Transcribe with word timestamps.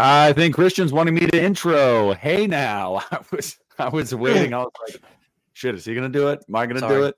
I 0.00 0.32
think 0.32 0.54
Christian's 0.54 0.92
wanting 0.92 1.14
me 1.14 1.26
to 1.26 1.42
intro. 1.42 2.12
Hey 2.12 2.46
now. 2.46 3.02
I 3.10 3.18
was 3.32 3.58
I 3.80 3.88
was 3.88 4.14
waiting. 4.14 4.54
I 4.54 4.58
was 4.58 4.70
like, 4.86 5.02
shit, 5.54 5.74
is 5.74 5.84
he 5.84 5.92
gonna 5.92 6.08
do 6.08 6.28
it? 6.28 6.44
Am 6.48 6.54
I 6.54 6.66
gonna 6.66 6.78
Sorry. 6.78 6.94
do 6.94 7.04
it? 7.06 7.16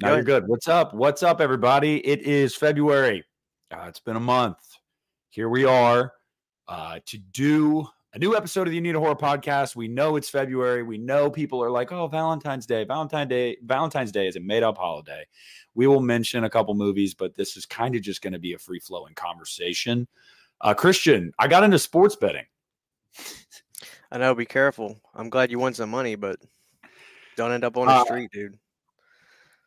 No, 0.00 0.14
you're 0.14 0.22
good. 0.22 0.48
What's 0.48 0.66
up? 0.66 0.94
What's 0.94 1.22
up, 1.22 1.42
everybody? 1.42 1.98
It 1.98 2.22
is 2.22 2.56
February. 2.56 3.24
Uh, 3.70 3.84
it's 3.88 4.00
been 4.00 4.16
a 4.16 4.20
month. 4.20 4.56
Here 5.28 5.50
we 5.50 5.66
are 5.66 6.14
uh, 6.66 7.00
to 7.04 7.18
do 7.18 7.86
a 8.14 8.18
new 8.18 8.34
episode 8.34 8.62
of 8.62 8.68
the 8.68 8.76
You 8.76 8.80
Need 8.80 8.94
a 8.94 9.00
Horror 9.00 9.16
podcast. 9.16 9.76
We 9.76 9.88
know 9.88 10.16
it's 10.16 10.30
February. 10.30 10.82
We 10.82 10.96
know 10.96 11.28
people 11.28 11.62
are 11.62 11.70
like, 11.70 11.92
oh, 11.92 12.06
Valentine's 12.06 12.64
Day. 12.64 12.84
Valentine's 12.84 13.28
Day. 13.28 13.58
Valentine's 13.62 14.12
Day 14.12 14.28
is 14.28 14.36
a 14.36 14.40
made 14.40 14.62
up 14.62 14.78
holiday. 14.78 15.26
We 15.74 15.86
will 15.86 16.00
mention 16.00 16.44
a 16.44 16.50
couple 16.50 16.72
movies, 16.72 17.12
but 17.12 17.34
this 17.34 17.58
is 17.58 17.66
kind 17.66 17.94
of 17.94 18.00
just 18.00 18.22
going 18.22 18.32
to 18.32 18.38
be 18.38 18.54
a 18.54 18.58
free 18.58 18.80
flowing 18.80 19.14
conversation. 19.14 20.08
Uh, 20.60 20.74
Christian, 20.74 21.32
I 21.38 21.48
got 21.48 21.64
into 21.64 21.78
sports 21.78 22.16
betting. 22.16 22.46
I 24.10 24.18
know. 24.18 24.34
Be 24.34 24.46
careful. 24.46 24.98
I'm 25.14 25.28
glad 25.28 25.50
you 25.50 25.58
won 25.58 25.74
some 25.74 25.90
money, 25.90 26.14
but 26.14 26.36
don't 27.36 27.52
end 27.52 27.64
up 27.64 27.76
on 27.76 27.86
the 27.86 27.92
Uh, 27.92 28.04
street, 28.04 28.30
dude. 28.32 28.58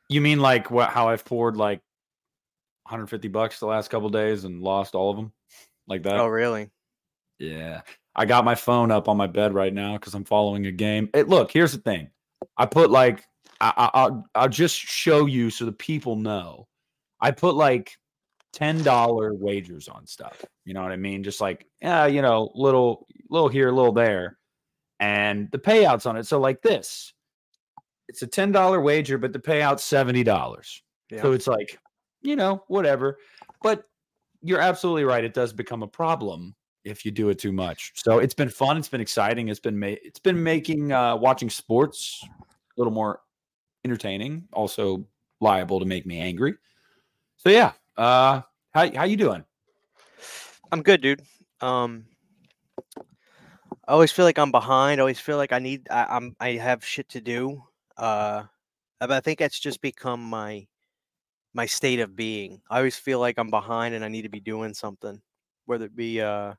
You 0.10 0.22
mean 0.22 0.40
like 0.40 0.72
what? 0.72 0.90
How 0.90 1.10
I've 1.10 1.26
poured 1.26 1.58
like 1.58 1.82
150 2.84 3.28
bucks 3.28 3.60
the 3.60 3.66
last 3.66 3.90
couple 3.90 4.10
days 4.10 4.46
and 4.46 4.62
lost 4.62 4.96
all 4.96 5.12
of 5.12 5.18
them, 5.18 5.34
like 5.88 6.04
that? 6.04 6.20
Oh, 6.20 6.28
really? 6.28 6.70
Yeah. 7.40 7.82
I 8.16 8.26
got 8.26 8.46
my 8.46 8.56
phone 8.56 8.90
up 8.90 9.08
on 9.08 9.18
my 9.18 9.28
bed 9.28 9.54
right 9.54 9.74
now 9.74 9.94
because 9.94 10.16
I'm 10.16 10.24
following 10.26 10.66
a 10.66 10.72
game. 10.72 11.10
It, 11.14 11.28
look, 11.28 11.52
here's 11.52 11.74
the 11.74 11.80
thing. 11.80 12.10
I 12.58 12.66
put 12.66 12.90
like 12.90 13.24
I, 13.62 13.74
I, 13.78 13.90
I'll 13.94 14.26
I'll 14.34 14.50
just 14.50 14.76
show 14.76 15.26
you 15.26 15.50
so 15.50 15.66
the 15.66 15.72
people 15.72 16.16
know. 16.16 16.68
I 17.20 17.32
put 17.32 17.56
like 17.56 17.98
ten 18.58 18.82
dollar 18.82 19.36
wagers 19.36 19.88
on 19.88 20.08
stuff. 20.08 20.44
You 20.66 20.74
know 20.74 20.82
what 20.82 20.92
I 20.92 20.96
mean? 20.96 21.24
Just 21.24 21.40
like 21.40 21.68
yeah, 21.80 22.08
you 22.08 22.24
know, 22.24 22.52
little 22.56 23.06
little 23.30 23.50
here, 23.50 23.72
little 23.72 23.92
there, 23.92 24.40
and 25.00 25.48
the 25.52 25.60
payouts 25.60 26.08
on 26.08 26.18
it. 26.18 26.26
So 26.26 26.40
like 26.40 26.64
this, 26.64 27.14
it's 28.10 28.24
a 28.24 28.28
ten 28.28 28.52
dollar 28.52 28.82
wager, 28.82 29.20
but 29.20 29.32
the 29.32 29.40
payout's 29.40 29.84
seventy 29.84 30.24
dollars. 30.24 30.82
Yeah. 31.12 31.22
So 31.22 31.34
it's 31.34 31.46
like, 31.46 31.78
you 32.24 32.36
know, 32.36 32.64
whatever. 32.68 33.20
But 33.62 33.84
you're 34.42 34.60
absolutely 34.60 35.04
right. 35.04 35.24
It 35.24 35.36
does 35.36 35.54
become 35.54 35.84
a 35.84 35.88
problem 35.88 36.56
if 36.84 37.06
you 37.06 37.12
do 37.12 37.30
it 37.30 37.38
too 37.38 37.52
much. 37.52 37.92
So 37.96 38.18
it's 38.18 38.34
been 38.34 38.50
fun. 38.50 38.78
It's 38.78 38.90
been 38.90 39.02
exciting. 39.02 39.50
It's 39.50 39.60
been 39.60 39.80
ma- 39.80 40.02
it's 40.04 40.20
been 40.20 40.42
making 40.42 40.92
uh, 40.92 41.16
watching 41.16 41.52
sports 41.52 42.26
a 42.26 42.28
little 42.76 42.94
more 42.94 43.22
entertaining. 43.86 44.48
Also 44.52 45.06
liable 45.42 45.80
to 45.80 45.86
make 45.86 46.08
me 46.08 46.20
angry. 46.20 46.56
So 47.36 47.50
yeah, 47.50 47.74
uh, 47.98 48.42
how 48.78 48.92
how 48.96 49.04
you 49.06 49.18
doing? 49.18 49.44
I'm 50.72 50.84
good, 50.84 51.02
dude. 51.02 51.24
Um, 51.62 52.06
I 53.88 53.94
always 53.94 54.12
feel 54.12 54.26
like 54.26 54.38
I'm 54.38 54.52
behind. 54.52 55.00
I 55.00 55.02
always 55.02 55.20
feel 55.20 55.38
like 55.38 55.52
I 55.52 55.58
need. 55.58 55.88
I, 55.90 56.06
I'm. 56.10 56.36
I 56.40 56.52
have 56.52 56.86
shit 56.86 57.10
to 57.10 57.22
do. 57.22 57.64
Uh, 57.98 58.44
but 59.00 59.12
I 59.12 59.20
think 59.20 59.40
that's 59.40 59.60
just 59.60 59.82
become 59.82 60.22
my 60.22 60.68
my 61.56 61.66
state 61.66 62.00
of 62.00 62.16
being. 62.16 62.62
I 62.70 62.78
always 62.78 62.98
feel 62.98 63.20
like 63.20 63.40
I'm 63.40 63.50
behind 63.50 63.96
and 63.96 64.06
I 64.06 64.10
need 64.10 64.24
to 64.24 64.30
be 64.30 64.40
doing 64.40 64.76
something, 64.76 65.20
whether 65.66 65.86
it 65.86 65.96
be 65.96 66.22
uh 66.22 66.54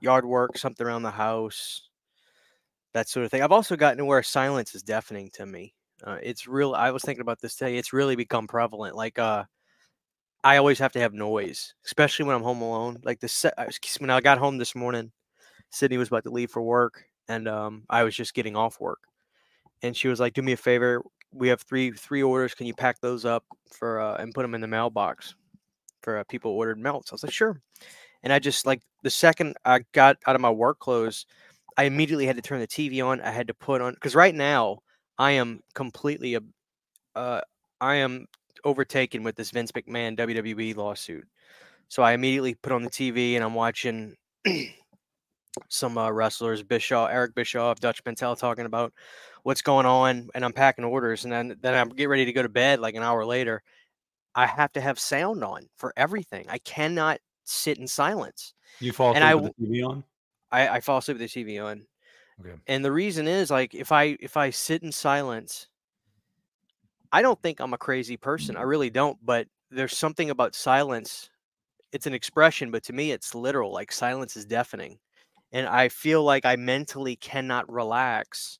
yard 0.00 0.24
work, 0.24 0.56
something 0.58 0.86
around 0.86 1.02
the 1.02 1.10
house, 1.10 1.88
that 2.94 3.08
sort 3.08 3.24
of 3.24 3.32
thing. 3.32 3.42
I've 3.42 3.50
also 3.50 3.74
gotten 3.74 3.98
to 3.98 4.04
where 4.04 4.22
silence 4.22 4.76
is 4.76 4.84
deafening 4.84 5.30
to 5.34 5.46
me. 5.46 5.74
Uh, 6.04 6.18
it's 6.22 6.46
real. 6.46 6.74
I 6.74 6.92
was 6.92 7.02
thinking 7.02 7.22
about 7.22 7.40
this 7.40 7.56
today. 7.56 7.76
It's 7.76 7.92
really 7.92 8.14
become 8.14 8.46
prevalent. 8.46 8.94
Like, 8.94 9.18
uh, 9.18 9.44
I 10.46 10.58
always 10.58 10.78
have 10.78 10.92
to 10.92 11.00
have 11.00 11.12
noise, 11.14 11.74
especially 11.84 12.24
when 12.26 12.36
I'm 12.36 12.42
home 12.42 12.62
alone. 12.62 12.98
Like 13.02 13.20
the 13.20 13.28
se- 13.28 13.50
when 13.98 14.10
I 14.10 14.20
got 14.20 14.38
home 14.38 14.58
this 14.58 14.74
morning, 14.76 15.10
Sydney 15.70 15.98
was 15.98 16.08
about 16.08 16.24
to 16.24 16.30
leave 16.30 16.50
for 16.50 16.62
work, 16.62 17.04
and 17.28 17.48
um, 17.48 17.84
I 17.90 18.04
was 18.04 18.16
just 18.16 18.34
getting 18.34 18.56
off 18.56 18.80
work, 18.80 19.00
and 19.82 19.96
she 19.96 20.08
was 20.08 20.20
like, 20.20 20.34
"Do 20.34 20.42
me 20.42 20.52
a 20.52 20.56
favor. 20.58 21.02
We 21.32 21.48
have 21.48 21.62
three 21.62 21.92
three 21.92 22.22
orders. 22.22 22.54
Can 22.54 22.66
you 22.66 22.74
pack 22.74 23.00
those 23.00 23.24
up 23.24 23.44
for 23.72 24.00
uh, 24.00 24.16
and 24.16 24.34
put 24.34 24.42
them 24.42 24.54
in 24.54 24.62
the 24.62 24.68
mailbox 24.68 25.34
for 26.02 26.18
uh, 26.18 26.24
people 26.24 26.52
ordered 26.52 26.78
melts?" 26.78 27.12
I 27.12 27.16
was 27.16 27.24
like, 27.24 27.32
"Sure." 27.32 27.60
And 28.22 28.32
I 28.32 28.40
just 28.40 28.66
like 28.66 28.82
the 29.02 29.10
second 29.10 29.56
I 29.64 29.80
got 29.92 30.18
out 30.26 30.36
of 30.36 30.42
my 30.42 30.50
work 30.50 30.80
clothes, 30.80 31.26
I 31.78 31.84
immediately 31.84 32.26
had 32.26 32.36
to 32.36 32.42
turn 32.42 32.60
the 32.60 32.66
TV 32.68 33.00
on. 33.02 33.20
I 33.22 33.30
had 33.32 33.48
to 33.48 33.54
put 33.54 33.80
on 33.82 33.94
because 33.94 34.14
right 34.16 34.34
now 34.34 34.80
I 35.18 35.32
am 35.32 35.62
completely, 35.74 36.36
ab- 36.36 36.50
uh, 37.16 37.40
I 37.80 37.96
am 37.96 38.26
overtaken 38.66 39.22
with 39.22 39.36
this 39.36 39.50
Vince 39.50 39.72
McMahon 39.72 40.18
WWE 40.18 40.76
lawsuit. 40.76 41.26
So 41.88 42.02
I 42.02 42.12
immediately 42.12 42.54
put 42.54 42.72
on 42.72 42.82
the 42.82 42.90
TV 42.90 43.36
and 43.36 43.44
I'm 43.44 43.54
watching 43.54 44.16
some 45.68 45.96
uh, 45.96 46.10
wrestlers, 46.10 46.62
Bischoff, 46.62 47.10
Eric 47.10 47.34
Bischoff, 47.34 47.80
Dutch 47.80 48.02
Mantell 48.04 48.36
talking 48.36 48.66
about 48.66 48.92
what's 49.42 49.62
going 49.62 49.86
on, 49.86 50.28
and 50.34 50.44
I'm 50.44 50.52
packing 50.52 50.84
orders, 50.84 51.24
and 51.24 51.32
then 51.32 51.56
then 51.60 51.74
I'm 51.74 51.90
get 51.90 52.08
ready 52.08 52.24
to 52.24 52.32
go 52.32 52.42
to 52.42 52.48
bed 52.48 52.80
like 52.80 52.94
an 52.94 53.02
hour 53.02 53.24
later. 53.24 53.62
I 54.34 54.46
have 54.46 54.72
to 54.72 54.80
have 54.80 54.98
sound 54.98 55.42
on 55.44 55.68
for 55.76 55.94
everything. 55.96 56.46
I 56.48 56.58
cannot 56.58 57.20
sit 57.44 57.78
in 57.78 57.86
silence. 57.86 58.52
You 58.80 58.92
fall 58.92 59.14
And 59.14 59.24
asleep 59.24 59.30
I 59.30 59.34
with 59.36 59.52
the 59.58 59.66
TV 59.66 59.88
on? 59.88 60.04
I, 60.50 60.68
I 60.68 60.80
fall 60.80 60.98
asleep 60.98 61.18
with 61.18 61.32
the 61.32 61.44
TV 61.44 61.64
on. 61.64 61.86
Okay. 62.40 62.54
And 62.66 62.84
the 62.84 62.92
reason 62.92 63.26
is 63.26 63.50
like 63.50 63.74
if 63.74 63.92
I 63.92 64.18
if 64.20 64.36
I 64.36 64.50
sit 64.50 64.82
in 64.82 64.92
silence, 64.92 65.68
I 67.12 67.22
don't 67.22 67.40
think 67.42 67.60
I'm 67.60 67.74
a 67.74 67.78
crazy 67.78 68.16
person. 68.16 68.56
I 68.56 68.62
really 68.62 68.90
don't, 68.90 69.18
but 69.24 69.46
there's 69.70 69.96
something 69.96 70.30
about 70.30 70.54
silence. 70.54 71.30
It's 71.92 72.06
an 72.06 72.14
expression, 72.14 72.70
but 72.70 72.84
to 72.84 72.92
me 72.92 73.12
it's 73.12 73.34
literal. 73.34 73.72
Like 73.72 73.92
silence 73.92 74.36
is 74.36 74.46
deafening. 74.46 74.98
And 75.52 75.66
I 75.68 75.88
feel 75.88 76.24
like 76.24 76.44
I 76.46 76.56
mentally 76.56 77.16
cannot 77.16 77.70
relax 77.72 78.58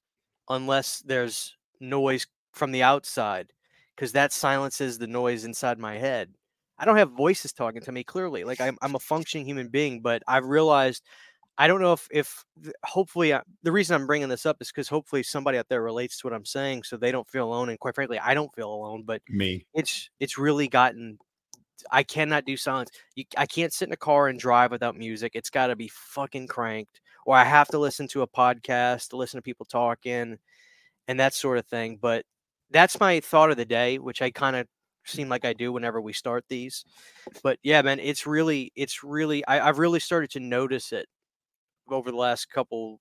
unless 0.49 1.01
there's 1.01 1.57
noise 1.81 2.27
from 2.55 2.73
the 2.73 2.83
outside 2.83 3.53
because 3.97 4.13
that 4.13 4.33
silences 4.33 4.99
the 4.99 5.07
noise 5.07 5.45
inside 5.45 5.79
my 5.79 5.99
head. 5.99 6.31
I 6.79 6.85
don't 6.85 6.97
have 6.99 7.13
voices 7.13 7.53
talking 7.53 7.83
to 7.83 7.93
me 7.93 8.05
clearly. 8.05 8.45
Like 8.45 8.61
I'm, 8.61 8.79
I'm 8.83 8.95
a 8.95 9.01
functioning 9.01 9.47
human 9.47 9.69
being, 9.69 10.01
but 10.03 10.23
I've 10.29 10.47
realized 10.47 11.05
I 11.59 11.69
don't 11.69 11.81
know 11.81 11.93
if 11.93 12.07
if 12.11 12.45
hopefully 12.85 13.33
I, 13.33 13.43
the 13.63 13.73
reason 13.73 13.95
I'm 13.95 14.07
bringing 14.07 14.29
this 14.29 14.47
up 14.47 14.59
is 14.61 14.69
because 14.69 14.89
hopefully 14.89 15.23
somebody 15.23 15.59
out 15.59 15.69
there 15.69 15.83
relates 15.83 16.19
to 16.19 16.27
what 16.27 16.35
I'm 16.35 16.45
saying, 16.45 16.83
so 16.83 16.97
they 16.97 17.13
don't 17.13 17.29
feel 17.29 17.47
alone. 17.47 17.71
And 17.71 17.79
quite 17.79 17.95
frankly, 17.95 18.19
I 18.19 18.35
don't 18.35 18.55
feel 18.55 18.73
alone. 18.73 19.05
But 19.07 19.23
Me. 19.29 19.67
it's 19.75 20.11
it's 20.21 20.39
really 20.39 20.69
gotten. 20.69 21.19
I 21.91 22.03
cannot 22.03 22.45
do 22.45 22.57
silence. 22.57 22.91
You, 23.15 23.25
I 23.37 23.47
can't 23.47 23.73
sit 23.73 23.89
in 23.89 23.93
a 23.93 23.99
car 23.99 24.29
and 24.29 24.39
drive 24.39 24.71
without 24.71 24.97
music. 24.97 25.33
It's 25.35 25.51
got 25.51 25.69
to 25.69 25.77
be 25.77 25.89
fucking 25.89 26.49
cranked, 26.49 27.01
or 27.25 27.37
I 27.37 27.45
have 27.45 27.69
to 27.69 27.79
listen 27.79 28.09
to 28.09 28.23
a 28.23 28.29
podcast 28.29 29.09
to 29.09 29.17
listen 29.17 29.39
to 29.39 29.43
people 29.43 29.67
talking, 29.67 30.39
and 31.09 31.21
that 31.21 31.35
sort 31.35 31.59
of 31.59 31.67
thing. 31.67 31.99
But 32.01 32.25
that's 32.71 33.01
my 33.01 33.21
thought 33.21 33.51
of 33.51 33.57
the 33.57 33.65
day, 33.65 33.99
which 33.99 34.21
I 34.21 34.31
kind 34.31 34.57
of 34.57 34.67
seem 35.07 35.29
like 35.29 35.45
I 35.45 35.53
do 35.53 35.73
whenever 35.73 36.01
we 36.01 36.13
start 36.13 36.45
these. 36.49 36.85
But 37.43 37.59
yeah, 37.63 37.81
man, 37.83 38.01
it's 38.01 38.27
really, 38.27 38.73
it's 38.75 39.05
really, 39.05 39.47
I, 39.47 39.69
I've 39.69 39.79
really 39.79 40.01
started 40.01 40.31
to 40.33 40.41
notice 40.41 40.93
it 40.93 41.07
over 41.91 42.11
the 42.11 42.17
last 42.17 42.51
couple, 42.51 43.01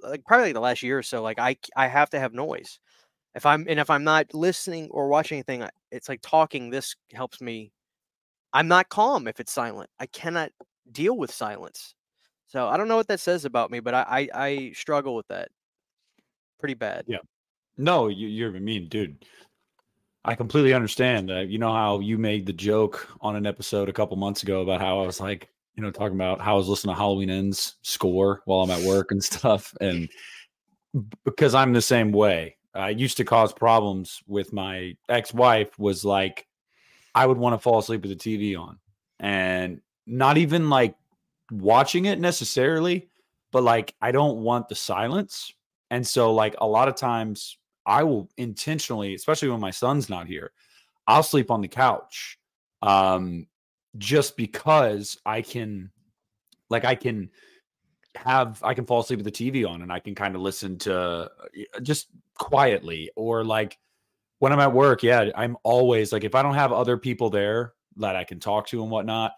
like 0.00 0.24
probably 0.24 0.52
the 0.52 0.60
last 0.60 0.82
year 0.82 0.98
or 0.98 1.02
so. 1.02 1.22
Like 1.22 1.38
I 1.38 1.56
I 1.76 1.88
have 1.88 2.10
to 2.10 2.20
have 2.20 2.32
noise. 2.32 2.78
If 3.34 3.46
I'm, 3.46 3.66
and 3.68 3.78
if 3.78 3.90
I'm 3.90 4.02
not 4.02 4.34
listening 4.34 4.88
or 4.90 5.06
watching 5.08 5.36
anything, 5.36 5.64
it's 5.92 6.08
like 6.08 6.20
talking. 6.20 6.70
This 6.70 6.96
helps 7.12 7.40
me. 7.40 7.72
I'm 8.52 8.66
not 8.66 8.88
calm 8.88 9.28
if 9.28 9.38
it's 9.38 9.52
silent. 9.52 9.88
I 10.00 10.06
cannot 10.06 10.50
deal 10.90 11.16
with 11.16 11.30
silence. 11.30 11.94
So 12.48 12.66
I 12.66 12.76
don't 12.76 12.88
know 12.88 12.96
what 12.96 13.06
that 13.06 13.20
says 13.20 13.44
about 13.44 13.70
me, 13.70 13.78
but 13.78 13.94
I, 13.94 14.04
I, 14.08 14.28
I 14.34 14.72
struggle 14.74 15.14
with 15.14 15.28
that 15.28 15.50
pretty 16.58 16.74
bad. 16.74 17.04
Yeah. 17.06 17.18
No, 17.78 18.08
you, 18.08 18.26
you're 18.26 18.50
mean, 18.50 18.88
dude. 18.88 19.24
I 20.24 20.34
completely 20.34 20.74
understand. 20.74 21.30
Uh, 21.30 21.38
you 21.38 21.58
know 21.58 21.72
how 21.72 22.00
you 22.00 22.18
made 22.18 22.46
the 22.46 22.52
joke 22.52 23.08
on 23.20 23.36
an 23.36 23.46
episode 23.46 23.88
a 23.88 23.92
couple 23.92 24.16
months 24.16 24.42
ago 24.42 24.62
about 24.62 24.80
how 24.80 25.00
I 25.00 25.06
was 25.06 25.20
like, 25.20 25.48
you 25.76 25.82
know, 25.82 25.90
talking 25.90 26.16
about 26.16 26.40
how 26.40 26.54
I 26.54 26.56
was 26.56 26.68
listening 26.68 26.94
to 26.94 26.98
Halloween 26.98 27.30
Ends 27.30 27.76
score 27.82 28.42
while 28.44 28.60
I'm 28.60 28.70
at 28.70 28.86
work 28.86 29.12
and 29.12 29.22
stuff, 29.32 29.74
and 29.80 30.08
because 31.24 31.54
I'm 31.54 31.72
the 31.72 31.82
same 31.82 32.12
way. 32.12 32.56
I 32.72 32.90
used 32.90 33.16
to 33.16 33.24
cause 33.24 33.52
problems 33.52 34.22
with 34.28 34.52
my 34.52 34.96
ex-wife. 35.08 35.76
Was 35.78 36.04
like, 36.04 36.46
I 37.14 37.26
would 37.26 37.38
want 37.38 37.54
to 37.54 37.58
fall 37.58 37.78
asleep 37.78 38.02
with 38.02 38.16
the 38.16 38.38
TV 38.38 38.58
on, 38.58 38.78
and 39.18 39.80
not 40.06 40.38
even 40.38 40.70
like 40.70 40.94
watching 41.50 42.04
it 42.04 42.20
necessarily, 42.20 43.08
but 43.50 43.62
like 43.62 43.94
I 44.00 44.12
don't 44.12 44.38
want 44.38 44.68
the 44.68 44.74
silence. 44.74 45.52
And 45.90 46.06
so, 46.06 46.32
like 46.32 46.54
a 46.58 46.66
lot 46.66 46.88
of 46.88 46.94
times, 46.94 47.58
I 47.86 48.04
will 48.04 48.28
intentionally, 48.36 49.14
especially 49.14 49.48
when 49.48 49.60
my 49.60 49.72
son's 49.72 50.08
not 50.08 50.26
here, 50.28 50.52
I'll 51.06 51.24
sleep 51.24 51.50
on 51.50 51.60
the 51.60 51.68
couch, 51.68 52.38
um, 52.82 53.46
just 53.98 54.36
because 54.36 55.18
I 55.24 55.42
can, 55.42 55.90
like, 56.68 56.84
I 56.84 56.94
can 56.94 57.30
have, 58.16 58.60
I 58.62 58.74
can 58.74 58.86
fall 58.86 59.00
asleep 59.00 59.22
with 59.22 59.32
the 59.32 59.50
TV 59.50 59.68
on, 59.68 59.82
and 59.82 59.92
I 59.92 60.00
can 60.00 60.14
kind 60.14 60.34
of 60.34 60.40
listen 60.40 60.78
to 60.78 60.96
uh, 60.96 61.28
just 61.82 62.08
quietly, 62.34 63.10
or 63.16 63.44
like 63.44 63.78
when 64.38 64.52
I'm 64.52 64.60
at 64.60 64.72
work. 64.72 65.02
Yeah, 65.02 65.30
I'm 65.34 65.56
always 65.62 66.12
like, 66.12 66.24
if 66.24 66.34
I 66.34 66.42
don't 66.42 66.54
have 66.54 66.72
other 66.72 66.96
people 66.96 67.30
there 67.30 67.74
that 67.96 68.16
I 68.16 68.24
can 68.24 68.40
talk 68.40 68.66
to 68.68 68.82
and 68.82 68.90
whatnot, 68.90 69.32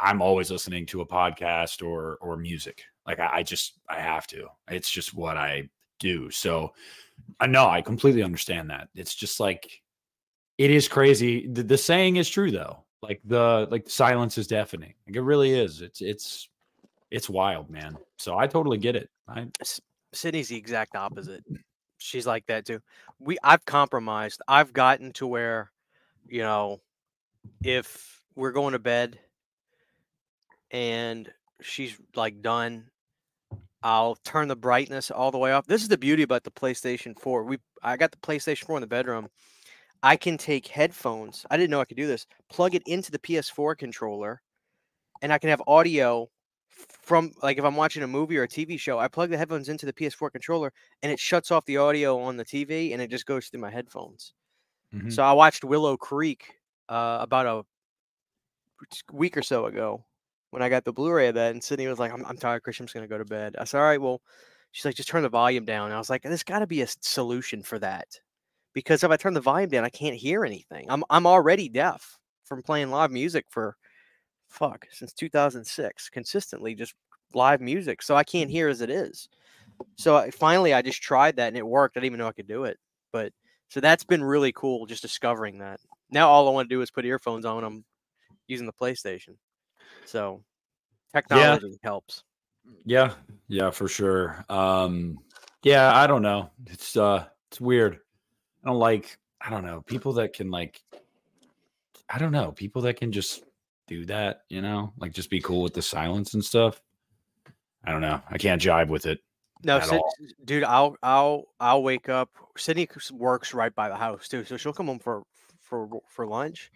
I'm 0.00 0.20
always 0.20 0.50
listening 0.50 0.86
to 0.86 1.00
a 1.02 1.06
podcast 1.06 1.86
or 1.86 2.16
or 2.20 2.36
music. 2.36 2.82
Like 3.06 3.20
I, 3.20 3.30
I 3.32 3.42
just 3.42 3.78
I 3.88 4.00
have 4.00 4.26
to. 4.28 4.48
It's 4.68 4.90
just 4.90 5.14
what 5.14 5.36
I 5.36 5.68
do. 5.98 6.30
So 6.30 6.72
I 7.40 7.46
know 7.46 7.68
I 7.68 7.82
completely 7.82 8.22
understand 8.22 8.70
that. 8.70 8.88
It's 8.94 9.14
just 9.14 9.40
like 9.40 9.82
it 10.58 10.70
is 10.70 10.88
crazy. 10.88 11.46
The, 11.46 11.62
the 11.62 11.78
saying 11.78 12.16
is 12.16 12.28
true 12.28 12.50
though. 12.50 12.83
Like 13.04 13.20
the 13.24 13.68
like 13.70 13.88
silence 13.88 14.38
is 14.38 14.46
deafening. 14.46 14.94
Like 15.06 15.16
it 15.16 15.22
really 15.22 15.52
is. 15.52 15.82
It's 15.82 16.00
it's 16.00 16.48
it's 17.10 17.28
wild, 17.28 17.70
man. 17.70 17.96
So 18.18 18.38
I 18.38 18.46
totally 18.46 18.78
get 18.78 18.96
it. 18.96 19.10
I 19.28 19.46
Sydney's 20.12 20.48
the 20.48 20.56
exact 20.56 20.96
opposite. 20.96 21.44
She's 21.98 22.26
like 22.26 22.46
that 22.46 22.66
too. 22.66 22.80
We 23.18 23.36
I've 23.42 23.64
compromised. 23.66 24.40
I've 24.48 24.72
gotten 24.72 25.12
to 25.12 25.26
where, 25.26 25.70
you 26.26 26.42
know, 26.42 26.80
if 27.62 28.22
we're 28.34 28.52
going 28.52 28.72
to 28.72 28.78
bed 28.78 29.18
and 30.70 31.30
she's 31.60 31.96
like 32.16 32.42
done, 32.42 32.86
I'll 33.82 34.16
turn 34.24 34.48
the 34.48 34.56
brightness 34.56 35.10
all 35.10 35.30
the 35.30 35.38
way 35.38 35.52
off. 35.52 35.66
This 35.66 35.82
is 35.82 35.88
the 35.88 35.98
beauty 35.98 36.22
about 36.22 36.42
the 36.42 36.50
PlayStation 36.50 37.18
4. 37.18 37.44
We 37.44 37.58
I 37.82 37.96
got 37.96 38.12
the 38.12 38.18
PlayStation 38.18 38.64
4 38.64 38.78
in 38.78 38.80
the 38.80 38.86
bedroom. 38.86 39.28
I 40.04 40.16
can 40.16 40.36
take 40.36 40.66
headphones. 40.66 41.46
I 41.50 41.56
didn't 41.56 41.70
know 41.70 41.80
I 41.80 41.86
could 41.86 41.96
do 41.96 42.06
this. 42.06 42.26
Plug 42.50 42.74
it 42.74 42.82
into 42.84 43.10
the 43.10 43.18
PS4 43.18 43.76
controller 43.78 44.42
and 45.22 45.32
I 45.32 45.38
can 45.38 45.48
have 45.48 45.62
audio 45.66 46.28
from 46.68 47.32
like 47.42 47.56
if 47.56 47.64
I'm 47.64 47.74
watching 47.74 48.02
a 48.02 48.06
movie 48.06 48.36
or 48.36 48.42
a 48.42 48.48
TV 48.48 48.78
show, 48.78 48.98
I 48.98 49.08
plug 49.08 49.30
the 49.30 49.38
headphones 49.38 49.70
into 49.70 49.86
the 49.86 49.94
PS4 49.94 50.30
controller 50.30 50.74
and 51.02 51.10
it 51.10 51.18
shuts 51.18 51.50
off 51.50 51.64
the 51.64 51.78
audio 51.78 52.20
on 52.20 52.36
the 52.36 52.44
TV 52.44 52.92
and 52.92 53.00
it 53.00 53.08
just 53.08 53.24
goes 53.24 53.46
through 53.46 53.62
my 53.62 53.70
headphones. 53.70 54.34
Mm-hmm. 54.94 55.08
So 55.08 55.22
I 55.22 55.32
watched 55.32 55.64
Willow 55.64 55.96
Creek 55.96 56.52
uh, 56.90 57.18
about 57.22 57.46
a 57.46 57.62
week 59.10 59.38
or 59.38 59.42
so 59.42 59.64
ago 59.64 60.04
when 60.50 60.62
I 60.62 60.68
got 60.68 60.84
the 60.84 60.92
Blu-ray 60.92 61.28
of 61.28 61.34
that, 61.36 61.52
and 61.52 61.64
Sydney 61.64 61.86
was 61.86 61.98
like, 61.98 62.12
"I'm, 62.12 62.26
I'm 62.26 62.36
tired, 62.36 62.62
Christian. 62.62 62.84
I'm 62.84 62.88
just 62.88 62.94
gonna 62.94 63.08
go 63.08 63.18
to 63.18 63.24
bed." 63.24 63.56
I 63.58 63.64
said, 63.64 63.78
"All 63.78 63.84
right, 63.84 64.00
well." 64.00 64.20
She's 64.72 64.84
like, 64.84 64.96
"Just 64.96 65.08
turn 65.08 65.22
the 65.22 65.28
volume 65.28 65.64
down." 65.64 65.86
And 65.86 65.94
I 65.94 65.98
was 65.98 66.10
like, 66.10 66.22
"There's 66.22 66.42
got 66.42 66.58
to 66.58 66.66
be 66.66 66.82
a 66.82 66.86
solution 67.00 67.62
for 67.62 67.78
that." 67.78 68.20
Because 68.74 69.02
if 69.04 69.10
I 69.10 69.16
turn 69.16 69.34
the 69.34 69.40
volume 69.40 69.70
down, 69.70 69.84
I 69.84 69.88
can't 69.88 70.16
hear 70.16 70.44
anything. 70.44 70.86
I'm 70.88 71.04
I'm 71.08 71.26
already 71.26 71.68
deaf 71.68 72.18
from 72.44 72.62
playing 72.62 72.90
live 72.90 73.10
music 73.10 73.46
for 73.48 73.76
fuck 74.48 74.86
since 74.92 75.12
2006 75.12 76.10
consistently 76.10 76.76
just 76.76 76.94
live 77.34 77.60
music 77.60 78.00
so 78.00 78.14
i 78.14 78.22
can't 78.22 78.50
hear 78.50 78.68
as 78.68 78.80
it 78.80 78.90
is. 78.90 79.28
So 79.96 80.16
I, 80.16 80.30
finally 80.30 80.72
i 80.72 80.82
just 80.82 81.02
tried 81.02 81.36
that 81.36 81.48
and 81.48 81.56
it 81.56 81.66
worked. 81.66 81.96
I 81.96 82.00
didn't 82.00 82.06
even 82.06 82.18
know 82.18 82.28
i 82.28 82.32
could 82.32 82.46
do 82.46 82.64
it 82.64 82.78
but 83.12 83.32
so 83.68 83.80
that's 83.80 84.04
been 84.04 84.22
really 84.22 84.52
cool 84.52 84.86
just 84.86 85.02
discovering 85.02 85.58
that. 85.58 85.80
Now 86.10 86.28
all 86.28 86.48
i 86.48 86.52
want 86.52 86.68
to 86.68 86.74
do 86.74 86.82
is 86.82 86.90
put 86.90 87.04
earphones 87.04 87.44
on 87.44 87.56
when 87.56 87.64
i'm 87.64 87.84
using 88.46 88.66
the 88.66 88.72
playstation 88.72 89.36
so 90.04 90.42
technology 91.12 91.68
yeah. 91.70 91.76
helps. 91.82 92.22
Yeah. 92.84 93.14
Yeah 93.48 93.70
for 93.70 93.88
sure. 93.88 94.44
Um 94.48 95.18
yeah 95.64 95.96
i 95.96 96.06
don't 96.06 96.22
know. 96.22 96.50
It's 96.66 96.96
uh 96.96 97.24
it's 97.50 97.60
weird 97.60 97.98
i 98.64 98.68
don't 98.68 98.78
like 98.78 99.18
i 99.40 99.50
don't 99.50 99.64
know 99.64 99.82
people 99.86 100.14
that 100.14 100.32
can 100.32 100.50
like 100.50 100.80
i 102.08 102.18
don't 102.18 102.32
know 102.32 102.52
people 102.52 102.82
that 102.82 102.96
can 102.96 103.12
just 103.12 103.44
do 103.86 104.04
that, 104.06 104.42
you 104.48 104.62
know, 104.62 104.92
like 104.98 105.12
just 105.12 105.30
be 105.30 105.40
cool 105.40 105.62
with 105.62 105.74
the 105.74 105.82
silence 105.82 106.34
and 106.34 106.44
stuff. 106.44 106.80
I 107.84 107.92
don't 107.92 108.00
know. 108.00 108.20
I 108.30 108.38
can't 108.38 108.60
jive 108.60 108.88
with 108.88 109.06
it. 109.06 109.20
No, 109.62 109.80
Sid, 109.80 110.00
dude, 110.44 110.64
I'll 110.64 110.96
I'll 111.02 111.44
I'll 111.58 111.82
wake 111.82 112.08
up. 112.08 112.30
Sydney 112.56 112.88
works 113.12 113.54
right 113.54 113.74
by 113.74 113.88
the 113.88 113.96
house 113.96 114.28
too, 114.28 114.44
so 114.44 114.56
she'll 114.56 114.72
come 114.72 114.86
home 114.86 114.98
for 114.98 115.22
for 115.60 115.88
for 116.08 116.26
lunch, 116.26 116.70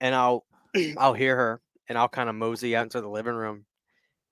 and 0.00 0.14
I'll 0.14 0.44
I'll 0.98 1.14
hear 1.14 1.36
her, 1.36 1.60
and 1.88 1.96
I'll 1.96 2.08
kind 2.08 2.28
of 2.28 2.34
mosey 2.34 2.74
out 2.74 2.84
into 2.84 3.00
the 3.00 3.08
living 3.08 3.34
room. 3.34 3.66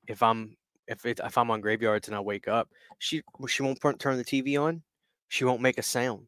If 0.08 0.22
I'm 0.22 0.56
if 0.88 1.06
it, 1.06 1.20
if 1.22 1.38
I'm 1.38 1.50
on 1.50 1.60
graveyards 1.60 2.08
and 2.08 2.16
I 2.16 2.20
wake 2.20 2.48
up, 2.48 2.70
she 2.98 3.22
she 3.48 3.62
won't 3.62 3.80
turn 3.80 4.16
the 4.16 4.24
TV 4.24 4.60
on. 4.60 4.82
She 5.28 5.44
won't 5.44 5.60
make 5.60 5.78
a 5.78 5.82
sound. 5.82 6.26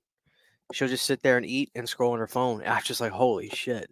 She'll 0.72 0.88
just 0.88 1.06
sit 1.06 1.22
there 1.22 1.36
and 1.36 1.46
eat 1.46 1.70
and 1.74 1.88
scroll 1.88 2.12
on 2.12 2.18
her 2.18 2.26
phone. 2.26 2.62
I'm 2.66 2.82
just 2.82 3.00
like, 3.00 3.12
holy 3.12 3.48
shit. 3.48 3.90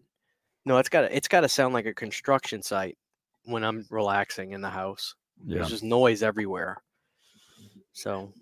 No, 0.67 0.79
it's 0.79 0.89
got 0.89 1.03
to 1.03 1.17
it's 1.17 1.29
got 1.29 1.41
to 1.41 1.49
sound 1.49 1.73
like 1.75 1.87
a 1.87 1.95
construction 1.95 2.61
site 2.61 2.99
when 3.45 3.65
I'm 3.65 3.87
relaxing 3.89 4.53
in 4.53 4.61
the 4.61 4.69
house. 4.69 5.15
Yeah. 5.45 5.57
There's 5.57 5.71
just 5.71 5.85
noise 5.85 6.23
everywhere. 6.23 6.83
So, 7.93 8.33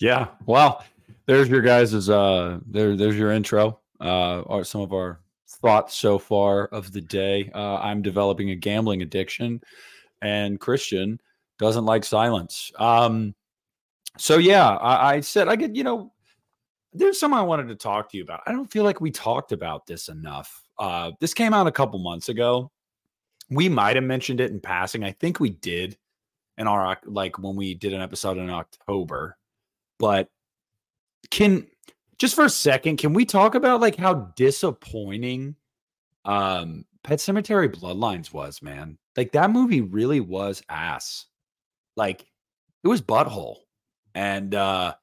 yeah. 0.00 0.28
Well, 0.46 0.84
there's 1.26 1.48
your 1.48 1.62
guys's 1.62 2.10
uh 2.10 2.58
there 2.66 2.96
there's 2.96 3.16
your 3.16 3.30
intro. 3.30 3.78
Uh 4.00 4.42
are 4.42 4.64
some 4.64 4.80
of 4.80 4.92
our 4.92 5.20
thoughts 5.48 5.94
so 5.94 6.18
far 6.18 6.66
of 6.66 6.92
the 6.92 7.00
day. 7.00 7.50
Uh 7.54 7.76
I'm 7.76 8.02
developing 8.02 8.50
a 8.50 8.56
gambling 8.56 9.02
addiction 9.02 9.60
and 10.22 10.58
Christian 10.58 11.20
doesn't 11.58 11.84
like 11.84 12.04
silence. 12.04 12.72
Um 12.78 13.34
so 14.18 14.38
yeah, 14.38 14.68
I, 14.68 15.14
I 15.14 15.20
said 15.20 15.48
I 15.48 15.56
could, 15.56 15.76
you 15.76 15.84
know, 15.84 16.12
there's 16.98 17.20
something 17.20 17.38
I 17.38 17.42
wanted 17.42 17.68
to 17.68 17.74
talk 17.74 18.10
to 18.10 18.16
you 18.16 18.22
about. 18.22 18.40
I 18.46 18.52
don't 18.52 18.70
feel 18.70 18.84
like 18.84 19.00
we 19.00 19.10
talked 19.10 19.52
about 19.52 19.86
this 19.86 20.08
enough 20.08 20.66
uh, 20.78 21.12
this 21.20 21.34
came 21.34 21.54
out 21.54 21.66
a 21.66 21.72
couple 21.72 21.98
months 21.98 22.28
ago. 22.28 22.70
We 23.50 23.68
might 23.68 23.96
have 23.96 24.04
mentioned 24.04 24.40
it 24.40 24.50
in 24.50 24.60
passing. 24.60 25.04
I 25.04 25.12
think 25.12 25.40
we 25.40 25.50
did 25.50 25.96
in 26.58 26.66
our 26.66 26.98
like 27.04 27.38
when 27.38 27.56
we 27.56 27.74
did 27.74 27.92
an 27.92 28.00
episode 28.00 28.38
in 28.38 28.50
October. 28.50 29.36
But 29.98 30.28
can 31.30 31.66
just 32.18 32.34
for 32.34 32.44
a 32.44 32.50
second, 32.50 32.98
can 32.98 33.12
we 33.12 33.24
talk 33.24 33.54
about 33.54 33.80
like 33.80 33.96
how 33.96 34.32
disappointing 34.36 35.56
um 36.24 36.84
Pet 37.04 37.20
Sematary 37.20 37.72
Bloodlines 37.72 38.32
was, 38.32 38.60
man? 38.60 38.98
Like 39.16 39.32
that 39.32 39.50
movie 39.50 39.80
really 39.80 40.20
was 40.20 40.62
ass. 40.68 41.26
Like 41.96 42.26
it 42.82 42.88
was 42.88 43.00
butthole. 43.00 43.58
And 44.14 44.54
uh 44.54 44.94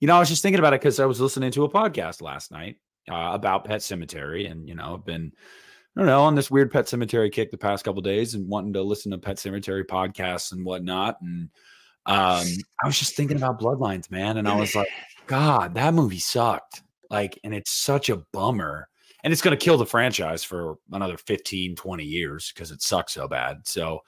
you 0.00 0.06
know, 0.06 0.16
I 0.16 0.18
was 0.18 0.28
just 0.28 0.42
thinking 0.42 0.58
about 0.58 0.72
it 0.72 0.80
because 0.80 0.98
I 0.98 1.06
was 1.06 1.20
listening 1.20 1.52
to 1.52 1.64
a 1.64 1.70
podcast 1.70 2.22
last 2.22 2.50
night 2.50 2.76
uh, 3.10 3.30
about 3.32 3.64
Pet 3.64 3.80
Sematary, 3.80 4.50
and 4.50 4.68
you 4.68 4.74
know, 4.74 4.94
I've 4.94 5.04
been 5.04 5.32
I 5.96 6.00
don't 6.00 6.06
know 6.06 6.22
on 6.22 6.34
this 6.34 6.50
weird 6.50 6.70
Pet 6.70 6.86
Sematary 6.86 7.30
kick 7.32 7.50
the 7.50 7.58
past 7.58 7.84
couple 7.84 8.02
days, 8.02 8.34
and 8.34 8.48
wanting 8.48 8.72
to 8.72 8.82
listen 8.82 9.12
to 9.12 9.18
Pet 9.18 9.36
Sematary 9.36 9.84
podcasts 9.84 10.52
and 10.52 10.64
whatnot, 10.64 11.18
and 11.20 11.50
um, 12.06 12.46
I 12.82 12.86
was 12.86 12.98
just 12.98 13.14
thinking 13.14 13.36
about 13.36 13.60
Bloodlines, 13.60 14.10
man, 14.10 14.36
and 14.38 14.48
I 14.48 14.56
was 14.56 14.74
like, 14.74 14.88
God, 15.26 15.74
that 15.74 15.94
movie 15.94 16.18
sucked. 16.18 16.82
Like, 17.10 17.38
and 17.44 17.54
it's 17.54 17.70
such 17.70 18.08
a 18.08 18.16
bummer. 18.32 18.88
And 19.22 19.32
it's 19.32 19.42
going 19.42 19.56
to 19.56 19.62
kill 19.62 19.76
the 19.76 19.84
franchise 19.84 20.42
for 20.42 20.76
another 20.92 21.18
15, 21.18 21.76
20 21.76 22.04
years 22.04 22.52
because 22.52 22.70
it 22.70 22.80
sucks 22.80 23.12
so 23.12 23.28
bad. 23.28 23.58
So 23.64 24.00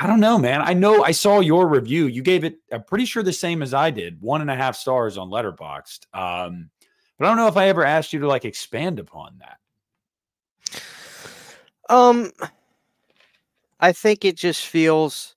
I 0.00 0.06
don't 0.06 0.20
know, 0.20 0.38
man. 0.38 0.62
I 0.62 0.74
know 0.74 1.02
I 1.02 1.10
saw 1.10 1.40
your 1.40 1.66
review. 1.66 2.06
You 2.06 2.22
gave 2.22 2.44
it, 2.44 2.60
I'm 2.70 2.84
pretty 2.84 3.04
sure 3.04 3.24
the 3.24 3.32
same 3.32 3.62
as 3.62 3.74
I 3.74 3.90
did, 3.90 4.22
one 4.22 4.40
and 4.40 4.48
a 4.48 4.54
half 4.54 4.76
stars 4.76 5.18
on 5.18 5.28
Letterboxd. 5.28 6.06
Um, 6.14 6.70
but 7.18 7.24
I 7.24 7.28
don't 7.28 7.36
know 7.36 7.48
if 7.48 7.56
I 7.56 7.66
ever 7.66 7.84
asked 7.84 8.12
you 8.12 8.20
to 8.20 8.28
like 8.28 8.44
expand 8.44 9.00
upon 9.00 9.40
that. 9.40 9.58
Um, 11.90 12.30
I 13.80 13.92
think 13.92 14.24
it 14.24 14.36
just 14.36 14.66
feels, 14.66 15.34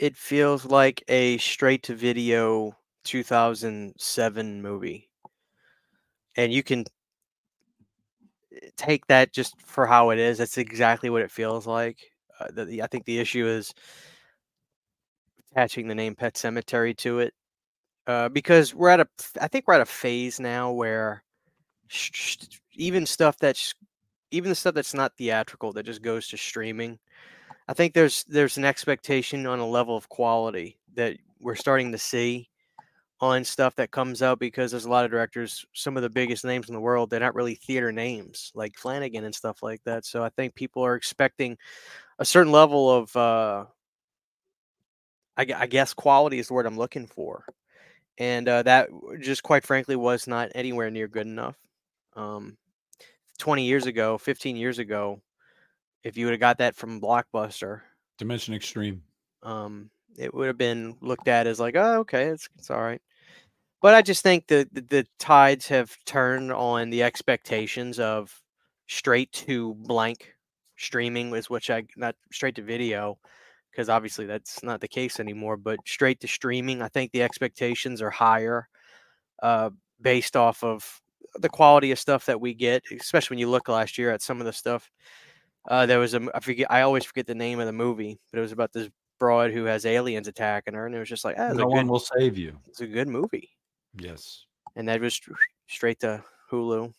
it 0.00 0.16
feels 0.16 0.64
like 0.64 1.04
a 1.06 1.38
straight 1.38 1.84
to 1.84 1.94
video 1.94 2.76
2007 3.04 4.62
movie, 4.62 5.10
and 6.36 6.52
you 6.52 6.64
can 6.64 6.84
take 8.76 9.06
that 9.06 9.32
just 9.32 9.60
for 9.62 9.86
how 9.86 10.10
it 10.10 10.18
is. 10.18 10.38
That's 10.38 10.58
exactly 10.58 11.08
what 11.08 11.22
it 11.22 11.30
feels 11.30 11.64
like. 11.64 11.98
Uh, 12.40 12.46
the, 12.52 12.82
I 12.82 12.86
think 12.86 13.04
the 13.04 13.18
issue 13.18 13.46
is 13.46 13.74
attaching 15.50 15.88
the 15.88 15.94
name 15.94 16.14
Pet 16.14 16.34
Sematary 16.34 16.96
to 16.98 17.20
it 17.20 17.34
uh, 18.06 18.28
because 18.28 18.74
we're 18.74 18.90
at 18.90 19.00
a, 19.00 19.08
I 19.40 19.48
think 19.48 19.66
we're 19.66 19.74
at 19.74 19.80
a 19.80 19.86
phase 19.86 20.40
now 20.40 20.70
where 20.72 21.22
sh- 21.88 22.36
even 22.74 23.06
stuff 23.06 23.36
that's, 23.38 23.74
even 24.30 24.50
the 24.50 24.54
stuff 24.54 24.74
that's 24.74 24.94
not 24.94 25.16
theatrical 25.16 25.72
that 25.72 25.86
just 25.86 26.02
goes 26.02 26.28
to 26.28 26.36
streaming, 26.36 26.98
I 27.66 27.74
think 27.74 27.92
there's 27.92 28.24
there's 28.24 28.56
an 28.56 28.64
expectation 28.64 29.46
on 29.46 29.58
a 29.58 29.66
level 29.66 29.96
of 29.96 30.08
quality 30.08 30.78
that 30.94 31.16
we're 31.40 31.54
starting 31.54 31.92
to 31.92 31.98
see 31.98 32.48
on 33.20 33.44
stuff 33.44 33.74
that 33.76 33.90
comes 33.90 34.22
out 34.22 34.38
because 34.38 34.70
there's 34.70 34.84
a 34.84 34.90
lot 34.90 35.04
of 35.04 35.10
directors, 35.10 35.66
some 35.72 35.96
of 35.96 36.02
the 36.02 36.10
biggest 36.10 36.44
names 36.44 36.68
in 36.68 36.74
the 36.74 36.80
world, 36.80 37.10
they're 37.10 37.20
not 37.20 37.34
really 37.34 37.56
theater 37.56 37.90
names 37.90 38.52
like 38.54 38.76
Flanagan 38.78 39.24
and 39.24 39.34
stuff 39.34 39.62
like 39.62 39.82
that. 39.84 40.04
So 40.04 40.22
I 40.22 40.28
think 40.30 40.54
people 40.54 40.84
are 40.84 40.94
expecting 40.94 41.58
a 42.18 42.24
certain 42.24 42.52
level 42.52 42.90
of, 42.90 43.16
uh, 43.16 43.64
I, 45.36 45.46
I 45.56 45.66
guess, 45.66 45.94
quality 45.94 46.38
is 46.38 46.48
the 46.48 46.54
word 46.54 46.66
I'm 46.66 46.76
looking 46.76 47.06
for 47.06 47.44
and 48.18 48.48
uh, 48.48 48.62
that 48.64 48.88
just 49.20 49.42
quite 49.42 49.64
frankly 49.64 49.96
was 49.96 50.26
not 50.26 50.50
anywhere 50.54 50.90
near 50.90 51.08
good 51.08 51.26
enough. 51.26 51.56
Um, 52.16 52.56
20 53.38 53.64
years 53.64 53.86
ago, 53.86 54.18
15 54.18 54.56
years 54.56 54.80
ago, 54.80 55.20
if 56.02 56.16
you 56.16 56.26
would 56.26 56.32
have 56.32 56.40
got 56.40 56.58
that 56.58 56.74
from 56.74 57.00
Blockbuster, 57.00 57.82
Dimension 58.18 58.54
Extreme, 58.54 59.02
um, 59.44 59.90
it 60.16 60.34
would 60.34 60.48
have 60.48 60.58
been 60.58 60.96
looked 61.00 61.28
at 61.28 61.46
as 61.46 61.60
like, 61.60 61.76
oh, 61.76 62.00
okay, 62.00 62.24
it's 62.24 62.48
it's 62.58 62.70
all 62.70 62.80
right. 62.80 63.00
But 63.80 63.94
I 63.94 64.02
just 64.02 64.24
think 64.24 64.48
the, 64.48 64.68
the, 64.72 64.80
the 64.80 65.06
tides 65.20 65.68
have 65.68 65.96
turned 66.04 66.50
on 66.50 66.90
the 66.90 67.04
expectations 67.04 68.00
of 68.00 68.34
straight 68.88 69.30
to 69.30 69.74
blank 69.74 70.34
streaming, 70.78 71.34
is 71.34 71.50
which 71.50 71.70
I 71.70 71.84
not 71.96 72.14
straight 72.32 72.54
to 72.54 72.62
video, 72.62 73.18
because 73.70 73.88
obviously 73.88 74.26
that's 74.26 74.62
not 74.62 74.80
the 74.80 74.88
case 74.88 75.20
anymore. 75.20 75.56
But 75.56 75.80
straight 75.86 76.20
to 76.20 76.28
streaming, 76.28 76.80
I 76.80 76.88
think 76.88 77.12
the 77.12 77.22
expectations 77.22 78.00
are 78.00 78.10
higher 78.10 78.68
uh, 79.42 79.70
based 80.00 80.36
off 80.36 80.64
of 80.64 81.00
the 81.38 81.48
quality 81.48 81.92
of 81.92 81.98
stuff 81.98 82.26
that 82.26 82.40
we 82.40 82.54
get, 82.54 82.82
especially 82.98 83.34
when 83.34 83.40
you 83.40 83.50
look 83.50 83.68
last 83.68 83.98
year 83.98 84.10
at 84.10 84.22
some 84.22 84.40
of 84.40 84.46
the 84.46 84.52
stuff. 84.52 84.90
Uh, 85.68 85.84
there 85.84 85.98
was 85.98 86.14
a 86.14 86.26
I 86.34 86.40
forget 86.40 86.70
I 86.70 86.82
always 86.82 87.04
forget 87.04 87.26
the 87.26 87.34
name 87.34 87.60
of 87.60 87.66
the 87.66 87.72
movie, 87.72 88.18
but 88.30 88.38
it 88.38 88.42
was 88.42 88.52
about 88.52 88.72
this 88.72 88.88
broad 89.18 89.52
who 89.52 89.64
has 89.64 89.84
aliens 89.84 90.28
attacking 90.28 90.74
her, 90.74 90.86
and 90.86 90.94
it 90.94 90.98
was 90.98 91.08
just 91.08 91.24
like, 91.24 91.36
ah, 91.38 91.52
no 91.52 91.66
one 91.66 91.88
will 91.88 91.98
save 91.98 92.38
you. 92.38 92.58
It's 92.68 92.80
a 92.80 92.86
good 92.86 93.08
movie. 93.08 93.50
Yes, 94.00 94.46
and 94.76 94.88
that 94.88 95.00
was 95.00 95.20
straight 95.66 96.00
to 96.00 96.24
Hulu. 96.50 96.92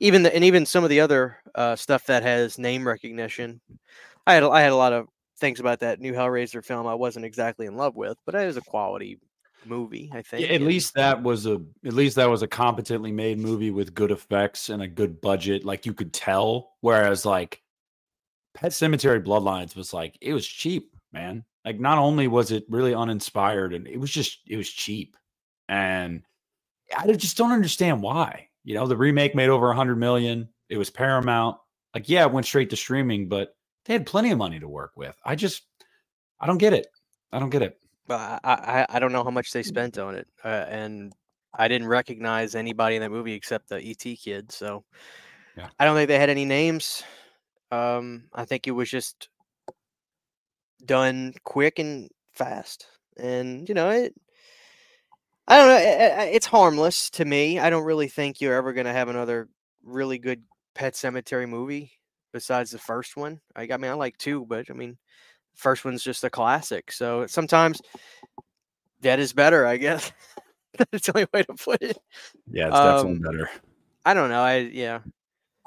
Even 0.00 0.22
the 0.22 0.34
and 0.34 0.44
even 0.44 0.66
some 0.66 0.84
of 0.84 0.90
the 0.90 1.00
other 1.00 1.36
uh, 1.54 1.76
stuff 1.76 2.04
that 2.06 2.22
has 2.22 2.58
name 2.58 2.86
recognition. 2.86 3.60
I 4.26 4.34
had 4.34 4.44
I 4.44 4.60
had 4.60 4.72
a 4.72 4.76
lot 4.76 4.92
of 4.92 5.08
things 5.38 5.60
about 5.60 5.80
that 5.80 6.00
new 6.00 6.12
Hellraiser 6.12 6.64
film 6.64 6.86
I 6.86 6.94
wasn't 6.94 7.24
exactly 7.24 7.66
in 7.66 7.76
love 7.76 7.96
with, 7.96 8.16
but 8.24 8.34
it 8.34 8.46
was 8.46 8.56
a 8.56 8.62
quality 8.62 9.18
movie. 9.66 10.10
I 10.12 10.22
think. 10.22 10.46
Yeah, 10.46 10.54
at 10.54 10.62
least 10.62 10.94
that 10.94 11.22
was 11.22 11.46
a 11.46 11.60
at 11.84 11.92
least 11.92 12.16
that 12.16 12.30
was 12.30 12.42
a 12.42 12.48
competently 12.48 13.12
made 13.12 13.38
movie 13.38 13.70
with 13.70 13.94
good 13.94 14.10
effects 14.10 14.68
and 14.68 14.82
a 14.82 14.88
good 14.88 15.20
budget. 15.20 15.64
Like 15.64 15.86
you 15.86 15.94
could 15.94 16.12
tell. 16.12 16.72
Whereas 16.80 17.24
like 17.24 17.62
Pet 18.54 18.72
Sematary 18.72 19.24
Bloodlines 19.24 19.76
was 19.76 19.92
like 19.92 20.16
it 20.20 20.32
was 20.32 20.46
cheap, 20.46 20.94
man. 21.12 21.44
Like 21.64 21.78
not 21.78 21.98
only 21.98 22.28
was 22.28 22.50
it 22.50 22.64
really 22.68 22.94
uninspired 22.94 23.72
and 23.72 23.86
it 23.86 23.98
was 23.98 24.10
just 24.10 24.40
it 24.48 24.56
was 24.56 24.68
cheap. 24.68 25.16
And 25.68 26.22
I 26.96 27.10
just 27.12 27.36
don't 27.36 27.52
understand 27.52 28.02
why. 28.02 28.48
You 28.64 28.74
know, 28.74 28.86
the 28.86 28.96
remake 28.96 29.34
made 29.34 29.48
over 29.48 29.70
a 29.70 29.76
hundred 29.76 29.96
million. 29.96 30.48
It 30.68 30.76
was 30.76 30.90
Paramount. 30.90 31.56
Like, 31.94 32.08
yeah, 32.08 32.24
it 32.24 32.32
went 32.32 32.46
straight 32.46 32.70
to 32.70 32.76
streaming, 32.76 33.28
but 33.28 33.54
they 33.84 33.92
had 33.92 34.06
plenty 34.06 34.30
of 34.30 34.38
money 34.38 34.60
to 34.60 34.68
work 34.68 34.92
with. 34.96 35.16
I 35.24 35.34
just 35.34 35.62
I 36.40 36.46
don't 36.46 36.58
get 36.58 36.72
it. 36.72 36.86
I 37.32 37.38
don't 37.38 37.50
get 37.50 37.62
it. 37.62 37.78
Well, 38.08 38.40
I, 38.42 38.52
I, 38.52 38.86
I 38.88 38.98
don't 38.98 39.12
know 39.12 39.24
how 39.24 39.30
much 39.30 39.52
they 39.52 39.62
spent 39.62 39.98
on 39.98 40.14
it, 40.14 40.26
uh, 40.44 40.66
and 40.68 41.12
I 41.54 41.68
didn't 41.68 41.88
recognize 41.88 42.54
anybody 42.54 42.96
in 42.96 43.02
that 43.02 43.10
movie 43.10 43.34
except 43.34 43.68
the 43.68 43.76
ET 43.76 44.16
kid. 44.18 44.50
So 44.50 44.84
yeah. 45.56 45.68
I 45.78 45.84
don't 45.84 45.94
think 45.96 46.08
they 46.08 46.18
had 46.18 46.30
any 46.30 46.44
names. 46.44 47.02
Um, 47.70 48.24
I 48.34 48.44
think 48.44 48.66
it 48.66 48.72
was 48.72 48.90
just 48.90 49.28
done 50.84 51.34
quick 51.44 51.78
and 51.78 52.10
fast, 52.32 52.86
and 53.16 53.68
you 53.68 53.74
know 53.74 53.90
it. 53.90 54.14
I 55.48 55.56
don't 55.56 55.68
know. 55.68 56.22
It's 56.24 56.46
harmless 56.46 57.10
to 57.10 57.24
me. 57.24 57.58
I 57.58 57.70
don't 57.70 57.84
really 57.84 58.08
think 58.08 58.40
you're 58.40 58.54
ever 58.54 58.72
going 58.72 58.86
to 58.86 58.92
have 58.92 59.08
another 59.08 59.48
really 59.82 60.18
good 60.18 60.42
Pet 60.74 60.94
Sematary 60.94 61.48
movie 61.48 61.92
besides 62.32 62.70
the 62.70 62.78
first 62.78 63.16
one. 63.16 63.40
I, 63.54 63.68
I 63.70 63.76
mean, 63.76 63.90
I 63.90 63.94
like 63.94 64.16
two, 64.18 64.46
but 64.46 64.66
I 64.70 64.72
mean, 64.72 64.96
first 65.54 65.84
one's 65.84 66.02
just 66.02 66.24
a 66.24 66.30
classic. 66.30 66.92
So 66.92 67.26
sometimes 67.26 67.80
that 69.02 69.18
is 69.18 69.32
better, 69.32 69.66
I 69.66 69.76
guess. 69.76 70.12
That's 70.78 71.06
the 71.06 71.12
only 71.16 71.28
way 71.34 71.42
to 71.42 71.54
put 71.54 71.82
it. 71.82 71.98
Yeah, 72.50 72.68
it's 72.68 72.76
definitely 72.76 73.12
um, 73.12 73.20
better. 73.20 73.50
I 74.04 74.14
don't 74.14 74.30
know. 74.30 74.40
I 74.40 74.58
yeah. 74.58 75.00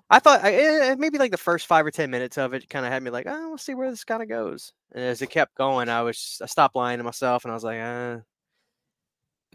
I 0.09 0.19
thought 0.19 0.43
I, 0.43 0.53
eh, 0.53 0.79
eh, 0.91 0.95
maybe 0.97 1.17
like 1.17 1.31
the 1.31 1.37
first 1.37 1.65
five 1.67 1.85
or 1.85 1.91
ten 1.91 2.11
minutes 2.11 2.37
of 2.37 2.53
it 2.53 2.69
kind 2.69 2.85
of 2.85 2.91
had 2.91 3.01
me 3.03 3.09
like, 3.09 3.25
oh, 3.27 3.49
we'll 3.49 3.57
see 3.57 3.73
where 3.73 3.89
this 3.89 4.03
kind 4.03 4.21
of 4.21 4.29
goes. 4.29 4.71
And 4.93 5.03
as 5.03 5.21
it 5.21 5.29
kept 5.29 5.55
going, 5.55 5.89
I 5.89 6.01
was 6.03 6.39
I 6.41 6.45
stopped 6.45 6.75
lying 6.75 6.99
to 6.99 7.03
myself, 7.03 7.43
and 7.43 7.51
I 7.51 7.55
was 7.55 7.63
like, 7.63 7.79
uh, 7.79 8.17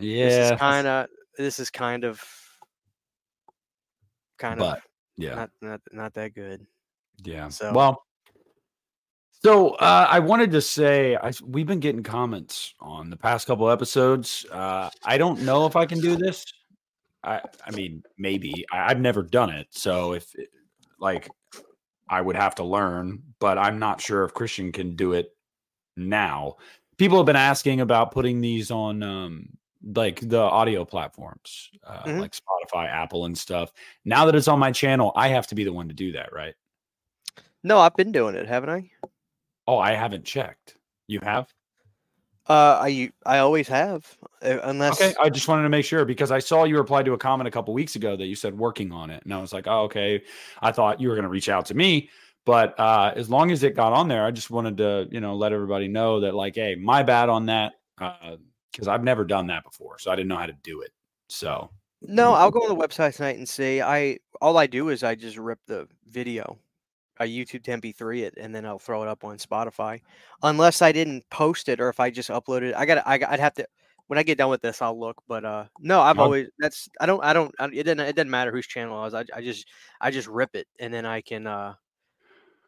yeah, 0.00 0.24
this 0.28 0.50
is 0.50 0.58
kind 0.58 0.86
of 0.86 1.06
this 1.36 1.58
is 1.58 1.70
kind 1.70 2.04
of 2.04 2.22
kind 4.38 4.58
but, 4.58 4.78
of 4.78 4.82
yeah, 5.16 5.34
not 5.34 5.50
not 5.60 5.80
not 5.92 6.14
that 6.14 6.34
good. 6.34 6.66
Yeah. 7.22 7.48
So 7.48 7.72
well, 7.72 8.02
so 9.42 9.70
uh, 9.70 10.06
I 10.10 10.18
wanted 10.18 10.50
to 10.52 10.60
say 10.60 11.16
I, 11.16 11.32
we've 11.46 11.66
been 11.66 11.80
getting 11.80 12.02
comments 12.02 12.74
on 12.80 13.08
the 13.10 13.16
past 13.16 13.46
couple 13.46 13.70
episodes. 13.70 14.44
Uh, 14.50 14.90
I 15.04 15.16
don't 15.16 15.42
know 15.42 15.66
if 15.66 15.76
I 15.76 15.86
can 15.86 16.00
do 16.00 16.16
this. 16.16 16.44
I, 17.22 17.40
I 17.66 17.70
mean, 17.72 18.02
maybe 18.18 18.64
I, 18.72 18.88
have 18.88 19.00
never 19.00 19.22
done 19.22 19.50
it. 19.50 19.68
So 19.70 20.12
if 20.12 20.34
like 20.98 21.28
I 22.08 22.20
would 22.20 22.36
have 22.36 22.54
to 22.56 22.64
learn, 22.64 23.22
but 23.38 23.56
I'm 23.56 23.78
not 23.78 24.00
sure 24.00 24.24
if 24.24 24.34
Christian 24.34 24.72
can 24.72 24.96
do 24.96 25.12
it 25.12 25.34
now. 25.96 26.56
People 26.98 27.18
have 27.18 27.26
been 27.26 27.36
asking 27.36 27.80
about 27.80 28.12
putting 28.12 28.40
these 28.40 28.70
on 28.70 29.02
um, 29.02 29.48
like 29.82 30.20
the 30.20 30.38
audio 30.38 30.84
platforms, 30.84 31.70
uh, 31.84 32.02
mm-hmm. 32.02 32.20
like 32.20 32.32
Spotify, 32.32 32.88
Apple, 32.88 33.24
and 33.24 33.36
stuff. 33.36 33.72
Now 34.04 34.26
that 34.26 34.34
it's 34.34 34.48
on 34.48 34.58
my 34.58 34.72
channel, 34.72 35.12
I 35.16 35.28
have 35.28 35.46
to 35.48 35.54
be 35.54 35.64
the 35.64 35.72
one 35.72 35.88
to 35.88 35.94
do 35.94 36.12
that, 36.12 36.32
right? 36.32 36.54
No, 37.62 37.78
I've 37.78 37.96
been 37.96 38.12
doing 38.12 38.34
it, 38.34 38.46
haven't 38.46 38.70
I? 38.70 38.90
Oh, 39.66 39.78
I 39.78 39.92
haven't 39.92 40.24
checked. 40.24 40.76
You 41.06 41.20
have? 41.22 41.52
Uh, 42.48 42.78
I 42.82 43.12
I 43.24 43.38
always 43.38 43.68
have, 43.68 44.16
uh, 44.42 44.58
unless. 44.64 45.00
Okay, 45.00 45.14
I 45.20 45.30
just 45.30 45.46
wanted 45.46 45.62
to 45.62 45.68
make 45.68 45.84
sure 45.84 46.04
because 46.04 46.30
I 46.32 46.40
saw 46.40 46.64
you 46.64 46.76
replied 46.76 47.04
to 47.04 47.12
a 47.12 47.18
comment 47.18 47.46
a 47.46 47.50
couple 47.50 47.72
weeks 47.74 47.96
ago 47.96 48.16
that 48.16 48.26
you 48.26 48.34
said 48.34 48.56
working 48.56 48.92
on 48.92 49.10
it, 49.10 49.22
and 49.24 49.32
I 49.32 49.38
was 49.40 49.52
like, 49.52 49.66
oh, 49.68 49.82
okay. 49.82 50.22
I 50.60 50.72
thought 50.72 51.00
you 51.00 51.08
were 51.08 51.14
going 51.14 51.24
to 51.24 51.28
reach 51.30 51.48
out 51.48 51.66
to 51.66 51.74
me, 51.74 52.10
but 52.44 52.78
uh, 52.80 53.12
as 53.14 53.30
long 53.30 53.50
as 53.52 53.62
it 53.62 53.76
got 53.76 53.92
on 53.92 54.08
there, 54.08 54.24
I 54.24 54.30
just 54.30 54.50
wanted 54.50 54.78
to 54.78 55.08
you 55.12 55.20
know 55.20 55.36
let 55.36 55.52
everybody 55.52 55.86
know 55.86 56.20
that 56.20 56.34
like, 56.34 56.56
hey, 56.56 56.74
my 56.74 57.02
bad 57.02 57.28
on 57.28 57.46
that 57.46 57.74
because 58.72 58.88
I've 58.88 59.04
never 59.04 59.24
done 59.24 59.46
that 59.48 59.64
before, 59.64 59.98
so 59.98 60.10
I 60.10 60.16
didn't 60.16 60.28
know 60.28 60.36
how 60.36 60.46
to 60.46 60.56
do 60.62 60.80
it. 60.82 60.90
So 61.28 61.70
no, 62.02 62.32
I'll 62.32 62.50
go 62.52 62.60
on 62.60 62.68
the 62.68 62.86
website 62.86 63.16
tonight 63.16 63.38
and 63.38 63.48
see. 63.48 63.80
I 63.80 64.18
all 64.40 64.58
I 64.58 64.66
do 64.66 64.88
is 64.88 65.02
I 65.02 65.14
just 65.14 65.36
rip 65.36 65.58
the 65.66 65.88
video 66.06 66.58
a 67.18 67.24
YouTube 67.24 67.62
to 67.64 67.72
MP3 67.72 68.22
it, 68.22 68.34
and 68.38 68.54
then 68.54 68.64
I'll 68.64 68.78
throw 68.78 69.02
it 69.02 69.08
up 69.08 69.24
on 69.24 69.36
Spotify. 69.36 70.00
Unless 70.42 70.82
I 70.82 70.90
didn't 70.90 71.28
post 71.30 71.68
it, 71.68 71.80
or 71.80 71.88
if 71.88 72.00
I 72.00 72.10
just 72.10 72.30
uploaded 72.30 72.70
it, 72.70 72.74
I 72.76 72.86
got 72.86 73.06
I 73.06 73.18
would 73.18 73.40
have 73.40 73.54
to. 73.54 73.66
When 74.06 74.18
I 74.18 74.24
get 74.24 74.38
done 74.38 74.50
with 74.50 74.60
this, 74.60 74.82
I'll 74.82 74.98
look. 74.98 75.22
But 75.28 75.44
uh, 75.44 75.66
no, 75.78 76.00
I've 76.00 76.18
always 76.18 76.48
that's 76.58 76.88
I 77.00 77.06
don't 77.06 77.22
I 77.22 77.32
don't 77.32 77.54
it 77.72 77.84
doesn't 77.84 78.00
it 78.00 78.16
doesn't 78.16 78.30
matter 78.30 78.50
whose 78.50 78.66
channel 78.66 78.98
I 78.98 79.04
was. 79.04 79.14
I, 79.14 79.24
I 79.36 79.40
just 79.40 79.68
I 80.00 80.10
just 80.10 80.26
rip 80.26 80.56
it 80.56 80.66
and 80.80 80.92
then 80.92 81.06
I 81.06 81.20
can 81.20 81.46
uh 81.46 81.74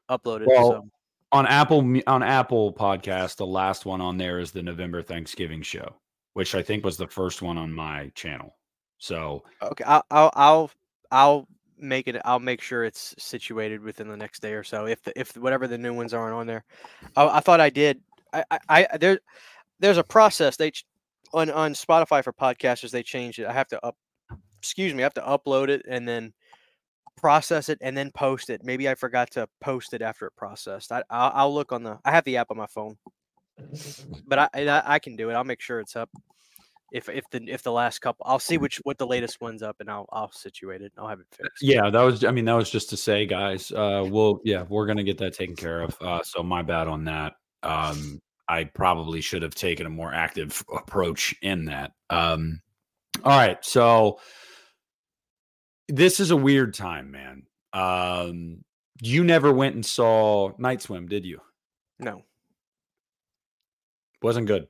upload 0.08 0.42
it. 0.42 0.48
Well, 0.48 0.70
so. 0.70 0.88
On 1.32 1.46
Apple 1.46 2.00
on 2.06 2.22
Apple 2.22 2.72
podcast, 2.74 3.36
the 3.36 3.46
last 3.46 3.86
one 3.86 4.00
on 4.00 4.18
there 4.18 4.38
is 4.38 4.52
the 4.52 4.62
November 4.62 5.02
Thanksgiving 5.02 5.62
show, 5.62 5.96
which 6.34 6.54
I 6.54 6.62
think 6.62 6.84
was 6.84 6.98
the 6.98 7.08
first 7.08 7.42
one 7.42 7.58
on 7.58 7.72
my 7.72 8.12
channel. 8.14 8.54
So 8.98 9.42
okay, 9.62 9.84
I'll 9.84 10.04
I'll 10.10 10.70
I'll, 11.10 11.48
make 11.78 12.06
it 12.06 12.20
i'll 12.24 12.38
make 12.38 12.60
sure 12.60 12.84
it's 12.84 13.12
situated 13.18 13.82
within 13.82 14.06
the 14.06 14.16
next 14.16 14.40
day 14.40 14.52
or 14.52 14.62
so 14.62 14.86
if 14.86 15.02
the, 15.02 15.18
if 15.18 15.36
whatever 15.36 15.66
the 15.66 15.76
new 15.76 15.92
ones 15.92 16.14
aren't 16.14 16.34
on 16.34 16.46
there. 16.46 16.64
I, 17.16 17.26
I 17.26 17.40
thought 17.40 17.60
i 17.60 17.70
did. 17.70 18.00
I, 18.32 18.44
I, 18.50 18.58
I 18.92 18.96
there 18.98 19.18
there's 19.80 19.98
a 19.98 20.04
process 20.04 20.56
they 20.56 20.70
on 21.32 21.50
on 21.50 21.72
spotify 21.72 22.22
for 22.22 22.32
podcasters 22.32 22.92
they 22.92 23.02
changed 23.02 23.40
it. 23.40 23.46
I 23.46 23.52
have 23.52 23.66
to 23.68 23.84
up 23.84 23.96
excuse 24.60 24.94
me 24.94 25.02
i 25.02 25.04
have 25.04 25.14
to 25.14 25.22
upload 25.22 25.70
it 25.70 25.84
and 25.88 26.06
then 26.06 26.32
process 27.22 27.68
it 27.70 27.78
and 27.80 27.96
then 27.96 28.10
post 28.10 28.50
it 28.50 28.62
maybe 28.64 28.88
i 28.88 28.94
forgot 28.94 29.30
to 29.30 29.48
post 29.60 29.94
it 29.94 30.02
after 30.02 30.26
it 30.26 30.36
processed 30.36 30.92
i 30.92 31.02
i'll, 31.08 31.32
I'll 31.34 31.54
look 31.54 31.72
on 31.72 31.82
the 31.82 31.98
i 32.04 32.10
have 32.10 32.24
the 32.24 32.36
app 32.36 32.50
on 32.50 32.58
my 32.58 32.66
phone 32.66 32.98
but 34.26 34.38
I, 34.38 34.48
I 34.54 34.94
i 34.94 34.98
can 34.98 35.16
do 35.16 35.30
it 35.30 35.34
i'll 35.34 35.44
make 35.44 35.60
sure 35.60 35.80
it's 35.80 35.96
up 35.96 36.10
if 36.92 37.08
if 37.08 37.24
the 37.30 37.42
if 37.48 37.62
the 37.62 37.72
last 37.72 38.00
couple 38.00 38.24
I'll 38.28 38.38
see 38.38 38.58
which 38.58 38.76
what 38.84 38.98
the 38.98 39.06
latest 39.06 39.40
one's 39.40 39.62
up 39.62 39.76
and 39.80 39.90
I'll 39.90 40.06
I'll 40.12 40.30
situate 40.30 40.82
it. 40.82 40.92
I'll 40.98 41.08
have 41.08 41.20
it 41.20 41.26
fixed. 41.30 41.62
Yeah, 41.62 41.90
that 41.90 42.02
was 42.02 42.22
I 42.22 42.30
mean 42.30 42.44
that 42.44 42.52
was 42.52 42.70
just 42.70 42.90
to 42.90 42.96
say 42.96 43.26
guys, 43.26 43.72
uh 43.72 44.06
we'll 44.06 44.40
yeah, 44.44 44.64
we're 44.68 44.86
to 44.94 45.02
get 45.02 45.18
that 45.18 45.34
taken 45.34 45.56
care 45.56 45.80
of. 45.80 45.96
Uh 46.00 46.22
so 46.22 46.42
my 46.42 46.62
bad 46.62 46.88
on 46.88 47.04
that. 47.04 47.34
Um 47.62 48.20
I 48.48 48.64
probably 48.64 49.22
should 49.22 49.42
have 49.42 49.54
taken 49.54 49.86
a 49.86 49.90
more 49.90 50.12
active 50.12 50.62
approach 50.74 51.34
in 51.42 51.64
that. 51.66 51.92
Um 52.10 52.60
all 53.24 53.38
right, 53.38 53.64
so 53.64 54.18
this 55.88 56.20
is 56.20 56.30
a 56.30 56.36
weird 56.36 56.74
time, 56.74 57.10
man. 57.10 57.42
Um 57.72 58.64
you 59.00 59.24
never 59.24 59.52
went 59.52 59.74
and 59.74 59.84
saw 59.84 60.52
Night 60.58 60.82
Swim, 60.82 61.08
did 61.08 61.24
you? 61.24 61.40
No. 61.98 62.22
Wasn't 64.22 64.46
good 64.46 64.68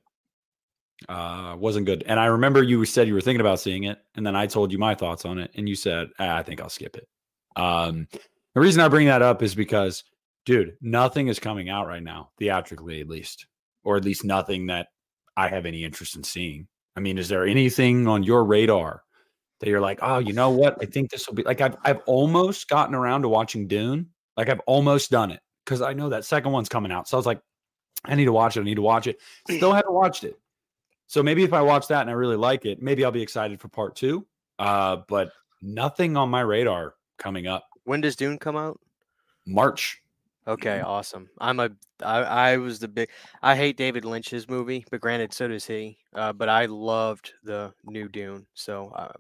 uh 1.09 1.57
wasn't 1.59 1.87
good 1.87 2.03
and 2.07 2.19
i 2.19 2.27
remember 2.27 2.63
you 2.63 2.85
said 2.85 3.09
you 3.09 3.15
were 3.15 3.21
thinking 3.21 3.41
about 3.41 3.61
seeing 3.61 3.85
it 3.85 3.99
and 4.15 4.27
then 4.27 4.37
i 4.37 4.47
told 4.47 4.73
you 4.73 4.79
my 4.79 4.95
thoughts 4.95 5.25
on 5.25 5.39
it 5.39 5.51
and 5.55 5.69
you 5.69 5.75
said 5.75 6.09
ah, 6.19 6.37
i 6.37 6.43
think 6.43 6.61
i'll 6.61 6.69
skip 6.69 6.97
it 6.97 7.09
um 7.57 8.07
the 8.55 8.61
reason 8.61 8.81
i 8.81 8.89
bring 8.89 9.07
that 9.07 9.23
up 9.23 9.43
is 9.43 9.55
because 9.55 10.05
dude 10.45 10.75
nothing 10.81 11.29
is 11.29 11.39
coming 11.39 11.69
out 11.69 11.87
right 11.87 12.03
now 12.03 12.31
theatrically 12.39 13.01
at 13.01 13.09
least 13.09 13.47
or 13.85 13.97
at 13.97 14.05
least 14.05 14.25
nothing 14.25 14.67
that 14.67 14.89
i 15.37 15.49
have 15.49 15.67
any 15.67 15.85
interest 15.85 16.17
in 16.17 16.23
seeing 16.23 16.67
i 16.97 17.01
mean 17.01 17.19
is 17.19 17.29
there 17.29 17.47
anything 17.47 18.07
on 18.07 18.23
your 18.23 18.45
radar 18.45 19.02
that 19.63 19.71
you're 19.71 19.81
like 19.81 20.01
oh 20.03 20.19
you 20.19 20.35
know 20.35 20.51
what 20.51 20.77
i 20.83 20.85
think 20.85 21.11
this 21.11 21.27
will 21.27 21.35
be 21.35 21.43
like 21.45 21.63
i've, 21.63 21.77
I've 21.83 22.01
almost 22.05 22.69
gotten 22.69 22.95
around 22.95 23.23
to 23.23 23.29
watching 23.29 23.67
dune 23.67 24.11
like 24.37 24.51
i've 24.51 24.61
almost 24.67 25.11
done 25.11 25.31
it 25.31 25.41
because 25.65 25.81
i 25.81 25.95
know 25.95 26.11
that 26.11 26.27
second 26.27 26.53
one's 26.53 26.69
coming 26.69 26.93
out 26.93 27.09
so 27.09 27.17
i 27.17 27.19
was 27.19 27.27
like 27.27 27.41
i 28.05 28.15
need 28.15 28.27
to 28.27 28.33
watch 28.33 28.59
it 28.59 28.61
i 28.61 28.65
need 28.65 28.75
to 28.75 28.83
watch 28.83 29.07
it 29.07 29.19
still 29.49 29.73
haven't 29.75 29.95
watched 29.95 30.25
it 30.25 30.39
so 31.13 31.23
maybe 31.23 31.45
if 31.45 31.53
I 31.53 31.61
watch 31.61 31.89
that 31.89 32.01
and 32.01 32.09
I 32.09 32.15
really 32.15 32.37
like 32.37 32.65
it, 32.65 32.81
maybe 32.81 33.05
I'll 33.05 33.11
be 33.11 33.21
excited 33.21 33.61
for 33.61 33.69
part 33.69 33.97
two. 33.97 34.27
Uh, 34.59 35.03
but 35.09 35.31
nothing 35.61 36.17
on 36.17 36.31
my 36.31 36.41
radar 36.41 36.95
coming 37.19 37.47
up. 37.47 37.69
When 37.85 38.01
does 38.01 38.17
Dune 38.17 38.39
come 38.39 38.57
out? 38.57 38.81
March. 39.47 40.02
Okay, 40.47 40.81
awesome. 40.87 41.29
I'm 41.39 41.61
a 41.61 41.71
I, 42.03 42.19
I 42.21 42.57
was 42.57 42.79
the 42.79 42.89
big 42.89 43.11
I 43.43 43.57
hate 43.57 43.77
David 43.77 44.05
Lynch's 44.05 44.49
movie, 44.49 44.85
but 44.91 45.01
granted, 45.01 45.33
so 45.33 45.49
does 45.49 45.67
he. 45.67 45.99
Uh, 46.15 46.33
but 46.33 46.49
I 46.49 46.67
loved 46.67 47.33
the 47.45 47.73
new 47.85 48.09
Dune, 48.09 48.47
so 48.55 48.91
uh, 48.95 49.13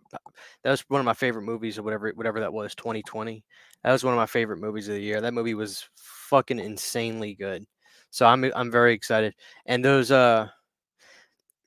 that 0.63 0.71
was 0.71 0.85
one 0.89 1.01
of 1.01 1.05
my 1.05 1.15
favorite 1.15 1.43
movies 1.43 1.79
or 1.79 1.83
whatever 1.83 2.13
whatever 2.15 2.41
that 2.41 2.53
was. 2.53 2.75
2020. 2.75 3.45
That 3.85 3.93
was 3.93 4.05
one 4.05 4.15
of 4.15 4.19
my 4.19 4.27
favorite 4.27 4.61
movies 4.61 4.89
of 4.89 4.95
the 4.95 5.03
year. 5.03 5.21
That 5.21 5.35
movie 5.35 5.55
was 5.55 5.89
fucking 5.97 6.59
insanely 6.59 7.35
good. 7.35 7.65
So 8.11 8.27
I'm 8.27 8.45
I'm 8.55 8.71
very 8.71 8.93
excited. 8.95 9.35
And 9.67 9.85
those 9.85 10.11
uh, 10.11 10.49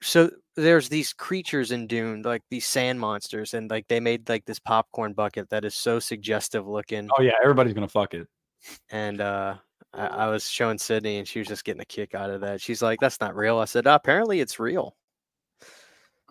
so 0.02 0.30
there's 0.56 0.90
these 0.90 1.14
creatures 1.14 1.72
in 1.72 1.88
Dune, 1.88 2.22
like 2.22 2.44
these 2.50 2.66
sand 2.66 3.00
monsters, 3.00 3.54
and 3.54 3.70
like 3.70 3.88
they 3.88 4.00
made 4.00 4.30
like 4.30 4.46
this 4.46 4.60
popcorn 4.60 5.14
bucket 5.14 5.50
that 5.50 5.66
is 5.66 5.76
so 5.76 6.00
suggestive 6.00 6.68
looking. 6.68 7.10
Oh 7.18 7.22
yeah, 7.22 7.34
everybody's 7.42 7.74
gonna 7.74 7.88
fuck 7.88 8.14
it. 8.14 8.28
And 8.92 9.22
uh, 9.22 9.56
I, 9.94 10.08
I 10.08 10.28
was 10.28 10.50
showing 10.50 10.78
Sydney, 10.78 11.18
and 11.18 11.28
she 11.28 11.40
was 11.40 11.48
just 11.48 11.64
getting 11.66 11.82
a 11.82 11.86
kick 11.86 12.16
out 12.16 12.30
of 12.30 12.42
that. 12.42 12.62
She's 12.62 12.82
like, 12.82 13.00
"That's 13.00 13.20
not 13.22 13.36
real." 13.36 13.58
I 13.60 13.66
said, 13.66 13.88
"Apparently, 13.88 14.40
it's 14.40 14.60
real." 14.60 14.96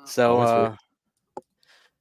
So 0.07 0.37
Oh, 0.37 0.41
that's 0.41 0.53
weird. 0.53 0.73
uh, 0.73 0.76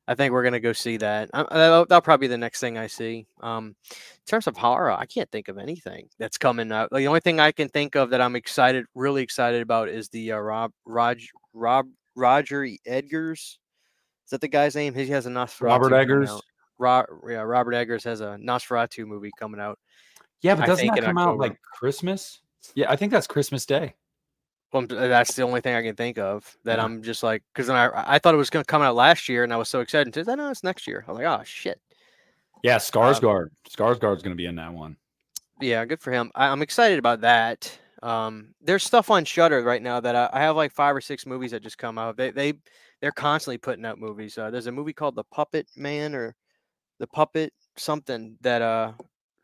I 0.05 0.15
think 0.15 0.33
we're 0.33 0.43
gonna 0.43 0.59
go 0.59 0.73
see 0.73 0.97
that. 0.97 1.29
Uh, 1.33 1.45
that'll, 1.49 1.85
that'll 1.85 2.01
probably 2.01 2.27
be 2.27 2.31
the 2.31 2.37
next 2.37 2.59
thing 2.59 2.77
I 2.77 2.87
see. 2.87 3.25
Um, 3.41 3.75
in 3.89 3.95
terms 4.27 4.47
of 4.47 4.57
horror, 4.57 4.91
I 4.91 5.05
can't 5.05 5.31
think 5.31 5.47
of 5.47 5.57
anything 5.57 6.09
that's 6.19 6.37
coming 6.37 6.71
out. 6.73 6.91
Like, 6.91 7.01
the 7.01 7.07
only 7.07 7.21
thing 7.21 7.39
I 7.39 7.53
can 7.53 7.69
think 7.69 7.95
of 7.95 8.09
that 8.09 8.19
I'm 8.19 8.35
excited, 8.35 8.85
really 8.95 9.23
excited 9.23 9.61
about, 9.61 9.87
is 9.87 10.09
the 10.09 10.33
uh, 10.33 10.37
Rob 10.39 10.71
Rog 10.85 11.19
Rob 11.53 11.85
Roger 12.15 12.67
Edgars. 12.85 13.57
Is 14.25 14.29
that 14.31 14.41
the 14.41 14.47
guy's 14.49 14.75
name? 14.75 14.93
He 14.93 15.07
has 15.07 15.25
a 15.25 15.29
Nosferatu. 15.29 15.61
Robert 15.61 15.89
coming 15.89 15.99
Eggers. 16.01 16.41
Ro- 16.79 17.05
yeah, 17.29 17.41
Robert 17.41 17.73
Eggers 17.73 18.03
has 18.03 18.19
a 18.19 18.37
Nosferatu 18.41 19.05
movie 19.05 19.31
coming 19.39 19.61
out. 19.61 19.79
Yeah, 20.43 20.55
but 20.55 20.65
I 20.65 20.67
doesn't 20.67 20.87
that 20.87 21.03
come 21.03 21.17
out 21.17 21.37
like 21.37 21.59
Christmas? 21.61 22.41
Yeah, 22.75 22.91
I 22.91 22.95
think 22.95 23.11
that's 23.11 23.27
Christmas 23.27 23.65
Day. 23.65 23.95
Well, 24.71 24.85
that's 24.87 25.35
the 25.35 25.43
only 25.43 25.61
thing 25.61 25.75
I 25.75 25.81
can 25.81 25.95
think 25.95 26.17
of 26.17 26.57
that 26.65 26.77
Yeah. 26.77 26.83
I'm 26.83 27.01
just 27.01 27.23
like, 27.23 27.43
because 27.53 27.69
I 27.69 27.89
I 27.93 28.19
thought 28.19 28.33
it 28.33 28.37
was 28.37 28.49
going 28.49 28.63
to 28.63 28.67
come 28.67 28.81
out 28.81 28.95
last 28.95 29.29
year, 29.29 29.43
and 29.43 29.53
I 29.53 29.57
was 29.57 29.69
so 29.69 29.79
excited. 29.79 30.17
I 30.27 30.35
know 30.35 30.49
it's 30.49 30.63
next 30.63 30.85
year. 30.85 31.05
I'm 31.07 31.15
like, 31.15 31.25
oh 31.25 31.41
shit. 31.45 31.79
Yeah, 32.63 32.77
Skarsgård. 32.77 33.49
Skarsgård's 33.69 34.23
gonna 34.23 34.35
be 34.35 34.45
in 34.45 34.55
that 34.55 34.73
one. 34.73 34.97
Yeah, 35.61 35.85
good 35.85 36.01
for 36.01 36.11
him. 36.11 36.31
I, 36.35 36.47
I'm 36.47 36.61
excited 36.61 36.99
about 36.99 37.21
that. 37.21 37.77
Um, 38.01 38.53
there's 38.61 38.83
stuff 38.83 39.09
on 39.09 39.23
Shudder 39.23 39.63
right 39.63 39.81
now 39.81 39.99
that 40.01 40.15
I, 40.15 40.29
I 40.33 40.41
have 40.41 40.57
like 40.57 40.73
five 40.73 40.95
or 40.95 41.01
six 41.01 41.25
movies 41.25 41.51
that 41.51 41.63
just 41.63 41.77
come 41.77 41.97
out. 41.97 42.17
They 42.17 42.31
they 42.31 42.53
they're 43.01 43.11
constantly 43.11 43.57
putting 43.57 43.85
out 43.85 43.99
movies. 43.99 44.37
Uh, 44.37 44.49
there's 44.49 44.67
a 44.67 44.71
movie 44.71 44.93
called 44.93 45.15
The 45.15 45.23
Puppet 45.25 45.67
Man 45.77 46.15
or 46.15 46.35
The 46.99 47.07
Puppet 47.07 47.53
something 47.77 48.37
that 48.41 48.61
uh 48.61 48.93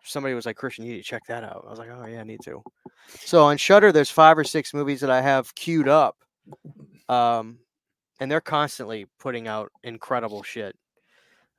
somebody 0.10 0.36
was 0.36 0.46
like 0.46 0.56
Christian, 0.56 0.86
you 0.86 0.94
need 0.94 1.04
to 1.04 1.04
check 1.04 1.24
that 1.28 1.44
out. 1.44 1.63
I 1.68 1.70
was 1.70 1.80
like, 1.80 1.89
oh 1.92 2.06
yeah, 2.06 2.22
I 2.22 2.24
need 2.24 2.42
to. 2.46 2.62
So 3.08 3.44
on 3.44 3.58
Shudder, 3.58 3.92
there's 3.92 4.10
five 4.10 4.38
or 4.38 4.44
six 4.44 4.74
movies 4.74 5.01
that 5.01 5.10
I 5.10 5.22
have 5.22 5.54
queued 5.56 5.88
up, 5.88 6.18
um, 7.08 7.60
and 8.20 8.32
they're 8.32 8.42
constantly 8.42 9.06
putting 9.20 9.48
out 9.48 9.72
incredible 9.84 10.44
shit. 10.44 10.75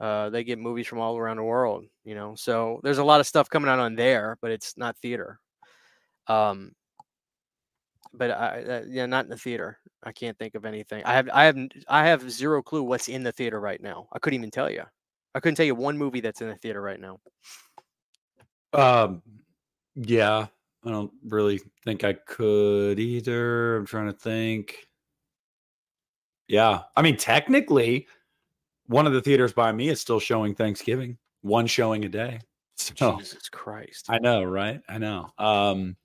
Uh, 0.00 0.30
they 0.30 0.44
get 0.44 0.58
movies 0.58 0.86
from 0.86 0.98
all 0.98 1.16
around 1.16 1.36
the 1.36 1.42
world, 1.42 1.84
you 2.04 2.14
know. 2.14 2.34
So 2.34 2.80
there's 2.82 2.98
a 2.98 3.04
lot 3.04 3.20
of 3.20 3.26
stuff 3.26 3.50
coming 3.50 3.70
out 3.70 3.78
on 3.78 3.96
there, 3.96 4.38
but 4.40 4.50
it's 4.50 4.76
not 4.76 4.96
theater. 4.98 5.38
Um, 6.26 6.72
but 8.12 8.30
I, 8.30 8.62
uh, 8.62 8.82
yeah, 8.88 9.06
not 9.06 9.24
in 9.24 9.30
the 9.30 9.36
theater. 9.36 9.78
I 10.02 10.12
can't 10.12 10.38
think 10.38 10.54
of 10.54 10.64
anything. 10.64 11.04
I 11.04 11.12
have, 11.12 11.28
I 11.32 11.44
have, 11.44 11.58
I 11.86 12.06
have 12.06 12.30
zero 12.30 12.62
clue 12.62 12.82
what's 12.82 13.08
in 13.08 13.22
the 13.22 13.32
theater 13.32 13.60
right 13.60 13.80
now. 13.80 14.08
I 14.12 14.18
couldn't 14.18 14.38
even 14.38 14.50
tell 14.50 14.70
you. 14.70 14.82
I 15.34 15.40
couldn't 15.40 15.56
tell 15.56 15.66
you 15.66 15.74
one 15.74 15.96
movie 15.96 16.20
that's 16.20 16.40
in 16.40 16.48
the 16.48 16.56
theater 16.56 16.80
right 16.80 16.98
now. 16.98 17.20
Um, 18.72 19.22
yeah, 19.96 20.46
I 20.84 20.90
don't 20.90 21.12
really 21.26 21.60
think 21.84 22.04
I 22.04 22.12
could 22.12 22.98
either. 22.98 23.76
I'm 23.76 23.86
trying 23.86 24.06
to 24.06 24.12
think. 24.12 24.88
Yeah, 26.48 26.82
I 26.96 27.02
mean, 27.02 27.16
technically, 27.16 28.06
one 28.86 29.06
of 29.06 29.12
the 29.12 29.20
theaters 29.20 29.52
by 29.52 29.70
me 29.72 29.88
is 29.88 30.00
still 30.00 30.20
showing 30.20 30.54
Thanksgiving, 30.54 31.16
one 31.42 31.66
showing 31.66 32.04
a 32.04 32.08
day. 32.08 32.40
So 32.80 33.18
Jesus 33.18 33.50
Christ! 33.50 34.06
I 34.08 34.18
know, 34.20 34.42
right? 34.42 34.80
I 34.88 34.96
know. 34.96 35.28
Um, 35.36 35.96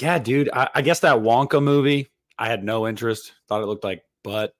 yeah, 0.00 0.18
dude. 0.18 0.48
I, 0.54 0.70
I 0.74 0.80
guess 0.80 1.00
that 1.00 1.16
Wonka 1.16 1.62
movie, 1.62 2.10
I 2.38 2.48
had 2.48 2.64
no 2.64 2.88
interest. 2.88 3.34
Thought 3.46 3.62
it 3.62 3.66
looked 3.66 3.84
like 3.84 4.02
butt. 4.22 4.54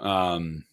Um, 0.00 0.64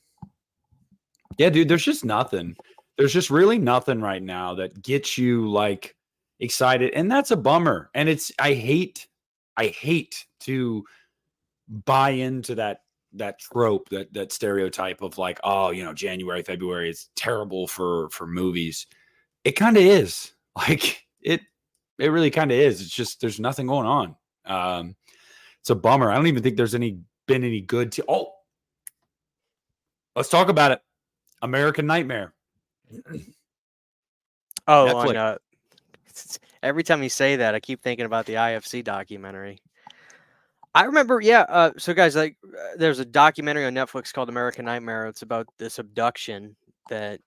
yeah, 1.37 1.51
dude. 1.51 1.69
There's 1.69 1.85
just 1.85 2.03
nothing. 2.03 2.57
There's 2.97 3.13
just 3.13 3.29
really 3.29 3.59
nothing 3.59 4.01
right 4.01 4.21
now 4.21 4.55
that 4.55 4.81
gets 4.81 5.17
you 5.17 5.49
like 5.49 5.95
excited, 6.39 6.93
and 6.93 7.11
that's 7.11 7.31
a 7.31 7.37
bummer. 7.37 7.89
And 7.93 8.09
it's 8.09 8.31
I 8.39 8.53
hate, 8.53 9.07
I 9.55 9.67
hate 9.67 10.25
to 10.41 10.83
buy 11.69 12.11
into 12.11 12.55
that 12.55 12.81
that 13.13 13.39
trope 13.39 13.89
that 13.89 14.13
that 14.13 14.31
stereotype 14.31 15.01
of 15.01 15.17
like 15.17 15.39
oh 15.43 15.71
you 15.71 15.83
know 15.83 15.93
january 15.93 16.43
february 16.43 16.89
is 16.89 17.09
terrible 17.15 17.67
for 17.67 18.09
for 18.09 18.27
movies. 18.27 18.87
It 19.43 19.53
kind 19.53 19.77
of 19.77 19.83
is. 19.83 20.33
Like 20.57 21.05
it 21.21 21.41
it 21.99 22.07
really 22.07 22.31
kind 22.31 22.51
of 22.51 22.57
is. 22.57 22.81
It's 22.81 22.89
just 22.89 23.21
there's 23.21 23.39
nothing 23.39 23.67
going 23.67 23.85
on. 23.85 24.15
Um 24.43 24.95
it's 25.59 25.69
a 25.69 25.75
bummer. 25.75 26.09
I 26.09 26.15
don't 26.15 26.25
even 26.25 26.41
think 26.41 26.57
there's 26.57 26.73
any 26.73 26.97
been 27.27 27.43
any 27.43 27.61
good 27.61 27.91
to 27.91 28.05
oh! 28.07 28.31
Let's 30.15 30.29
talk 30.29 30.49
about 30.49 30.71
it. 30.71 30.81
American 31.43 31.85
nightmare 31.85 32.33
Oh, 34.67 34.97
on, 34.97 35.15
uh, 35.15 35.37
every 36.61 36.83
time 36.83 37.01
you 37.01 37.09
say 37.09 37.37
that, 37.37 37.55
I 37.55 37.59
keep 37.59 37.81
thinking 37.81 38.05
about 38.05 38.25
the 38.25 38.33
IFC 38.33 38.83
documentary. 38.83 39.59
I 40.75 40.83
remember, 40.83 41.21
yeah. 41.21 41.45
Uh, 41.47 41.71
so, 41.77 41.93
guys, 41.93 42.15
like, 42.15 42.37
uh, 42.45 42.75
there's 42.77 42.99
a 42.99 43.05
documentary 43.05 43.65
on 43.65 43.73
Netflix 43.73 44.13
called 44.13 44.29
American 44.29 44.65
Nightmare. 44.65 45.07
It's 45.07 45.21
about 45.21 45.47
this 45.57 45.79
abduction 45.79 46.55
that 46.89 47.19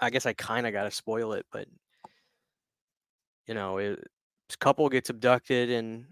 I 0.00 0.10
guess 0.10 0.26
I 0.26 0.32
kind 0.32 0.66
of 0.66 0.72
got 0.72 0.84
to 0.84 0.90
spoil 0.90 1.32
it, 1.32 1.44
but 1.52 1.66
you 3.46 3.54
know, 3.54 3.78
it, 3.78 3.98
this 4.48 4.56
couple 4.56 4.88
gets 4.88 5.10
abducted, 5.10 5.70
and 5.70 6.06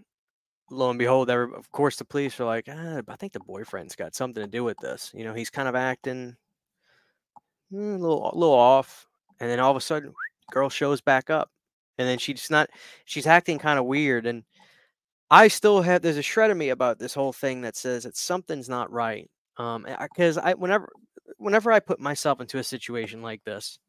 lo 0.69 0.89
and 0.89 0.99
behold, 0.99 1.29
every, 1.29 1.55
of 1.55 1.71
course, 1.71 1.95
the 1.95 2.05
police 2.05 2.39
are 2.39 2.45
like, 2.45 2.65
ah, 2.69 3.01
I 3.07 3.15
think 3.15 3.33
the 3.33 3.39
boyfriend's 3.39 3.95
got 3.95 4.15
something 4.15 4.43
to 4.43 4.49
do 4.49 4.63
with 4.63 4.77
this. 4.79 5.11
You 5.13 5.23
know, 5.23 5.33
he's 5.33 5.49
kind 5.49 5.67
of 5.67 5.75
acting 5.75 6.35
a 7.73 7.75
little, 7.75 8.31
a 8.31 8.35
little 8.35 8.53
off, 8.55 9.07
and 9.39 9.49
then 9.49 9.59
all 9.59 9.71
of 9.71 9.77
a 9.77 9.81
sudden, 9.81 10.13
girl 10.51 10.69
shows 10.69 11.01
back 11.01 11.29
up, 11.29 11.51
and 11.97 12.07
then 12.07 12.17
she's 12.17 12.49
not, 12.49 12.69
she's 13.05 13.27
acting 13.27 13.59
kind 13.59 13.79
of 13.79 13.85
weird, 13.85 14.25
and 14.25 14.43
I 15.29 15.49
still 15.49 15.81
have 15.81 16.01
there's 16.01 16.17
a 16.17 16.21
shred 16.21 16.51
of 16.51 16.57
me 16.57 16.69
about 16.69 16.99
this 16.99 17.13
whole 17.13 17.33
thing 17.33 17.61
that 17.61 17.75
says 17.75 18.03
that 18.03 18.15
something's 18.15 18.69
not 18.69 18.91
right. 18.91 19.29
Um, 19.57 19.85
because 20.01 20.37
I 20.37 20.53
whenever 20.53 20.89
whenever 21.37 21.71
I 21.71 21.79
put 21.79 21.99
myself 21.99 22.39
into 22.39 22.59
a 22.59 22.63
situation 22.63 23.21
like 23.21 23.43
this, 23.43 23.79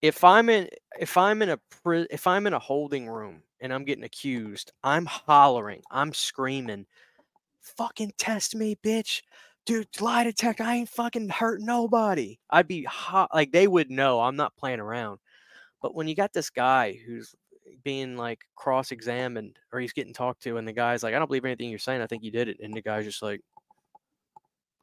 if 0.00 0.24
I'm 0.24 0.48
in 0.48 0.68
if 0.98 1.16
I'm 1.16 1.42
in 1.42 1.50
a 1.50 1.58
if 2.10 2.26
I'm 2.26 2.46
in 2.46 2.54
a 2.54 2.58
holding 2.58 3.08
room 3.08 3.42
and 3.60 3.72
I'm 3.72 3.84
getting 3.84 4.04
accused, 4.04 4.72
I'm 4.82 5.06
hollering, 5.06 5.82
I'm 5.90 6.14
screaming, 6.14 6.86
"Fucking 7.60 8.12
test 8.18 8.54
me, 8.54 8.76
bitch!" 8.82 9.22
Dude, 9.64 9.88
lie 10.00 10.24
detector. 10.24 10.64
I 10.64 10.76
ain't 10.76 10.88
fucking 10.88 11.28
hurt 11.28 11.60
nobody. 11.60 12.38
I'd 12.50 12.66
be 12.66 12.82
hot. 12.84 13.30
Like 13.32 13.52
they 13.52 13.68
would 13.68 13.90
know 13.90 14.20
I'm 14.20 14.36
not 14.36 14.56
playing 14.56 14.80
around. 14.80 15.20
But 15.80 15.94
when 15.94 16.08
you 16.08 16.14
got 16.14 16.32
this 16.32 16.50
guy 16.50 16.98
who's 17.06 17.34
being 17.84 18.16
like 18.16 18.40
cross-examined 18.56 19.58
or 19.72 19.80
he's 19.80 19.92
getting 19.92 20.12
talked 20.12 20.42
to 20.42 20.56
and 20.56 20.66
the 20.66 20.72
guy's 20.72 21.02
like 21.02 21.14
i 21.14 21.18
don't 21.18 21.28
believe 21.28 21.44
anything 21.44 21.70
you're 21.70 21.78
saying 21.78 22.00
i 22.00 22.06
think 22.06 22.22
you 22.22 22.30
did 22.30 22.48
it 22.48 22.58
and 22.60 22.74
the 22.74 22.82
guy's 22.82 23.04
just 23.04 23.22
like 23.22 23.40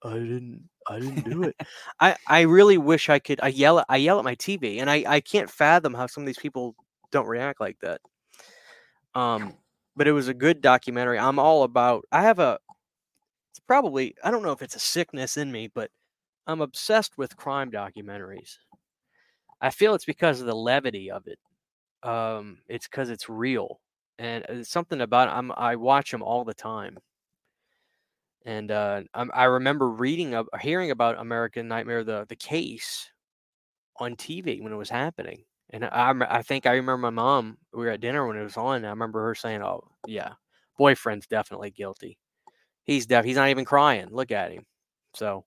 i 0.03 0.13
didn't 0.13 0.67
i 0.87 0.99
didn't 0.99 1.29
do 1.29 1.43
it 1.43 1.55
i 1.99 2.15
i 2.27 2.41
really 2.41 2.77
wish 2.77 3.09
i 3.09 3.19
could 3.19 3.39
i 3.41 3.47
yell 3.47 3.79
at 3.79 3.85
i 3.89 3.97
yell 3.97 4.19
at 4.19 4.25
my 4.25 4.35
tv 4.35 4.79
and 4.79 4.89
i 4.89 5.03
i 5.07 5.19
can't 5.19 5.49
fathom 5.49 5.93
how 5.93 6.07
some 6.07 6.23
of 6.23 6.27
these 6.27 6.37
people 6.37 6.75
don't 7.11 7.27
react 7.27 7.59
like 7.59 7.77
that 7.81 8.01
um 9.15 9.53
but 9.95 10.07
it 10.07 10.11
was 10.11 10.27
a 10.27 10.33
good 10.33 10.61
documentary 10.61 11.19
i'm 11.19 11.39
all 11.39 11.63
about 11.63 12.05
i 12.11 12.21
have 12.21 12.39
a 12.39 12.57
it's 13.59 13.65
probably 13.67 14.15
i 14.23 14.31
don't 14.31 14.43
know 14.43 14.51
if 14.51 14.61
it's 14.61 14.75
a 14.75 14.79
sickness 14.79 15.37
in 15.37 15.51
me 15.51 15.67
but 15.67 15.91
i'm 16.47 16.61
obsessed 16.61 17.17
with 17.17 17.37
crime 17.37 17.71
documentaries. 17.71 18.57
I 19.61 19.69
feel 19.69 19.95
it's 19.95 20.05
because 20.05 20.41
of 20.41 20.47
the 20.47 20.55
levity 20.55 21.11
of 21.11 21.27
it. 21.27 21.39
Um 22.03 22.59
it's 22.67 22.87
because 22.87 23.09
it's 23.09 23.29
real 23.29 23.81
and 24.19 24.45
it's 24.49 24.69
something 24.69 25.01
about 25.01 25.29
I'm 25.29 25.51
I 25.53 25.75
watch 25.77 26.11
them 26.11 26.23
all 26.23 26.45
the 26.45 26.53
time. 26.53 26.99
And 28.45 28.71
uh 28.71 29.03
I'm, 29.13 29.31
I 29.33 29.45
remember 29.45 29.89
reading 29.89 30.33
of 30.33 30.47
hearing 30.61 30.91
about 30.91 31.19
American 31.19 31.67
Nightmare 31.67 32.03
the 32.03 32.25
the 32.27 32.35
case 32.35 33.11
on 33.97 34.15
TV 34.15 34.61
when 34.61 34.73
it 34.73 34.77
was 34.77 34.89
happening. 34.89 35.45
And 35.71 35.85
I 35.85 36.13
I 36.29 36.41
think 36.43 36.65
I 36.65 36.73
remember 36.73 36.97
my 36.99 37.09
mom 37.11 37.57
we 37.73 37.85
were 37.85 37.91
at 37.91 38.01
dinner 38.01 38.27
when 38.27 38.37
it 38.37 38.43
was 38.43 38.57
on 38.57 38.85
I 38.85 38.89
remember 38.91 39.23
her 39.25 39.35
saying 39.35 39.63
oh 39.63 39.83
yeah 40.07 40.33
boyfriend's 40.77 41.27
definitely 41.27 41.71
guilty 41.71 42.19
he's 42.93 43.05
deaf. 43.05 43.25
he's 43.25 43.35
not 43.35 43.49
even 43.49 43.65
crying 43.65 44.07
look 44.11 44.31
at 44.31 44.51
him 44.51 44.65
so 45.13 45.45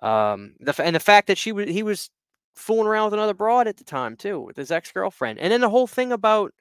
um 0.00 0.54
the 0.60 0.74
and 0.82 0.94
the 0.94 1.00
fact 1.00 1.26
that 1.26 1.38
she 1.38 1.52
was 1.52 1.68
he 1.68 1.82
was 1.82 2.10
fooling 2.56 2.86
around 2.86 3.04
with 3.04 3.14
another 3.14 3.34
broad 3.34 3.68
at 3.68 3.76
the 3.76 3.84
time 3.84 4.16
too, 4.16 4.40
with 4.40 4.56
his 4.56 4.70
ex 4.70 4.90
girlfriend. 4.90 5.38
And 5.38 5.52
then 5.52 5.60
the 5.60 5.68
whole 5.68 5.86
thing 5.86 6.10
about 6.10 6.52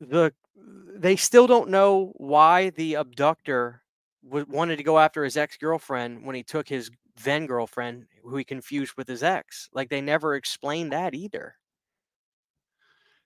the 0.00 0.32
they 0.94 1.16
still 1.16 1.46
don't 1.46 1.70
know 1.70 2.12
why 2.16 2.70
the 2.70 2.94
abductor 2.94 3.82
w- 4.24 4.46
wanted 4.48 4.76
to 4.76 4.82
go 4.84 4.98
after 4.98 5.24
his 5.24 5.36
ex 5.36 5.56
girlfriend 5.56 6.24
when 6.24 6.36
he 6.36 6.42
took 6.42 6.68
his 6.68 6.90
then 7.24 7.46
girlfriend, 7.46 8.06
who 8.22 8.36
he 8.36 8.44
confused 8.44 8.94
with 8.96 9.08
his 9.08 9.22
ex. 9.22 9.68
Like 9.72 9.88
they 9.88 10.00
never 10.00 10.34
explained 10.34 10.92
that 10.92 11.14
either. 11.14 11.56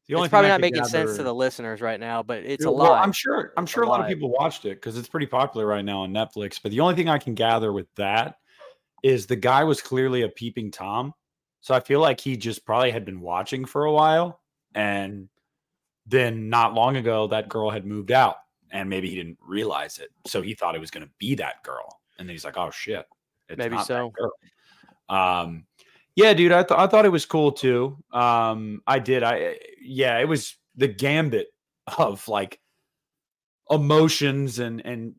The 0.09 0.15
only 0.15 0.27
it's 0.27 0.31
probably 0.31 0.51
not 0.51 0.61
making 0.61 0.85
sense 0.85 1.17
to 1.17 1.25
the 1.25 1.35
listeners 1.35 1.81
right 1.81 1.99
now, 1.99 2.23
but 2.23 2.39
it's 2.39 2.65
Yeah, 2.65 2.71
a 2.71 2.73
well, 2.73 2.91
lot. 2.91 3.05
I'm 3.05 3.13
sure. 3.13 3.53
I'm 3.57 3.67
sure 3.67 3.83
a 3.83 3.89
lot 3.89 4.01
of 4.01 4.07
people 4.07 4.31
watched 4.31 4.65
it 4.65 4.77
because 4.77 4.97
it's 4.97 5.09
pretty 5.09 5.27
popular 5.27 5.67
right 5.67 5.85
now 5.85 6.03
on 6.03 6.13
Netflix. 6.13 6.61
But 6.63 6.71
the 6.71 6.81
only 6.81 6.95
thing 6.95 7.09
I 7.09 7.19
can 7.19 7.35
gather 7.35 7.73
with 7.73 7.93
that 7.97 8.37
is 9.03 9.27
the 9.27 9.37
guy 9.37 9.65
was 9.65 9.83
clearly 9.83 10.23
a 10.23 10.29
peeping 10.29 10.71
tom. 10.71 11.13
So 11.61 11.75
I 11.75 11.81
feel 11.81 12.01
like 12.01 12.21
he 12.21 12.37
just 12.37 12.65
probably 12.65 12.93
had 12.93 13.05
been 13.05 13.21
watching 13.21 13.65
for 13.65 13.85
a 13.87 13.93
while, 13.93 14.41
and 14.77 15.29
then 16.07 16.49
not 16.49 16.75
long 16.75 16.97
ago 16.97 17.27
that 17.27 17.49
girl 17.49 17.71
had 17.71 17.85
moved 17.85 18.13
out, 18.13 18.37
and 18.71 18.89
maybe 18.89 19.11
he 19.11 19.17
didn't 19.17 19.39
realize 19.45 19.99
it. 19.99 20.11
So 20.27 20.41
he 20.41 20.55
thought 20.55 20.77
it 20.77 20.81
was 20.81 20.93
going 20.93 21.05
to 21.05 21.13
be 21.19 21.35
that 21.35 21.65
girl, 21.65 22.01
and 22.19 22.29
then 22.29 22.35
he's 22.35 22.45
like, 22.45 22.57
"Oh 22.57 22.71
shit, 22.71 23.07
it's 23.49 23.59
Maybe 23.59 23.79
so. 23.83 24.11
girl." 24.11 24.33
Um, 25.09 25.67
yeah, 26.17 26.33
dude, 26.33 26.53
I, 26.53 26.63
th- 26.63 26.79
I 26.79 26.87
thought 26.87 27.05
it 27.05 27.13
was 27.13 27.27
cool 27.27 27.53
too. 27.53 27.97
Um, 28.11 28.83
I 28.87 28.99
did. 28.99 29.23
I 29.23 29.59
yeah, 29.81 30.19
it 30.19 30.27
was 30.27 30.57
the 30.75 30.89
gambit 30.89 31.49
of 31.99 32.27
like 32.27 32.59
emotions 33.71 34.59
and 34.59 34.81
and 34.85 35.15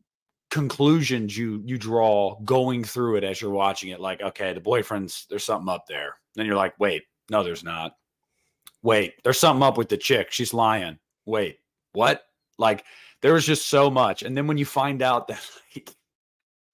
conclusions 0.49 1.37
you 1.37 1.61
you 1.65 1.77
draw 1.77 2.39
going 2.45 2.83
through 2.83 3.17
it 3.17 3.23
as 3.23 3.39
you're 3.39 3.51
watching 3.51 3.89
it. 3.89 3.99
Like, 3.99 4.21
okay, 4.21 4.53
the 4.53 4.59
boyfriend's 4.59 5.27
there's 5.29 5.43
something 5.43 5.69
up 5.69 5.85
there. 5.87 6.15
Then 6.35 6.47
you're 6.47 6.55
like, 6.55 6.73
wait, 6.79 7.03
no, 7.29 7.43
there's 7.43 7.63
not. 7.63 7.93
Wait, 8.81 9.13
there's 9.23 9.39
something 9.39 9.63
up 9.63 9.77
with 9.77 9.89
the 9.89 9.97
chick. 9.97 10.31
She's 10.31 10.53
lying. 10.53 10.97
Wait, 11.25 11.59
what? 11.93 12.23
Like, 12.57 12.85
there 13.21 13.33
was 13.33 13.45
just 13.45 13.67
so 13.67 13.91
much. 13.91 14.23
And 14.23 14.35
then 14.35 14.47
when 14.47 14.57
you 14.57 14.65
find 14.65 15.01
out 15.01 15.27
that 15.27 15.41
like, 15.75 15.95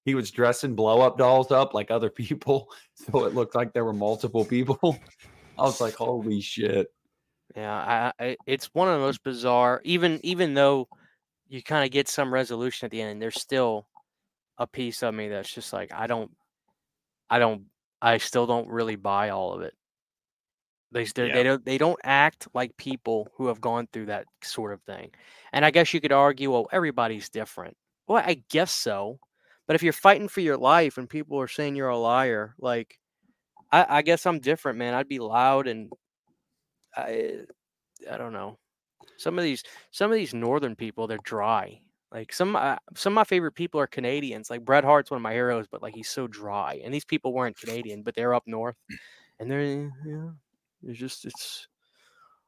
he 0.04 0.14
was 0.14 0.30
dressing 0.30 0.74
blow 0.74 1.00
up 1.00 1.18
dolls 1.18 1.50
up 1.50 1.74
like 1.74 1.90
other 1.90 2.10
people, 2.10 2.68
so 2.94 3.24
it 3.24 3.34
looked 3.34 3.54
like 3.54 3.72
there 3.72 3.84
were 3.84 3.92
multiple 3.92 4.44
people. 4.44 4.98
I 5.58 5.62
was 5.62 5.80
like, 5.80 5.94
holy 5.94 6.40
shit. 6.40 6.88
Yeah, 7.56 8.12
I, 8.18 8.24
I 8.24 8.36
it's 8.46 8.70
one 8.74 8.88
of 8.88 8.94
the 8.94 9.06
most 9.06 9.22
bizarre. 9.22 9.80
Even 9.84 10.20
even 10.22 10.54
though 10.54 10.88
you 11.48 11.62
kind 11.62 11.84
of 11.84 11.90
get 11.90 12.08
some 12.08 12.32
resolution 12.32 12.86
at 12.86 12.90
the 12.90 13.02
end, 13.02 13.22
there's 13.22 13.40
still 13.40 13.86
a 14.58 14.66
piece 14.66 15.02
of 15.02 15.14
me 15.14 15.28
that's 15.28 15.52
just 15.52 15.72
like 15.72 15.92
I 15.92 16.06
don't, 16.06 16.30
I 17.30 17.38
don't, 17.38 17.64
I 18.00 18.18
still 18.18 18.46
don't 18.46 18.68
really 18.68 18.96
buy 18.96 19.30
all 19.30 19.52
of 19.52 19.62
it. 19.62 19.74
They 20.94 21.02
Yeah. 21.16 21.34
they 21.34 21.42
don't 21.42 21.64
they 21.64 21.78
don't 21.78 22.00
act 22.04 22.48
like 22.54 22.76
people 22.76 23.28
who 23.36 23.48
have 23.48 23.60
gone 23.60 23.88
through 23.92 24.06
that 24.06 24.26
sort 24.42 24.72
of 24.72 24.80
thing. 24.82 25.10
And 25.52 25.64
I 25.64 25.70
guess 25.70 25.92
you 25.92 26.00
could 26.00 26.12
argue, 26.12 26.52
well, 26.52 26.68
everybody's 26.72 27.28
different. 27.28 27.76
Well, 28.06 28.22
I 28.24 28.42
guess 28.48 28.70
so. 28.70 29.18
But 29.66 29.76
if 29.76 29.82
you're 29.82 29.92
fighting 29.92 30.28
for 30.28 30.40
your 30.40 30.56
life 30.58 30.98
and 30.98 31.08
people 31.08 31.40
are 31.40 31.48
saying 31.48 31.76
you're 31.76 31.88
a 31.88 31.98
liar, 31.98 32.54
like 32.58 32.98
I, 33.72 33.86
I 33.88 34.02
guess 34.02 34.26
I'm 34.26 34.38
different, 34.38 34.78
man. 34.78 34.94
I'd 34.94 35.08
be 35.08 35.18
loud 35.18 35.66
and 35.66 35.90
I 36.96 37.40
I 38.10 38.16
don't 38.16 38.32
know. 38.32 38.58
Some 39.16 39.38
of 39.38 39.44
these 39.44 39.62
some 39.90 40.10
of 40.10 40.16
these 40.16 40.34
northern 40.34 40.76
people, 40.76 41.06
they're 41.06 41.18
dry. 41.24 41.80
Like 42.12 42.32
some 42.32 42.54
uh, 42.54 42.76
some 42.94 43.12
of 43.12 43.16
my 43.16 43.24
favorite 43.24 43.56
people 43.56 43.80
are 43.80 43.88
Canadians. 43.88 44.48
Like 44.48 44.64
Bret 44.64 44.84
Hart's 44.84 45.10
one 45.10 45.16
of 45.16 45.22
my 45.22 45.32
heroes, 45.32 45.66
but 45.68 45.82
like 45.82 45.94
he's 45.94 46.08
so 46.08 46.28
dry. 46.28 46.80
And 46.84 46.94
these 46.94 47.04
people 47.04 47.32
weren't 47.32 47.58
Canadian, 47.58 48.02
but 48.02 48.14
they're 48.14 48.34
up 48.34 48.44
north, 48.46 48.76
and 49.40 49.50
they're 49.50 49.90
yeah. 50.06 50.30
It's 50.86 50.98
just 50.98 51.24
it's. 51.24 51.66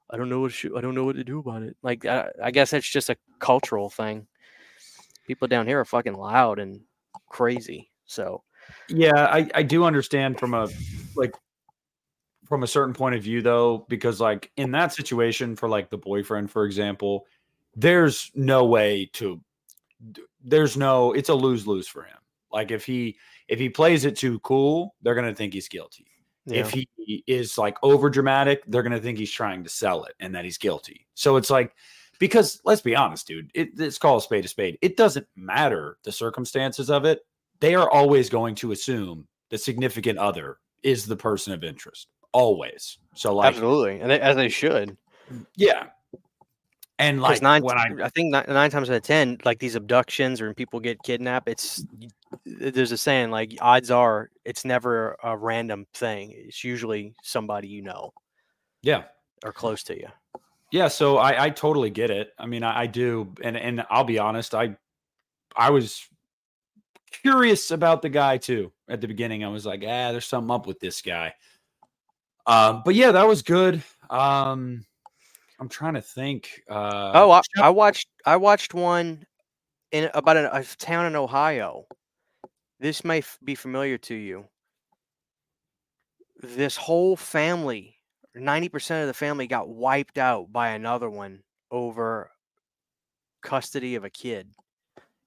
I 0.09 0.17
don't 0.17 0.29
know 0.29 0.39
what 0.39 0.53
to, 0.53 0.79
I 0.79 0.81
don't 0.81 0.95
know 0.95 1.05
what 1.05 1.17
to 1.17 1.25
do 1.25 1.41
about 1.41 1.65
it. 1.65 1.77
Like 1.83 2.05
I, 2.05 2.31
I 2.41 2.53
guess 2.53 2.73
it's 2.73 2.89
just 2.89 3.11
a 3.11 3.17
cultural 3.41 3.91
thing. 3.91 4.29
People 5.27 5.49
down 5.49 5.67
here 5.67 5.81
are 5.81 5.85
fucking 5.85 6.15
loud 6.15 6.61
and 6.61 6.83
crazy. 7.29 7.91
So 8.05 8.43
Yeah, 8.89 9.27
I, 9.27 9.49
I 9.55 9.63
do 9.63 9.85
understand 9.85 10.39
from 10.39 10.55
a 10.55 10.69
like 11.15 11.35
from 12.47 12.63
a 12.63 12.67
certain 12.67 12.95
point 12.95 13.15
of 13.15 13.23
view 13.23 13.43
though, 13.43 13.87
because 13.89 14.21
like 14.21 14.51
in 14.57 14.71
that 14.73 14.93
situation 14.93 15.57
for 15.57 15.69
like 15.69 15.91
the 15.91 15.99
boyfriend, 15.99 16.51
for 16.51 16.65
example, 16.65 17.27
there's 17.75 18.31
no 18.35 18.65
way 18.65 19.11
to 19.15 19.41
there's 20.45 20.77
no 20.77 21.13
it's 21.13 21.29
a 21.29 21.35
lose-lose 21.35 21.89
for 21.89 22.03
him. 22.03 22.19
Like 22.53 22.71
if 22.71 22.87
he 22.87 23.17
if 23.49 23.59
he 23.59 23.69
plays 23.69 24.05
it 24.05 24.17
too 24.17 24.39
cool, 24.41 24.95
they're 25.03 25.15
gonna 25.15 25.35
think 25.35 25.53
he's 25.53 25.69
guilty. 25.69 26.07
yeah. 26.47 26.61
If 26.61 26.71
he 26.71 26.89
is 27.27 27.59
like 27.59 27.77
over 27.83 28.09
dramatic, 28.09 28.63
they're 28.67 28.83
gonna 28.83 29.01
think 29.01 29.19
he's 29.19 29.33
trying 29.33 29.65
to 29.65 29.71
sell 29.71 30.05
it 30.05 30.15
and 30.21 30.35
that 30.35 30.45
he's 30.45 30.59
guilty. 30.59 31.07
So 31.15 31.37
it's 31.37 31.51
like 31.51 31.75
because 32.19 32.61
let's 32.65 32.81
be 32.81 32.97
honest, 32.97 33.27
dude, 33.27 33.51
it, 33.55 33.71
it's 33.79 33.99
called 33.99 34.23
a 34.23 34.25
spade 34.25 34.45
a 34.45 34.49
spade. 34.49 34.79
It 34.83 34.97
doesn't 34.97 35.27
matter 35.37 35.99
the 36.05 36.13
circumstances 36.13 36.91
of 36.91 37.05
it. 37.05 37.21
They 37.61 37.75
are 37.75 37.91
always 37.91 38.29
going 38.29 38.55
to 38.57 38.73
assume 38.73 39.27
the 39.51 39.59
significant 39.59 40.19
other 40.19 40.59
is 40.83 41.07
the 41.07 41.17
person 41.17 41.53
of 41.53 41.65
interest. 41.65 42.09
Always. 42.33 42.99
So 43.15 43.35
like 43.35 43.49
absolutely, 43.49 44.01
and 44.01 44.11
they, 44.11 44.21
as 44.21 44.37
they 44.37 44.49
should. 44.49 44.97
yeah. 45.57 45.87
And 46.99 47.21
like 47.21 47.43
nine, 47.43 47.63
when 47.63 47.77
I 47.77 48.05
I 48.05 48.09
think 48.09 48.33
nine, 48.33 48.47
nine 48.49 48.71
times 48.71 48.89
out 48.89 48.97
of 48.97 49.03
ten, 49.03 49.37
like 49.45 49.59
these 49.59 49.75
abductions 49.75 50.41
or 50.41 50.47
when 50.47 50.55
people 50.55 50.81
get 50.81 51.03
kidnapped, 51.03 51.49
it's 51.49 51.85
there's 52.45 52.93
a 52.93 52.97
saying 52.97 53.31
like 53.31 53.57
odds 53.61 53.91
are 53.91 54.31
it's 54.47 54.65
never 54.65 55.17
a 55.23 55.37
random 55.37 55.87
thing. 55.93 56.33
It's 56.35 56.65
usually 56.65 57.15
somebody 57.23 57.69
you 57.69 57.83
know 57.83 58.13
yeah. 58.83 59.05
or 59.45 59.53
close 59.53 59.83
to 59.85 59.99
you. 59.99 60.09
Yeah, 60.73 60.89
so 60.89 61.19
I, 61.19 61.45
I 61.45 61.51
totally 61.51 61.91
get 61.91 62.11
it. 62.11 62.33
I 62.39 62.47
mean, 62.47 62.63
I, 62.63 62.83
I 62.83 62.87
do, 62.87 63.33
and 63.43 63.57
and 63.57 63.85
I'll 63.89 64.05
be 64.05 64.19
honest, 64.19 64.55
I 64.55 64.77
I 65.57 65.71
was 65.71 66.07
curious 67.23 67.71
about 67.71 68.03
the 68.03 68.09
guy 68.09 68.37
too 68.37 68.73
at 68.89 69.01
the 69.01 69.09
beginning. 69.09 69.45
I 69.45 69.49
was 69.49 69.65
like, 69.65 69.83
ah, 69.83 70.13
there's 70.13 70.27
something 70.27 70.51
up 70.51 70.67
with 70.67 70.81
this 70.81 71.01
guy. 71.03 71.35
Um, 72.47 72.83
but 72.85 72.95
yeah, 72.95 73.13
that 73.13 73.27
was 73.27 73.43
good. 73.43 73.83
Um, 74.11 74.85
I'm 75.59 75.69
trying 75.69 75.95
to 75.95 76.03
think. 76.03 76.63
Uh, 76.69 77.13
oh, 77.15 77.31
I, 77.31 77.41
I 77.61 77.71
watched 77.71 78.09
I 78.25 78.37
watched 78.37 78.75
one 78.75 79.25
in 79.93 80.11
about 80.15 80.37
a, 80.37 80.57
a 80.57 80.65
town 80.65 81.07
in 81.07 81.17
Ohio. 81.17 81.87
This 82.79 83.05
may 83.05 83.19
f- 83.19 83.39
be 83.43 83.55
familiar 83.55 83.99
to 83.99 84.15
you. 84.15 84.45
This 86.43 86.77
whole 86.77 87.17
family, 87.17 87.96
ninety 88.37 88.69
percent 88.69 89.03
of 89.03 89.09
the 89.09 89.15
family, 89.15 89.47
got 89.47 89.69
wiped 89.69 90.19
out 90.19 90.53
by 90.53 90.69
another 90.69 91.11
one 91.11 91.43
over 91.71 92.31
custody 93.43 93.95
of 93.95 94.05
a 94.05 94.11
kid. 94.11 94.49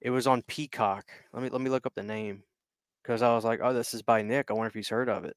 It 0.01 0.11
was 0.11 0.27
on 0.27 0.43
Peacock. 0.43 1.05
Let 1.33 1.43
me 1.43 1.49
let 1.49 1.61
me 1.61 1.69
look 1.69 1.85
up 1.85 1.95
the 1.95 2.03
name 2.03 2.43
because 3.03 3.21
I 3.21 3.33
was 3.35 3.43
like, 3.43 3.59
oh, 3.61 3.73
this 3.73 3.93
is 3.93 4.01
by 4.01 4.21
Nick. 4.21 4.49
I 4.49 4.53
wonder 4.53 4.67
if 4.67 4.73
he's 4.73 4.89
heard 4.89 5.09
of 5.09 5.25
it. 5.25 5.35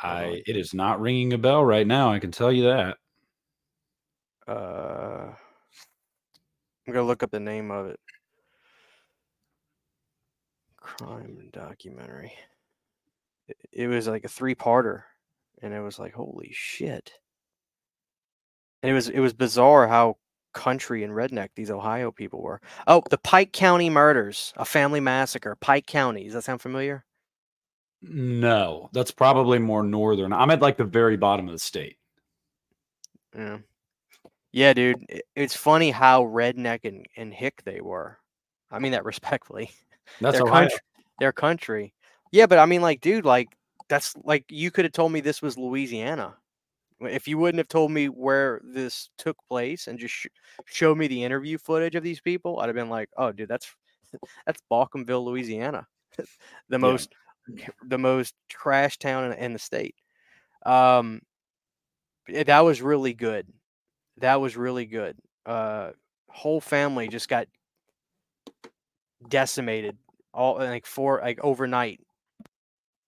I 0.00 0.42
it 0.46 0.56
is 0.56 0.74
not 0.74 1.00
ringing 1.00 1.32
a 1.32 1.38
bell 1.38 1.64
right 1.64 1.86
now. 1.86 2.12
I 2.12 2.18
can 2.18 2.32
tell 2.32 2.50
you 2.50 2.64
that. 2.64 2.96
Uh, 4.48 5.32
I'm 6.86 6.92
gonna 6.92 7.06
look 7.06 7.22
up 7.22 7.30
the 7.30 7.38
name 7.38 7.70
of 7.70 7.86
it. 7.86 8.00
Crime 10.76 11.48
documentary. 11.52 12.32
It, 13.46 13.56
it 13.72 13.86
was 13.86 14.08
like 14.08 14.24
a 14.24 14.28
three-parter, 14.28 15.02
and 15.62 15.72
it 15.72 15.80
was 15.80 15.98
like, 15.98 16.12
holy 16.14 16.50
shit! 16.52 17.12
And 18.82 18.90
it 18.90 18.94
was 18.94 19.08
it 19.08 19.20
was 19.20 19.32
bizarre 19.32 19.86
how 19.88 20.16
country 20.52 21.02
and 21.02 21.12
redneck 21.12 21.48
these 21.54 21.70
Ohio 21.70 22.10
people 22.10 22.42
were. 22.42 22.60
Oh, 22.86 23.02
the 23.10 23.18
Pike 23.18 23.52
County 23.52 23.90
murders, 23.90 24.52
a 24.56 24.64
family 24.64 25.00
massacre. 25.00 25.56
Pike 25.60 25.86
County. 25.86 26.24
Does 26.24 26.34
that 26.34 26.44
sound 26.44 26.60
familiar? 26.60 27.04
No, 28.02 28.90
that's 28.92 29.12
probably 29.12 29.58
more 29.58 29.82
northern. 29.82 30.32
I'm 30.32 30.50
at 30.50 30.60
like 30.60 30.76
the 30.76 30.84
very 30.84 31.16
bottom 31.16 31.46
of 31.46 31.52
the 31.52 31.58
state. 31.58 31.96
Yeah. 33.36 33.58
Yeah, 34.52 34.74
dude. 34.74 35.06
It's 35.34 35.56
funny 35.56 35.90
how 35.90 36.24
redneck 36.24 36.80
and, 36.84 37.06
and 37.16 37.32
hick 37.32 37.62
they 37.64 37.80
were. 37.80 38.18
I 38.70 38.78
mean 38.78 38.92
that 38.92 39.04
respectfully. 39.06 39.70
That's 40.20 40.36
their 40.36 40.46
Ohio. 40.46 40.62
country. 40.62 40.78
Their 41.20 41.32
country. 41.32 41.94
Yeah, 42.32 42.46
but 42.46 42.58
I 42.58 42.66
mean, 42.66 42.82
like, 42.82 43.00
dude, 43.00 43.24
like 43.24 43.48
that's 43.88 44.14
like 44.24 44.44
you 44.48 44.70
could 44.70 44.84
have 44.84 44.92
told 44.92 45.12
me 45.12 45.20
this 45.20 45.42
was 45.42 45.58
Louisiana. 45.58 46.36
If 47.00 47.26
you 47.26 47.38
wouldn't 47.38 47.58
have 47.58 47.68
told 47.68 47.90
me 47.90 48.08
where 48.08 48.60
this 48.64 49.10
took 49.18 49.36
place 49.48 49.88
and 49.88 49.98
just 49.98 50.14
sh- 50.14 50.26
showed 50.66 50.96
me 50.96 51.08
the 51.08 51.24
interview 51.24 51.58
footage 51.58 51.96
of 51.96 52.04
these 52.04 52.20
people, 52.20 52.60
I'd 52.60 52.68
have 52.68 52.76
been 52.76 52.90
like, 52.90 53.10
"Oh, 53.16 53.32
dude, 53.32 53.48
that's 53.48 53.74
that's 54.46 54.62
Balkanville, 54.70 55.24
Louisiana, 55.24 55.86
the 56.68 56.78
most 56.78 57.12
the 57.86 57.98
most 57.98 58.34
trash 58.48 58.98
town 58.98 59.32
in, 59.32 59.38
in 59.38 59.52
the 59.52 59.58
state." 59.58 59.96
Um, 60.64 61.22
that 62.28 62.60
was 62.60 62.80
really 62.80 63.14
good. 63.14 63.46
That 64.18 64.40
was 64.40 64.56
really 64.56 64.86
good. 64.86 65.16
Uh, 65.44 65.92
whole 66.28 66.60
family 66.60 67.08
just 67.08 67.28
got 67.28 67.48
decimated 69.28 69.96
all 70.34 70.56
like 70.56 70.86
four 70.86 71.20
like 71.22 71.38
overnight 71.42 72.00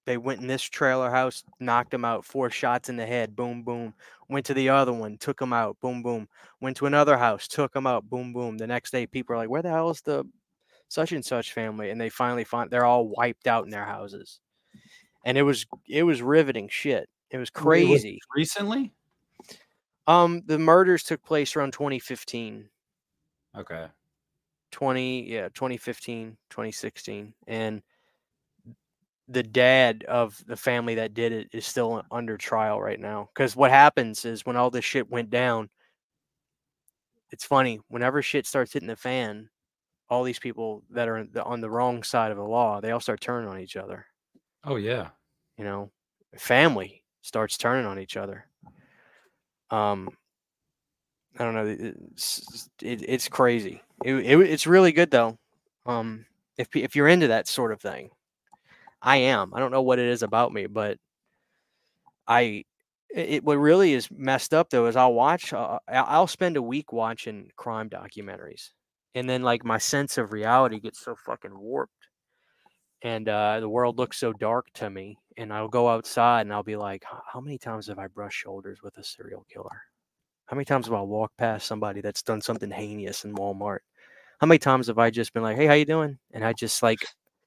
they 0.07 0.17
went 0.17 0.41
in 0.41 0.47
this 0.47 0.63
trailer 0.63 1.11
house, 1.11 1.45
knocked 1.61 1.95
him 1.95 2.05
out, 2.05 2.25
four 2.25 2.51
shots 2.51 2.89
in 2.89 2.97
the 2.97 3.07
head, 3.07 3.35
boom, 3.35 3.63
boom. 3.63 3.95
Went 4.29 4.47
to 4.47 4.55
the 4.55 4.69
other 4.69 4.93
one, 4.93 5.17
took 5.19 5.41
him 5.41 5.53
out, 5.53 5.79
boom, 5.81 6.03
boom. 6.03 6.29
Went 6.61 6.77
to 6.79 6.87
another 6.87 7.17
house, 7.17 7.49
took 7.49 7.75
him 7.75 7.87
out, 7.87 8.09
boom, 8.09 8.33
boom. 8.33 8.59
The 8.59 8.67
next 8.67 8.91
day, 8.91 9.07
people 9.07 9.35
are 9.35 9.39
like, 9.39 9.49
"Where 9.49 9.63
the 9.63 9.71
hell 9.71 9.91
is 9.91 10.01
the 10.03 10.25
such 10.89 11.13
and 11.13 11.25
such 11.25 11.53
family?" 11.53 11.91
And 11.91 12.01
they 12.01 12.11
finally 12.11 12.45
find 12.45 12.71
they're 12.71 12.85
all 12.85 13.09
wiped 13.09 13.47
out 13.47 13.65
in 13.65 13.71
their 13.71 13.85
houses. 13.85 14.41
And 15.25 15.39
it 15.39 15.43
was 15.43 15.67
it 15.89 16.03
was 16.03 16.23
riveting 16.23 16.69
shit. 16.69 17.09
It 17.31 17.39
was 17.39 17.51
crazy. 17.51 18.21
recently? 18.35 18.93
Um, 20.07 20.43
the 20.45 20.59
murders 20.59 21.03
took 21.03 21.23
place 21.23 21.57
around 21.57 21.73
2015. 21.73 22.69
Okay. 23.57 23.87
20 24.71 25.31
yeah 25.31 25.49
2015 25.51 26.37
2016 26.51 27.33
and 27.47 27.81
the 29.29 29.43
dad 29.43 30.05
of 30.07 30.43
the 30.47 30.57
family 30.57 30.97
that 30.97 31.15
did 31.15 31.33
it 31.33 31.49
is 31.53 31.67
still 31.67 32.03
under 32.11 32.37
trial 32.37 32.81
right 32.81 33.01
now 33.01 33.29
because 33.35 33.57
what 33.57 33.71
happens 33.71 34.25
is 34.25 34.45
when 34.45 34.57
all 34.57 34.71
this 34.71 34.85
shit 34.85 35.11
went 35.11 35.31
down 35.31 35.71
it's 37.31 37.45
funny 37.45 37.81
whenever 37.89 38.21
shit 38.21 38.47
starts 38.47 38.73
hitting 38.73 38.89
the 38.89 38.97
fan 38.97 39.49
all 40.09 40.23
these 40.23 40.39
people 40.39 40.83
that 40.91 41.09
are 41.09 41.27
on 41.43 41.61
the 41.61 41.71
wrong 41.71 42.03
side 42.03 42.31
of 42.31 42.37
the 42.37 42.45
law 42.45 42.81
they 42.81 42.91
all 42.91 43.01
start 43.01 43.21
turning 43.21 43.49
on 43.49 43.59
each 43.59 43.77
other. 43.77 44.07
Oh 44.65 44.77
yeah. 44.77 45.09
you 45.59 45.65
know 45.65 45.91
family 46.37 47.03
starts 47.23 47.57
turning 47.57 47.87
on 47.87 47.99
each 47.99 48.17
other. 48.17 48.47
Um 49.71 50.11
i 51.39 51.45
don't 51.45 51.55
know 51.55 51.67
it's, 52.13 52.69
it, 52.81 53.03
it's 53.09 53.29
crazy. 53.29 53.83
It, 54.05 54.15
it, 54.15 54.41
it's 54.41 54.67
really 54.67 54.93
good 54.93 55.11
though 55.11 55.39
um 55.87 56.27
if 56.57 56.69
if 56.77 56.95
you're 56.95 57.09
into 57.09 57.29
that 57.29 57.49
sort 57.49 57.73
of 57.73 57.81
thing 57.81 58.11
i 59.05 59.17
am 59.19 59.53
i 59.55 59.61
don't 59.61 59.73
know 59.73 59.83
what 59.83 59.99
it 60.01 60.09
is 60.09 60.23
about 60.23 60.53
me 60.53 60.67
but 60.67 60.99
i 62.27 62.65
it, 63.11 63.45
what 63.45 63.59
really 63.59 63.93
is 63.93 64.09
messed 64.11 64.53
up 64.55 64.71
though 64.71 64.87
is 64.87 64.97
i'll 64.97 65.15
watch 65.15 65.53
uh, 65.53 65.79
i'll 65.89 66.27
spend 66.27 66.57
a 66.57 66.63
week 66.63 66.93
watching 66.93 67.51
crime 67.57 67.89
documentaries 67.89 68.71
and 69.15 69.29
then 69.29 69.43
like 69.43 69.65
my 69.65 69.79
sense 69.79 70.19
of 70.19 70.33
reality 70.33 70.81
gets 70.81 71.01
so 71.05 71.15
fucking 71.27 71.57
warped 71.57 72.09
and 73.03 73.29
uh, 73.29 73.61
the 73.61 73.69
world 73.69 73.99
looks 73.99 74.19
so 74.19 74.33
dark 74.33 74.67
to 74.75 74.89
me. 74.91 75.19
And 75.37 75.53
I'll 75.53 75.69
go 75.69 75.89
outside 75.89 76.43
and 76.43 76.53
I'll 76.53 76.63
be 76.63 76.77
like, 76.77 77.05
how 77.33 77.41
many 77.41 77.59
times 77.59 77.89
have 77.89 77.99
I 77.99 78.07
brushed 78.07 78.39
shoulders 78.39 78.81
with 78.83 78.97
a 78.99 79.05
serial 79.05 79.45
killer? 79.53 79.83
How 80.47 80.57
many 80.57 80.65
times 80.65 80.87
have 80.87 80.95
I 80.95 81.03
walked 81.03 81.37
past 81.37 81.67
somebody 81.67 82.01
that's 82.01 82.23
done 82.23 82.41
something 82.41 82.71
heinous 82.71 83.25
in 83.25 83.35
Walmart? 83.35 83.81
How 84.41 84.47
many 84.47 84.59
times 84.59 84.87
have 84.89 84.99
I 84.99 85.11
just 85.11 85.35
been 85.35 85.43
like, 85.43 85.57
hey, 85.57 85.67
how 85.67 85.75
you 85.75 85.85
doing? 85.85 86.19
And 86.33 86.45
I 86.45 86.53
just 86.53 86.83
like 86.83 87.01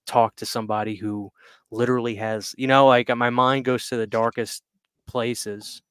talk 0.08 0.36
to 0.38 0.46
somebody 0.46 0.96
who 0.96 1.32
literally 1.72 2.16
has, 2.16 2.56
you 2.58 2.68
know, 2.68 2.88
like 2.88 3.10
uh, 3.10 3.16
my 3.16 3.30
mind 3.30 3.66
goes 3.66 3.88
to 3.90 3.98
the 3.98 4.08
darkest 4.08 4.64
places. 5.06 5.82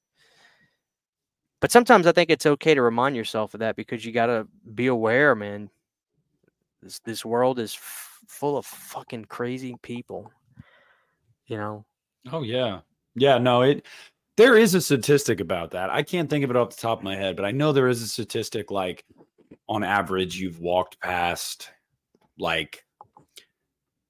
But 1.61 1.71
sometimes 1.71 2.07
I 2.07 2.13
think 2.13 2.31
it's 2.31 2.47
okay 2.47 2.75
to 2.75 2.83
remind 2.83 3.17
yourself 3.17 3.55
of 3.55 3.61
that 3.61 3.77
because 3.77 4.05
you 4.05 4.13
got 4.13 4.27
to 4.27 4.47
be 4.75 4.89
aware, 4.89 5.35
man. 5.35 5.71
This 6.83 6.99
this 7.01 7.25
world 7.25 7.59
is 7.59 7.75
f- 7.75 8.21
full 8.29 8.57
of 8.59 8.67
fucking 8.67 9.27
crazy 9.27 9.77
people. 9.83 10.31
You 11.47 11.57
know, 11.57 11.85
Oh 12.33 12.43
yeah. 12.43 12.81
Yeah, 13.15 13.39
no, 13.39 13.63
it 13.63 13.87
there 14.37 14.59
is 14.59 14.75
a 14.75 14.81
statistic 14.81 15.41
about 15.41 15.71
that. 15.71 15.89
I 15.91 16.03
can't 16.03 16.29
think 16.29 16.45
of 16.45 16.51
it 16.51 16.57
off 16.57 16.77
the 16.77 16.83
top 16.83 16.99
of 16.99 17.05
my 17.05 17.17
head, 17.17 17.37
but 17.37 17.47
I 17.47 17.53
know 17.53 17.73
there 17.73 17.89
is 17.89 18.03
a 18.03 18.09
statistic 18.09 18.71
like 18.71 19.05
on 19.69 19.83
average 19.83 20.37
you've 20.37 20.61
walked 20.61 21.01
past 21.01 21.71
like 22.39 22.85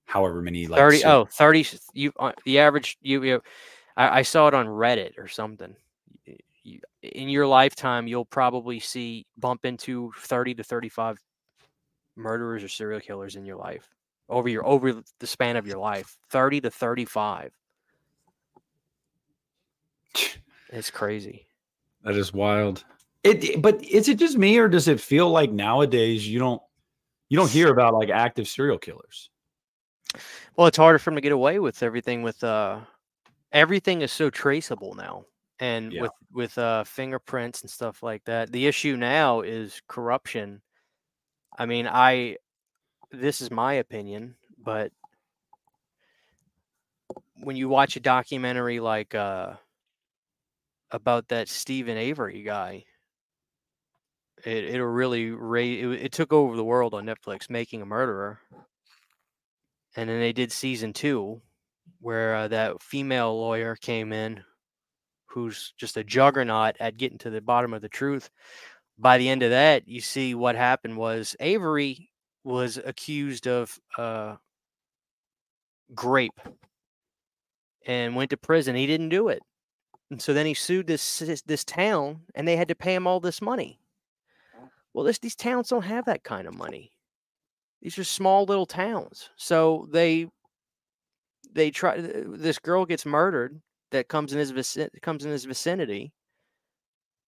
however 0.07 0.41
many 0.41 0.67
like 0.67 0.79
30 0.79 0.99
cer- 0.99 1.09
oh 1.09 1.25
30 1.27 1.61
s- 1.61 1.91
you 1.93 2.13
uh, 2.19 2.33
the 2.45 2.59
average 2.59 2.97
you, 3.03 3.23
you 3.23 3.43
I, 3.97 4.19
I 4.21 4.23
saw 4.23 4.49
it 4.49 4.55
on 4.55 4.67
reddit 4.67 5.19
or 5.19 5.29
something 5.29 5.75
you, 6.63 6.81
in 7.03 7.29
your 7.29 7.47
lifetime 7.47 8.07
you'll 8.07 8.25
probably 8.25 8.81
see 8.81 9.27
bump 9.37 9.65
into 9.65 10.13
30 10.19 10.55
to 10.55 10.65
35 10.65 11.19
murderers 12.17 12.65
or 12.65 12.69
serial 12.69 13.01
killers 13.01 13.37
in 13.37 13.45
your 13.45 13.57
life 13.57 13.89
over 14.29 14.49
your 14.49 14.67
over 14.67 15.03
the 15.19 15.27
span 15.27 15.57
of 15.57 15.67
your 15.67 15.79
life 15.79 16.17
30 16.31 16.61
to 16.63 16.71
35 16.71 17.53
it's 20.71 20.91
crazy 20.91 21.47
that 22.03 22.15
is 22.17 22.33
wild. 22.33 22.85
It 23.25 23.43
it- 23.45 23.63
but 23.63 23.83
is 23.83 24.09
it 24.09 24.19
just 24.19 24.39
me 24.39 24.59
or 24.59 24.69
does 24.69 24.87
it 24.87 25.01
feel 25.01 25.29
like 25.31 25.51
nowadays 25.51 26.27
you 26.29 26.39
don't 26.39 26.63
you 27.29 27.37
don't 27.37 27.51
hear 27.51 27.69
about 27.69 27.95
like 27.95 28.11
active 28.11 28.47
serial 28.47 28.79
killers? 28.79 29.31
Well 30.57 30.67
it's 30.67 30.77
harder 30.77 30.99
for 30.99 31.11
them 31.11 31.17
to 31.17 31.21
get 31.21 31.33
away 31.33 31.59
with 31.59 31.83
everything 31.83 32.23
with 32.23 32.43
uh 32.43 32.81
everything 33.53 34.03
is 34.03 34.13
so 34.13 34.31
traceable 34.31 34.95
now 34.95 35.25
and 35.61 35.93
Yeah. 35.93 36.03
with 36.03 36.13
with 36.33 36.59
uh 36.59 36.85
fingerprints 36.85 37.63
and 37.63 37.71
stuff 37.71 38.03
like 38.03 38.25
that 38.25 38.53
the 38.53 38.67
issue 38.67 38.97
now 38.97 39.41
is 39.41 39.81
corruption 39.89 40.61
i 41.59 41.65
mean 41.67 41.87
i 41.87 42.37
this 43.13 43.41
is 43.41 43.51
my 43.51 43.75
opinion 43.75 44.35
but 44.59 44.93
when 47.43 47.57
you 47.57 47.69
watch 47.69 47.97
a 47.97 48.01
documentary 48.01 48.81
like 48.81 49.15
uh 49.15 49.55
about 50.91 51.29
that 51.29 51.49
Steven 51.49 51.97
Avery 51.97 52.43
guy 52.43 52.85
it 54.45 54.65
it'll 54.65 54.87
really 54.87 55.31
raise 55.31 55.85
it, 55.85 56.05
it 56.07 56.13
took 56.13 56.33
over 56.33 56.57
the 56.57 56.65
world 56.65 56.95
on 56.95 57.05
Netflix 57.07 57.49
making 57.51 57.83
a 57.83 57.87
murderer 57.87 58.39
and 59.97 60.09
then 60.09 60.21
they 60.21 60.33
did 60.33 60.53
season 60.53 60.93
2 60.93 61.41
where 62.01 62.37
uh, 62.37 62.49
that 62.49 62.83
female 62.83 63.37
lawyer 63.37 63.75
came 63.77 64.13
in 64.13 64.43
who's 65.27 65.73
just 65.79 65.97
a 65.97 66.05
juggernaut 66.05 66.77
at 66.81 66.97
getting 66.97 67.19
to 67.19 67.31
the 67.31 67.41
bottom 67.41 67.75
of 67.75 67.83
the 67.83 67.89
truth. 67.89 68.31
By 68.99 69.19
the 69.19 69.29
end 69.29 69.43
of 69.43 69.51
that 69.51 69.89
you 69.89 70.01
see 70.01 70.35
what 70.35 70.57
happened 70.57 70.97
was 70.97 71.37
Avery 71.41 72.11
was 72.45 72.79
accused 72.79 73.49
of 73.49 73.79
uh 73.99 74.37
grape 75.95 76.41
and 77.87 78.17
went 78.17 78.31
to 78.31 78.37
prison. 78.37 78.75
He 78.75 78.87
didn't 78.87 79.11
do 79.11 79.29
it. 79.29 79.43
And 80.11 80.21
so 80.21 80.35
then 80.35 80.47
he 80.47 80.55
sued 80.55 80.87
this 80.87 81.19
this, 81.19 81.43
this 81.43 81.65
town 81.65 82.21
and 82.35 82.47
they 82.47 82.57
had 82.57 82.69
to 82.69 82.75
pay 82.75 82.95
him 82.95 83.07
all 83.07 83.21
this 83.21 83.43
money. 83.43 83.81
Well 84.95 85.05
this 85.05 85.19
these 85.19 85.37
towns 85.37 85.69
don't 85.69 85.83
have 85.83 86.07
that 86.07 86.25
kind 86.25 86.47
of 86.47 86.55
money 86.55 86.96
these 87.83 87.99
are 87.99 88.05
small 88.05 88.45
little 88.45 88.67
towns 88.67 89.31
so 89.37 89.87
they 89.91 90.27
they 91.53 91.71
try 91.71 92.01
this 92.01 92.59
girl 92.59 92.85
gets 92.85 93.07
murdered 93.07 93.61
that 93.91 94.09
comes 94.09 94.33
in 94.33 94.39
his 94.39 94.53
vicin- 94.53 94.91
comes 95.03 95.25
in 95.25 95.31
his 95.31 95.45
vicinity 95.45 96.13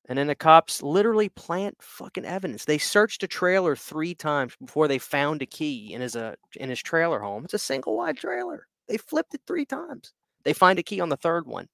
and 0.08 0.16
then 0.18 0.26
the 0.26 0.34
cops 0.34 0.82
literally 0.82 1.28
plant 1.28 1.76
fucking 1.80 2.24
evidence. 2.24 2.64
They 2.64 2.78
searched 2.78 3.22
a 3.22 3.28
trailer 3.28 3.76
three 3.76 4.14
times 4.14 4.56
before 4.56 4.88
they 4.88 4.98
found 4.98 5.42
a 5.42 5.46
key 5.46 5.92
in 5.92 6.00
his 6.00 6.16
uh, 6.16 6.34
in 6.56 6.70
his 6.70 6.82
trailer 6.82 7.20
home. 7.20 7.44
It's 7.44 7.54
a 7.54 7.58
single 7.58 7.94
wide 7.94 8.16
trailer. 8.16 8.66
They 8.88 8.96
flipped 8.96 9.34
it 9.34 9.42
three 9.46 9.66
times. 9.66 10.14
They 10.44 10.54
find 10.54 10.78
a 10.78 10.82
key 10.82 11.00
on 11.00 11.10
the 11.10 11.16
third 11.18 11.46
one. 11.46 11.68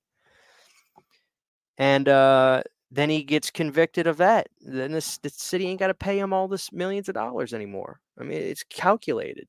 And 1.79 2.09
uh 2.09 2.63
then 2.95 3.11
he 3.11 3.25
gets 3.25 3.51
convicted 3.51 4.07
of 4.07 4.19
that 4.19 4.49
then 4.61 4.93
this 4.93 5.19
the 5.19 5.31
city 5.31 5.67
ain't 5.67 5.81
got 5.81 5.89
to 5.89 5.95
pay 5.95 6.19
him 6.19 6.33
all 6.33 6.47
this 6.47 6.73
millions 6.73 7.09
of 7.09 7.15
dollars 7.15 7.53
anymore. 7.53 8.01
I 8.19 8.23
mean 8.23 8.41
it's 8.41 8.65
calculated. 8.65 9.49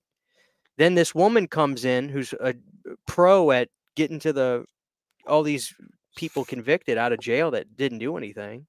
Then 0.77 0.95
this 0.95 1.15
woman 1.15 1.47
comes 1.47 1.85
in 1.85 2.09
who's 2.09 2.33
a 2.33 2.55
pro 3.07 3.51
at 3.51 3.69
getting 3.95 4.19
to 4.19 4.33
the 4.33 4.65
all 5.27 5.43
these 5.43 5.73
people 6.15 6.43
convicted 6.43 6.97
out 6.97 7.13
of 7.13 7.19
jail 7.19 7.51
that 7.51 7.77
didn't 7.77 7.99
do 7.99 8.17
anything. 8.17 8.65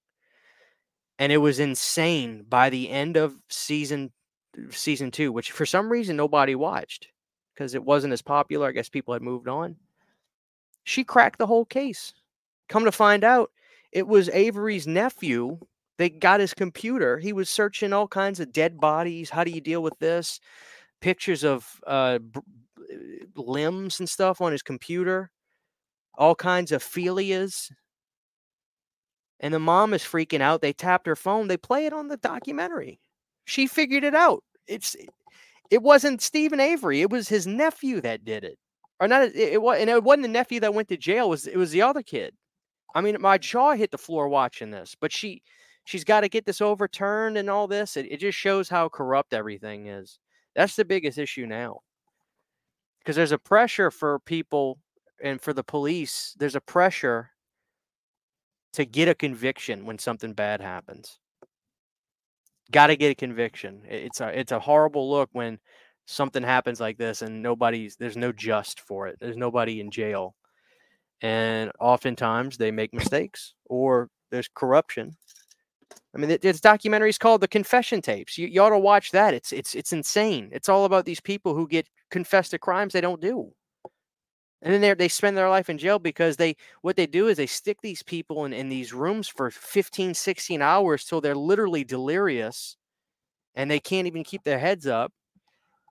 And 1.18 1.32
it 1.32 1.38
was 1.38 1.58
insane 1.58 2.44
by 2.48 2.68
the 2.68 2.90
end 2.90 3.16
of 3.16 3.36
season 3.48 4.12
season 4.70 5.10
2 5.10 5.32
which 5.32 5.52
for 5.52 5.66
some 5.66 5.90
reason 5.90 6.16
nobody 6.16 6.54
watched 6.54 7.08
because 7.54 7.74
it 7.74 7.84
wasn't 7.84 8.12
as 8.12 8.22
popular 8.22 8.68
i 8.68 8.72
guess 8.72 8.88
people 8.88 9.14
had 9.14 9.22
moved 9.22 9.48
on. 9.48 9.76
She 10.84 11.02
cracked 11.02 11.38
the 11.38 11.46
whole 11.46 11.64
case. 11.64 12.14
Come 12.68 12.84
to 12.84 12.92
find 12.92 13.24
out 13.24 13.50
it 13.96 14.06
was 14.06 14.28
avery's 14.30 14.86
nephew 14.86 15.58
they 15.98 16.10
got 16.10 16.40
his 16.40 16.54
computer 16.54 17.18
he 17.18 17.32
was 17.32 17.48
searching 17.48 17.92
all 17.92 18.08
kinds 18.08 18.40
of 18.40 18.52
dead 18.52 18.78
bodies 18.78 19.30
how 19.30 19.42
do 19.42 19.50
you 19.50 19.60
deal 19.60 19.82
with 19.82 19.98
this 19.98 20.40
pictures 21.00 21.44
of 21.44 21.80
uh, 21.86 22.18
b- 22.18 22.40
b- 22.76 23.26
limbs 23.36 24.00
and 24.00 24.08
stuff 24.08 24.40
on 24.40 24.52
his 24.52 24.62
computer, 24.62 25.30
all 26.16 26.34
kinds 26.34 26.72
of 26.72 26.82
philias. 26.82 27.70
And 29.40 29.52
the 29.52 29.58
mom 29.58 29.92
is 29.92 30.02
freaking 30.02 30.40
out. 30.40 30.62
They 30.62 30.72
tapped 30.72 31.06
her 31.06 31.16
phone. 31.16 31.48
They 31.48 31.58
play 31.58 31.86
it 31.86 31.92
on 31.92 32.08
the 32.08 32.16
documentary. 32.16 32.98
She 33.44 33.66
figured 33.66 34.02
it 34.02 34.14
out. 34.14 34.42
It's 34.66 34.96
it 35.70 35.82
wasn't 35.82 36.22
Steven 36.22 36.60
Avery. 36.60 37.02
It 37.02 37.10
was 37.10 37.28
his 37.28 37.46
nephew 37.46 38.00
that 38.00 38.24
did 38.24 38.44
it, 38.44 38.58
or 38.98 39.08
not. 39.08 39.34
It 39.34 39.60
was, 39.60 39.78
and 39.78 39.90
it 39.90 40.02
wasn't 40.02 40.22
the 40.22 40.28
nephew 40.28 40.60
that 40.60 40.74
went 40.74 40.88
to 40.88 40.96
jail. 40.96 41.26
It 41.26 41.30
was 41.30 41.46
it 41.46 41.56
was 41.56 41.70
the 41.70 41.82
other 41.82 42.02
kid? 42.02 42.34
I 42.94 43.00
mean, 43.00 43.16
my 43.20 43.38
jaw 43.38 43.72
hit 43.74 43.90
the 43.90 43.98
floor 43.98 44.28
watching 44.28 44.70
this. 44.70 44.96
But 44.98 45.12
she 45.12 45.42
she's 45.84 46.04
got 46.04 46.20
to 46.20 46.28
get 46.28 46.46
this 46.46 46.60
overturned 46.60 47.38
and 47.38 47.50
all 47.50 47.66
this. 47.68 47.96
It, 47.96 48.06
it 48.10 48.20
just 48.20 48.38
shows 48.38 48.68
how 48.68 48.88
corrupt 48.88 49.32
everything 49.34 49.86
is. 49.88 50.18
That's 50.54 50.76
the 50.76 50.84
biggest 50.84 51.18
issue 51.18 51.46
now. 51.46 51.80
Because 53.00 53.16
there's 53.16 53.32
a 53.32 53.38
pressure 53.38 53.90
for 53.90 54.18
people 54.20 54.78
and 55.22 55.40
for 55.40 55.52
the 55.52 55.64
police, 55.64 56.34
there's 56.38 56.56
a 56.56 56.60
pressure 56.60 57.30
to 58.74 58.84
get 58.84 59.08
a 59.08 59.14
conviction 59.14 59.86
when 59.86 59.98
something 59.98 60.34
bad 60.34 60.60
happens. 60.60 61.18
Got 62.70 62.88
to 62.88 62.96
get 62.96 63.12
a 63.12 63.14
conviction. 63.14 63.82
It's 63.88 64.20
a 64.20 64.38
it's 64.38 64.52
a 64.52 64.58
horrible 64.60 65.08
look 65.08 65.30
when 65.32 65.58
something 66.06 66.42
happens 66.42 66.80
like 66.80 66.98
this 66.98 67.22
and 67.22 67.42
nobody's 67.42 67.96
there's 67.96 68.16
no 68.16 68.32
just 68.32 68.80
for 68.80 69.06
it. 69.06 69.16
There's 69.20 69.36
nobody 69.36 69.80
in 69.80 69.90
jail. 69.90 70.34
And 71.22 71.72
oftentimes 71.80 72.56
they 72.56 72.70
make 72.70 72.92
mistakes 72.92 73.54
or 73.66 74.10
there's 74.30 74.48
corruption. 74.54 75.16
I 76.14 76.18
mean, 76.18 76.38
this 76.40 76.60
documentary 76.60 77.10
is 77.10 77.18
called 77.18 77.40
"The 77.40 77.48
Confession 77.48 78.02
Tapes." 78.02 78.38
You, 78.38 78.46
you 78.48 78.60
ought 78.62 78.70
to 78.70 78.78
watch 78.78 79.10
that. 79.12 79.34
It's 79.34 79.52
it's 79.52 79.74
it's 79.74 79.92
insane. 79.92 80.48
It's 80.52 80.68
all 80.68 80.84
about 80.84 81.04
these 81.04 81.20
people 81.20 81.54
who 81.54 81.68
get 81.68 81.88
confessed 82.10 82.52
to 82.52 82.58
crimes 82.58 82.92
they 82.92 83.00
don't 83.00 83.20
do 83.20 83.52
and 84.62 84.72
then 84.72 84.80
they 84.80 84.94
they 84.94 85.08
spend 85.08 85.36
their 85.36 85.48
life 85.48 85.68
in 85.68 85.78
jail 85.78 85.98
because 85.98 86.36
they 86.36 86.56
what 86.82 86.96
they 86.96 87.06
do 87.06 87.28
is 87.28 87.36
they 87.36 87.46
stick 87.46 87.78
these 87.82 88.02
people 88.02 88.44
in, 88.44 88.52
in 88.52 88.68
these 88.68 88.92
rooms 88.92 89.28
for 89.28 89.50
15 89.50 90.14
16 90.14 90.62
hours 90.62 91.04
till 91.04 91.20
they're 91.20 91.34
literally 91.36 91.84
delirious 91.84 92.76
and 93.54 93.70
they 93.70 93.80
can't 93.80 94.06
even 94.06 94.24
keep 94.24 94.42
their 94.44 94.58
heads 94.58 94.86
up 94.86 95.12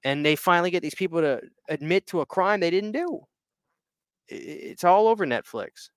and 0.03 0.25
they 0.25 0.35
finally 0.35 0.71
get 0.71 0.81
these 0.81 0.95
people 0.95 1.21
to 1.21 1.41
admit 1.69 2.05
to 2.07 2.21
a 2.21 2.25
crime 2.25 2.59
they 2.59 2.69
didn't 2.69 2.91
do 2.91 3.21
it's 4.27 4.83
all 4.83 5.07
over 5.07 5.25
netflix 5.25 5.89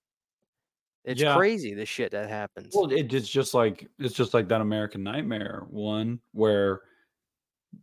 it's 1.04 1.22
yeah. 1.22 1.36
crazy 1.36 1.74
the 1.74 1.86
shit 1.86 2.10
that 2.10 2.28
happens 2.28 2.74
well 2.74 2.90
it, 2.90 3.12
it's 3.12 3.28
just 3.28 3.54
like 3.54 3.88
it's 3.98 4.14
just 4.14 4.34
like 4.34 4.48
that 4.48 4.60
american 4.60 5.02
nightmare 5.02 5.64
one 5.70 6.20
where 6.32 6.82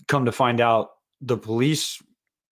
come 0.08 0.26
to 0.26 0.32
find 0.32 0.62
out 0.62 0.92
the 1.22 1.38
police 1.38 2.02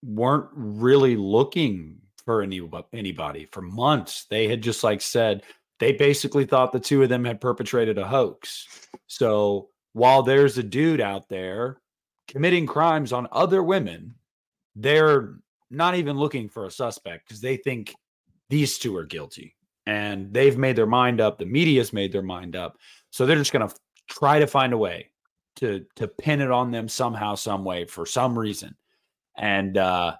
weren't 0.02 0.48
really 0.52 1.16
looking 1.16 1.98
for 2.24 2.42
any, 2.42 2.60
anybody 2.92 3.46
for 3.52 3.62
months. 3.62 4.26
They 4.30 4.48
had 4.48 4.62
just 4.62 4.84
like 4.84 5.00
said 5.00 5.42
they 5.78 5.92
basically 5.92 6.44
thought 6.44 6.72
the 6.72 6.80
two 6.80 7.02
of 7.02 7.08
them 7.08 7.24
had 7.24 7.40
perpetrated 7.40 7.98
a 7.98 8.06
hoax. 8.06 8.66
So 9.06 9.68
while 9.92 10.22
there's 10.22 10.58
a 10.58 10.62
dude 10.62 11.00
out 11.00 11.28
there 11.28 11.80
committing 12.28 12.66
crimes 12.66 13.12
on 13.12 13.28
other 13.32 13.62
women, 13.62 14.14
they're 14.74 15.36
not 15.74 15.94
even 15.94 16.16
looking 16.16 16.48
for 16.48 16.66
a 16.66 16.70
suspect 16.70 17.26
because 17.26 17.40
they 17.40 17.56
think 17.56 17.94
these 18.50 18.78
two 18.78 18.96
are 18.96 19.04
guilty 19.04 19.54
and 19.86 20.32
they've 20.32 20.56
made 20.56 20.76
their 20.76 20.86
mind 20.86 21.20
up. 21.20 21.38
The 21.38 21.46
media's 21.46 21.92
made 21.92 22.12
their 22.12 22.22
mind 22.22 22.56
up. 22.56 22.78
So 23.10 23.26
they're 23.26 23.36
just 23.36 23.52
going 23.52 23.68
to 23.68 23.74
try 24.08 24.38
to 24.38 24.46
find 24.46 24.72
a 24.72 24.78
way 24.78 25.10
to 25.56 25.84
to 25.96 26.08
pin 26.08 26.40
it 26.40 26.50
on 26.50 26.70
them 26.70 26.88
somehow, 26.88 27.34
some 27.34 27.64
way, 27.64 27.84
for 27.84 28.06
some 28.06 28.38
reason. 28.38 28.74
And 29.36 29.76
uh, 29.76 30.16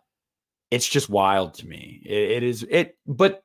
it's 0.70 0.88
just 0.88 1.08
wild 1.08 1.54
to 1.54 1.66
me. 1.66 2.02
It, 2.04 2.30
it 2.30 2.42
is 2.42 2.66
it, 2.68 2.96
but 3.06 3.42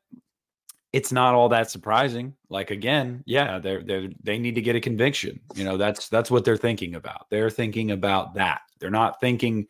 it's 0.92 1.12
not 1.12 1.36
all 1.36 1.50
that 1.50 1.70
surprising. 1.70 2.36
Like 2.50 2.72
again, 2.72 3.24
yeah, 3.26 3.60
they're 3.60 3.84
they 3.84 4.16
they 4.22 4.38
need 4.38 4.56
to 4.56 4.62
get 4.62 4.76
a 4.76 4.82
conviction. 4.82 5.40
You 5.56 5.64
know, 5.64 5.78
that's 5.78 6.10
that's 6.10 6.32
what 6.32 6.46
they're 6.46 6.58
thinking 6.58 6.96
about. 6.96 7.30
They're 7.30 7.50
thinking 7.50 7.92
about 7.92 8.36
that. 8.36 8.62
They're 8.80 8.90
not 8.90 9.20
thinking, 9.20 9.68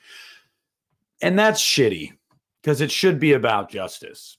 and 1.21 1.37
that's 1.37 1.61
shitty 1.61 2.13
because 2.61 2.81
it 2.81 2.91
should 2.91 3.19
be 3.19 3.33
about 3.33 3.69
justice, 3.69 4.37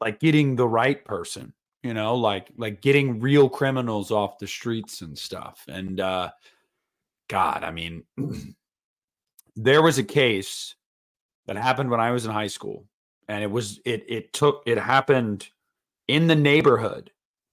like 0.00 0.20
getting 0.20 0.56
the 0.56 0.68
right 0.68 1.04
person. 1.04 1.52
You 1.82 1.94
know, 1.94 2.16
like 2.16 2.48
like 2.56 2.80
getting 2.80 3.20
real 3.20 3.48
criminals 3.48 4.10
off 4.10 4.38
the 4.38 4.46
streets 4.48 5.02
and 5.02 5.16
stuff. 5.16 5.62
And 5.68 6.00
uh 6.00 6.30
God, 7.28 7.62
I 7.64 7.70
mean, 7.70 8.02
there 9.56 9.82
was 9.82 9.98
a 9.98 10.04
case 10.04 10.74
that 11.46 11.56
happened 11.56 11.90
when 11.90 12.00
I 12.00 12.10
was 12.10 12.24
in 12.24 12.32
high 12.32 12.46
school, 12.48 12.86
and 13.28 13.42
it 13.42 13.50
was 13.50 13.80
it 13.84 14.04
it 14.08 14.32
took 14.32 14.62
it 14.66 14.78
happened 14.78 15.48
in 16.08 16.26
the 16.26 16.36
neighborhood 16.36 17.10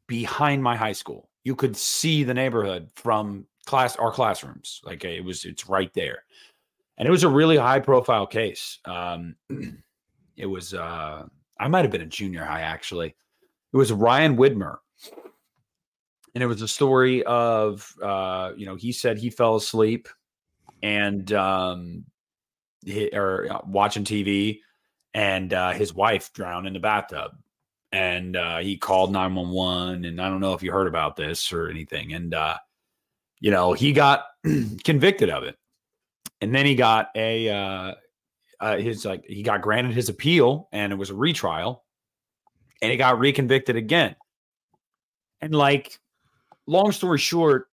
behind 0.08 0.64
my 0.64 0.76
high 0.76 0.94
school. 0.94 1.30
You 1.44 1.56
could 1.56 1.78
see 1.78 2.24
the 2.24 2.34
neighborhood 2.34 2.90
from 2.96 3.46
class 3.66 3.96
our 3.98 4.12
classrooms. 4.12 4.82
Like 4.84 5.04
it 5.06 5.24
was 5.24 5.46
it's 5.46 5.70
right 5.70 5.94
there. 5.94 6.24
And 6.98 7.08
it 7.08 7.12
was 7.12 7.24
a 7.24 7.30
really 7.30 7.58
high 7.58 7.80
profile 7.80 8.28
case. 8.28 8.80
Um 8.86 9.36
it 10.38 10.46
was 10.46 10.74
uh 10.74 11.26
I 11.60 11.68
might 11.68 11.86
have 11.86 11.92
been 11.92 12.02
a 12.02 12.06
junior 12.06 12.44
high 12.44 12.62
actually. 12.62 13.16
It 13.74 13.78
was 13.78 13.92
Ryan 13.92 14.38
Widmer. 14.38 14.78
And 16.36 16.44
it 16.44 16.48
was 16.48 16.62
a 16.62 16.68
story 16.68 17.24
of 17.24 17.94
uh, 18.02 18.52
you 18.58 18.66
know, 18.66 18.76
he 18.76 18.92
said 18.92 19.18
he 19.18 19.30
fell 19.30 19.56
asleep 19.56 20.08
and 20.82 21.32
um 21.32 22.06
or 23.14 23.48
uh, 23.50 23.60
watching 23.66 24.04
TV, 24.04 24.60
and 25.14 25.54
uh, 25.54 25.72
his 25.72 25.94
wife 25.94 26.32
drowned 26.34 26.68
in 26.68 26.74
the 26.74 26.80
bathtub. 26.80 27.32
And 27.92 28.36
uh, 28.36 28.58
he 28.58 28.78
called 28.78 29.12
911. 29.12 30.06
And 30.06 30.20
I 30.20 30.30
don't 30.30 30.40
know 30.40 30.54
if 30.54 30.64
you 30.64 30.72
heard 30.72 30.88
about 30.88 31.16
this 31.16 31.54
or 31.54 31.70
anything. 31.70 32.14
And, 32.14 32.34
uh, 32.34 32.58
you 33.40 33.52
know, 33.52 33.74
he 33.74 33.94
got 33.94 34.26
convicted 34.84 35.30
of 35.30 35.44
it. 35.44 35.56
And 36.44 36.54
then 36.54 36.66
he 36.66 36.76
got 36.76 37.08
a, 37.16 37.50
uh, 37.50 37.94
uh, 38.60 38.78
his 38.78 39.06
like, 39.06 39.24
he 39.26 39.44
got 39.44 39.62
granted 39.62 39.94
his 39.94 40.10
appeal 40.10 40.68
and 40.74 40.92
it 40.92 40.98
was 40.98 41.10
a 41.10 41.16
retrial 41.16 41.86
and 42.82 42.92
he 42.92 42.98
got 42.98 43.18
reconvicted 43.18 43.78
again. 43.78 44.14
And 45.40 45.56
like, 45.56 45.98
long 46.68 46.92
story 46.92 47.18
short, 47.18 47.70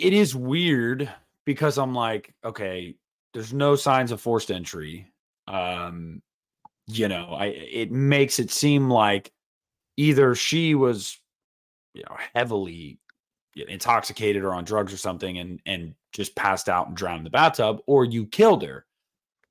it 0.00 0.12
is 0.12 0.34
weird 0.34 1.08
because 1.44 1.78
I'm 1.78 1.94
like, 1.94 2.34
okay, 2.44 2.96
there's 3.32 3.52
no 3.52 3.76
signs 3.76 4.10
of 4.10 4.20
forced 4.20 4.50
entry. 4.50 5.12
Um, 5.46 6.22
you 6.88 7.06
know, 7.06 7.28
I 7.28 7.46
it 7.46 7.92
makes 7.92 8.40
it 8.40 8.50
seem 8.50 8.90
like 8.90 9.32
either 9.96 10.34
she 10.34 10.74
was, 10.74 11.16
you 11.94 12.02
know, 12.02 12.16
heavily 12.34 12.98
intoxicated 13.68 14.44
or 14.44 14.54
on 14.54 14.64
drugs 14.64 14.92
or 14.92 14.98
something, 14.98 15.38
and 15.38 15.60
and 15.66 15.94
just 16.12 16.34
passed 16.36 16.68
out 16.68 16.88
and 16.88 16.96
drowned 16.96 17.18
in 17.18 17.24
the 17.24 17.30
bathtub, 17.30 17.80
or 17.86 18.04
you 18.04 18.26
killed 18.26 18.62
her. 18.62 18.86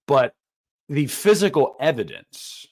But 0.08 0.34
the 0.90 1.08
physical 1.08 1.76
evidence 1.80 2.68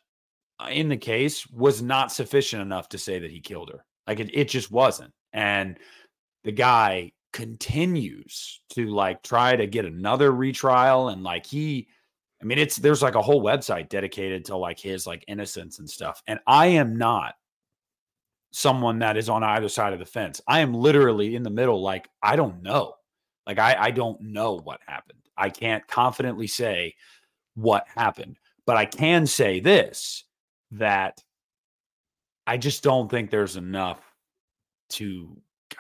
uh, 0.60 0.68
in 0.70 0.90
the 0.90 0.98
case 0.98 1.48
was 1.48 1.82
not 1.82 2.12
sufficient 2.12 2.62
enough 2.62 2.90
to 2.90 2.98
say 2.98 3.20
that 3.20 3.32
he 3.32 3.40
killed 3.40 3.72
her. 3.72 3.86
Like 4.08 4.20
it, 4.20 4.30
it 4.34 4.50
just 4.50 4.72
wasn't. 4.72 5.14
And 5.32 5.80
the 6.44 6.52
guy 6.52 7.12
continues 7.32 8.62
to 8.70 8.88
like 8.88 9.24
try 9.24 9.56
to 9.56 9.66
get 9.66 9.86
another 9.86 10.32
retrial 10.32 11.10
and 11.10 11.24
like 11.24 11.48
he 11.48 11.88
I 12.40 12.46
mean 12.46 12.60
it's 12.60 12.78
there's 12.78 13.02
like 13.02 13.16
a 13.16 13.22
whole 13.22 13.44
website 13.44 13.90
dedicated 13.90 14.46
to 14.46 14.58
like 14.58 14.80
his 14.80 15.08
like 15.08 15.26
innocence 15.28 15.80
and 15.80 15.90
stuff. 15.90 16.22
And 16.28 16.40
I 16.46 16.68
am 16.68 16.96
not 16.96 17.34
someone 18.54 19.00
that 19.00 19.18
is 19.18 19.30
on 19.30 19.44
either 19.44 19.68
side 19.68 19.94
of 19.94 20.00
the 20.00 20.06
fence. 20.06 20.40
I 20.48 20.60
am 20.60 20.74
literally 20.74 21.36
in 21.36 21.44
the 21.44 21.50
middle 21.50 21.82
like 21.82 22.08
I 22.22 22.36
don't 22.36 22.62
know. 22.62 22.94
Like 23.46 23.60
I 23.60 23.76
I 23.78 23.92
don't 23.92 24.22
know 24.22 24.60
what 24.64 24.80
happened. 24.86 25.20
I 25.36 25.50
can't 25.50 25.86
confidently 25.88 26.48
say 26.48 26.96
what 27.56 27.86
happened, 27.94 28.38
but 28.66 28.78
I 28.78 28.86
can 28.86 29.26
say 29.26 29.60
this 29.60 30.24
that 30.72 31.22
I 32.46 32.58
just 32.58 32.84
don't 32.84 33.10
think 33.10 33.30
there's 33.32 33.58
enough 33.58 34.00
to 34.92 35.36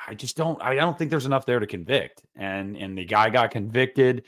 I 0.08 0.16
just 0.16 0.36
don't 0.36 0.62
I 0.62 0.76
don't 0.76 0.98
think 0.98 1.12
there's 1.12 1.28
enough 1.28 1.45
there 1.45 1.60
to 1.60 1.68
convict. 1.68 2.24
And 2.36 2.76
and 2.76 2.98
the 2.98 3.06
guy 3.06 3.30
got 3.30 3.52
convicted. 3.52 4.24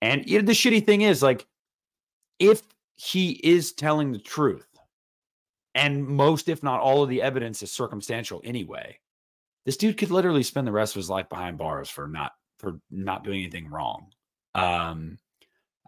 And 0.00 0.24
the 0.24 0.52
shitty 0.52 0.86
thing 0.86 1.02
is 1.02 1.22
like 1.22 1.46
if 2.38 2.62
he 2.94 3.32
is 3.42 3.72
telling 3.72 4.12
the 4.12 4.18
truth, 4.18 4.66
and 5.74 6.06
most, 6.06 6.48
if 6.48 6.62
not 6.62 6.80
all 6.80 7.02
of 7.02 7.08
the 7.08 7.22
evidence 7.22 7.62
is 7.62 7.72
circumstantial 7.72 8.40
anyway, 8.44 8.98
this 9.64 9.76
dude 9.76 9.96
could 9.96 10.10
literally 10.10 10.42
spend 10.42 10.66
the 10.66 10.72
rest 10.72 10.94
of 10.94 11.00
his 11.00 11.10
life 11.10 11.28
behind 11.28 11.58
bars 11.58 11.88
for 11.88 12.08
not 12.08 12.32
for 12.58 12.80
not 12.90 13.24
doing 13.24 13.40
anything 13.40 13.68
wrong. 13.68 14.06
Um 14.54 15.18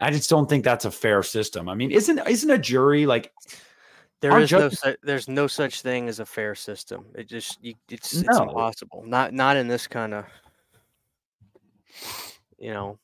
I 0.00 0.10
just 0.10 0.28
don't 0.28 0.48
think 0.48 0.64
that's 0.64 0.84
a 0.84 0.90
fair 0.90 1.22
system. 1.22 1.68
I 1.68 1.74
mean, 1.74 1.90
isn't 1.90 2.18
isn't 2.26 2.50
a 2.50 2.58
jury 2.58 3.06
like 3.06 3.32
there 4.20 4.38
is 4.38 4.50
no 4.50 4.68
su- 4.70 4.96
there's 5.02 5.28
no 5.28 5.46
such 5.46 5.82
thing 5.82 6.08
as 6.08 6.18
a 6.18 6.26
fair 6.26 6.54
system. 6.54 7.04
It 7.14 7.28
just 7.28 7.62
you, 7.62 7.74
it's 7.90 8.14
no. 8.14 8.22
it's 8.28 8.38
impossible. 8.38 9.04
Not 9.06 9.34
not 9.34 9.56
in 9.56 9.68
this 9.68 9.86
kind 9.86 10.14
of 10.14 10.24
you 12.58 12.72
know. 12.72 12.98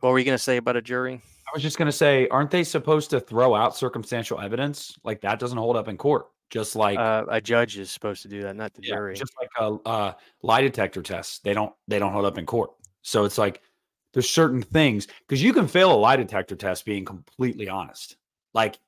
What 0.00 0.12
were 0.12 0.18
you 0.18 0.24
going 0.24 0.38
to 0.38 0.42
say 0.42 0.56
about 0.56 0.76
a 0.76 0.82
jury? 0.82 1.20
I 1.50 1.56
was 1.56 1.62
just 1.62 1.78
going 1.78 1.86
to 1.86 1.92
say, 1.92 2.28
aren't 2.28 2.50
they 2.50 2.62
supposed 2.62 3.10
to 3.10 3.20
throw 3.20 3.56
out 3.56 3.76
circumstantial 3.76 4.40
evidence? 4.40 4.96
Like 5.02 5.20
that 5.22 5.40
doesn't 5.40 5.58
hold 5.58 5.76
up 5.76 5.88
in 5.88 5.96
court. 5.96 6.26
Just 6.48 6.76
like 6.76 6.98
uh, 6.98 7.24
a 7.28 7.40
judge 7.40 7.78
is 7.78 7.90
supposed 7.90 8.22
to 8.22 8.28
do 8.28 8.42
that, 8.42 8.56
not 8.56 8.74
the 8.74 8.82
yeah, 8.82 8.94
jury. 8.94 9.14
Just 9.14 9.32
like 9.40 9.50
a, 9.58 9.88
a 9.88 10.16
lie 10.42 10.62
detector 10.62 11.02
test, 11.02 11.44
they 11.44 11.54
don't 11.54 11.72
they 11.86 11.98
don't 11.98 12.12
hold 12.12 12.24
up 12.24 12.38
in 12.38 12.46
court. 12.46 12.70
So 13.02 13.24
it's 13.24 13.38
like 13.38 13.62
there's 14.12 14.28
certain 14.28 14.62
things 14.62 15.06
because 15.26 15.42
you 15.42 15.52
can 15.52 15.68
fail 15.68 15.92
a 15.92 15.94
lie 15.94 16.16
detector 16.16 16.56
test 16.56 16.84
being 16.84 17.04
completely 17.04 17.68
honest. 17.68 18.16
Like 18.52 18.78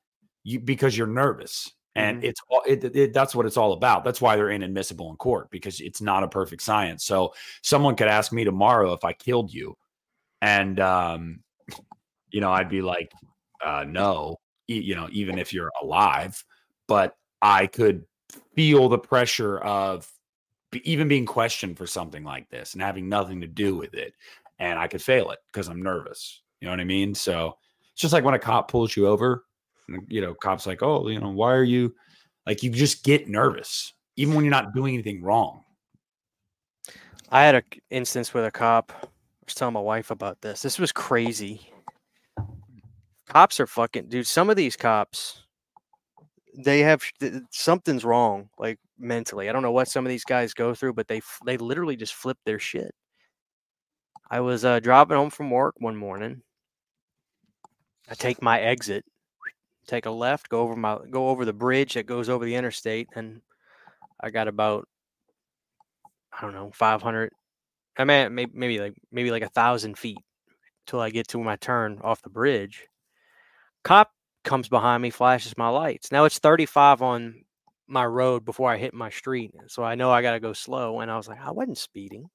you 0.43 0.59
because 0.59 0.97
you're 0.97 1.07
nervous 1.07 1.71
and 1.95 2.19
mm-hmm. 2.19 2.27
it's 2.27 2.41
all 2.49 2.63
it, 2.67 2.85
it, 2.97 3.13
that's 3.13 3.35
what 3.35 3.47
it's 3.47 3.57
all 3.57 3.73
about 3.73 4.05
that's 4.05 4.21
why 4.21 4.37
they're 4.37 4.51
inadmissible 4.51 5.11
in 5.11 5.17
court 5.17 5.51
because 5.51 5.81
it's 5.81 6.01
not 6.01 6.23
a 6.23 6.29
perfect 6.29 6.63
science 6.63 7.05
so 7.05 7.35
someone 7.63 7.95
could 7.97 8.09
ask 8.09 8.33
me 8.33 8.45
tomorrow 8.45 8.93
if 8.93 9.05
i 9.05 9.13
killed 9.13 9.53
you 9.53 9.77
and 10.41 10.81
um 10.81 11.41
you 12.33 12.41
know 12.41 12.51
i'd 12.51 12.69
be 12.69 12.83
like 12.83 13.13
uh 13.65 13.85
no 13.87 14.37
you 14.73 14.95
know, 14.95 15.09
even 15.13 15.39
if 15.39 15.53
you're 15.53 15.73
alive, 15.83 16.43
but 16.87 17.17
I 17.41 17.67
could 17.67 18.05
feel 18.55 18.89
the 18.89 18.99
pressure 18.99 19.59
of 19.59 20.09
even 20.85 21.09
being 21.09 21.27
questioned 21.27 21.77
for 21.77 21.87
something 21.87 22.25
like 22.25 22.49
this 22.49 22.73
and 22.73 22.83
having 22.83 23.09
nothing 23.09 23.41
to 23.41 23.47
do 23.47 23.77
with 23.77 23.95
it. 23.95 24.15
And 24.59 24.79
I 24.79 24.87
could 24.87 25.03
fail 25.03 25.31
it 25.31 25.41
because 25.51 25.69
I'm 25.69 25.83
nervous. 25.83 26.43
You 26.61 26.67
know 26.67 26.73
what 26.73 26.81
I 26.81 26.85
mean? 26.85 27.15
So 27.15 27.59
it's 27.93 28.01
just 28.01 28.13
like 28.13 28.25
when 28.25 28.35
a 28.35 28.39
cop 28.39 28.71
pulls 28.71 28.97
you 28.97 29.07
over, 29.09 29.45
you 30.09 30.21
know, 30.21 30.35
cops 30.35 30.67
like, 30.67 30.83
oh, 30.83 31.09
you 31.09 31.21
know, 31.21 31.31
why 31.31 31.53
are 31.53 31.65
you 31.65 31.95
like, 32.47 32.63
you 32.63 32.71
just 32.71 33.05
get 33.05 33.29
nervous, 33.29 33.93
even 34.17 34.35
when 34.35 34.45
you're 34.45 34.53
not 34.53 34.75
doing 34.75 34.95
anything 34.95 35.23
wrong. 35.23 35.65
I 37.31 37.43
had 37.43 37.57
an 37.57 37.63
instance 37.91 38.33
with 38.33 38.45
a 38.45 38.51
cop. 38.51 38.93
I 39.03 39.07
was 39.47 39.55
telling 39.55 39.75
my 39.75 39.81
wife 39.81 40.11
about 40.11 40.41
this. 40.41 40.63
This 40.63 40.79
was 40.79 40.93
crazy. 40.93 41.72
Cops 43.33 43.61
are 43.61 43.67
fucking, 43.67 44.09
dude. 44.09 44.27
Some 44.27 44.51
of 44.51 44.57
these 44.57 44.77
cops, 44.77 45.43
they 46.55 46.81
have 46.81 47.03
something's 47.51 48.05
wrong, 48.05 48.51
like 48.59 48.79
mentally. 48.99 49.49
I 49.49 49.53
don't 49.53 49.63
know 49.63 49.73
what 49.73 49.89
some 49.89 50.05
of 50.05 50.11
these 50.11 50.25
guys 50.25 50.53
go 50.53 50.75
through, 50.75 50.93
but 50.93 51.09
they 51.09 51.23
they 51.47 51.57
literally 51.57 51.97
just 51.97 52.15
flip 52.15 52.37
their 52.45 52.59
shit. 52.59 52.95
I 54.31 54.41
was 54.41 54.67
uh, 54.67 54.81
driving 54.81 55.17
home 55.17 55.31
from 55.31 55.51
work 55.51 55.77
one 55.79 55.97
morning. 55.97 56.43
I 58.11 58.15
take 58.15 58.43
my 58.43 58.61
exit, 58.61 59.05
take 59.87 60.05
a 60.05 60.11
left, 60.11 60.51
go 60.51 60.61
over 60.61 60.77
my 60.77 60.99
go 61.11 61.31
over 61.31 61.47
the 61.47 61.55
bridge 61.55 61.95
that 61.95 62.05
goes 62.05 62.29
over 62.29 62.45
the 62.45 62.55
interstate, 62.55 63.09
and 63.15 63.41
I 64.21 64.29
got 64.29 64.47
about 64.47 64.87
I 66.39 66.43
don't 66.43 66.53
know 66.53 66.71
500. 66.75 67.33
I 67.97 68.05
mean, 68.05 68.35
maybe, 68.35 68.53
maybe 68.55 68.79
like 68.79 68.95
maybe 69.11 69.31
like 69.31 69.43
a 69.43 69.49
thousand 69.49 69.97
feet 69.97 70.19
till 70.87 71.01
I 71.01 71.09
get 71.09 71.29
to 71.29 71.39
my 71.39 71.57
turn 71.57 71.99
off 72.03 72.21
the 72.21 72.29
bridge. 72.29 72.87
Cop 73.85 74.11
comes 74.45 74.69
behind 74.69 75.03
me, 75.03 75.11
flashes 75.11 75.57
my 75.57 75.69
lights. 75.69 76.13
Now 76.13 76.25
it's 76.25 76.39
35 76.39 77.03
on 77.03 77.45
my 77.87 78.07
road 78.07 78.45
before 78.45 78.71
I 78.71 78.77
hit 78.77 78.95
my 78.95 79.11
street. 79.11 79.53
So 79.69 79.83
I 79.83 79.95
know 79.95 80.11
I 80.11 80.23
got 80.23 80.33
to 80.33 80.41
go 80.41 80.53
slow. 80.53 81.01
And 81.01 81.11
I 81.11 81.17
was 81.17 81.29
like, 81.29 81.41
I 81.41 81.51
wasn't 81.51 81.79
speeding. 81.79 82.29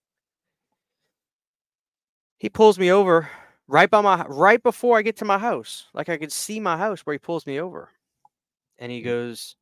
He 2.38 2.50
pulls 2.50 2.78
me 2.78 2.91
over 2.91 3.30
right 3.68 3.89
by 3.89 4.02
my 4.02 4.26
right 4.28 4.62
before 4.62 4.98
I 4.98 5.02
get 5.02 5.18
to 5.18 5.26
my 5.26 5.38
house. 5.38 5.86
Like 5.93 6.10
I 6.10 6.18
could 6.18 6.32
see 6.32 6.60
my 6.60 6.78
house 6.78 7.02
where 7.02 7.14
he 7.14 7.20
pulls 7.20 7.45
me 7.45 7.60
over. 7.60 7.89
And 8.78 8.91
he 8.91 9.02
mm. 9.02 9.06
goes, 9.06 9.56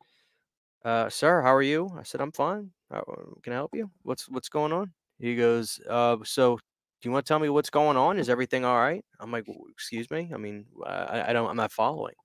uh, 0.84 1.10
sir, 1.10 1.42
how 1.42 1.54
are 1.54 1.62
you? 1.62 1.90
I 1.98 2.04
said, 2.04 2.22
I'm 2.22 2.32
fine. 2.32 2.72
How, 2.92 3.04
can 3.42 3.54
I 3.54 3.56
help 3.56 3.74
you? 3.74 3.90
What's 4.04 4.30
what's 4.30 4.50
going 4.50 4.74
on? 4.74 4.92
He 5.20 5.36
goes, 5.36 5.80
uh, 5.90 6.18
so 6.24 6.60
you 7.06 7.12
want 7.12 7.26
to 7.26 7.28
tell 7.28 7.40
me 7.40 7.50
what's 7.50 7.70
going 7.70 7.98
on? 7.98 8.18
Is 8.18 8.30
everything 8.30 8.66
all 8.66 8.78
right? 8.78 9.04
I'm 9.20 9.32
like, 9.32 9.46
excuse 9.72 10.10
me. 10.10 10.32
I 10.34 10.38
mean, 10.38 10.66
I, 10.86 11.30
I 11.30 11.34
don't, 11.34 11.50
I'm 11.50 11.56
not 11.56 11.72
following. 11.72 12.16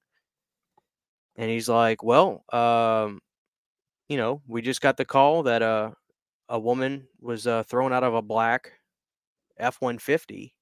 And 1.36 1.50
he's 1.50 1.68
like, 1.68 2.02
well, 2.02 2.44
um, 2.52 3.20
you 4.08 4.16
know, 4.16 4.42
we 4.46 4.62
just 4.62 4.80
got 4.80 4.96
the 4.96 5.04
call 5.04 5.44
that 5.44 5.62
uh, 5.62 5.90
a 6.48 6.58
woman 6.58 7.06
was 7.20 7.46
uh, 7.46 7.62
thrown 7.62 7.92
out 7.92 8.04
of 8.04 8.14
a 8.14 8.22
black 8.22 8.72
F 9.58 9.76
150 9.80 10.54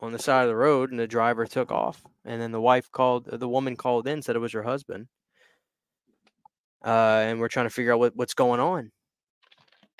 on 0.00 0.12
the 0.12 0.18
side 0.18 0.42
of 0.42 0.48
the 0.48 0.56
road 0.56 0.90
and 0.90 0.98
the 0.98 1.06
driver 1.06 1.46
took 1.46 1.70
off. 1.70 2.02
And 2.24 2.40
then 2.40 2.52
the 2.52 2.60
wife 2.60 2.90
called, 2.90 3.26
the 3.26 3.48
woman 3.48 3.76
called 3.76 4.08
in, 4.08 4.22
said 4.22 4.36
it 4.36 4.40
was 4.40 4.52
her 4.52 4.62
husband. 4.62 5.06
Uh, 6.84 7.22
and 7.24 7.40
we're 7.40 7.48
trying 7.48 7.66
to 7.66 7.70
figure 7.70 7.92
out 7.92 7.98
what, 7.98 8.16
what's 8.16 8.34
going 8.34 8.60
on 8.60 8.90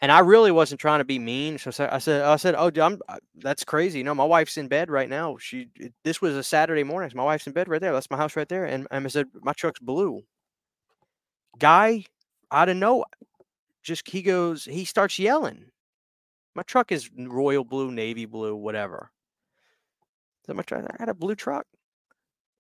and 0.01 0.11
I 0.11 0.21
really 0.21 0.51
wasn't 0.51 0.81
trying 0.81 1.01
to 1.01 1.05
be 1.05 1.19
mean. 1.19 1.59
So 1.59 1.71
I 1.91 1.99
said, 1.99 2.23
I 2.23 2.37
said, 2.37 2.55
oh, 2.57 2.71
I'm, 2.81 3.01
that's 3.37 3.65
crazy. 3.65 3.99
You 3.99 4.05
know, 4.05 4.15
my 4.15 4.25
wife's 4.25 4.57
in 4.57 4.69
bed 4.69 4.91
right 4.91 5.09
now. 5.09 5.37
She, 5.39 5.69
this 6.03 6.21
was 6.21 6.37
a 6.37 6.43
Saturday 6.43 6.83
morning. 6.83 7.11
So 7.11 7.17
my 7.17 7.25
wife's 7.25 7.47
in 7.47 7.53
bed 7.53 7.69
right 7.69 7.81
there. 7.81 7.93
That's 7.93 8.11
my 8.11 8.17
house 8.17 8.37
right 8.37 8.49
there. 8.49 8.65
And, 8.65 8.87
and 8.91 9.07
I 9.07 9.09
said, 9.09 9.27
my 9.41 9.53
truck's 9.53 9.81
blue. 9.81 10.23
Guy, 11.59 12.05
out 12.51 12.69
of 12.69 12.77
no, 12.77 13.05
just 13.83 14.09
he 14.09 14.23
goes, 14.23 14.65
he 14.65 14.85
starts 14.85 15.19
yelling. 15.19 15.67
My 16.55 16.63
truck 16.63 16.93
is 16.93 17.11
royal 17.17 17.65
blue, 17.65 17.91
navy 17.91 18.27
blue, 18.27 18.57
whatever. 18.57 19.11
So 20.47 20.55
my 20.55 20.63
truck, 20.63 20.85
I 20.85 20.97
had 20.99 21.09
a 21.09 21.15
blue 21.15 21.35
truck, 21.35 21.67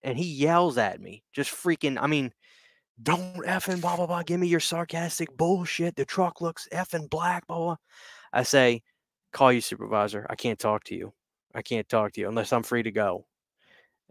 and 0.02 0.16
he 0.16 0.24
yells 0.24 0.78
at 0.78 1.00
me, 1.00 1.22
just 1.32 1.50
freaking. 1.50 1.98
I 2.00 2.06
mean, 2.06 2.32
don't 3.02 3.44
effing 3.46 3.80
blah 3.80 3.96
blah 3.96 4.06
blah. 4.06 4.22
Give 4.22 4.40
me 4.40 4.46
your 4.46 4.60
sarcastic 4.60 5.36
bullshit. 5.36 5.96
The 5.96 6.04
truck 6.04 6.40
looks 6.40 6.68
effing 6.72 7.10
black, 7.10 7.46
blah 7.46 7.58
blah. 7.58 7.76
I 8.32 8.42
say, 8.42 8.82
call 9.32 9.52
you 9.52 9.60
supervisor. 9.60 10.26
I 10.30 10.34
can't 10.36 10.58
talk 10.58 10.84
to 10.84 10.94
you. 10.94 11.12
I 11.54 11.62
can't 11.62 11.88
talk 11.88 12.12
to 12.12 12.20
you 12.20 12.28
unless 12.28 12.52
I'm 12.52 12.62
free 12.62 12.82
to 12.82 12.90
go. 12.90 13.26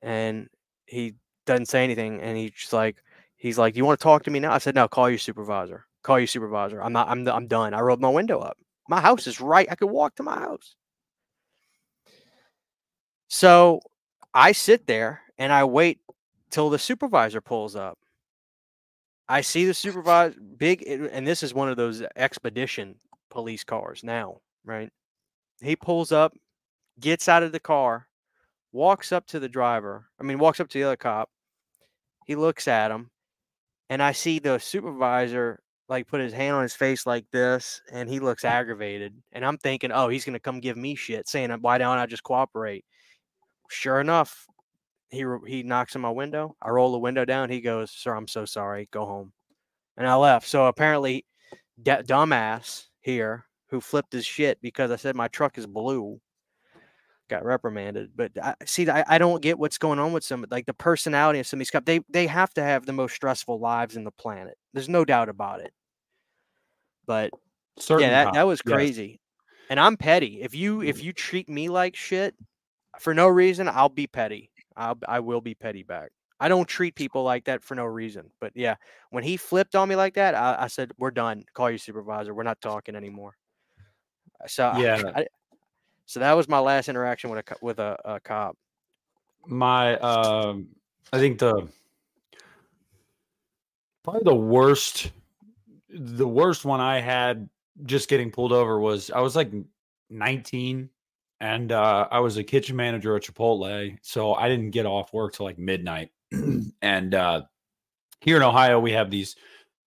And 0.02 0.48
he 0.86 1.16
doesn't 1.46 1.68
say 1.68 1.84
anything, 1.84 2.22
and 2.22 2.38
he's 2.38 2.74
like, 2.74 2.98
he's 3.38 3.58
like, 3.58 3.76
you 3.76 3.86
want 3.86 4.00
to 4.00 4.04
talk 4.04 4.24
to 4.24 4.32
me 4.32 4.40
now? 4.40 4.52
I 4.52 4.58
said, 4.58 4.76
no. 4.76 4.88
Call 4.88 5.10
your 5.10 5.20
supervisor. 5.20 5.86
Call 6.04 6.20
your 6.20 6.28
supervisor. 6.28 6.82
I'm 6.84 6.94
not. 6.94 7.08
I'm. 7.10 7.28
I'm 7.28 7.48
done. 7.48 7.74
I 7.74 7.80
rolled 7.80 8.02
my 8.02 8.10
window 8.10 8.40
up. 8.40 8.58
My 8.90 9.00
house 9.00 9.28
is 9.28 9.40
right. 9.40 9.68
I 9.72 9.76
could 9.76 9.90
walk 9.90 10.16
to 10.16 10.24
my 10.24 10.38
house. 10.38 10.76
So 13.30 13.80
I 14.34 14.52
sit 14.52 14.88
there 14.88 15.22
and 15.38 15.54
I 15.54 15.64
wait 15.64 16.00
till 16.50 16.70
the 16.70 16.78
supervisor 16.78 17.42
pulls 17.42 17.76
up. 17.76 17.98
I 19.28 19.42
see 19.42 19.66
the 19.66 19.74
supervisor 19.74 20.36
big, 20.58 20.84
and 20.88 21.26
this 21.26 21.44
is 21.44 21.54
one 21.54 21.70
of 21.70 21.78
those 21.78 22.04
expedition 22.16 22.96
police 23.30 23.64
cars 23.64 24.04
now, 24.04 24.42
right? 24.66 24.90
He 25.62 25.76
pulls 25.76 26.12
up, 26.12 26.34
gets 27.00 27.30
out 27.30 27.44
of 27.44 27.52
the 27.52 27.60
car, 27.60 28.08
walks 28.72 29.12
up 29.12 29.26
to 29.28 29.40
the 29.40 29.50
driver. 29.50 30.10
I 30.20 30.24
mean, 30.24 30.40
walks 30.40 30.60
up 30.60 30.68
to 30.70 30.78
the 30.78 30.84
other 30.84 30.98
cop. 30.98 31.30
He 32.26 32.36
looks 32.36 32.68
at 32.68 32.92
him, 32.92 33.12
and 33.90 34.02
I 34.04 34.12
see 34.12 34.40
the 34.40 34.60
supervisor 34.60 35.62
like 35.90 36.08
put 36.08 36.22
his 36.22 36.34
hand 36.34 36.56
on 36.56 36.64
his 36.64 36.76
face 36.76 37.06
like 37.06 37.26
this, 37.32 37.82
and 37.92 38.10
he 38.10 38.20
looks 38.20 38.46
aggravated. 38.46 39.14
And 39.32 39.46
I'm 39.46 39.58
thinking, 39.58 39.92
oh, 39.92 40.10
he's 40.10 40.26
gonna 40.26 40.40
come 40.40 40.60
give 40.60 40.78
me 40.78 40.96
shit, 40.96 41.28
saying 41.28 41.52
why 41.62 41.78
don't 41.78 41.98
I 41.98 42.06
just 42.06 42.24
cooperate? 42.24 42.86
Sure 43.70 44.00
enough, 44.02 44.48
he 45.14 45.26
he 45.48 45.64
knocks 45.64 45.96
on 45.96 46.02
my 46.02 46.10
window. 46.10 46.56
I 46.62 46.70
roll 46.70 46.92
the 46.92 47.00
window 47.00 47.26
down. 47.26 47.50
He 47.50 47.62
goes, 47.62 47.92
"Sir, 47.92 48.14
I'm 48.14 48.28
so 48.28 48.46
sorry. 48.46 48.90
Go 48.92 49.06
home." 49.06 49.32
And 49.98 50.08
I 50.08 50.16
left. 50.16 50.48
So 50.48 50.66
apparently, 50.66 51.26
that 51.84 52.08
dumbass 52.08 52.86
here 53.02 53.46
who 53.68 53.80
flipped 53.80 54.14
his 54.14 54.26
shit 54.26 54.62
because 54.62 54.92
I 54.92 54.96
said 54.98 55.16
my 55.16 55.28
truck 55.28 55.58
is 55.58 55.68
blue 55.68 56.20
got 57.30 57.46
reprimanded. 57.46 58.12
But 58.16 58.32
I, 58.42 58.56
see, 58.66 58.90
I, 58.90 59.04
I 59.08 59.18
don't 59.18 59.42
get 59.42 59.58
what's 59.58 59.78
going 59.78 60.00
on 60.00 60.14
with 60.14 60.24
some 60.24 60.46
like 60.52 60.66
the 60.66 60.74
personality 60.74 61.40
of 61.40 61.48
some 61.48 61.58
of 61.58 61.60
these 61.60 61.72
cops. 61.72 61.86
They 61.86 62.02
they 62.10 62.28
have 62.28 62.54
to 62.56 62.64
have 62.64 62.86
the 62.86 62.94
most 62.94 63.16
stressful 63.16 63.60
lives 63.60 63.96
in 63.96 64.04
the 64.04 64.12
planet. 64.12 64.58
There's 64.74 64.90
no 64.90 65.06
doubt 65.06 65.30
about 65.30 65.62
it. 65.62 65.74
But 67.06 67.32
Certain 67.80 68.08
yeah, 68.08 68.26
that, 68.26 68.34
that 68.34 68.48
was 68.48 68.62
crazy. 68.62 69.08
Yes. 69.08 69.20
And 69.70 69.80
I'm 69.80 69.98
petty. 69.98 70.42
If 70.42 70.54
you 70.54 70.82
if 70.82 71.00
mm. 71.00 71.04
you 71.04 71.14
treat 71.14 71.50
me 71.50 71.70
like 71.70 71.96
shit 71.96 72.36
for 73.00 73.14
no 73.14 73.28
reason, 73.28 73.68
I'll 73.68 73.90
be 73.90 74.08
petty. 74.08 74.52
I'll, 74.76 74.98
I 75.08 75.20
will 75.20 75.42
be 75.42 75.56
petty 75.56 75.84
back. 75.84 76.12
I 76.40 76.50
don't 76.50 76.68
treat 76.68 76.96
people 76.96 77.24
like 77.24 77.46
that 77.46 77.64
for 77.64 77.76
no 77.76 77.86
reason. 77.86 78.30
But 78.42 78.52
yeah, 78.56 78.76
when 79.12 79.24
he 79.24 79.38
flipped 79.38 79.76
on 79.76 79.88
me 79.88 79.96
like 79.96 80.16
that, 80.16 80.36
I, 80.36 80.64
I 80.64 80.68
said, 80.68 80.92
"We're 80.98 81.12
done. 81.12 81.46
Call 81.54 81.70
your 81.70 81.80
supervisor. 81.80 82.34
We're 82.34 82.44
not 82.44 82.60
talking 82.62 82.96
anymore." 82.96 83.38
So 84.48 84.74
yeah, 84.78 85.02
I, 85.16 85.28
so 86.06 86.20
that 86.20 86.34
was 86.34 86.50
my 86.50 86.60
last 86.60 86.90
interaction 86.90 87.30
with 87.30 87.50
a 87.50 87.56
with 87.62 87.80
a, 87.80 87.98
a 88.04 88.20
cop. 88.20 88.58
My, 89.46 89.98
um, 89.98 90.68
I 91.12 91.20
think 91.20 91.40
the 91.40 91.68
probably 94.04 94.24
the 94.24 94.36
worst, 94.36 95.12
the 95.90 96.28
worst 96.28 96.66
one 96.66 96.80
I 96.80 97.00
had 97.00 97.50
just 97.86 98.10
getting 98.10 98.32
pulled 98.32 98.52
over 98.52 98.80
was 98.80 99.12
I 99.12 99.22
was 99.22 99.36
like 99.36 99.52
19 100.10 100.90
and 101.44 101.74
uh, 101.74 102.08
I 102.10 102.22
was 102.22 102.38
a 102.38 102.44
kitchen 102.44 102.78
manager 102.78 103.18
at 103.18 103.24
Chipotle, 103.24 103.98
so 104.02 104.34
I 104.34 104.48
didn't 104.48 104.72
get 104.72 104.86
off 104.86 105.12
work 105.12 105.34
till 105.34 105.46
like 105.46 105.60
midnight. 105.60 106.10
and 106.82 107.14
uh, 107.14 107.42
here 108.22 108.38
in 108.38 108.44
Ohio, 108.44 108.80
we 108.80 108.94
have 108.94 109.12
these 109.12 109.36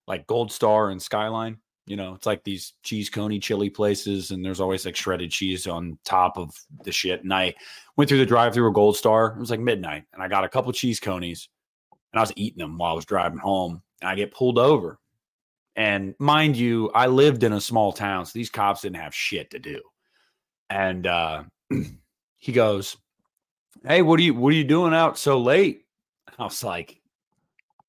like 0.06 0.26
Gold 0.26 0.52
Star 0.52 0.90
and 0.90 1.00
Skyline. 1.00 1.56
You 1.86 1.96
know, 1.96 2.12
it's 2.12 2.26
like 2.26 2.44
these 2.44 2.74
cheese 2.82 3.08
coney 3.08 3.38
chili 3.38 3.70
places, 3.70 4.32
and 4.32 4.44
there's 4.44 4.60
always 4.60 4.84
like 4.84 4.96
shredded 4.96 5.30
cheese 5.30 5.66
on 5.66 5.98
top 6.04 6.36
of 6.36 6.54
the 6.84 6.92
shit. 6.92 7.22
And 7.22 7.32
I 7.32 7.54
went 7.96 8.10
through 8.10 8.18
the 8.18 8.26
drive-through 8.26 8.68
of 8.68 8.74
Gold 8.74 8.98
Star. 8.98 9.28
It 9.28 9.40
was 9.40 9.50
like 9.50 9.60
midnight, 9.60 10.04
and 10.12 10.22
I 10.22 10.28
got 10.28 10.44
a 10.44 10.50
couple 10.50 10.70
cheese 10.72 11.00
conies, 11.00 11.48
and 12.12 12.18
I 12.18 12.22
was 12.22 12.34
eating 12.36 12.58
them 12.58 12.76
while 12.76 12.92
I 12.92 12.96
was 12.96 13.06
driving 13.06 13.38
home. 13.38 13.82
And 14.02 14.10
I 14.10 14.14
get 14.14 14.34
pulled 14.34 14.58
over, 14.58 14.98
and 15.74 16.14
mind 16.18 16.54
you, 16.54 16.90
I 16.94 17.06
lived 17.06 17.44
in 17.44 17.54
a 17.54 17.62
small 17.62 17.94
town, 17.94 18.26
so 18.26 18.32
these 18.34 18.50
cops 18.50 18.82
didn't 18.82 18.96
have 18.96 19.14
shit 19.14 19.48
to 19.52 19.58
do 19.58 19.80
and 20.70 21.06
uh, 21.06 21.44
he 22.38 22.52
goes, 22.52 22.96
"Hey, 23.86 24.02
what 24.02 24.20
are 24.20 24.22
you 24.22 24.34
what 24.34 24.52
are 24.52 24.56
you 24.56 24.64
doing 24.64 24.94
out 24.94 25.18
so 25.18 25.40
late?" 25.40 25.84
I 26.38 26.44
was 26.44 26.62
like, 26.62 27.00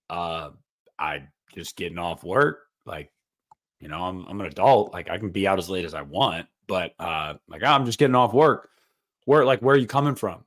"Uh, 0.10 0.52
I 1.00 1.24
just 1.54 1.76
getting 1.76 1.98
off 1.98 2.24
work. 2.24 2.60
Like, 2.86 3.12
you 3.80 3.88
know, 3.88 4.02
I'm 4.04 4.26
I'm 4.28 4.40
an 4.40 4.48
adult. 4.48 4.94
Like, 4.94 5.10
I 5.10 5.18
can 5.18 5.30
be 5.30 5.48
out 5.48 5.60
as 5.60 5.70
late 5.70 5.86
as 5.86 5.94
I 5.94 6.02
want, 6.02 6.48
but 6.68 6.94
uh, 7.00 7.36
like 7.48 7.64
I'm 7.64 7.86
just 7.86 8.00
getting 8.00 8.16
off 8.16 8.34
work. 8.34 8.70
Where 9.26 9.46
like 9.46 9.62
where 9.62 9.76
are 9.76 9.80
you 9.80 9.88
coming 9.88 10.16
from? 10.16 10.44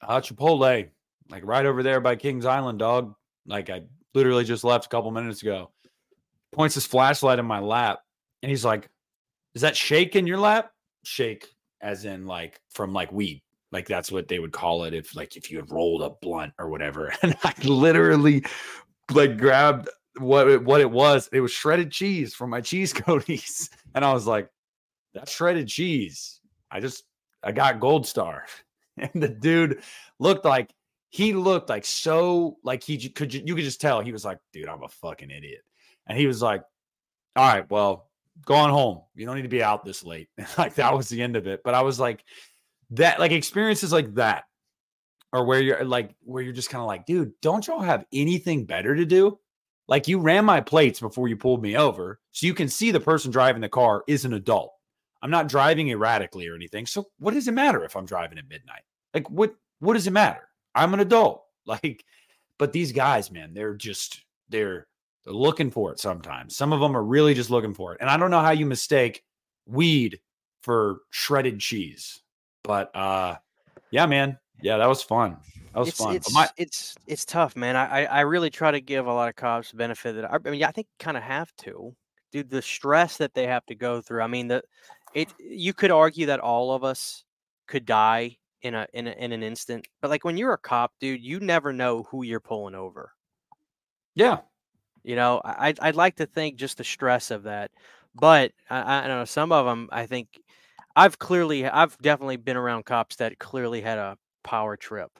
Uh, 0.00 0.20
Chipotle, 0.20 0.88
like 1.30 1.44
right 1.44 1.66
over 1.66 1.82
there 1.82 2.00
by 2.00 2.16
Kings 2.16 2.46
Island, 2.46 2.78
dog. 2.78 3.14
Like 3.46 3.70
I 3.70 3.82
literally 4.14 4.44
just 4.44 4.64
left 4.64 4.86
a 4.86 4.88
couple 4.88 5.10
minutes 5.10 5.42
ago. 5.42 5.70
Points 6.52 6.74
his 6.74 6.86
flashlight 6.86 7.38
in 7.38 7.44
my 7.44 7.58
lap, 7.58 8.00
and 8.42 8.48
he's 8.48 8.64
like, 8.64 8.88
"Is 9.54 9.62
that 9.62 9.76
shake 9.76 10.16
in 10.16 10.26
your 10.26 10.38
lap? 10.38 10.72
Shake, 11.04 11.46
as 11.80 12.04
in 12.04 12.26
like 12.26 12.60
from 12.70 12.92
like 12.92 13.12
weed." 13.12 13.42
Like 13.70 13.86
that's 13.86 14.10
what 14.10 14.28
they 14.28 14.38
would 14.38 14.52
call 14.52 14.84
it 14.84 14.94
if 14.94 15.14
like 15.14 15.36
if 15.36 15.50
you 15.50 15.58
had 15.58 15.70
rolled 15.70 16.02
a 16.02 16.10
blunt 16.22 16.54
or 16.58 16.68
whatever. 16.68 17.12
And 17.22 17.36
I 17.44 17.52
literally 17.64 18.44
like 19.12 19.36
grabbed 19.36 19.88
what 20.18 20.48
it, 20.48 20.64
what 20.64 20.80
it 20.80 20.90
was. 20.90 21.28
It 21.32 21.40
was 21.40 21.52
shredded 21.52 21.90
cheese 21.90 22.34
from 22.34 22.50
my 22.50 22.60
cheese 22.60 22.92
coaties. 22.94 23.68
And 23.94 24.04
I 24.04 24.12
was 24.12 24.26
like, 24.26 24.48
that's 25.14 25.32
shredded 25.32 25.68
cheese. 25.68 26.40
I 26.70 26.80
just 26.80 27.04
I 27.42 27.52
got 27.52 27.80
gold 27.80 28.06
star. 28.06 28.46
And 29.00 29.22
the 29.22 29.28
dude 29.28 29.80
looked 30.18 30.44
like 30.44 30.74
he 31.10 31.32
looked 31.32 31.68
like 31.68 31.84
so 31.84 32.56
like 32.64 32.82
he 32.82 33.08
could 33.08 33.32
you 33.32 33.54
could 33.54 33.62
just 33.62 33.80
tell 33.80 34.00
he 34.00 34.10
was 34.10 34.24
like, 34.24 34.38
dude, 34.52 34.68
I'm 34.68 34.82
a 34.82 34.88
fucking 34.88 35.30
idiot. 35.30 35.60
And 36.08 36.18
he 36.18 36.26
was 36.26 36.42
like, 36.42 36.64
all 37.36 37.46
right, 37.46 37.70
well, 37.70 38.07
go 38.44 38.54
on 38.54 38.70
home. 38.70 39.02
You 39.14 39.26
don't 39.26 39.36
need 39.36 39.42
to 39.42 39.48
be 39.48 39.62
out 39.62 39.84
this 39.84 40.04
late. 40.04 40.28
like 40.58 40.74
that 40.74 40.94
was 40.94 41.08
the 41.08 41.22
end 41.22 41.36
of 41.36 41.46
it. 41.46 41.62
But 41.64 41.74
I 41.74 41.82
was 41.82 41.98
like, 42.00 42.24
that 42.90 43.20
like 43.20 43.32
experiences 43.32 43.92
like 43.92 44.14
that 44.14 44.44
or 45.32 45.44
where 45.44 45.60
you're 45.60 45.84
like 45.84 46.14
where 46.24 46.42
you're 46.42 46.52
just 46.52 46.70
kind 46.70 46.80
of 46.80 46.86
like 46.86 47.06
dude 47.06 47.32
don't 47.42 47.66
y'all 47.66 47.80
have 47.80 48.04
anything 48.12 48.64
better 48.64 48.94
to 48.94 49.04
do 49.04 49.38
like 49.86 50.08
you 50.08 50.18
ran 50.18 50.44
my 50.44 50.60
plates 50.60 51.00
before 51.00 51.28
you 51.28 51.36
pulled 51.36 51.62
me 51.62 51.76
over 51.76 52.18
so 52.32 52.46
you 52.46 52.54
can 52.54 52.68
see 52.68 52.90
the 52.90 53.00
person 53.00 53.30
driving 53.30 53.60
the 53.60 53.68
car 53.68 54.04
is 54.06 54.24
an 54.24 54.32
adult 54.32 54.72
i'm 55.22 55.30
not 55.30 55.48
driving 55.48 55.88
erratically 55.90 56.48
or 56.48 56.54
anything 56.54 56.86
so 56.86 57.06
what 57.18 57.34
does 57.34 57.48
it 57.48 57.52
matter 57.52 57.84
if 57.84 57.96
i'm 57.96 58.06
driving 58.06 58.38
at 58.38 58.48
midnight 58.48 58.82
like 59.14 59.28
what 59.30 59.54
what 59.80 59.94
does 59.94 60.06
it 60.06 60.12
matter 60.12 60.48
i'm 60.74 60.94
an 60.94 61.00
adult 61.00 61.44
like 61.66 62.04
but 62.58 62.72
these 62.72 62.92
guys 62.92 63.30
man 63.30 63.52
they're 63.52 63.74
just 63.74 64.24
they're 64.48 64.86
they're 65.24 65.34
looking 65.34 65.70
for 65.70 65.92
it 65.92 66.00
sometimes 66.00 66.56
some 66.56 66.72
of 66.72 66.80
them 66.80 66.96
are 66.96 67.04
really 67.04 67.34
just 67.34 67.50
looking 67.50 67.74
for 67.74 67.92
it 67.92 67.98
and 68.00 68.10
i 68.10 68.16
don't 68.16 68.30
know 68.30 68.40
how 68.40 68.50
you 68.50 68.66
mistake 68.66 69.22
weed 69.66 70.20
for 70.62 71.00
shredded 71.10 71.60
cheese 71.60 72.22
but 72.62 72.94
uh 72.94 73.36
yeah, 73.90 74.06
man. 74.06 74.38
Yeah, 74.60 74.76
that 74.78 74.88
was 74.88 75.02
fun. 75.02 75.36
That 75.72 75.80
was 75.80 75.88
it's, 75.88 75.98
fun. 75.98 76.16
It's, 76.16 76.34
my- 76.34 76.48
it's 76.56 76.96
it's 77.06 77.24
tough, 77.24 77.56
man. 77.56 77.76
I, 77.76 78.04
I 78.06 78.20
really 78.20 78.50
try 78.50 78.70
to 78.70 78.80
give 78.80 79.06
a 79.06 79.12
lot 79.12 79.28
of 79.28 79.36
cops 79.36 79.72
benefit 79.72 80.16
that 80.16 80.24
I, 80.24 80.36
I 80.44 80.50
mean, 80.50 80.64
I 80.64 80.70
think 80.70 80.88
kind 80.98 81.16
of 81.16 81.22
have 81.22 81.54
to, 81.58 81.94
dude. 82.32 82.50
The 82.50 82.62
stress 82.62 83.16
that 83.18 83.34
they 83.34 83.46
have 83.46 83.64
to 83.66 83.74
go 83.74 84.00
through. 84.00 84.22
I 84.22 84.26
mean, 84.26 84.48
the 84.48 84.62
it. 85.14 85.32
You 85.38 85.72
could 85.72 85.90
argue 85.90 86.26
that 86.26 86.40
all 86.40 86.72
of 86.72 86.84
us 86.84 87.24
could 87.66 87.86
die 87.86 88.36
in 88.62 88.74
a 88.74 88.86
in 88.92 89.06
a, 89.06 89.12
in 89.12 89.32
an 89.32 89.42
instant, 89.42 89.86
but 90.02 90.10
like 90.10 90.24
when 90.24 90.36
you're 90.36 90.52
a 90.52 90.58
cop, 90.58 90.92
dude, 91.00 91.22
you 91.22 91.40
never 91.40 91.72
know 91.72 92.04
who 92.10 92.24
you're 92.24 92.40
pulling 92.40 92.74
over. 92.74 93.12
yeah, 94.14 94.38
You 95.08 95.16
know, 95.16 95.40
I 95.42 95.72
I'd, 95.80 95.96
like 95.96 96.16
to 96.16 96.26
think 96.26 96.56
just 96.56 96.76
the 96.76 96.84
stress 96.84 97.30
of 97.30 97.44
that, 97.44 97.70
but 98.14 98.52
I, 98.68 98.98
I 98.98 99.06
don't 99.06 99.16
know 99.16 99.24
some 99.24 99.52
of 99.52 99.64
them. 99.64 99.88
I 99.90 100.04
think 100.04 100.28
I've 100.94 101.18
clearly, 101.18 101.64
I've 101.64 101.96
definitely 101.96 102.36
been 102.36 102.58
around 102.58 102.84
cops 102.84 103.16
that 103.16 103.38
clearly 103.38 103.80
had 103.80 103.96
a 103.96 104.18
power 104.44 104.76
trip. 104.76 105.10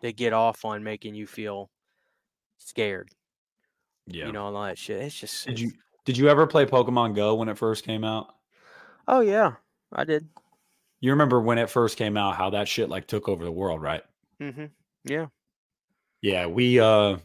They 0.00 0.14
get 0.14 0.32
off 0.32 0.64
on 0.64 0.82
making 0.82 1.16
you 1.16 1.26
feel 1.26 1.68
scared, 2.56 3.10
yeah. 4.06 4.24
you 4.24 4.32
know, 4.32 4.46
and 4.46 4.56
all 4.56 4.64
that 4.64 4.78
shit. 4.78 5.02
It's 5.02 5.20
just, 5.20 5.44
did 5.48 5.60
you 5.60 5.72
did 6.06 6.16
you 6.16 6.30
ever 6.30 6.46
play 6.46 6.64
Pokemon 6.64 7.14
Go 7.14 7.34
when 7.34 7.50
it 7.50 7.58
first 7.58 7.84
came 7.84 8.04
out? 8.04 8.28
oh 9.06 9.20
yeah, 9.20 9.56
I 9.92 10.04
did. 10.04 10.26
You 11.00 11.10
remember 11.10 11.42
when 11.42 11.58
it 11.58 11.68
first 11.68 11.98
came 11.98 12.16
out, 12.16 12.36
how 12.36 12.48
that 12.50 12.68
shit 12.68 12.88
like 12.88 13.06
took 13.06 13.28
over 13.28 13.44
the 13.44 13.52
world, 13.52 13.82
right? 13.82 14.02
Mm-hmm. 14.40 14.64
Yeah. 15.04 15.26
Yeah, 16.22 16.46
we 16.46 16.80
uh 16.80 17.18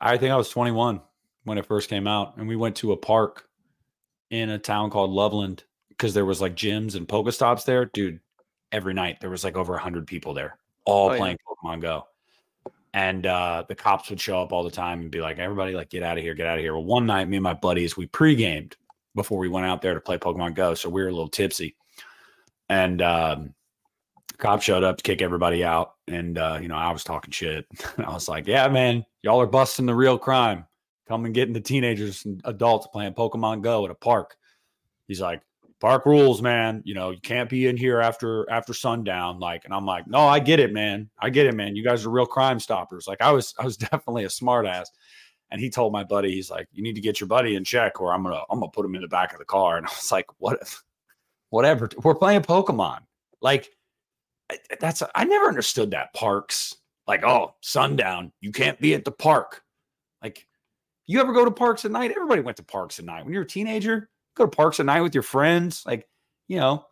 I 0.00 0.16
think 0.16 0.32
I 0.32 0.36
was 0.36 0.48
21 0.50 1.00
when 1.48 1.58
it 1.58 1.66
first 1.66 1.88
came 1.90 2.06
out, 2.06 2.36
and 2.36 2.46
we 2.46 2.56
went 2.56 2.76
to 2.76 2.92
a 2.92 2.96
park 2.96 3.48
in 4.30 4.50
a 4.50 4.58
town 4.58 4.90
called 4.90 5.10
Loveland 5.10 5.64
because 5.88 6.14
there 6.14 6.24
was 6.24 6.40
like 6.40 6.54
gyms 6.54 6.94
and 6.94 7.08
Pokestops 7.08 7.64
there. 7.64 7.86
Dude, 7.86 8.20
every 8.70 8.94
night 8.94 9.20
there 9.20 9.30
was 9.30 9.42
like 9.44 9.56
over 9.56 9.76
hundred 9.76 10.06
people 10.06 10.34
there, 10.34 10.58
all 10.84 11.08
Oh, 11.08 11.12
yeah. 11.12 11.18
playing 11.18 11.38
Pokemon 11.48 11.80
Go. 11.80 12.06
And 12.94 13.26
uh 13.26 13.64
the 13.68 13.74
cops 13.74 14.08
would 14.10 14.20
show 14.20 14.40
up 14.40 14.52
all 14.52 14.64
the 14.64 14.70
time 14.70 15.00
and 15.00 15.10
be 15.10 15.20
like, 15.20 15.38
everybody, 15.38 15.72
like, 15.74 15.90
get 15.90 16.02
out 16.02 16.16
of 16.18 16.24
here, 16.24 16.34
get 16.34 16.46
out 16.46 16.58
of 16.58 16.62
here. 16.64 16.74
Well, 16.74 16.84
one 16.84 17.06
night, 17.06 17.28
me 17.28 17.36
and 17.36 17.44
my 17.44 17.54
buddies, 17.54 17.96
we 17.96 18.06
pre-gamed 18.06 18.76
before 19.14 19.38
we 19.38 19.48
went 19.48 19.66
out 19.66 19.82
there 19.82 19.94
to 19.94 20.00
play 20.00 20.18
Pokemon 20.18 20.54
Go. 20.54 20.74
So 20.74 20.88
we 20.88 21.02
were 21.02 21.08
a 21.08 21.12
little 21.12 21.28
tipsy. 21.28 21.76
And 22.68 23.02
um 23.02 23.54
cop 24.38 24.62
showed 24.62 24.84
up 24.84 24.98
to 24.98 25.02
kick 25.02 25.20
everybody 25.20 25.64
out. 25.64 25.94
And 26.06 26.38
uh, 26.38 26.58
you 26.62 26.68
know, 26.68 26.76
I 26.76 26.92
was 26.92 27.04
talking 27.04 27.30
shit. 27.32 27.66
I 27.98 28.12
was 28.12 28.28
like, 28.28 28.46
Yeah, 28.46 28.68
man, 28.68 29.04
y'all 29.22 29.40
are 29.40 29.46
busting 29.46 29.86
the 29.86 29.94
real 29.94 30.18
crime. 30.18 30.64
Come 31.08 31.24
and 31.24 31.34
getting 31.34 31.54
the 31.54 31.60
teenagers 31.60 32.24
and 32.24 32.40
adults 32.44 32.86
playing 32.92 33.14
Pokemon 33.14 33.62
Go 33.62 33.84
at 33.84 33.90
a 33.90 33.94
park. 33.94 34.36
He's 35.06 35.20
like, 35.20 35.40
Park 35.80 36.06
rules, 36.06 36.42
man. 36.42 36.82
You 36.84 36.94
know, 36.94 37.10
you 37.10 37.20
can't 37.20 37.48
be 37.48 37.68
in 37.68 37.76
here 37.76 38.00
after 38.00 38.50
after 38.50 38.74
sundown. 38.74 39.38
Like, 39.38 39.64
and 39.64 39.72
I'm 39.72 39.86
like, 39.86 40.08
no, 40.08 40.18
I 40.18 40.40
get 40.40 40.58
it, 40.58 40.72
man. 40.72 41.08
I 41.20 41.30
get 41.30 41.46
it, 41.46 41.54
man. 41.54 41.76
You 41.76 41.84
guys 41.84 42.04
are 42.04 42.10
real 42.10 42.26
crime 42.26 42.58
stoppers. 42.58 43.06
Like, 43.06 43.20
I 43.20 43.30
was, 43.30 43.54
I 43.60 43.64
was 43.64 43.76
definitely 43.76 44.24
a 44.24 44.30
smart 44.30 44.66
ass. 44.66 44.90
And 45.50 45.60
he 45.60 45.70
told 45.70 45.92
my 45.92 46.02
buddy, 46.02 46.32
he's 46.32 46.50
like, 46.50 46.66
you 46.72 46.82
need 46.82 46.96
to 46.96 47.00
get 47.00 47.20
your 47.20 47.28
buddy 47.28 47.54
in 47.54 47.64
check, 47.64 48.00
or 48.00 48.12
I'm 48.12 48.24
gonna, 48.24 48.42
I'm 48.50 48.58
gonna 48.58 48.72
put 48.72 48.84
him 48.84 48.96
in 48.96 49.02
the 49.02 49.08
back 49.08 49.32
of 49.32 49.38
the 49.38 49.44
car. 49.44 49.76
And 49.76 49.86
I 49.86 49.90
was 49.90 50.10
like, 50.10 50.26
what, 50.38 50.58
If, 50.60 50.82
whatever. 51.50 51.88
We're 52.02 52.16
playing 52.16 52.42
Pokemon. 52.42 52.98
Like, 53.40 53.70
that's 54.80 55.02
I 55.14 55.24
never 55.24 55.46
understood 55.46 55.92
that 55.92 56.12
parks. 56.12 56.74
Like, 57.06 57.22
oh, 57.22 57.54
sundown, 57.60 58.32
you 58.40 58.50
can't 58.50 58.80
be 58.80 58.94
at 58.94 59.04
the 59.04 59.12
park. 59.12 59.62
Like, 60.22 60.47
you 61.08 61.20
ever 61.20 61.32
go 61.32 61.44
to 61.44 61.50
parks 61.50 61.84
at 61.84 61.90
night? 61.90 62.12
Everybody 62.12 62.42
went 62.42 62.58
to 62.58 62.62
parks 62.62 62.98
at 62.98 63.04
night. 63.06 63.24
When 63.24 63.32
you're 63.32 63.42
a 63.42 63.46
teenager, 63.46 64.10
go 64.36 64.44
to 64.44 64.56
parks 64.56 64.78
at 64.78 64.86
night 64.86 65.00
with 65.00 65.14
your 65.14 65.22
friends. 65.22 65.82
Like, 65.84 66.06
you 66.46 66.58
know, 66.58 66.84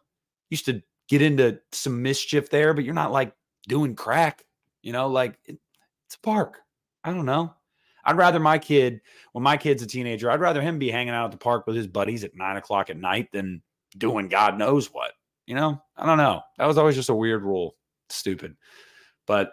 used 0.50 0.64
to 0.66 0.82
get 1.08 1.22
into 1.22 1.60
some 1.70 2.02
mischief 2.02 2.50
there, 2.50 2.74
but 2.74 2.84
you're 2.84 2.94
not 2.94 3.12
like 3.12 3.32
doing 3.68 3.94
crack. 3.94 4.44
You 4.82 4.92
know, 4.92 5.08
like 5.08 5.38
it, 5.44 5.58
it's 6.06 6.16
a 6.16 6.20
park. 6.20 6.58
I 7.04 7.12
don't 7.12 7.26
know. 7.26 7.54
I'd 8.04 8.16
rather 8.16 8.40
my 8.40 8.58
kid, 8.58 9.00
when 9.32 9.42
my 9.42 9.56
kid's 9.56 9.82
a 9.82 9.86
teenager, 9.86 10.30
I'd 10.30 10.40
rather 10.40 10.62
him 10.62 10.78
be 10.78 10.90
hanging 10.90 11.12
out 11.12 11.26
at 11.26 11.30
the 11.32 11.36
park 11.36 11.66
with 11.66 11.76
his 11.76 11.86
buddies 11.86 12.24
at 12.24 12.36
nine 12.36 12.56
o'clock 12.56 12.88
at 12.88 12.96
night 12.96 13.30
than 13.32 13.62
doing 13.98 14.28
God 14.28 14.56
knows 14.56 14.92
what. 14.92 15.12
You 15.46 15.56
know, 15.56 15.80
I 15.96 16.06
don't 16.06 16.18
know. 16.18 16.40
That 16.56 16.66
was 16.66 16.78
always 16.78 16.96
just 16.96 17.08
a 17.10 17.14
weird 17.14 17.42
rule. 17.42 17.76
Stupid. 18.08 18.56
But 19.26 19.50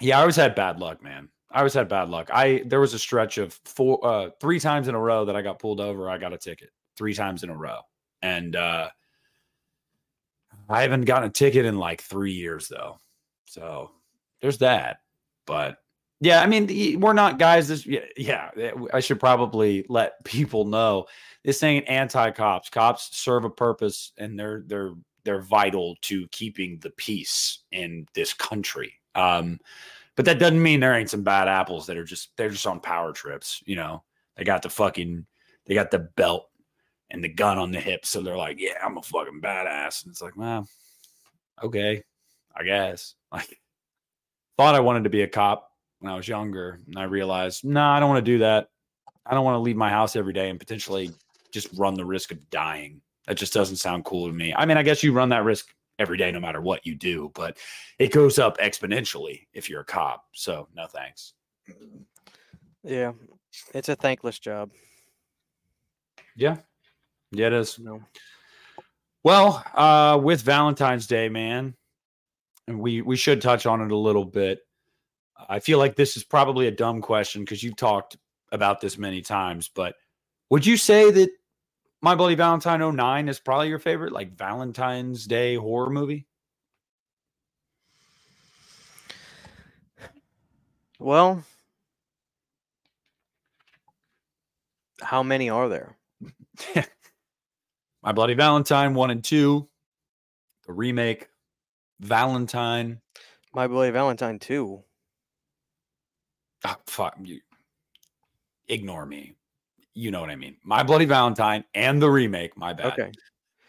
yeah, 0.00 0.18
I 0.18 0.20
always 0.22 0.36
had 0.36 0.54
bad 0.54 0.80
luck, 0.80 1.02
man. 1.02 1.28
I 1.56 1.60
always 1.60 1.72
had 1.72 1.88
bad 1.88 2.10
luck. 2.10 2.28
I 2.30 2.64
there 2.66 2.80
was 2.80 2.92
a 2.92 2.98
stretch 2.98 3.38
of 3.38 3.58
four 3.64 4.06
uh 4.06 4.28
three 4.40 4.60
times 4.60 4.88
in 4.88 4.94
a 4.94 5.00
row 5.00 5.24
that 5.24 5.36
I 5.36 5.40
got 5.40 5.58
pulled 5.58 5.80
over, 5.80 6.10
I 6.10 6.18
got 6.18 6.34
a 6.34 6.38
ticket. 6.38 6.68
Three 6.98 7.14
times 7.14 7.44
in 7.44 7.48
a 7.48 7.56
row. 7.56 7.80
And 8.20 8.54
uh 8.54 8.90
I 10.68 10.82
haven't 10.82 11.06
gotten 11.06 11.30
a 11.30 11.32
ticket 11.32 11.64
in 11.64 11.78
like 11.78 12.02
three 12.02 12.32
years 12.32 12.68
though. 12.68 13.00
So 13.46 13.90
there's 14.42 14.58
that. 14.58 14.98
But 15.46 15.78
yeah, 16.20 16.42
I 16.42 16.46
mean, 16.46 17.00
we're 17.00 17.14
not 17.14 17.38
guys. 17.38 17.68
This, 17.68 17.86
yeah, 17.86 18.00
yeah, 18.18 18.50
I 18.92 19.00
should 19.00 19.18
probably 19.18 19.86
let 19.88 20.22
people 20.24 20.66
know 20.66 21.06
this 21.42 21.62
ain't 21.62 21.88
anti 21.88 22.32
cops. 22.32 22.68
Cops 22.68 23.16
serve 23.16 23.44
a 23.44 23.50
purpose, 23.50 24.12
and 24.18 24.38
they're 24.38 24.62
they're 24.66 24.92
they're 25.24 25.40
vital 25.40 25.96
to 26.02 26.28
keeping 26.28 26.78
the 26.80 26.90
peace 26.90 27.60
in 27.72 28.06
this 28.14 28.34
country. 28.34 28.92
Um, 29.14 29.58
but 30.16 30.24
that 30.24 30.38
doesn't 30.38 30.62
mean 30.62 30.80
there 30.80 30.94
ain't 30.94 31.10
some 31.10 31.22
bad 31.22 31.46
apples 31.46 31.86
that 31.86 31.96
are 31.96 32.04
just 32.04 32.30
they're 32.36 32.50
just 32.50 32.66
on 32.66 32.80
power 32.80 33.12
trips. 33.12 33.62
You 33.66 33.76
know, 33.76 34.02
they 34.36 34.44
got 34.44 34.62
the 34.62 34.70
fucking 34.70 35.26
they 35.66 35.74
got 35.74 35.90
the 35.90 36.08
belt 36.16 36.48
and 37.10 37.22
the 37.22 37.28
gun 37.28 37.58
on 37.58 37.70
the 37.70 37.80
hip, 37.80 38.04
so 38.04 38.20
they're 38.20 38.36
like, 38.36 38.58
yeah, 38.58 38.78
I'm 38.82 38.96
a 38.96 39.02
fucking 39.02 39.40
badass. 39.40 40.04
And 40.04 40.10
it's 40.10 40.22
like, 40.22 40.36
well, 40.36 40.66
okay, 41.62 42.02
I 42.54 42.64
guess. 42.64 43.14
Like, 43.32 43.60
thought 44.56 44.76
I 44.76 44.80
wanted 44.80 45.04
to 45.04 45.10
be 45.10 45.22
a 45.22 45.28
cop 45.28 45.70
when 45.98 46.10
I 46.10 46.16
was 46.16 46.26
younger, 46.26 46.78
and 46.86 46.98
I 46.98 47.02
realized, 47.02 47.64
no, 47.64 47.82
I 47.82 48.00
don't 48.00 48.08
want 48.08 48.24
to 48.24 48.32
do 48.32 48.38
that. 48.38 48.68
I 49.26 49.34
don't 49.34 49.44
want 49.44 49.56
to 49.56 49.60
leave 49.60 49.76
my 49.76 49.90
house 49.90 50.16
every 50.16 50.32
day 50.32 50.48
and 50.48 50.58
potentially 50.58 51.10
just 51.52 51.68
run 51.76 51.94
the 51.94 52.04
risk 52.04 52.30
of 52.30 52.48
dying. 52.48 53.02
That 53.26 53.36
just 53.36 53.52
doesn't 53.52 53.76
sound 53.76 54.06
cool 54.06 54.28
to 54.28 54.32
me. 54.32 54.54
I 54.56 54.64
mean, 54.64 54.78
I 54.78 54.84
guess 54.84 55.02
you 55.02 55.12
run 55.12 55.28
that 55.30 55.44
risk 55.44 55.66
every 55.98 56.18
day, 56.18 56.30
no 56.30 56.40
matter 56.40 56.60
what 56.60 56.86
you 56.86 56.94
do, 56.94 57.30
but 57.34 57.56
it 57.98 58.12
goes 58.12 58.38
up 58.38 58.58
exponentially 58.58 59.46
if 59.52 59.70
you're 59.70 59.80
a 59.80 59.84
cop. 59.84 60.24
So, 60.32 60.68
no 60.74 60.86
thanks. 60.86 61.34
Yeah. 62.82 63.12
It's 63.74 63.88
a 63.88 63.96
thankless 63.96 64.38
job. 64.38 64.70
Yeah, 66.36 66.58
yeah, 67.32 67.46
it 67.46 67.52
is. 67.54 67.78
Know. 67.78 68.02
Well, 69.24 69.64
uh, 69.74 70.20
with 70.22 70.42
Valentine's 70.42 71.06
Day, 71.06 71.28
man, 71.28 71.74
and 72.68 72.78
we 72.78 73.00
we 73.02 73.16
should 73.16 73.40
touch 73.40 73.66
on 73.66 73.80
it 73.80 73.90
a 73.90 73.96
little 73.96 74.24
bit. 74.24 74.60
I 75.48 75.60
feel 75.60 75.78
like 75.78 75.96
this 75.96 76.16
is 76.16 76.24
probably 76.24 76.66
a 76.66 76.72
dumb 76.72 77.00
question 77.00 77.42
because 77.42 77.62
you've 77.62 77.76
talked 77.76 78.16
about 78.52 78.80
this 78.80 78.98
many 78.98 79.22
times, 79.22 79.68
but 79.68 79.96
would 80.50 80.64
you 80.64 80.76
say 80.76 81.10
that 81.10 81.30
My 82.06 82.14
Bloody 82.14 82.36
Valentine 82.36 82.94
09 82.94 83.28
is 83.28 83.40
probably 83.40 83.68
your 83.68 83.80
favorite 83.80 84.12
like 84.12 84.38
Valentine's 84.38 85.26
Day 85.26 85.56
horror 85.56 85.90
movie? 85.90 86.24
Well, 91.00 91.42
How 95.00 95.24
many 95.24 95.50
are 95.50 95.68
there? 95.68 95.96
My 98.04 98.12
Bloody 98.12 98.34
Valentine 98.34 98.94
one 98.94 99.10
and 99.10 99.24
two, 99.24 99.68
the 100.64 100.72
remake, 100.72 101.28
Valentine. 101.98 103.00
My 103.52 103.66
Bloody 103.66 103.90
Valentine 103.90 104.38
two. 104.38 104.84
Ah, 106.64 106.78
fuck 106.86 107.16
you. 107.24 107.40
Ignore 108.68 109.06
me. 109.06 109.34
You 109.98 110.10
know 110.10 110.20
what 110.20 110.28
I 110.28 110.36
mean. 110.36 110.58
My 110.62 110.82
Bloody 110.82 111.06
Valentine 111.06 111.64
and 111.74 112.02
the 112.02 112.10
remake. 112.10 112.54
My 112.56 112.74
bad. 112.74 112.92
Okay. 112.92 113.12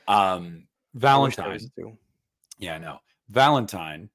Um, 0.09 0.67
I 1.01 1.17
wish 1.19 1.35
there 1.37 1.45
Valentine. 1.45 1.97
Yeah, 2.59 2.75
I 2.75 2.77
know. 2.79 2.99
Valentine. 3.29 4.09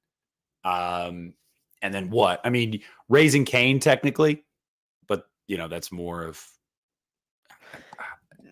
Um, 0.63 1.33
and 1.81 1.91
then 1.91 2.11
what? 2.11 2.39
I 2.43 2.51
mean, 2.51 2.81
Raising 3.09 3.45
Cain, 3.45 3.79
technically, 3.79 4.45
but 5.07 5.25
you 5.47 5.57
know, 5.57 5.67
that's 5.67 5.91
more 5.91 6.23
of 6.23 6.39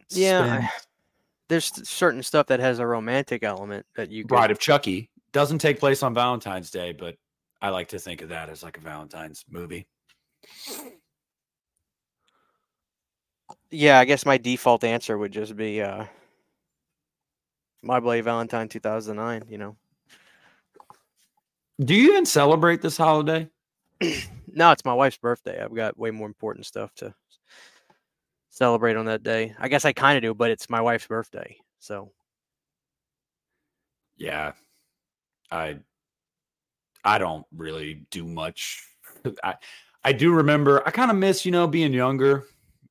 Yeah. 0.09 0.61
I- 0.63 0.69
There's 1.47 1.87
certain 1.87 2.23
stuff 2.23 2.47
that 2.47 2.59
has 2.59 2.79
a 2.79 2.87
romantic 2.87 3.43
element 3.43 3.85
that 3.95 4.09
you 4.09 4.23
could, 4.23 4.29
Bride 4.29 4.51
of 4.51 4.57
Chucky 4.59 5.09
doesn't 5.33 5.59
take 5.59 5.79
place 5.79 6.01
on 6.01 6.13
Valentine's 6.13 6.71
Day, 6.71 6.93
but 6.93 7.15
I 7.61 7.69
like 7.69 7.89
to 7.89 7.99
think 7.99 8.21
of 8.21 8.29
that 8.29 8.49
as 8.49 8.63
like 8.63 8.77
a 8.77 8.81
Valentine's 8.81 9.45
movie. 9.49 9.85
Yeah, 13.71 13.99
I 13.99 14.05
guess 14.05 14.25
my 14.25 14.37
default 14.37 14.83
answer 14.83 15.17
would 15.17 15.31
just 15.31 15.55
be 15.55 15.81
uh 15.81 16.05
My 17.81 17.99
Bloody 17.99 18.21
Valentine 18.21 18.67
2009, 18.67 19.45
you 19.47 19.57
know. 19.57 19.75
Do 21.83 21.95
you 21.95 22.11
even 22.11 22.25
celebrate 22.25 22.81
this 22.81 22.97
holiday? 22.97 23.49
No, 24.53 24.71
it's 24.71 24.83
my 24.83 24.93
wife's 24.93 25.15
birthday. 25.17 25.63
I've 25.63 25.73
got 25.73 25.97
way 25.97 26.11
more 26.11 26.27
important 26.27 26.65
stuff 26.65 26.93
to 26.95 27.15
celebrate 28.49 28.97
on 28.97 29.05
that 29.05 29.23
day. 29.23 29.55
I 29.57 29.69
guess 29.69 29.85
I 29.85 29.93
kind 29.93 30.17
of 30.17 30.21
do, 30.23 30.33
but 30.33 30.51
it's 30.51 30.69
my 30.69 30.81
wife's 30.81 31.07
birthday. 31.07 31.55
So, 31.79 32.11
Yeah. 34.17 34.51
I 35.49 35.77
I 37.05 37.17
don't 37.17 37.45
really 37.55 38.05
do 38.11 38.25
much. 38.25 38.83
I 39.43 39.55
I 40.03 40.11
do 40.11 40.33
remember 40.33 40.85
I 40.85 40.91
kind 40.91 41.11
of 41.11 41.15
miss, 41.15 41.45
you 41.45 41.51
know, 41.53 41.65
being 41.65 41.93
younger, 41.93 42.43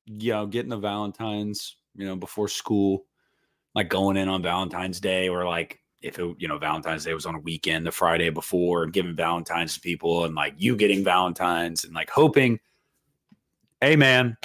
you 0.05 0.33
know, 0.33 0.45
getting 0.45 0.69
the 0.69 0.77
Valentine's, 0.77 1.77
you 1.95 2.05
know, 2.05 2.15
before 2.15 2.47
school, 2.47 3.05
like 3.75 3.89
going 3.89 4.17
in 4.17 4.27
on 4.27 4.41
Valentine's 4.41 4.99
Day 4.99 5.29
or 5.29 5.45
like 5.45 5.79
if 6.01 6.17
it, 6.17 6.35
you 6.39 6.47
know, 6.47 6.57
Valentine's 6.57 7.05
Day 7.05 7.13
was 7.13 7.25
on 7.25 7.35
a 7.35 7.39
weekend, 7.39 7.85
the 7.85 7.91
Friday 7.91 8.29
before, 8.29 8.83
and 8.83 8.93
giving 8.93 9.15
Valentine's 9.15 9.75
to 9.75 9.79
people 9.79 10.25
and 10.25 10.35
like 10.35 10.55
you 10.57 10.75
getting 10.75 11.03
Valentine's 11.03 11.83
and 11.83 11.93
like 11.93 12.09
hoping, 12.09 12.59
hey 13.79 13.95
man, 13.95 14.35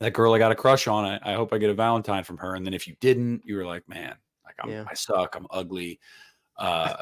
that 0.00 0.12
girl 0.12 0.32
I 0.32 0.38
got 0.38 0.52
a 0.52 0.56
crush 0.56 0.86
on, 0.86 1.04
I, 1.04 1.20
I 1.22 1.34
hope 1.34 1.52
I 1.52 1.58
get 1.58 1.70
a 1.70 1.74
Valentine 1.74 2.24
from 2.24 2.38
her. 2.38 2.54
And 2.54 2.64
then 2.64 2.74
if 2.74 2.88
you 2.88 2.96
didn't, 3.00 3.42
you 3.44 3.56
were 3.56 3.66
like, 3.66 3.86
man, 3.88 4.14
like 4.44 4.56
I'm, 4.60 4.70
Yeah. 4.70 4.84
I 4.88 4.94
suck, 4.94 5.36
I'm 5.36 5.46
ugly. 5.50 6.00
Uh, 6.56 6.94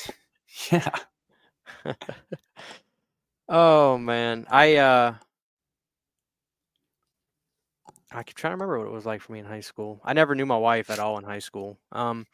yeah. 0.72 0.88
oh 3.48 3.98
man, 3.98 4.46
I 4.50 4.76
uh 4.76 5.14
I 8.14 8.22
keep 8.22 8.36
trying 8.36 8.52
to 8.52 8.56
remember 8.56 8.78
what 8.78 8.88
it 8.88 8.94
was 8.94 9.06
like 9.06 9.20
for 9.20 9.32
me 9.32 9.38
in 9.38 9.46
high 9.46 9.60
school. 9.60 10.00
I 10.04 10.12
never 10.12 10.34
knew 10.34 10.46
my 10.46 10.56
wife 10.56 10.90
at 10.90 10.98
all 10.98 11.18
in 11.18 11.24
high 11.24 11.38
school. 11.38 11.78
Um 11.92 12.26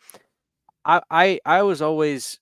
I 0.84 1.02
I 1.10 1.40
I 1.44 1.62
was 1.62 1.82
always 1.82 2.40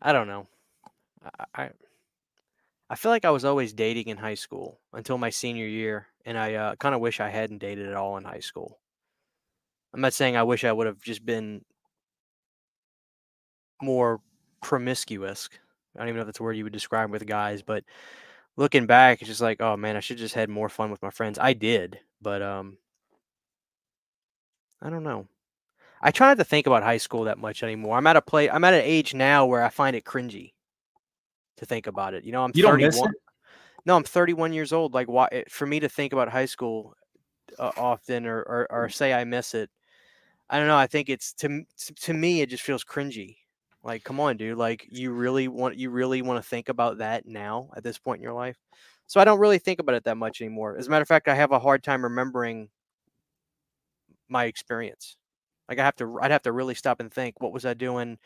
I 0.00 0.12
don't 0.12 0.28
know. 0.28 0.46
I, 1.24 1.62
I 1.62 1.70
I 2.90 2.94
feel 2.94 3.10
like 3.10 3.24
I 3.24 3.30
was 3.30 3.44
always 3.44 3.72
dating 3.72 4.08
in 4.08 4.16
high 4.16 4.34
school 4.34 4.80
until 4.94 5.18
my 5.18 5.28
senior 5.28 5.66
year, 5.66 6.06
and 6.24 6.38
I 6.38 6.54
uh, 6.54 6.76
kind 6.76 6.94
of 6.94 7.02
wish 7.02 7.20
I 7.20 7.28
hadn't 7.28 7.58
dated 7.58 7.86
at 7.86 7.94
all 7.94 8.16
in 8.16 8.24
high 8.24 8.40
school. 8.40 8.78
I'm 9.92 10.00
not 10.00 10.14
saying 10.14 10.36
I 10.36 10.42
wish 10.42 10.64
I 10.64 10.72
would 10.72 10.86
have 10.86 11.02
just 11.02 11.24
been 11.24 11.64
more 13.82 14.20
promiscuous. 14.62 15.48
I 15.94 16.00
don't 16.00 16.08
even 16.08 16.16
know 16.16 16.22
if 16.22 16.26
that's 16.26 16.40
a 16.40 16.42
word 16.42 16.56
you 16.56 16.64
would 16.64 16.72
describe 16.72 17.10
with 17.10 17.26
guys, 17.26 17.62
but 17.62 17.84
looking 18.58 18.86
back, 18.86 19.22
it's 19.22 19.28
just 19.28 19.40
like, 19.40 19.62
oh 19.62 19.76
man, 19.78 19.96
I 19.96 20.00
should 20.00 20.18
just 20.18 20.34
had 20.34 20.50
more 20.50 20.68
fun 20.68 20.90
with 20.90 21.00
my 21.00 21.10
friends. 21.10 21.38
I 21.38 21.54
did, 21.54 22.00
but 22.20 22.42
um, 22.42 22.76
I 24.82 24.90
don't 24.90 25.04
know. 25.04 25.26
I 26.02 26.10
try 26.10 26.28
not 26.28 26.36
to 26.38 26.44
think 26.44 26.66
about 26.66 26.82
high 26.82 26.98
school 26.98 27.24
that 27.24 27.38
much 27.38 27.62
anymore. 27.62 27.96
I'm 27.96 28.06
at 28.06 28.16
a 28.16 28.22
play. 28.22 28.50
I'm 28.50 28.64
at 28.64 28.74
an 28.74 28.82
age 28.84 29.14
now 29.14 29.46
where 29.46 29.64
I 29.64 29.68
find 29.68 29.96
it 29.96 30.04
cringy 30.04 30.52
to 31.56 31.66
think 31.66 31.86
about 31.86 32.14
it. 32.14 32.24
You 32.24 32.32
know, 32.32 32.44
I'm 32.44 32.52
You 32.54 32.62
don't 32.62 32.72
31. 32.72 32.88
miss 32.88 33.00
it? 33.02 33.10
No, 33.86 33.96
I'm 33.96 34.04
31 34.04 34.52
years 34.52 34.72
old. 34.72 34.92
Like, 34.94 35.08
why? 35.08 35.28
it- 35.32 35.50
For 35.50 35.66
me 35.66 35.80
to 35.80 35.88
think 35.88 36.12
about 36.12 36.28
high 36.28 36.44
school 36.46 36.94
uh, 37.58 37.72
often, 37.76 38.26
or, 38.26 38.40
or 38.42 38.66
or 38.70 38.88
say 38.90 39.12
I 39.14 39.24
miss 39.24 39.54
it, 39.54 39.70
I 40.50 40.58
don't 40.58 40.68
know. 40.68 40.76
I 40.76 40.86
think 40.86 41.08
it's 41.08 41.32
to- 41.34 41.64
to 42.02 42.12
me, 42.12 42.42
it 42.42 42.50
just 42.50 42.62
feels 42.62 42.84
cringy. 42.84 43.36
Like, 43.82 44.04
come 44.04 44.20
on, 44.20 44.36
dude. 44.36 44.58
Like, 44.58 44.86
you 44.90 45.12
really 45.12 45.48
want 45.48 45.76
you 45.76 45.90
really 45.90 46.22
want 46.22 46.42
to 46.42 46.48
think 46.48 46.68
about 46.68 46.98
that 46.98 47.26
now 47.26 47.70
at 47.76 47.82
this 47.82 47.98
point 47.98 48.18
in 48.18 48.22
your 48.22 48.32
life. 48.32 48.56
So 49.06 49.20
I 49.20 49.24
don't 49.24 49.38
really 49.38 49.58
think 49.58 49.80
about 49.80 49.94
it 49.94 50.04
that 50.04 50.16
much 50.16 50.40
anymore. 50.40 50.76
As 50.76 50.86
a 50.86 50.90
matter 50.90 51.02
of 51.02 51.08
fact, 51.08 51.28
I 51.28 51.34
have 51.34 51.52
a 51.52 51.58
hard 51.58 51.82
time 51.82 52.02
remembering 52.02 52.68
my 54.28 54.44
experience. 54.44 55.16
Like 55.68 55.78
I 55.78 55.84
have 55.84 55.96
to, 55.96 56.18
I'd 56.20 56.30
have 56.30 56.42
to 56.42 56.52
really 56.52 56.74
stop 56.74 57.00
and 57.00 57.12
think. 57.12 57.40
What 57.40 57.52
was 57.52 57.64
I 57.64 57.74
doing? 57.74 58.18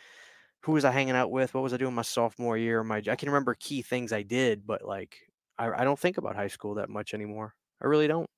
Who 0.62 0.72
was 0.72 0.84
I 0.84 0.90
hanging 0.90 1.14
out 1.14 1.30
with? 1.30 1.54
What 1.54 1.62
was 1.62 1.72
I 1.72 1.76
doing 1.76 1.94
my 1.94 2.02
sophomore 2.02 2.56
year? 2.56 2.82
My 2.82 3.02
I 3.08 3.16
can 3.16 3.28
remember 3.28 3.54
key 3.54 3.82
things 3.82 4.12
I 4.12 4.22
did, 4.22 4.66
but 4.66 4.84
like 4.84 5.16
I, 5.58 5.70
I 5.70 5.84
don't 5.84 5.98
think 5.98 6.18
about 6.18 6.36
high 6.36 6.48
school 6.48 6.74
that 6.74 6.88
much 6.88 7.14
anymore. 7.14 7.54
I 7.80 7.86
really 7.86 8.08
don't. 8.08 8.28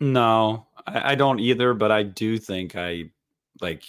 No, 0.00 0.66
I, 0.86 1.12
I 1.12 1.14
don't 1.14 1.40
either, 1.40 1.74
but 1.74 1.92
I 1.92 2.02
do 2.02 2.38
think 2.38 2.76
I 2.76 3.10
like 3.60 3.84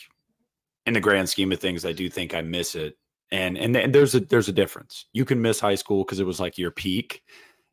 in 0.85 0.93
the 0.93 0.99
grand 0.99 1.29
scheme 1.29 1.51
of 1.51 1.59
things, 1.59 1.85
I 1.85 1.93
do 1.93 2.09
think 2.09 2.33
I 2.33 2.41
miss 2.41 2.75
it. 2.75 2.97
And 3.31 3.57
and, 3.57 3.75
and 3.75 3.93
there's 3.93 4.15
a 4.15 4.19
there's 4.19 4.49
a 4.49 4.53
difference. 4.53 5.05
You 5.13 5.25
can 5.25 5.41
miss 5.41 5.59
high 5.59 5.75
school 5.75 6.03
because 6.03 6.19
it 6.19 6.25
was 6.25 6.39
like 6.39 6.57
your 6.57 6.71
peak 6.71 7.23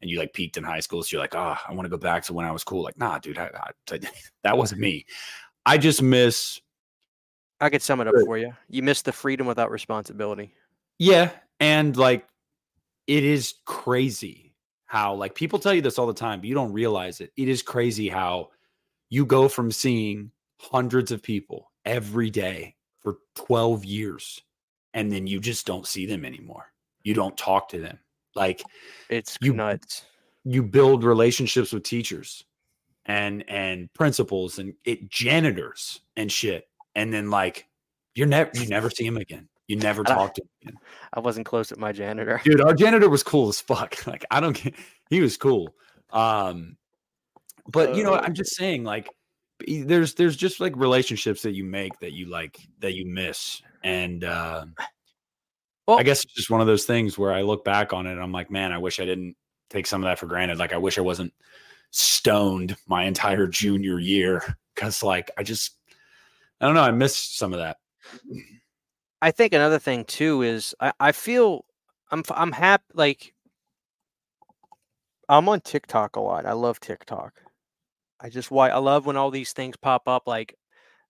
and 0.00 0.10
you 0.10 0.18
like 0.18 0.32
peaked 0.32 0.56
in 0.56 0.64
high 0.64 0.80
school. 0.80 1.02
So 1.02 1.16
you're 1.16 1.22
like, 1.22 1.34
oh, 1.34 1.56
I 1.68 1.72
want 1.72 1.84
to 1.84 1.90
go 1.90 1.98
back 1.98 2.24
to 2.24 2.32
when 2.32 2.46
I 2.46 2.52
was 2.52 2.64
cool. 2.64 2.82
Like, 2.82 2.98
nah, 2.98 3.18
dude, 3.18 3.38
I, 3.38 3.50
I, 3.92 3.98
that 4.44 4.56
wasn't 4.56 4.80
me. 4.80 5.04
I 5.66 5.76
just 5.76 6.00
miss 6.00 6.60
I 7.60 7.68
could 7.68 7.82
sum 7.82 8.00
it 8.00 8.08
up 8.08 8.14
for 8.24 8.38
you. 8.38 8.54
You 8.68 8.82
miss 8.82 9.02
the 9.02 9.12
freedom 9.12 9.46
without 9.46 9.70
responsibility. 9.70 10.54
Yeah, 10.98 11.30
and 11.58 11.96
like 11.96 12.26
it 13.06 13.22
is 13.22 13.54
crazy 13.66 14.54
how 14.86 15.14
like 15.14 15.34
people 15.34 15.58
tell 15.58 15.74
you 15.74 15.82
this 15.82 15.98
all 15.98 16.06
the 16.06 16.14
time, 16.14 16.40
but 16.40 16.48
you 16.48 16.54
don't 16.54 16.72
realize 16.72 17.20
it. 17.20 17.32
It 17.36 17.48
is 17.48 17.62
crazy 17.62 18.08
how 18.08 18.48
you 19.10 19.26
go 19.26 19.48
from 19.48 19.70
seeing 19.70 20.30
hundreds 20.58 21.12
of 21.12 21.22
people 21.22 21.70
every 21.84 22.30
day 22.30 22.76
for 23.02 23.18
12 23.34 23.84
years 23.84 24.40
and 24.94 25.10
then 25.10 25.26
you 25.26 25.40
just 25.40 25.66
don't 25.66 25.86
see 25.86 26.06
them 26.06 26.24
anymore. 26.24 26.72
You 27.02 27.14
don't 27.14 27.36
talk 27.36 27.68
to 27.70 27.78
them. 27.78 27.98
Like 28.34 28.62
It's 29.08 29.38
You- 29.40 29.54
nuts. 29.54 30.04
you 30.44 30.62
build 30.62 31.04
relationships 31.04 31.72
with 31.72 31.82
teachers 31.82 32.44
and 33.06 33.44
and 33.48 33.92
principals 33.94 34.58
and 34.58 34.74
it 34.84 35.08
janitors 35.08 36.00
and 36.16 36.30
shit 36.30 36.68
and 36.94 37.12
then 37.12 37.30
like 37.30 37.66
you're 38.14 38.26
never 38.26 38.50
you 38.54 38.66
never 38.68 38.90
see 38.90 39.06
him 39.06 39.16
again. 39.16 39.48
You 39.68 39.76
never 39.76 40.02
I 40.02 40.14
talk 40.14 40.34
to 40.34 40.42
him 40.42 40.48
again. 40.62 40.76
I 41.14 41.20
wasn't 41.20 41.46
close 41.46 41.70
with 41.70 41.78
my 41.78 41.92
janitor. 41.92 42.40
dude 42.44 42.60
our 42.60 42.74
janitor 42.74 43.08
was 43.08 43.22
cool 43.22 43.48
as 43.48 43.60
fuck 43.60 44.06
like 44.06 44.24
i 44.30 44.40
don't 44.40 44.60
get 44.60 44.74
he 45.08 45.20
was 45.20 45.36
cool 45.36 45.74
um 46.10 46.76
but 47.70 47.94
you 47.94 48.02
know 48.02 48.14
Uh. 48.14 48.20
i'm 48.24 48.34
just 48.34 48.54
saying 48.56 48.82
like 48.84 49.08
there's 49.68 50.14
there's 50.14 50.36
just 50.36 50.60
like 50.60 50.74
relationships 50.76 51.42
that 51.42 51.52
you 51.52 51.64
make 51.64 51.98
that 52.00 52.12
you 52.12 52.26
like 52.26 52.58
that 52.80 52.94
you 52.94 53.06
miss 53.06 53.62
and 53.84 54.24
uh 54.24 54.64
Well- 55.86 55.98
i 55.98 56.02
guess 56.02 56.24
it's 56.24 56.34
just 56.34 56.50
one 56.50 56.60
of 56.60 56.66
those 56.66 56.84
things 56.84 57.18
where 57.18 57.32
i 57.32 57.42
look 57.42 57.64
back 57.64 57.92
on 57.92 58.06
it 58.06 58.12
and 58.12 58.20
i'm 58.20 58.32
like 58.32 58.50
man 58.50 58.72
i 58.72 58.78
wish 58.78 59.00
i 59.00 59.04
didn't 59.04 59.36
take 59.68 59.86
some 59.86 60.02
of 60.02 60.06
that 60.08 60.18
for 60.18 60.26
granted 60.26 60.58
like 60.58 60.72
i 60.72 60.78
wish 60.78 60.98
i 60.98 61.02
wasn't 61.02 61.32
stoned 61.90 62.76
my 62.86 63.04
entire 63.04 63.46
junior 63.46 63.98
year 63.98 64.56
because 64.74 65.02
like 65.02 65.30
i 65.36 65.42
just 65.42 65.76
i 66.60 66.66
don't 66.66 66.74
know 66.74 66.82
i 66.82 66.90
missed 66.90 67.38
some 67.38 67.52
of 67.52 67.58
that 67.58 67.76
I 69.22 69.30
think 69.30 69.52
another 69.52 69.78
thing 69.78 70.04
too 70.06 70.40
is 70.42 70.74
I, 70.80 70.92
I 70.98 71.12
feel 71.12 71.66
I'm 72.10 72.24
i'm 72.30 72.52
happy 72.52 72.84
like 72.94 73.34
I'm 75.28 75.48
on 75.48 75.60
TikTok 75.60 76.16
a 76.16 76.20
lot. 76.20 76.44
I 76.44 76.52
love 76.54 76.80
TikTok. 76.80 77.34
I 78.20 78.28
just 78.28 78.50
why 78.50 78.68
I 78.70 78.78
love 78.78 79.06
when 79.06 79.16
all 79.16 79.30
these 79.30 79.52
things 79.52 79.76
pop 79.76 80.06
up 80.08 80.24
like 80.26 80.54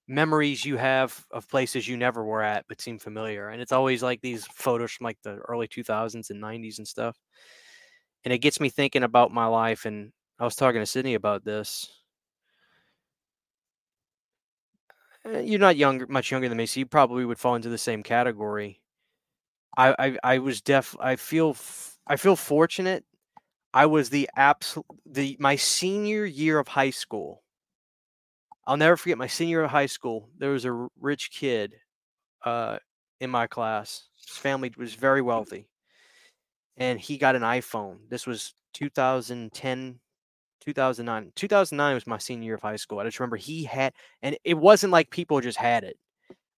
memories 0.09 0.65
you 0.65 0.77
have 0.79 1.27
of 1.33 1.49
places 1.49 1.89
you 1.89 1.97
never 1.97 2.25
were 2.25 2.43
at 2.43 2.67
but 2.69 2.81
seem 2.81 2.99
familiar. 2.99 3.49
And 3.51 3.63
it's 3.63 3.73
always 3.73 4.03
like 4.03 4.21
these 4.23 4.47
photos 4.47 4.93
from 4.93 5.05
like 5.07 5.19
the 5.25 5.37
early 5.49 5.69
2000s 5.69 6.31
and 6.31 6.41
90s 6.41 6.79
and 6.79 6.89
stuff. 6.89 7.17
And 8.25 8.33
it 8.33 8.39
gets 8.39 8.61
me 8.61 8.69
thinking 8.69 9.03
about 9.03 9.33
my 9.33 9.47
life 9.47 9.85
and 9.85 10.13
I 10.39 10.45
was 10.45 10.57
talking 10.57 10.81
to 10.81 10.87
Sydney 10.87 11.15
about 11.15 11.45
this. 11.45 11.89
Uh, 15.25 15.39
You're 15.39 15.59
not 15.59 15.77
younger, 15.77 16.07
much 16.07 16.31
younger 16.31 16.49
than 16.49 16.57
me, 16.59 16.67
so 16.67 16.81
you 16.81 16.87
probably 16.87 17.25
would 17.25 17.39
fall 17.39 17.55
into 17.55 17.69
the 17.69 17.79
same 17.79 18.03
category. 18.03 18.81
I, 19.77 19.95
I, 19.99 20.19
I 20.35 20.39
was 20.39 20.61
def. 20.63 20.97
I 21.01 21.17
feel, 21.17 21.57
I 22.07 22.17
feel 22.17 22.37
fortunate 22.37 23.05
I 23.73 23.87
was 23.87 24.11
the 24.11 24.29
absolute 24.37 24.87
the 25.07 25.37
my 25.39 25.57
senior 25.57 26.25
year 26.25 26.59
of 26.59 26.69
high 26.69 26.91
school. 26.91 27.43
I'll 28.67 28.77
never 28.77 28.97
forget 28.97 29.19
my 29.19 29.27
senior 29.27 29.59
year 29.59 29.65
of 29.65 29.71
high 29.71 29.87
school. 29.87 30.29
There 30.39 30.51
was 30.51 30.65
a 30.65 30.89
rich 31.01 31.31
kid 31.31 31.75
uh, 32.45 32.79
in 33.21 33.31
my 33.31 33.47
class. 33.47 34.09
His 34.17 34.37
family 34.37 34.73
was 34.77 34.95
very 34.95 35.23
wealthy, 35.23 35.69
and 36.77 36.99
he 36.99 37.17
got 37.19 37.37
an 37.37 37.43
iPhone. 37.43 37.99
This 38.09 38.27
was 38.27 38.55
2010, 38.75 40.01
2009. 40.61 41.33
2009 41.37 41.95
was 41.95 42.07
my 42.07 42.19
senior 42.19 42.47
year 42.47 42.55
of 42.55 42.63
high 42.63 42.77
school. 42.77 42.99
I 42.99 43.05
just 43.05 43.21
remember 43.21 43.37
he 43.37 43.65
had, 43.65 43.93
and 44.23 44.37
it 44.45 44.55
wasn't 44.55 44.93
like 44.93 45.11
people 45.11 45.41
just 45.41 45.59
had 45.59 45.85
it. 45.85 45.97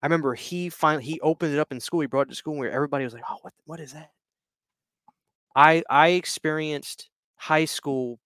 I 0.02 0.06
remember 0.06 0.34
he 0.34 0.68
finally 0.70 1.04
he 1.04 1.20
opened 1.20 1.54
it 1.54 1.60
up 1.60 1.72
in 1.72 1.80
school. 1.80 2.00
He 2.00 2.06
brought 2.06 2.26
it 2.28 2.30
to 2.30 2.36
school 2.36 2.56
where 2.56 2.70
everybody 2.72 3.04
was 3.04 3.14
like, 3.14 3.24
"Oh, 3.30 3.38
what 3.42 3.54
what 3.66 3.80
is 3.80 3.92
that?" 3.92 4.10
I 5.56 5.82
I 5.90 6.08
experienced 6.10 7.10
high 7.36 7.64
school 7.66 8.18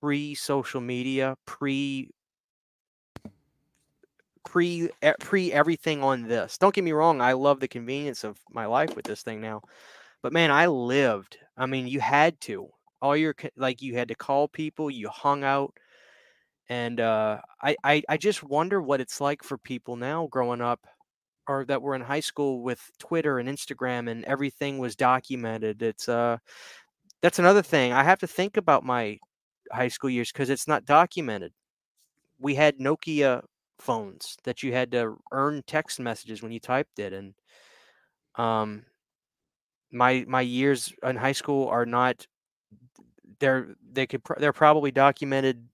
pre 0.00 0.34
social 0.34 0.80
media, 0.80 1.36
pre 1.46 2.10
pre 4.44 4.90
pre 5.20 5.52
everything 5.52 6.02
on 6.02 6.22
this. 6.24 6.58
Don't 6.58 6.74
get 6.74 6.84
me 6.84 6.92
wrong, 6.92 7.20
I 7.20 7.32
love 7.32 7.60
the 7.60 7.68
convenience 7.68 8.24
of 8.24 8.38
my 8.50 8.66
life 8.66 8.94
with 8.96 9.04
this 9.04 9.22
thing 9.22 9.40
now. 9.40 9.62
But 10.22 10.32
man, 10.32 10.50
I 10.50 10.66
lived. 10.66 11.38
I 11.56 11.66
mean, 11.66 11.86
you 11.88 12.00
had 12.00 12.40
to. 12.42 12.68
All 13.02 13.16
your 13.16 13.34
like 13.56 13.82
you 13.82 13.94
had 13.96 14.08
to 14.08 14.14
call 14.14 14.48
people, 14.48 14.90
you 14.90 15.08
hung 15.08 15.44
out. 15.44 15.74
And 16.68 17.00
uh 17.00 17.40
I 17.62 17.76
I, 17.84 18.02
I 18.08 18.16
just 18.16 18.42
wonder 18.42 18.80
what 18.82 19.00
it's 19.00 19.20
like 19.20 19.42
for 19.44 19.58
people 19.58 19.96
now 19.96 20.28
growing 20.28 20.60
up 20.60 20.86
or 21.48 21.64
that 21.66 21.82
were 21.82 21.94
in 21.94 22.02
high 22.02 22.20
school 22.20 22.62
with 22.62 22.80
Twitter 22.98 23.38
and 23.38 23.48
Instagram 23.48 24.10
and 24.10 24.24
everything 24.24 24.78
was 24.78 24.96
documented. 24.96 25.82
It's 25.82 26.08
uh 26.08 26.38
that's 27.22 27.38
another 27.38 27.62
thing. 27.62 27.92
I 27.92 28.04
have 28.04 28.18
to 28.20 28.26
think 28.26 28.56
about 28.56 28.84
my 28.84 29.18
high 29.72 29.88
school 29.88 30.10
years 30.10 30.32
because 30.32 30.50
it's 30.50 30.68
not 30.68 30.84
documented. 30.84 31.52
We 32.38 32.54
had 32.54 32.78
Nokia 32.78 33.42
phones 33.78 34.36
that 34.44 34.62
you 34.62 34.72
had 34.72 34.92
to 34.92 35.16
earn 35.32 35.62
text 35.66 36.00
messages 36.00 36.42
when 36.42 36.52
you 36.52 36.60
typed 36.60 36.98
it, 36.98 37.12
and 37.12 37.34
um, 38.36 38.84
my 39.90 40.24
my 40.26 40.40
years 40.40 40.92
in 41.02 41.16
high 41.16 41.32
school 41.32 41.68
are 41.68 41.86
not. 41.86 42.26
They're 43.40 43.74
they 43.92 44.06
could 44.06 44.22
they're 44.38 44.52
probably 44.52 44.90
documented. 44.90 45.66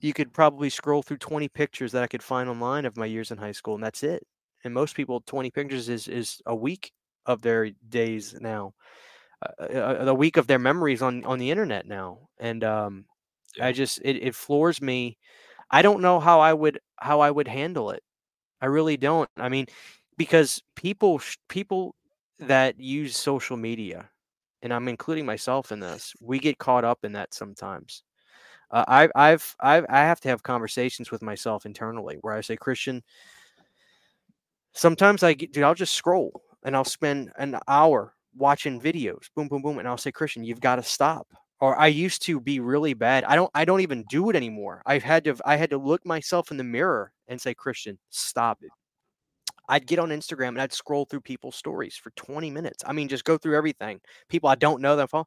You 0.00 0.12
could 0.14 0.32
probably 0.32 0.70
scroll 0.70 1.02
through 1.02 1.18
twenty 1.18 1.48
pictures 1.48 1.92
that 1.92 2.02
I 2.02 2.06
could 2.06 2.22
find 2.22 2.48
online 2.48 2.84
of 2.86 2.96
my 2.96 3.06
years 3.06 3.30
in 3.30 3.38
high 3.38 3.52
school, 3.52 3.74
and 3.74 3.82
that's 3.84 4.02
it. 4.02 4.24
And 4.64 4.74
most 4.74 4.94
people, 4.96 5.20
twenty 5.22 5.50
pictures 5.50 5.88
is 5.88 6.08
is 6.08 6.40
a 6.46 6.54
week 6.54 6.92
of 7.26 7.42
their 7.42 7.70
days 7.90 8.34
now 8.40 8.72
uh, 9.60 10.04
the 10.04 10.14
week 10.14 10.36
of 10.36 10.46
their 10.46 10.58
memories 10.58 11.02
on 11.02 11.24
on 11.24 11.38
the 11.38 11.50
internet 11.50 11.86
now. 11.86 12.28
And 12.38 12.64
um 12.64 13.04
yeah. 13.56 13.66
i 13.66 13.72
just 13.72 13.98
it, 14.04 14.16
it 14.22 14.34
floors 14.34 14.80
me. 14.82 15.18
I 15.70 15.82
don't 15.82 16.00
know 16.02 16.20
how 16.20 16.40
i 16.40 16.52
would 16.52 16.80
how 16.98 17.20
i 17.20 17.30
would 17.30 17.48
handle 17.48 17.90
it. 17.90 18.02
I 18.60 18.66
really 18.66 18.96
don't. 18.96 19.28
I 19.36 19.48
mean 19.48 19.66
because 20.16 20.62
people 20.76 21.20
people 21.48 21.94
that 22.40 22.78
use 22.80 23.16
social 23.16 23.56
media 23.56 24.10
and 24.62 24.72
i'm 24.72 24.88
including 24.88 25.26
myself 25.26 25.72
in 25.72 25.80
this 25.80 26.14
we 26.20 26.38
get 26.38 26.58
caught 26.58 26.84
up 26.84 27.00
in 27.04 27.12
that 27.12 27.34
sometimes 27.34 28.04
uh, 28.70 28.84
I, 28.86 29.08
I've, 29.14 29.56
I've, 29.60 29.86
I 29.88 29.98
have 29.98 30.20
to 30.20 30.28
have 30.28 30.42
conversations 30.42 31.10
with 31.10 31.22
myself 31.22 31.66
internally 31.66 32.18
where 32.20 32.34
I 32.34 32.40
say, 32.40 32.56
Christian, 32.56 33.02
sometimes 34.72 35.22
I 35.22 35.34
get, 35.34 35.52
dude, 35.52 35.64
I'll 35.64 35.74
just 35.74 35.94
scroll 35.94 36.42
and 36.64 36.76
I'll 36.76 36.84
spend 36.84 37.30
an 37.38 37.58
hour 37.66 38.14
watching 38.36 38.80
videos, 38.80 39.30
boom, 39.34 39.48
boom, 39.48 39.62
boom, 39.62 39.78
and 39.78 39.88
I'll 39.88 39.98
say, 39.98 40.12
Christian, 40.12 40.44
you've 40.44 40.60
got 40.60 40.76
to 40.76 40.82
stop. 40.82 41.26
Or 41.60 41.76
I 41.78 41.88
used 41.88 42.22
to 42.22 42.40
be 42.40 42.60
really 42.60 42.94
bad. 42.94 43.24
I 43.24 43.34
don't. 43.34 43.50
I 43.52 43.64
don't 43.64 43.80
even 43.80 44.04
do 44.08 44.30
it 44.30 44.36
anymore. 44.36 44.80
I've 44.86 45.02
had 45.02 45.24
to. 45.24 45.34
I 45.44 45.56
had 45.56 45.70
to 45.70 45.76
look 45.76 46.06
myself 46.06 46.52
in 46.52 46.56
the 46.56 46.62
mirror 46.62 47.10
and 47.26 47.40
say, 47.40 47.52
Christian, 47.52 47.98
stop 48.10 48.58
it. 48.62 48.70
I'd 49.68 49.86
get 49.86 49.98
on 49.98 50.08
Instagram 50.08 50.48
and 50.48 50.62
I'd 50.62 50.72
scroll 50.72 51.04
through 51.04 51.20
people's 51.20 51.56
stories 51.56 51.96
for 51.96 52.10
20 52.10 52.50
minutes. 52.50 52.82
I 52.86 52.92
mean, 52.92 53.08
just 53.08 53.24
go 53.24 53.36
through 53.36 53.56
everything. 53.56 54.00
People 54.28 54.48
I 54.48 54.54
don't 54.54 54.80
know 54.80 54.96
that 54.96 55.10
follow. 55.10 55.26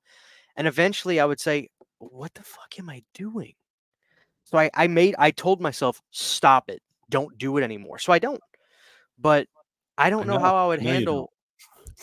And 0.58 0.68
eventually 0.68 1.20
I 1.20 1.26
would 1.26 1.40
say, 1.40 1.70
What 2.02 2.34
the 2.34 2.44
fuck 2.44 2.80
am 2.80 2.90
I 2.90 3.04
doing? 3.14 3.54
So 4.46 4.58
I, 4.58 4.70
I 4.74 4.88
made 4.88 5.16
I 5.20 5.32
told 5.32 5.62
myself, 5.62 6.02
stop 6.12 6.70
it. 6.70 6.82
Don't 7.10 7.38
do 7.38 7.58
it 7.58 7.64
anymore. 7.64 8.00
So 8.00 8.14
I 8.14 8.20
don't. 8.20 8.42
But 9.20 9.48
I 9.98 10.10
don't 10.10 10.24
I 10.24 10.26
know, 10.28 10.34
know, 10.34 10.40
how 10.40 10.56
I 10.56 10.68
would 10.68 10.82
handle 10.82 11.34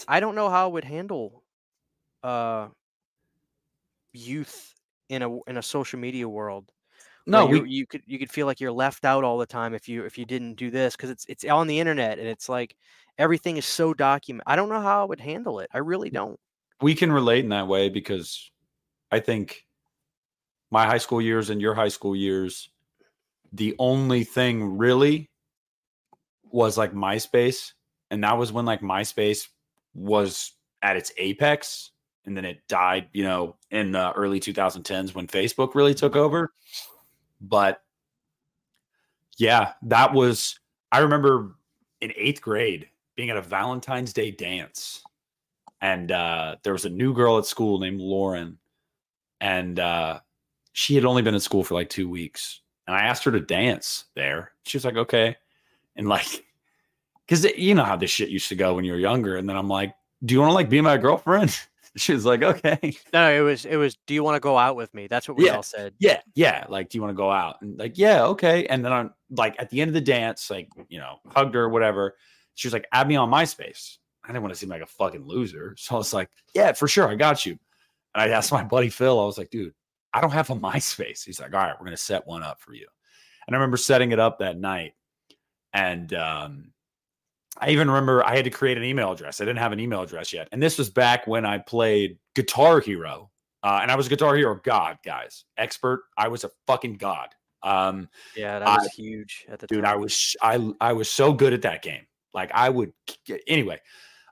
I 0.09 0.21
don't 0.21 0.35
know 0.35 0.51
how 0.51 0.67
I 0.69 0.73
would 0.73 0.85
handle 0.85 1.45
uh 2.23 2.69
youth 4.13 4.75
in 5.09 5.23
a 5.23 5.43
in 5.45 5.57
a 5.57 5.63
social 5.63 5.99
media 5.99 6.29
world. 6.29 6.71
No, 7.27 7.47
we, 7.47 7.69
you 7.71 7.87
could 7.87 8.03
you 8.07 8.19
could 8.19 8.31
feel 8.31 8.47
like 8.47 8.61
you're 8.61 8.73
left 8.73 9.05
out 9.05 9.25
all 9.25 9.39
the 9.39 9.47
time 9.47 9.75
if 9.75 9.89
you 9.89 10.05
if 10.05 10.19
you 10.19 10.25
didn't 10.25 10.55
do 10.55 10.71
this 10.71 10.97
because 10.97 11.11
it's 11.11 11.27
it's 11.29 11.45
on 11.45 11.67
the 11.67 11.79
internet 11.81 12.19
and 12.19 12.29
it's 12.29 12.49
like 12.49 12.77
everything 13.19 13.57
is 13.59 13.67
so 13.67 13.95
documented. 13.95 14.45
I 14.47 14.57
don't 14.57 14.71
know 14.71 14.81
how 14.81 15.03
I 15.03 15.05
would 15.05 15.21
handle 15.21 15.61
it. 15.61 15.71
I 15.73 15.79
really 15.79 16.11
don't. 16.11 16.41
We 16.81 16.95
can 16.95 17.11
relate 17.13 17.45
in 17.45 17.51
that 17.51 17.67
way 17.69 17.89
because 17.89 18.51
I 19.13 19.21
think 19.21 19.67
my 20.71 20.87
high 20.87 20.99
school 20.99 21.21
years 21.21 21.51
and 21.51 21.61
your 21.61 21.75
high 21.75 21.89
school 21.89 22.15
years, 22.15 22.69
the 23.53 23.75
only 23.79 24.25
thing 24.25 24.77
really 24.77 25.31
was 26.51 26.77
like 26.77 26.93
MySpace, 26.93 27.73
and 28.11 28.23
that 28.25 28.37
was 28.37 28.53
when 28.53 28.65
like 28.65 28.81
MySpace 28.81 29.49
was 29.95 30.53
at 30.83 30.97
its 30.97 31.13
apex 31.17 31.91
and 32.25 32.37
then 32.37 32.45
it 32.45 32.61
died, 32.69 33.09
you 33.13 33.25
know, 33.25 33.57
in 33.71 33.93
the 33.93 34.13
early 34.13 34.39
2010s 34.39 35.15
when 35.15 35.27
Facebook 35.27 35.75
really 35.75 35.95
took 35.95 36.15
over. 36.15 36.53
But 37.41 37.83
yeah, 39.39 39.73
that 39.83 40.13
was 40.13 40.59
I 40.93 40.99
remember 40.99 41.57
in 42.01 42.11
8th 42.11 42.41
grade 42.41 42.89
being 43.17 43.31
at 43.31 43.37
a 43.37 43.43
Valentine's 43.43 44.13
Day 44.13 44.31
dance 44.31 45.03
and 45.81 46.13
uh, 46.13 46.57
there 46.63 46.73
was 46.73 46.85
a 46.85 46.91
new 46.91 47.15
girl 47.15 47.39
at 47.39 47.47
school 47.47 47.79
named 47.79 48.01
Lauren 48.01 48.59
and 49.41 49.79
uh, 49.79 50.21
she 50.79 50.95
had 50.95 51.05
only 51.05 51.23
been 51.23 51.35
in 51.35 51.41
school 51.41 51.65
for 51.65 51.75
like 51.75 51.89
2 51.89 52.09
weeks 52.09 52.61
and 52.87 52.95
I 52.95 53.01
asked 53.01 53.25
her 53.25 53.33
to 53.33 53.41
dance 53.41 54.05
there. 54.15 54.53
She 54.63 54.77
was 54.77 54.85
like, 54.85 54.97
"Okay." 54.97 55.37
And 55.97 56.09
like 56.09 56.45
because 57.27 57.45
you 57.57 57.75
know 57.75 57.85
how 57.85 57.97
this 57.97 58.11
shit 58.11 58.31
used 58.31 58.49
to 58.49 58.55
go 58.55 58.75
when 58.75 58.85
you 58.85 58.93
were 58.93 58.99
younger. 58.99 59.37
And 59.37 59.49
then 59.49 59.57
I'm 59.57 59.69
like, 59.69 59.95
do 60.25 60.35
you 60.35 60.41
want 60.41 60.51
to 60.51 60.55
like 60.55 60.71
be 60.71 60.81
my 60.81 60.97
girlfriend? 60.97 61.57
she 61.97 62.15
was 62.15 62.25
like, 62.25 62.43
okay. 62.43 62.97
No, 63.13 63.31
it 63.31 63.41
was 63.41 63.67
it 63.67 63.77
was. 63.77 63.97
Do 64.07 64.15
you 64.15 64.25
want 64.25 64.37
to 64.37 64.41
go 64.41 64.57
out 64.57 64.77
with 64.77 64.93
me? 64.95 65.07
That's 65.07 65.29
what 65.29 65.37
we 65.37 65.47
yeah, 65.47 65.57
all 65.57 65.63
said. 65.63 65.95
Yeah, 65.99 66.21
yeah. 66.35 66.65
Like, 66.69 66.89
do 66.89 66.99
you 66.99 67.03
want 67.03 67.13
to 67.13 67.17
go 67.17 67.31
out? 67.31 67.61
And 67.61 67.79
like, 67.79 67.99
yeah, 67.99 68.25
okay. 68.27 68.67
And 68.67 68.85
then 68.85 68.93
I'm 68.93 69.13
like, 69.31 69.57
at 69.59 69.69
the 69.71 69.81
end 69.81 69.89
of 69.89 69.95
the 69.95 70.01
dance, 70.01 70.51
like, 70.51 70.69
you 70.89 70.99
know, 70.99 71.19
hugged 71.27 71.55
her, 71.55 71.69
whatever. 71.69 72.17
She 72.55 72.67
was 72.67 72.73
like, 72.73 72.87
add 72.93 73.07
me 73.07 73.17
on 73.17 73.31
MySpace. 73.31 73.99
I 74.25 74.29
didn't 74.29 74.43
want 74.43 74.55
to 74.55 74.59
seem 74.59 74.69
like 74.69 74.83
a 74.83 74.87
fucking 74.87 75.27
loser, 75.27 75.75
so 75.79 75.95
I 75.95 75.99
was 75.99 76.15
like, 76.15 76.31
yeah, 76.55 76.73
for 76.73 76.89
sure, 76.89 77.09
I 77.09 77.15
got 77.15 77.45
you. 77.45 77.59
And 78.15 78.23
I 78.23 78.29
asked 78.35 78.53
my 78.53 78.65
buddy 78.65 78.89
Phil, 78.89 79.21
I 79.21 79.25
was 79.25 79.39
like, 79.39 79.51
dude, 79.51 79.75
I 80.13 80.21
don't 80.21 80.31
have 80.31 80.51
a 80.51 80.55
MySpace. 80.57 81.25
He's 81.25 81.41
like, 81.41 81.55
all 81.55 81.61
right, 81.61 81.75
we're 81.79 81.87
gonna 81.87 81.97
set 81.97 82.27
one 82.27 82.43
up 82.43 82.61
for 82.61 82.75
you. 82.75 82.87
And 83.47 83.55
I 83.55 83.59
remember 83.59 83.77
setting 83.77 84.13
it 84.13 84.19
up 84.19 84.39
that 84.41 84.59
night, 84.59 84.93
and 85.73 86.13
um, 86.13 86.73
I 87.61 87.71
even 87.71 87.89
remember 87.89 88.25
I 88.25 88.37
had 88.37 88.45
to 88.45 88.51
create 88.51 88.77
an 88.77 88.85
email 88.85 89.13
address. 89.13 89.41
I 89.41 89.45
didn't 89.45 89.59
have 89.59 89.73
an 89.73 89.81
email 89.81 90.03
address 90.03 90.33
yet. 90.33 90.49
And 90.53 90.63
this 90.63 90.79
was 90.79 90.91
back 90.91 91.27
when 91.27 91.45
I 91.45 91.59
played 91.59 92.19
Guitar 92.35 92.81
Hero. 92.81 93.31
Uh, 93.63 93.81
and 93.83 93.91
I 93.91 93.97
was 93.97 94.07
a 94.07 94.11
Guitar 94.11 94.37
Hero 94.37 94.61
god, 94.63 94.99
guys. 95.05 95.45
Expert. 95.57 96.05
I 96.17 96.29
was 96.29 96.45
a 96.45 96.51
fucking 96.67 96.95
god. 96.95 97.29
Um, 97.65 98.09
yeah, 98.37 98.61
that 98.61 98.69
was 98.69 98.87
I, 98.87 98.91
huge 98.95 99.47
at 99.49 99.59
the 99.59 99.67
dude, 99.67 99.83
time. 99.83 99.93
I 99.93 99.97
was 99.97 100.37
I 100.41 100.73
I 100.81 100.93
was 100.93 101.11
so 101.11 101.33
good 101.33 101.53
at 101.53 101.63
that 101.63 101.83
game. 101.83 102.07
Like 102.33 102.51
I 102.55 102.69
would 102.69 102.93
anyway. 103.49 103.81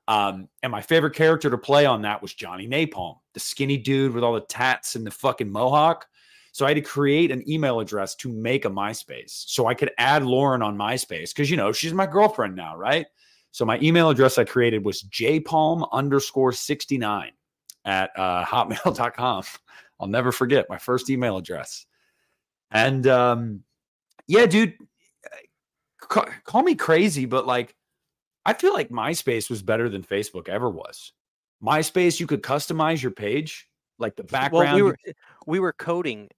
Um, 0.08 0.48
and 0.62 0.70
my 0.70 0.82
favorite 0.82 1.14
character 1.14 1.50
to 1.50 1.58
play 1.58 1.84
on 1.84 2.02
that 2.02 2.22
was 2.22 2.32
Johnny 2.32 2.68
Napalm, 2.68 3.16
the 3.34 3.40
skinny 3.40 3.76
dude 3.76 4.12
with 4.12 4.22
all 4.22 4.34
the 4.34 4.40
tats 4.40 4.94
and 4.94 5.06
the 5.06 5.10
fucking 5.10 5.50
mohawk. 5.50 6.06
So 6.52 6.64
I 6.64 6.70
had 6.70 6.76
to 6.76 6.80
create 6.80 7.30
an 7.30 7.48
email 7.50 7.80
address 7.80 8.14
to 8.16 8.32
make 8.32 8.64
a 8.64 8.70
MySpace 8.70 9.44
so 9.46 9.66
I 9.66 9.74
could 9.74 9.90
add 9.98 10.24
Lauren 10.24 10.62
on 10.62 10.76
MySpace 10.78 11.34
because, 11.34 11.50
you 11.50 11.56
know, 11.56 11.72
she's 11.72 11.92
my 11.92 12.06
girlfriend 12.06 12.56
now, 12.56 12.76
right? 12.76 13.06
So 13.50 13.64
my 13.64 13.78
email 13.80 14.10
address 14.10 14.38
I 14.38 14.44
created 14.44 14.84
was 14.84 15.02
jpalm 15.02 15.86
underscore 15.92 16.52
69 16.52 17.32
at 17.84 18.10
uh, 18.16 18.44
hotmail.com. 18.44 19.44
I'll 20.00 20.08
never 20.08 20.30
forget 20.32 20.66
my 20.68 20.78
first 20.78 21.10
email 21.10 21.36
address. 21.36 21.86
And 22.70 23.06
um, 23.06 23.62
yeah, 24.26 24.46
dude, 24.46 24.74
call, 26.00 26.26
call 26.44 26.62
me 26.62 26.74
crazy, 26.74 27.24
but 27.24 27.46
like, 27.46 27.74
I 28.46 28.54
feel 28.54 28.72
like 28.72 28.88
MySpace 28.88 29.50
was 29.50 29.62
better 29.62 29.88
than 29.88 30.02
Facebook 30.02 30.48
ever 30.48 30.70
was. 30.70 31.12
MySpace, 31.62 32.20
you 32.20 32.26
could 32.26 32.42
customize 32.42 33.02
your 33.02 33.10
page, 33.12 33.68
like 33.98 34.16
the 34.16 34.24
background. 34.24 34.66
Well, 34.66 34.76
we 34.76 34.82
were 34.82 34.96
we 35.46 35.60
were 35.60 35.72
coding 35.72 36.28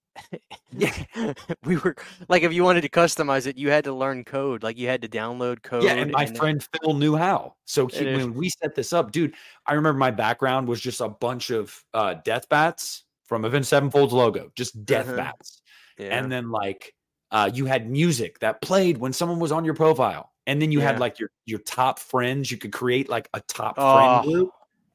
yeah, 0.71 0.93
we 1.65 1.77
were 1.77 1.97
like, 2.29 2.43
if 2.43 2.53
you 2.53 2.65
wanted 2.65 2.83
to 2.83 2.89
customize 2.89 3.47
it, 3.47 3.57
you 3.57 3.71
had 3.71 3.85
to 3.85 3.93
learn 3.93 4.25
code. 4.25 4.63
Like 4.63 4.79
you 4.79 4.87
had 4.89 5.03
to 5.03 5.09
download 5.09 5.63
code. 5.63 5.85
Yeah, 5.85 5.95
and 5.95 6.13
my 6.13 6.25
and 6.25 6.37
friend 6.37 6.67
Phil 6.83 6.95
knew 6.95 7.17
how. 7.17 7.55
So 7.65 7.87
he, 7.87 8.05
when 8.05 8.35
we 8.35 8.51
set 8.51 8.75
this 8.75 8.93
up, 8.93 9.13
dude, 9.13 9.35
I 9.67 9.75
remember 9.75 9.99
my 9.99 10.11
background 10.11 10.69
was 10.69 10.81
just 10.81 11.01
a 11.01 11.09
bunch 11.09 11.51
of 11.51 11.75
uh, 11.95 12.15
death 12.25 12.49
bats 12.49 13.05
from 13.27 13.45
Avenged 13.45 13.69
Sevenfold's 13.69 14.13
logo, 14.13 14.51
just 14.55 14.85
death 14.85 15.07
Uh-huh. 15.09 15.17
bats. 15.17 15.63
Yeah. 15.99 16.19
And 16.19 16.31
then 16.31 16.51
like 16.51 16.95
uh, 17.31 17.51
you 17.53 17.67
had 17.67 17.91
music 17.91 18.39
that 18.41 18.61
played 18.61 18.99
when 18.99 19.13
someone 19.13 19.39
was 19.39 19.53
on 19.53 19.65
your 19.65 19.75
profile. 19.75 20.33
And 20.49 20.61
then 20.63 20.73
you 20.73 20.81
had 20.81 20.99
like 20.99 21.19
your 21.19 21.31
your 21.45 21.61
top 21.61 21.99
friends. 21.99 22.51
You 22.51 22.57
could 22.57 22.73
create 22.73 23.09
like 23.09 23.29
a 23.35 23.41
top 23.43 23.75
Oh, 23.79 23.93
friend 23.93 24.25
group. 24.25 24.51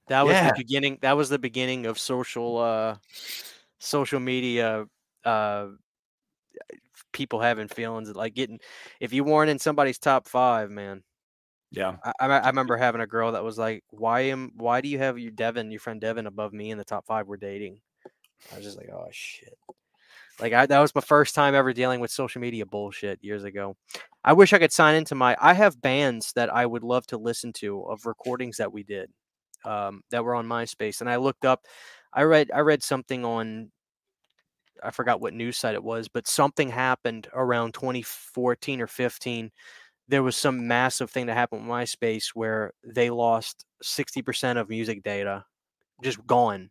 That 0.07 0.23
was 0.23 0.33
Yeah. 0.33 0.47
the 0.47 0.53
beginning. 0.57 0.97
That 1.01 1.15
was 1.15 1.29
the 1.29 1.39
beginning 1.39 1.85
of 1.85 1.99
social 1.99 2.57
uh 2.57 2.97
social 3.79 4.19
media 4.19 4.85
uh 5.23 5.67
people 7.11 7.39
having 7.39 7.67
feelings 7.67 8.09
like 8.15 8.33
getting 8.33 8.59
if 8.99 9.13
you 9.13 9.23
weren't 9.23 9.51
in 9.51 9.59
somebody's 9.59 9.99
top 9.99 10.27
five, 10.27 10.71
man. 10.71 11.03
Yeah. 11.71 11.97
I, 12.03 12.13
I 12.19 12.25
I 12.25 12.47
remember 12.47 12.75
having 12.75 13.01
a 13.01 13.07
girl 13.07 13.31
that 13.33 13.43
was 13.43 13.57
like, 13.57 13.83
"Why 13.91 14.21
am 14.21 14.51
why 14.55 14.81
do 14.81 14.89
you 14.89 14.97
have 14.97 15.19
your 15.19 15.31
Devin, 15.31 15.71
your 15.71 15.79
friend 15.79 16.01
Devin, 16.01 16.27
above 16.27 16.51
me 16.51 16.71
in 16.71 16.79
the 16.79 16.83
top 16.83 17.05
five? 17.05 17.27
We're 17.27 17.37
dating." 17.37 17.79
I 18.51 18.55
was 18.55 18.65
just 18.65 18.77
like, 18.77 18.89
"Oh 18.91 19.07
shit!" 19.11 19.57
Like 20.39 20.53
I, 20.53 20.65
that 20.65 20.79
was 20.79 20.95
my 20.95 21.01
first 21.01 21.35
time 21.35 21.55
ever 21.55 21.73
dealing 21.73 21.99
with 21.99 22.11
social 22.11 22.41
media 22.41 22.65
bullshit 22.65 23.23
years 23.23 23.43
ago. 23.43 23.75
I 24.23 24.33
wish 24.33 24.53
I 24.53 24.59
could 24.59 24.71
sign 24.71 24.95
into 24.95 25.15
my. 25.15 25.37
I 25.39 25.53
have 25.53 25.81
bands 25.81 26.33
that 26.35 26.53
I 26.53 26.65
would 26.65 26.83
love 26.83 27.05
to 27.07 27.17
listen 27.17 27.53
to 27.53 27.83
of 27.83 28.05
recordings 28.05 28.57
that 28.57 28.73
we 28.73 28.83
did, 28.83 29.09
um, 29.65 30.01
that 30.11 30.23
were 30.23 30.35
on 30.35 30.47
MySpace, 30.47 31.01
and 31.01 31.09
I 31.09 31.17
looked 31.17 31.45
up. 31.45 31.65
I 32.13 32.23
read 32.23 32.51
I 32.53 32.59
read 32.59 32.83
something 32.83 33.25
on. 33.25 33.71
I 34.81 34.91
forgot 34.91 35.21
what 35.21 35.33
news 35.33 35.57
site 35.57 35.75
it 35.75 35.83
was, 35.83 36.07
but 36.07 36.27
something 36.27 36.69
happened 36.69 37.27
around 37.33 37.73
2014 37.73 38.81
or 38.81 38.87
15 38.87 39.51
there 40.09 40.23
was 40.23 40.35
some 40.35 40.67
massive 40.67 41.09
thing 41.09 41.27
that 41.27 41.35
happened 41.35 41.61
with 41.61 41.69
MySpace 41.69 42.29
where 42.33 42.73
they 42.85 43.09
lost 43.09 43.65
60% 43.83 44.57
of 44.57 44.69
music 44.69 45.01
data, 45.03 45.45
just 46.03 46.25
gone. 46.27 46.69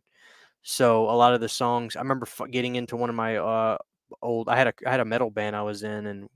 So 0.63 1.09
a 1.09 1.11
lot 1.11 1.33
of 1.33 1.41
the 1.41 1.49
songs, 1.49 1.95
I 1.95 1.99
remember 1.99 2.25
getting 2.49 2.77
into 2.77 2.95
one 2.95 3.09
of 3.09 3.15
my 3.15 3.37
uh, 3.37 3.77
old. 4.21 4.47
I 4.47 4.55
had 4.55 4.67
a 4.67 4.73
I 4.87 4.91
had 4.91 5.01
a 5.01 5.05
metal 5.05 5.29
band 5.29 5.55
I 5.55 5.61
was 5.61 5.83
in, 5.83 6.07
and 6.07 6.29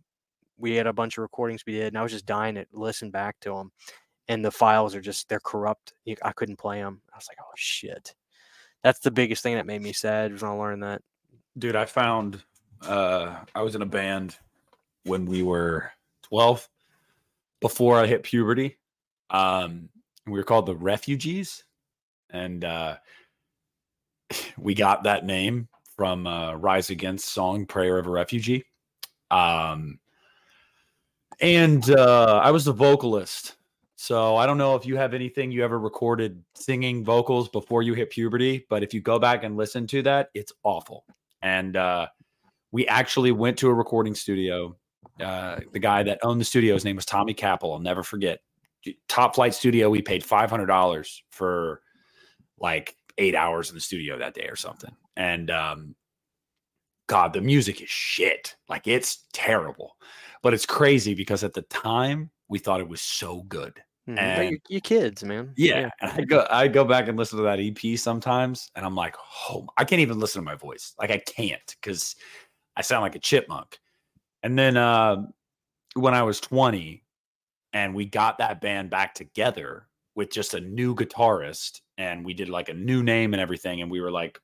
we 0.57 0.75
had 0.75 0.86
a 0.86 0.93
bunch 0.93 1.17
of 1.17 1.21
recordings 1.21 1.63
we 1.65 1.73
did, 1.73 1.88
and 1.88 1.97
I 1.97 2.03
was 2.03 2.11
just 2.11 2.25
dying 2.25 2.55
to 2.55 2.65
listen 2.73 3.09
back 3.09 3.39
to 3.41 3.53
them. 3.53 3.71
And 4.28 4.43
the 4.43 4.51
files 4.51 4.93
are 4.93 5.01
just 5.01 5.30
they're 5.30 5.39
corrupt. 5.39 5.93
I 6.21 6.32
couldn't 6.34 6.57
play 6.57 6.82
them. 6.82 7.01
I 7.13 7.15
was 7.15 7.28
like, 7.30 7.38
oh 7.41 7.53
shit. 7.55 8.13
That's 8.84 8.99
the 8.99 9.11
biggest 9.11 9.41
thing 9.41 9.55
that 9.55 9.65
made 9.65 9.82
me 9.82 9.93
sad 9.93 10.34
was 10.34 10.41
when 10.41 10.51
I 10.51 10.55
learned 10.55 10.84
that. 10.84 11.01
Dude, 11.57 11.78
I 11.78 11.86
found 11.86 12.43
uh 12.82 13.38
I 13.55 13.61
was 13.61 13.75
in 13.75 13.82
a 13.82 13.88
band 13.88 14.38
when 15.03 15.25
we 15.25 15.41
were 15.41 15.91
12 16.23 16.67
before 17.61 17.97
I 17.97 18.05
hit 18.05 18.23
puberty. 18.23 18.78
Um 19.30 19.88
we 20.25 20.34
were 20.34 20.43
called 20.43 20.65
the 20.65 20.75
Refugees 20.75 21.63
and 22.30 22.65
uh 22.65 22.97
we 24.57 24.73
got 24.73 25.03
that 25.03 25.25
name 25.25 25.67
from 25.95 26.28
uh 26.28 26.53
Rise 26.55 26.89
Against 26.89 27.30
song 27.30 27.65
Prayer 27.65 27.97
of 27.97 28.07
a 28.07 28.11
Refugee. 28.11 28.65
Um 29.32 29.99
and 31.39 31.89
uh 31.89 32.41
I 32.43 32.51
was 32.51 32.65
the 32.65 32.73
vocalist. 32.73 33.55
So 33.95 34.36
I 34.36 34.45
don't 34.45 34.59
know 34.59 34.75
if 34.75 34.86
you 34.86 34.95
have 34.95 35.13
anything 35.13 35.51
you 35.51 35.63
ever 35.63 35.80
recorded 35.80 36.43
singing 36.53 37.03
vocals 37.03 37.49
before 37.49 37.82
you 37.82 37.95
hit 37.95 38.11
puberty, 38.11 38.65
but 38.69 38.84
if 38.84 38.93
you 38.93 39.01
go 39.01 39.17
back 39.17 39.43
and 39.43 39.57
listen 39.57 39.88
to 39.88 40.03
that, 40.03 40.30
it's 40.36 40.53
awful 40.63 41.03
and 41.41 41.75
uh, 41.75 42.07
we 42.71 42.88
actually 42.88 43.32
went 43.32 43.57
to 43.57 43.69
a 43.69 43.73
recording 43.73 44.15
studio. 44.15 44.75
Uh, 45.21 45.59
the 45.71 45.80
guy 45.80 46.03
that 46.03 46.19
owned 46.23 46.39
the 46.39 46.45
studio, 46.45 46.73
his 46.73 46.86
name 46.86 46.95
was 46.95 47.05
Tommy 47.05 47.34
Capel. 47.34 47.73
I'll 47.73 47.80
never 47.80 48.03
forget. 48.03 48.39
Top 49.07 49.36
flight 49.36 49.53
studio. 49.53 49.89
We 49.89 50.01
paid 50.01 50.23
five 50.23 50.49
hundred 50.49 50.67
dollars 50.67 51.23
for 51.30 51.82
like 52.59 52.95
eight 53.18 53.36
hours 53.36 53.70
in 53.70 53.76
the 53.76 53.82
studio 53.82 54.18
that 54.18 54.34
day 54.34 54.47
or 54.47 54.55
something. 54.55 54.95
And 55.15 55.49
um, 55.49 55.95
God, 57.07 57.34
the 57.34 57.41
music 57.41 57.82
is 57.82 57.89
shit. 57.89 58.55
Like 58.70 58.88
it's 58.88 59.26
terrible, 59.34 59.97
but 60.43 60.53
it's 60.53 60.65
crazy 60.65 61.13
because 61.13 61.43
at 61.43 61.53
the 61.53 61.63
time 61.63 62.30
we 62.47 62.59
thought 62.59 62.80
it 62.82 62.88
was 62.89 63.01
so 63.01 63.43
good. 63.43 63.82
Mhm. 64.07 64.18
And- 64.20 64.51
you, 64.51 64.59
you 64.70 64.82
kids, 64.82 65.24
man. 65.24 65.53
Yeah, 65.57 65.89
and 66.01 66.11
I 66.11 66.22
go 66.22 66.47
I 66.49 66.68
go 66.68 66.86
back 66.86 67.07
and 67.07 67.18
listen 67.18 67.38
to 67.38 67.43
that 67.43 67.59
EP 67.59 67.97
sometimes, 67.97 68.70
and 68.76 68.86
I'm 68.86 68.95
like, 68.95 69.15
oh, 69.49 69.68
I 69.78 69.84
can't 69.84 70.01
even 70.01 70.20
listen 70.20 70.41
to 70.41 70.45
my 70.45 70.55
voice. 70.55 70.93
Like 70.99 71.11
I 71.11 71.18
can't 71.18 71.76
because 71.82 72.15
I 72.76 72.82
sound 72.82 73.01
like 73.01 73.15
a 73.15 73.20
chipmunk. 73.20 73.80
And 74.43 74.57
then 74.57 74.78
uh, 74.78 75.24
when 75.95 76.13
I 76.13 76.24
was 76.24 76.39
20, 76.39 77.03
and 77.74 77.93
we 77.95 78.05
got 78.05 78.38
that 78.38 78.61
band 78.61 78.89
back 78.89 79.13
together 79.13 79.88
with 80.18 80.32
just 80.32 80.53
a 80.53 80.59
new 80.59 80.93
guitarist, 80.93 81.80
and 81.97 82.26
we 82.26 82.34
did 82.34 82.49
like 82.49 82.68
a 82.68 82.74
new 82.74 83.01
name 83.03 83.34
and 83.34 83.39
everything, 83.39 83.82
and 83.82 83.89
we 83.89 84.01
were 84.01 84.11
like 84.11 84.39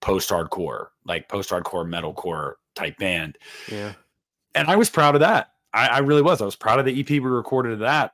post 0.00 0.30
hardcore, 0.30 0.88
like 1.04 1.28
post 1.28 1.50
hardcore 1.50 1.88
metalcore 1.88 2.54
type 2.76 2.96
band 2.98 3.38
yeah. 3.72 3.94
and 4.54 4.68
I 4.68 4.76
was 4.76 4.90
proud 4.90 5.14
of 5.14 5.22
that. 5.22 5.52
I, 5.72 5.88
I 5.88 5.98
really 5.98 6.22
was. 6.22 6.40
I 6.40 6.44
was 6.44 6.54
proud 6.54 6.78
of 6.78 6.84
the 6.84 7.00
EP 7.00 7.08
we 7.08 7.20
recorded 7.20 7.72
of 7.72 7.78
that. 7.80 8.12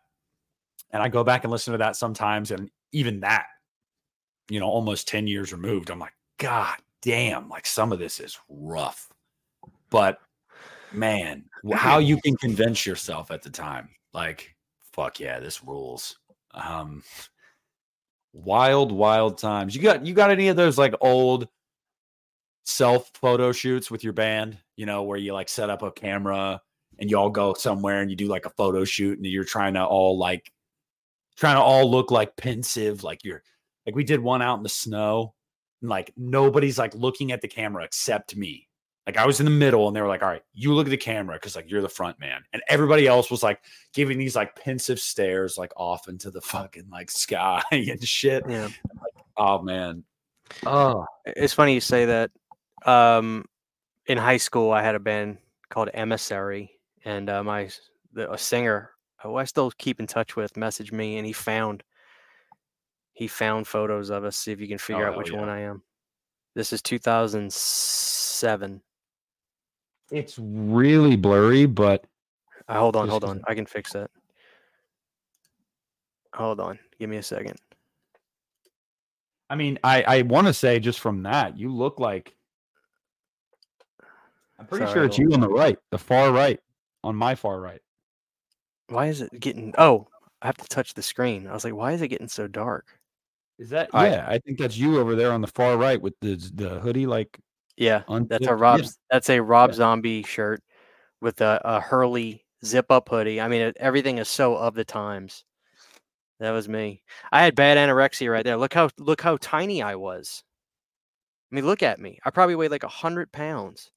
And 0.93 1.03
I 1.03 1.09
go 1.09 1.25
back 1.25 1.45
and 1.45 1.51
listen 1.51 1.73
to 1.73 1.79
that 1.79 1.97
sometimes, 1.97 2.51
and 2.51 2.71
even 2.93 3.21
that, 3.21 3.47
you 4.51 4.61
know, 4.61 4.67
almost 4.67 5.09
10 5.09 5.27
years 5.27 5.53
removed, 5.53 5.91
I'm 5.91 5.99
like, 5.99 6.13
God 6.39 6.77
damn, 7.01 7.49
like 7.49 7.67
some 7.67 7.93
of 7.93 7.99
this 7.99 8.21
is 8.21 8.39
rough. 8.49 9.09
But 9.91 10.19
man, 10.93 11.45
how 11.73 11.99
you 11.99 12.19
can 12.25 12.37
convince 12.37 12.85
yourself 12.85 13.31
at 13.31 13.43
the 13.43 13.51
time, 13.51 13.89
like, 14.13 14.55
fuck 14.93 15.19
yeah, 15.19 15.41
this 15.41 15.65
rules. 15.65 16.19
Um 16.55 17.03
wild, 18.33 18.93
wild 18.93 19.39
times. 19.39 19.75
You 19.75 19.83
got 19.83 20.05
you 20.07 20.15
got 20.15 20.31
any 20.31 20.49
of 20.49 20.57
those 20.57 20.79
like 20.79 20.95
old 21.01 21.49
self 22.65 23.11
photo 23.15 23.53
shoots 23.53 23.91
with 23.91 24.05
your 24.05 24.13
band, 24.13 24.59
you 24.77 24.87
know, 24.87 25.03
where 25.03 25.19
you 25.19 25.33
like 25.33 25.49
set 25.49 25.71
up 25.71 25.83
a 25.83 25.91
camera 25.91 26.61
and 26.99 27.11
you 27.11 27.19
all 27.19 27.31
go 27.31 27.55
somewhere 27.55 28.01
and 28.01 28.11
you 28.11 28.17
do 28.17 28.29
like 28.29 28.47
a 28.47 28.51
photo 28.51 28.85
shoot 28.85 29.19
and 29.19 29.27
you're 29.27 29.45
trying 29.45 29.75
to 29.75 29.85
all 29.85 30.19
like 30.19 30.53
trying 31.37 31.57
to 31.57 31.63
all 31.63 31.91
look 31.91 32.11
like 32.11 32.37
pensive, 32.37 33.05
like 33.05 33.25
you're 33.25 33.43
like 33.87 33.95
we 33.95 34.05
did 34.05 34.21
one 34.21 34.43
out 34.43 34.59
in 34.59 34.63
the 34.63 34.69
snow 34.69 35.35
and 35.81 35.91
like 35.91 36.13
nobody's 36.17 36.79
like 36.79 36.95
looking 36.95 37.33
at 37.33 37.41
the 37.41 37.49
camera 37.49 37.85
except 37.85 38.37
me. 38.37 38.69
Like 39.07 39.17
I 39.17 39.27
was 39.27 39.41
in 39.41 39.47
the 39.47 39.51
middle 39.51 39.89
and 39.89 39.97
they 39.97 40.01
were 40.01 40.09
like, 40.09 40.23
all 40.23 40.29
right, 40.29 40.45
you 40.53 40.73
look 40.75 40.87
at 40.87 40.91
the 40.91 40.97
camera 40.97 41.37
because 41.37 41.57
like 41.57 41.69
you're 41.69 41.83
the 41.83 41.89
front 41.89 42.21
man. 42.21 42.43
And 42.53 42.63
everybody 42.69 43.09
else 43.09 43.31
was 43.31 43.43
like 43.43 43.61
giving 43.93 44.17
these 44.17 44.37
like 44.37 44.55
pensive 44.55 45.01
stares 45.01 45.59
like 45.59 45.73
off 45.77 46.09
into 46.09 46.31
the 46.31 46.41
fucking 46.41 46.89
like 46.91 47.11
sky 47.11 47.63
and 47.73 48.03
shit. 48.07 48.45
Yeah. 48.49 48.69
Oh 49.37 49.61
man. 49.61 50.05
Oh 50.67 51.07
It's 51.27 51.55
funny 51.55 51.75
you 51.75 51.81
say 51.81 52.05
that. 52.05 52.31
Um, 52.85 53.45
in 54.07 54.19
high 54.19 54.37
school, 54.37 54.73
I 54.73 54.83
had 54.83 54.95
a 54.95 55.01
band 55.01 55.39
called 55.69 55.89
Emissary, 55.95 56.73
and 57.05 57.31
uh, 57.31 57.43
my 57.45 57.69
the, 58.13 58.31
a 58.33 58.39
singer 58.39 58.91
who 59.23 59.37
I 59.37 59.45
still 59.45 59.71
keep 59.79 60.01
in 60.01 60.07
touch 60.07 60.37
with 60.37 60.53
messaged 60.55 60.93
me, 60.93 61.17
and 61.17 61.27
he 61.27 61.33
found 61.33 61.83
he 63.15 63.29
found 63.29 63.67
photos 63.67 64.11
of 64.11 64.25
us. 64.25 64.37
See 64.37 64.53
if 64.53 64.61
you 64.61 64.69
can 64.69 64.79
figure 64.79 65.07
Oh, 65.07 65.13
out 65.13 65.19
which 65.19 65.31
yeah. 65.31 65.39
one 65.39 65.49
I 65.49 65.61
am. 65.61 65.83
This 66.55 66.73
is 66.73 66.83
2007. 66.83 68.83
It's 70.13 70.39
really 70.39 71.17
blurry, 71.17 71.67
but 71.67 72.05
Uh, 72.69 72.79
hold 72.79 72.95
on, 72.97 73.09
hold 73.09 73.25
on. 73.25 73.43
I 73.49 73.55
can 73.55 73.67
fix 73.67 73.93
that. 73.95 74.11
Hold 76.35 76.61
on. 76.61 76.79
Give 76.99 77.11
me 77.11 77.17
a 77.17 77.23
second. 77.23 77.57
I 79.51 79.55
mean, 79.57 79.79
I 79.85 80.03
I 80.03 80.23
want 80.23 80.47
to 80.47 80.55
say 80.55 80.79
just 80.79 81.01
from 81.01 81.25
that, 81.25 81.59
you 81.59 81.71
look 81.75 81.99
like. 82.01 82.35
I'm 84.59 84.67
pretty 84.67 84.87
Sorry, 84.87 84.95
sure 84.95 85.05
it's 85.05 85.19
you 85.19 85.33
on 85.33 85.41
the 85.41 85.49
right, 85.49 85.77
the 85.91 85.99
far 85.99 86.31
right, 86.33 86.61
on 87.03 87.17
my 87.17 87.35
far 87.35 87.61
right. 87.61 87.81
Why 88.89 89.09
is 89.09 89.21
it 89.21 89.31
getting? 89.41 89.75
Oh, 89.77 90.07
I 90.41 90.47
have 90.47 90.57
to 90.59 90.69
touch 90.69 90.95
the 90.95 91.03
screen. 91.03 91.47
I 91.47 91.53
was 91.53 91.65
like, 91.65 91.75
why 91.75 91.93
is 91.93 92.01
it 92.03 92.09
getting 92.09 92.29
so 92.29 92.47
dark? 92.47 92.87
Is 93.59 93.71
that? 93.71 93.91
I- 93.93 94.09
yeah, 94.09 94.25
I 94.29 94.39
think 94.39 94.59
that's 94.59 94.77
you 94.77 94.99
over 95.01 95.15
there 95.17 95.33
on 95.33 95.41
the 95.41 95.49
far 95.49 95.77
right 95.77 96.01
with 96.01 96.15
the 96.21 96.37
the 96.55 96.81
hoodie, 96.81 97.07
like 97.07 97.39
Yeah, 97.77 98.03
that's 98.29 98.47
a. 98.47 98.55
Rob. 98.55 98.81
Yeah. 98.81 98.89
That's 99.11 99.31
a 99.31 99.41
Rob 99.41 99.71
Yeah. 99.71 99.77
Zombie 99.77 100.23
shirt 100.23 100.63
with 101.21 101.41
a, 101.41 101.61
a 101.65 101.81
Hurley 101.81 102.45
zip 102.65 102.91
up 102.91 103.09
hoodie. 103.09 103.41
I 103.41 103.49
mean, 103.49 103.63
it, 103.63 103.77
everything 103.81 104.19
is 104.19 104.29
so 104.29 104.57
of 104.57 104.75
the 104.75 104.85
times. 104.85 105.45
That 106.41 106.51
was 106.51 106.69
me. 106.69 107.03
I 107.31 107.43
had 107.45 107.55
bad 107.55 107.79
anorexia 107.79 108.31
right 108.31 108.45
there. 108.45 108.57
Look 108.57 108.75
how 108.75 108.91
look 108.99 109.21
how 109.21 109.37
tiny 109.41 109.83
I 109.83 109.95
was. 109.95 110.43
I 111.51 111.55
mean, 111.55 111.67
look 111.67 111.83
at 111.83 112.01
me. 112.01 112.19
I 112.25 112.31
probably 112.31 112.57
weighed 112.57 112.71
like 112.71 112.83
a 112.83 112.89
hundred 112.89 113.31
pounds. 113.31 113.91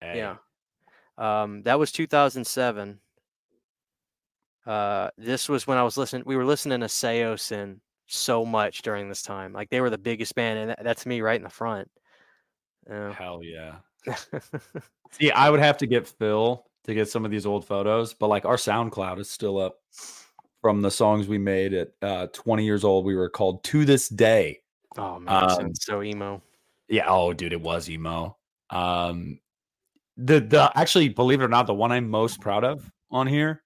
Hey, 0.00 0.18
Yeah. 0.18 0.36
Um, 1.18 1.62
that 1.62 1.78
was 1.78 1.92
2007. 1.92 2.98
Uh, 4.66 5.10
this 5.18 5.48
was 5.48 5.66
when 5.66 5.78
I 5.78 5.82
was 5.82 5.96
listening. 5.96 6.22
We 6.26 6.36
were 6.36 6.44
listening 6.44 6.80
to 6.80 6.86
Saosin 6.86 7.80
so 8.14 8.44
much 8.44 8.82
during 8.82 9.08
this 9.08 9.22
time. 9.22 9.52
Like 9.52 9.70
they 9.70 9.80
were 9.80 9.90
the 9.90 9.98
biggest 9.98 10.34
band, 10.34 10.58
and 10.58 10.70
that, 10.70 10.84
that's 10.84 11.06
me 11.06 11.20
right 11.20 11.36
in 11.36 11.42
the 11.42 11.50
front. 11.50 11.90
Yeah. 12.88 13.12
Hell 13.12 13.40
yeah. 13.42 13.76
See, 15.12 15.30
I 15.30 15.50
would 15.50 15.60
have 15.60 15.78
to 15.78 15.86
get 15.86 16.06
Phil 16.06 16.64
to 16.84 16.94
get 16.94 17.08
some 17.08 17.24
of 17.24 17.30
these 17.30 17.46
old 17.46 17.66
photos, 17.66 18.14
but 18.14 18.28
like 18.28 18.44
our 18.44 18.56
SoundCloud 18.56 19.18
is 19.18 19.30
still 19.30 19.58
up 19.58 19.76
from 20.60 20.82
the 20.82 20.90
songs 20.90 21.28
we 21.28 21.38
made 21.38 21.74
at 21.74 21.88
uh, 22.02 22.26
20 22.32 22.64
years 22.64 22.84
old. 22.84 23.04
We 23.04 23.14
were 23.14 23.28
called 23.28 23.64
To 23.64 23.84
This 23.84 24.08
Day. 24.08 24.60
Oh 24.96 25.18
man, 25.18 25.50
um, 25.50 25.74
so 25.74 26.02
emo. 26.02 26.42
Yeah. 26.88 27.06
Oh, 27.08 27.32
dude, 27.32 27.52
it 27.52 27.60
was 27.60 27.88
emo. 27.90 28.36
Um, 28.70 29.40
the 30.16 30.40
the 30.40 30.70
actually, 30.74 31.08
believe 31.08 31.40
it 31.40 31.44
or 31.44 31.48
not, 31.48 31.66
the 31.66 31.74
one 31.74 31.92
I'm 31.92 32.08
most 32.08 32.40
proud 32.40 32.64
of 32.64 32.90
on 33.10 33.26
here 33.26 33.62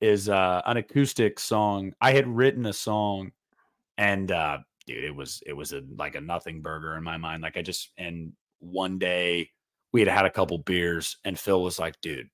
is 0.00 0.28
uh 0.28 0.62
an 0.64 0.76
acoustic 0.76 1.38
song. 1.38 1.92
I 2.00 2.12
had 2.12 2.26
written 2.26 2.66
a 2.66 2.72
song, 2.72 3.32
and 4.00 4.32
uh, 4.32 4.58
dude, 4.86 5.04
it 5.04 5.14
was 5.14 5.42
it 5.46 5.52
was 5.52 5.72
a 5.72 5.82
like 5.96 6.14
a 6.14 6.20
nothing 6.20 6.62
burger 6.62 6.96
in 6.96 7.04
my 7.04 7.18
mind. 7.18 7.42
Like 7.42 7.58
I 7.58 7.62
just 7.62 7.90
and 7.98 8.32
one 8.58 8.98
day 8.98 9.50
we 9.92 10.00
had 10.00 10.08
had 10.08 10.24
a 10.24 10.30
couple 10.30 10.58
beers, 10.58 11.18
and 11.24 11.38
Phil 11.38 11.62
was 11.62 11.78
like, 11.78 12.00
dude, 12.00 12.30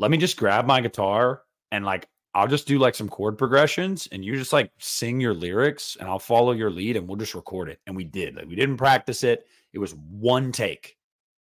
let 0.00 0.10
me 0.10 0.18
just 0.18 0.36
grab 0.36 0.66
my 0.66 0.80
guitar 0.80 1.42
and 1.70 1.84
like 1.84 2.08
I'll 2.34 2.48
just 2.48 2.66
do 2.66 2.80
like 2.80 2.96
some 2.96 3.08
chord 3.08 3.38
progressions 3.38 4.08
and 4.10 4.24
you 4.24 4.36
just 4.36 4.52
like 4.52 4.72
sing 4.78 5.20
your 5.20 5.34
lyrics 5.34 5.96
and 5.98 6.08
I'll 6.08 6.18
follow 6.18 6.52
your 6.52 6.70
lead 6.70 6.96
and 6.96 7.06
we'll 7.06 7.16
just 7.16 7.34
record 7.34 7.68
it. 7.68 7.78
And 7.86 7.96
we 7.96 8.04
did. 8.04 8.34
Like 8.34 8.46
we 8.46 8.56
didn't 8.56 8.76
practice 8.76 9.22
it. 9.22 9.46
It 9.72 9.78
was 9.78 9.94
one 9.94 10.52
take. 10.52 10.96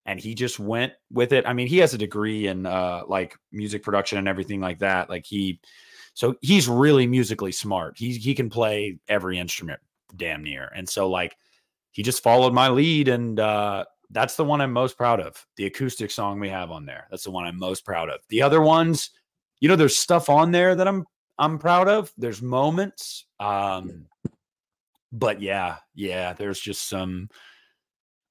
And 0.06 0.20
he 0.20 0.36
just 0.36 0.60
went 0.60 0.92
with 1.10 1.32
it. 1.32 1.48
I 1.48 1.54
mean, 1.54 1.68
he 1.68 1.78
has 1.78 1.94
a 1.94 1.98
degree 1.98 2.48
in 2.48 2.66
uh 2.66 3.04
like 3.08 3.38
music 3.54 3.84
production 3.84 4.18
and 4.18 4.28
everything 4.28 4.60
like 4.60 4.80
that. 4.80 5.10
Like 5.10 5.26
he 5.26 5.62
so 6.14 6.36
he's 6.42 6.68
really 6.68 7.08
musically 7.08 7.52
smart. 7.52 7.98
He 7.98 8.14
he 8.14 8.36
can 8.36 8.50
play 8.50 9.00
every 9.08 9.40
instrument 9.40 9.80
damn 10.16 10.44
near. 10.44 10.72
And 10.76 10.88
so 10.88 11.10
like 11.10 11.36
he 11.92 12.04
just 12.04 12.24
followed 12.24 12.54
my 12.54 12.70
lead 12.70 13.08
and 13.08 13.40
uh 13.40 13.86
that's 14.12 14.36
the 14.36 14.46
one 14.46 14.62
I'm 14.62 14.72
most 14.72 14.96
proud 14.96 15.20
of. 15.20 15.44
The 15.58 15.66
acoustic 15.66 16.12
song 16.12 16.40
we 16.40 16.50
have 16.50 16.70
on 16.70 16.86
there. 16.86 17.08
That's 17.10 17.24
the 17.24 17.32
one 17.32 17.46
I'm 17.46 17.58
most 17.58 17.84
proud 17.84 18.10
of. 18.10 18.20
The 18.30 18.44
other 18.44 18.62
ones, 18.62 19.10
you 19.60 19.68
know, 19.68 19.76
there's 19.76 19.98
stuff 19.98 20.30
on 20.30 20.52
there 20.52 20.76
that 20.76 20.88
I'm 20.88 21.06
I'm 21.40 21.58
proud 21.58 21.88
of. 21.88 22.14
There's 22.18 22.42
moments. 22.42 23.26
Um 23.40 24.06
but 25.12 25.42
yeah, 25.42 25.78
yeah, 25.96 26.34
there's 26.34 26.60
just 26.60 26.88
some 26.88 27.30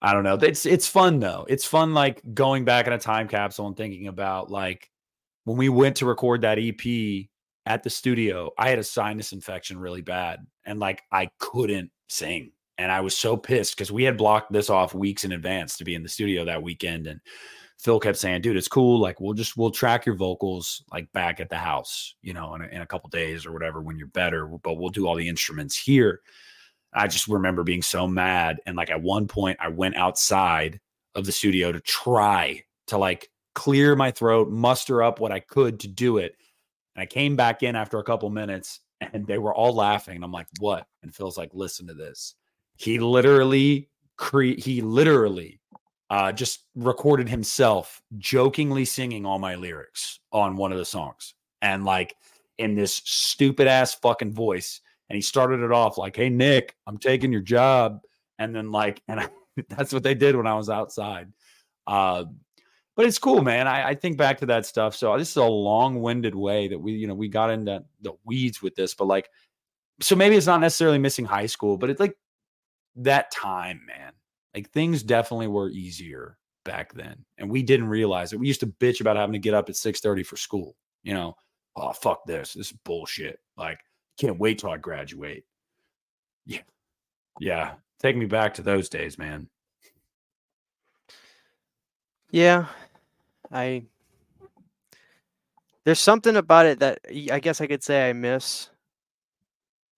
I 0.01 0.13
don't 0.13 0.25
know. 0.25 0.35
It's 0.35 0.67
it's 0.67 0.87
fun 0.87 1.19
though. 1.19 1.47
It's 1.49 1.65
fun 1.65 1.95
like 1.95 2.23
going 2.33 2.65
back 2.65 2.87
in 2.87 2.93
a 2.93 2.99
time 2.99 3.27
capsule 3.27 3.67
and 3.67 3.77
thinking 3.77 4.07
about 4.07 4.51
like 4.51 4.89
when 5.45 5.57
we 5.57 5.69
went 5.69 5.97
to 5.97 6.07
record 6.07 6.43
that 6.43 6.59
EP 6.61 7.27
at 7.67 7.83
the 7.83 7.91
studio, 7.91 8.51
I 8.59 8.69
had 8.71 8.79
a 8.79 8.85
sinus 8.85 9.33
infection 9.33 9.79
really 9.79 10.03
bad 10.03 10.47
and 10.65 10.81
like 10.81 11.03
I 11.13 11.31
couldn't 11.39 11.91
sing 12.09 12.53
and 12.79 12.91
I 12.91 13.01
was 13.01 13.17
so 13.17 13.37
pissed 13.37 13.77
because 13.77 13.93
we 13.93 14.03
had 14.05 14.17
blocked 14.17 14.53
this 14.53 14.71
off 14.71 14.95
weeks 14.95 15.25
in 15.25 15.33
advance 15.33 15.77
to 15.77 15.85
be 15.85 15.95
in 15.95 16.03
the 16.03 16.09
studio 16.09 16.45
that 16.45 16.63
weekend. 16.63 17.07
And 17.07 17.21
Phil 17.79 18.01
kept 18.01 18.19
saying, 18.19 18.43
dude, 18.43 18.57
it's 18.57 18.69
cool. 18.69 18.99
Like, 19.01 19.21
we'll 19.21 19.35
just, 19.35 19.57
we'll 19.57 19.71
track 19.71 20.07
your 20.07 20.17
vocals 20.17 20.83
like 20.91 21.13
back 21.13 21.39
at 21.39 21.49
the 21.49 21.57
house, 21.57 22.15
you 22.23 22.33
know, 22.33 22.55
in 22.55 22.63
a, 22.63 22.67
in 22.67 22.83
a 22.83 22.87
couple 22.87 23.11
days 23.11 23.47
or 23.47 23.53
whatever 23.53 23.81
when 23.81 23.99
you're 23.99 24.09
better, 24.09 24.47
but 24.47 24.75
we'll 24.75 24.91
do 24.91 25.07
all 25.07 25.15
the 25.15 25.29
instruments 25.29 25.79
here. 25.79 26.21
I 26.95 27.07
just 27.07 27.29
remember 27.29 27.63
being 27.63 27.83
so 27.83 28.07
mad. 28.07 28.61
And 28.67 28.77
like 28.77 28.91
at 28.91 29.01
one 29.01 29.29
point, 29.29 29.59
I 29.61 29.69
went 29.69 29.97
outside 29.97 30.81
of 31.15 31.25
the 31.25 31.33
studio 31.33 31.73
to 31.73 31.81
try 31.81 32.65
to 32.89 32.99
like 32.99 33.31
clear 33.55 33.95
my 33.95 34.11
throat, 34.11 34.51
muster 34.51 35.03
up 35.03 35.21
what 35.21 35.33
I 35.33 35.41
could 35.41 35.81
to 35.81 35.89
do 35.89 36.19
it. 36.19 36.37
And 36.95 37.03
I 37.03 37.07
came 37.07 37.37
back 37.37 37.63
in 37.63 37.77
after 37.77 37.99
a 37.99 38.05
couple 38.05 38.29
minutes 38.31 38.81
and 39.13 39.27
they 39.27 39.39
were 39.39 39.55
all 39.55 39.75
laughing. 39.75 40.17
And 40.17 40.25
I'm 40.25 40.33
like, 40.33 40.47
what? 40.61 40.87
And 41.03 41.15
Phil's 41.15 41.39
like, 41.39 41.51
listen 41.53 41.87
to 41.89 41.95
this. 41.95 42.35
He 42.77 42.99
literally 42.99 43.89
cre- 44.17 44.59
he 44.59 44.81
literally 44.81 45.61
uh, 46.11 46.33
just 46.33 46.67
recorded 46.75 47.29
himself 47.29 48.03
jokingly 48.19 48.85
singing 48.85 49.27
all 49.27 49.39
my 49.39 49.55
lyrics 49.55 50.21
on 50.31 50.57
one 50.57 50.73
of 50.73 50.79
the 50.79 50.85
songs, 50.85 51.35
and 51.61 51.85
like 51.85 52.17
in 52.59 52.75
this 52.75 52.95
stupid 53.05 53.67
ass 53.67 53.95
fucking 53.95 54.33
voice. 54.33 54.81
And 55.09 55.17
he 55.17 55.23
started 55.23 55.61
it 55.61 55.73
off 55.73 55.99
like, 55.99 56.17
"Hey 56.17 56.31
Nick, 56.31 56.77
I'm 56.87 56.99
taking 56.99 57.33
your 57.33 57.43
job," 57.43 58.01
and 58.39 58.55
then 58.55 58.73
like, 58.73 59.03
and 59.09 59.21
I, 59.21 59.29
that's 59.69 59.93
what 59.93 60.03
they 60.03 60.15
did 60.15 60.37
when 60.37 60.47
I 60.47 60.55
was 60.55 60.71
outside. 60.71 61.33
Uh, 61.87 62.25
but 62.97 63.07
it's 63.07 63.19
cool, 63.19 63.43
man. 63.43 63.67
I, 63.67 63.89
I, 63.89 63.95
think 63.95 64.17
back 64.17 64.39
to 64.39 64.47
that 64.47 64.67
stuff. 64.67 64.95
So 64.95 65.17
this 65.17 65.31
is 65.31 65.37
a 65.37 65.45
long-winded 65.45 66.35
way 66.35 66.69
that 66.69 66.79
we, 66.79 66.93
you 66.93 67.07
know, 67.07 67.15
we 67.15 67.29
got 67.29 67.51
into 67.51 67.83
the 68.01 68.13
weeds 68.25 68.61
with 68.61 68.75
this, 68.75 68.95
but 68.95 69.07
like, 69.07 69.29
so 70.01 70.17
maybe 70.17 70.37
it's 70.37 70.47
not 70.47 70.61
necessarily 70.61 70.99
missing 70.99 71.25
high 71.25 71.47
school, 71.47 71.77
but 71.79 71.91
it's 71.91 72.01
like 72.01 72.17
that 72.97 73.31
time, 73.31 73.81
man. 73.87 74.13
Like 74.55 74.71
things 74.71 75.03
definitely 75.03 75.47
were 75.47 75.71
easier 75.71 76.37
back 76.65 76.93
then. 76.93 77.25
And 77.39 77.51
we 77.51 77.63
didn't 77.63 77.89
realize 77.89 78.33
it. 78.33 78.41
We 78.41 78.47
used 78.47 78.61
to 78.61 78.67
bitch 78.67 79.01
about 79.01 79.17
having 79.17 79.33
to 79.33 79.39
get 79.39 79.55
up 79.55 79.69
at 79.69 79.77
6:30 79.77 80.27
for 80.27 80.37
school. 80.37 80.77
You 81.03 81.15
know, 81.15 81.37
oh 81.77 81.93
fuck 81.93 82.25
this. 82.27 82.55
This 82.55 82.69
is 82.69 82.79
bullshit. 82.85 83.39
Like, 83.57 83.81
can't 84.19 84.39
wait 84.39 84.59
till 84.59 84.71
I 84.71 84.77
graduate. 84.77 85.45
Yeah. 86.47 86.61
Yeah. 87.41 87.75
Take 88.01 88.17
me 88.17 88.27
back 88.27 88.55
to 88.55 88.63
those 88.63 88.89
days, 88.89 89.19
man. 89.19 89.49
Yeah. 92.33 92.67
I 93.53 93.85
there's 95.85 96.01
something 96.01 96.37
about 96.37 96.67
it 96.67 96.81
that 96.81 97.01
I 97.31 97.39
guess 97.39 97.61
I 97.61 97.69
could 97.69 97.85
say 97.85 98.09
I 98.09 98.13
miss. 98.13 98.69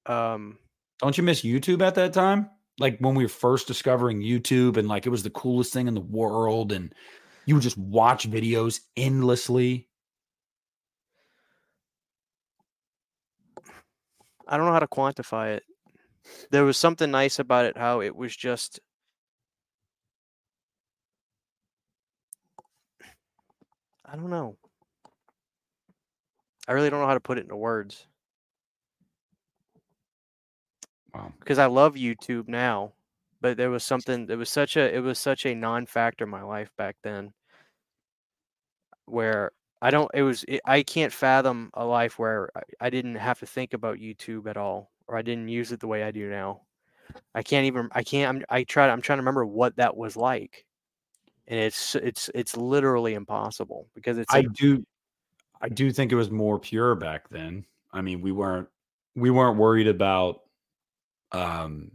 Um 0.05 0.59
don't 1.01 1.17
you 1.17 1.23
miss 1.25 1.43
YouTube 1.43 1.81
at 1.81 1.95
that 1.95 2.13
time? 2.13 2.51
like 2.79 2.99
when 2.99 3.15
we 3.15 3.25
were 3.25 3.29
first 3.29 3.67
discovering 3.67 4.21
YouTube 4.21 4.77
and 4.77 4.89
like 4.89 5.07
it 5.07 5.11
was 5.11 5.23
the 5.23 5.31
coolest 5.31 5.73
thing 5.73 5.87
in 5.87 5.95
the 5.95 6.01
world 6.01 6.73
and 6.73 6.95
you 7.47 7.55
would 7.55 7.63
just 7.63 7.79
watch 7.79 8.29
videos 8.29 8.81
endlessly. 8.97 9.89
I 14.49 14.57
don't 14.57 14.67
know 14.67 14.73
how 14.73 14.81
to 14.81 14.89
quantify 14.89 15.57
it. 15.57 15.63
There 16.51 16.65
was 16.65 16.77
something 16.77 17.11
nice 17.11 17.39
about 17.39 17.67
it 17.67 17.77
how 17.77 18.01
it 18.01 18.15
was 18.17 18.35
just 18.35 18.81
I 24.15 24.17
don't 24.17 24.31
know. 24.31 24.57
I 26.69 26.73
really 26.73 26.89
don't 26.89 27.01
know 27.01 27.09
how 27.09 27.15
to 27.15 27.21
put 27.21 27.37
it 27.37 27.41
into 27.41 27.57
words. 27.57 28.07
Wow. 31.13 31.33
Because 31.41 31.59
I 31.59 31.67
love 31.67 31.97
YouTube 31.97 32.47
now, 32.47 32.93
but 33.41 33.57
there 33.57 33.71
was 33.71 33.83
something. 33.83 34.29
It 34.31 34.37
was 34.37 34.51
such 34.51 34.77
a. 34.77 34.95
It 34.95 35.01
was 35.01 35.19
such 35.19 35.47
a 35.47 35.55
non-factor 35.57 36.23
in 36.23 36.31
my 36.31 36.45
life 36.45 36.71
back 36.79 36.95
then. 37.03 37.33
Where 39.07 39.51
I 39.83 39.91
don't. 39.91 40.09
It 40.15 40.23
was. 40.23 40.45
It, 40.47 40.61
I 40.65 40.85
can't 40.85 41.13
fathom 41.13 41.71
a 41.75 41.85
life 41.85 42.17
where 42.17 42.51
I, 42.57 42.87
I 42.87 42.91
didn't 42.91 43.17
have 43.17 43.41
to 43.41 43.47
think 43.47 43.75
about 43.75 43.99
YouTube 43.99 44.47
at 44.47 44.57
all, 44.57 44.93
or 45.09 45.17
I 45.17 45.23
didn't 45.23 45.49
use 45.49 45.73
it 45.73 45.81
the 45.81 45.89
way 45.89 46.05
I 46.05 46.13
do 46.13 46.31
now. 46.31 46.61
I 47.35 47.43
can't 47.43 47.67
even. 47.67 47.89
I 47.91 48.05
can't. 48.05 48.29
I'm. 48.29 48.45
I 48.49 48.63
try. 48.63 48.89
I'm 48.89 49.03
trying 49.03 49.19
to 49.19 49.23
remember 49.23 49.45
what 49.45 49.75
that 49.75 49.97
was 49.97 50.17
like, 50.17 50.67
and 51.47 51.61
it's. 51.61 51.95
It's. 51.95 52.31
It's 52.35 52.57
literally 52.57 53.15
impossible 53.15 53.89
because 53.95 54.19
it's. 54.19 54.33
I 54.33 54.43
do. 54.43 54.85
I 55.61 55.69
do 55.69 55.91
think 55.93 56.13
it 56.13 56.17
was 56.17 56.31
more 56.31 56.59
pure 56.59 56.95
back 56.95 57.29
then. 57.29 57.65
I 57.93 58.01
mean, 58.01 58.21
we 58.21 58.33
weren't. 58.33 58.69
We 59.15 59.31
weren't 59.31 59.57
worried 59.57 59.89
about 59.89 60.41
um, 61.33 61.91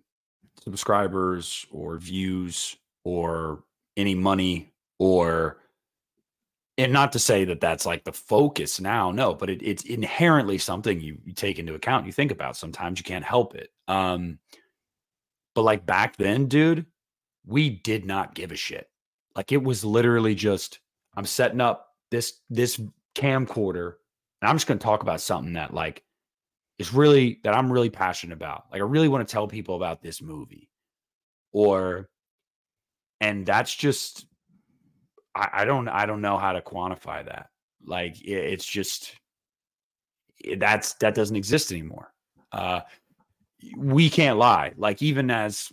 subscribers 0.63 1.65
or 1.71 1.97
views 1.97 2.75
or 3.03 3.63
any 3.97 4.15
money 4.15 4.71
or 4.99 5.57
and 6.77 6.93
not 6.93 7.11
to 7.11 7.19
say 7.19 7.43
that 7.45 7.59
that's 7.59 7.85
like 7.85 8.03
the 8.03 8.13
focus 8.13 8.79
now 8.79 9.11
no 9.11 9.33
but 9.33 9.49
it, 9.49 9.61
it's 9.61 9.83
inherently 9.83 10.57
something 10.57 10.99
you, 11.01 11.17
you 11.25 11.33
take 11.33 11.59
into 11.59 11.73
account 11.73 12.05
you 12.05 12.11
think 12.11 12.31
about 12.31 12.55
sometimes 12.55 12.99
you 12.99 13.03
can't 13.03 13.25
help 13.25 13.55
it 13.55 13.69
um 13.87 14.37
but 15.55 15.63
like 15.63 15.85
back 15.85 16.15
then 16.17 16.45
dude 16.47 16.85
we 17.45 17.69
did 17.69 18.05
not 18.05 18.35
give 18.35 18.51
a 18.51 18.55
shit 18.55 18.89
like 19.36 19.51
it 19.51 19.61
was 19.63 19.86
literally 19.86 20.36
just 20.36 20.80
i'm 21.15 21.25
setting 21.25 21.61
up 21.61 21.93
this 22.11 22.39
this 22.49 22.80
camcorder 23.15 23.93
and 24.41 24.49
i'm 24.49 24.55
just 24.55 24.67
going 24.67 24.80
to 24.80 24.84
talk 24.84 25.01
about 25.01 25.21
something 25.21 25.53
that 25.53 25.73
like 25.73 26.03
is 26.80 26.93
really 26.93 27.39
that 27.43 27.53
I'm 27.53 27.71
really 27.71 27.89
passionate 27.89 28.34
about. 28.34 28.65
Like 28.71 28.82
I 28.82 28.86
really 28.86 29.09
want 29.09 29.27
to 29.27 29.32
tell 29.32 29.47
people 29.47 29.75
about 29.75 30.01
this 30.01 30.21
movie. 30.21 30.69
Or 31.51 32.09
and 33.19 33.45
that's 33.45 33.75
just 33.75 34.25
I, 35.36 35.49
I 35.53 35.65
don't 35.65 35.89
I 35.89 36.05
don't 36.05 36.21
know 36.21 36.38
how 36.38 36.53
to 36.53 36.61
quantify 36.61 37.25
that. 37.25 37.49
Like 37.86 38.21
it, 38.21 38.32
it's 38.32 38.65
just 38.65 39.13
that's 40.57 40.93
that 40.95 41.15
doesn't 41.15 41.36
exist 41.36 41.71
anymore. 41.71 42.13
Uh 42.51 42.82
we 43.75 44.09
can't 44.09 44.38
lie. 44.38 44.71
Like 44.77 45.01
even 45.01 45.30
as 45.30 45.71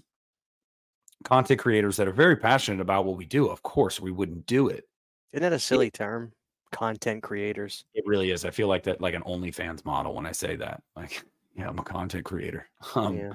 content 1.26 1.60
creators 1.60 1.96
that 1.96 2.08
are 2.08 2.12
very 2.12 2.36
passionate 2.36 2.80
about 2.80 3.04
what 3.04 3.16
we 3.16 3.26
do, 3.26 3.48
of 3.48 3.62
course 3.62 4.00
we 4.00 4.10
wouldn't 4.10 4.46
do 4.46 4.68
it. 4.68 4.88
Isn't 5.32 5.42
that 5.42 5.52
a 5.52 5.58
silly 5.58 5.88
it, 5.88 5.94
term? 5.94 6.32
content 6.72 7.22
creators. 7.22 7.84
It 7.94 8.04
really 8.06 8.30
is. 8.30 8.44
I 8.44 8.50
feel 8.50 8.68
like 8.68 8.82
that 8.84 9.00
like 9.00 9.14
an 9.14 9.22
OnlyFans 9.22 9.84
model 9.84 10.14
when 10.14 10.26
I 10.26 10.32
say 10.32 10.56
that. 10.56 10.82
Like, 10.96 11.24
yeah, 11.54 11.68
I'm 11.68 11.78
a 11.78 11.82
content 11.82 12.24
creator. 12.24 12.68
Um, 12.94 13.16
yeah. 13.16 13.32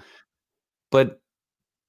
But 0.92 1.22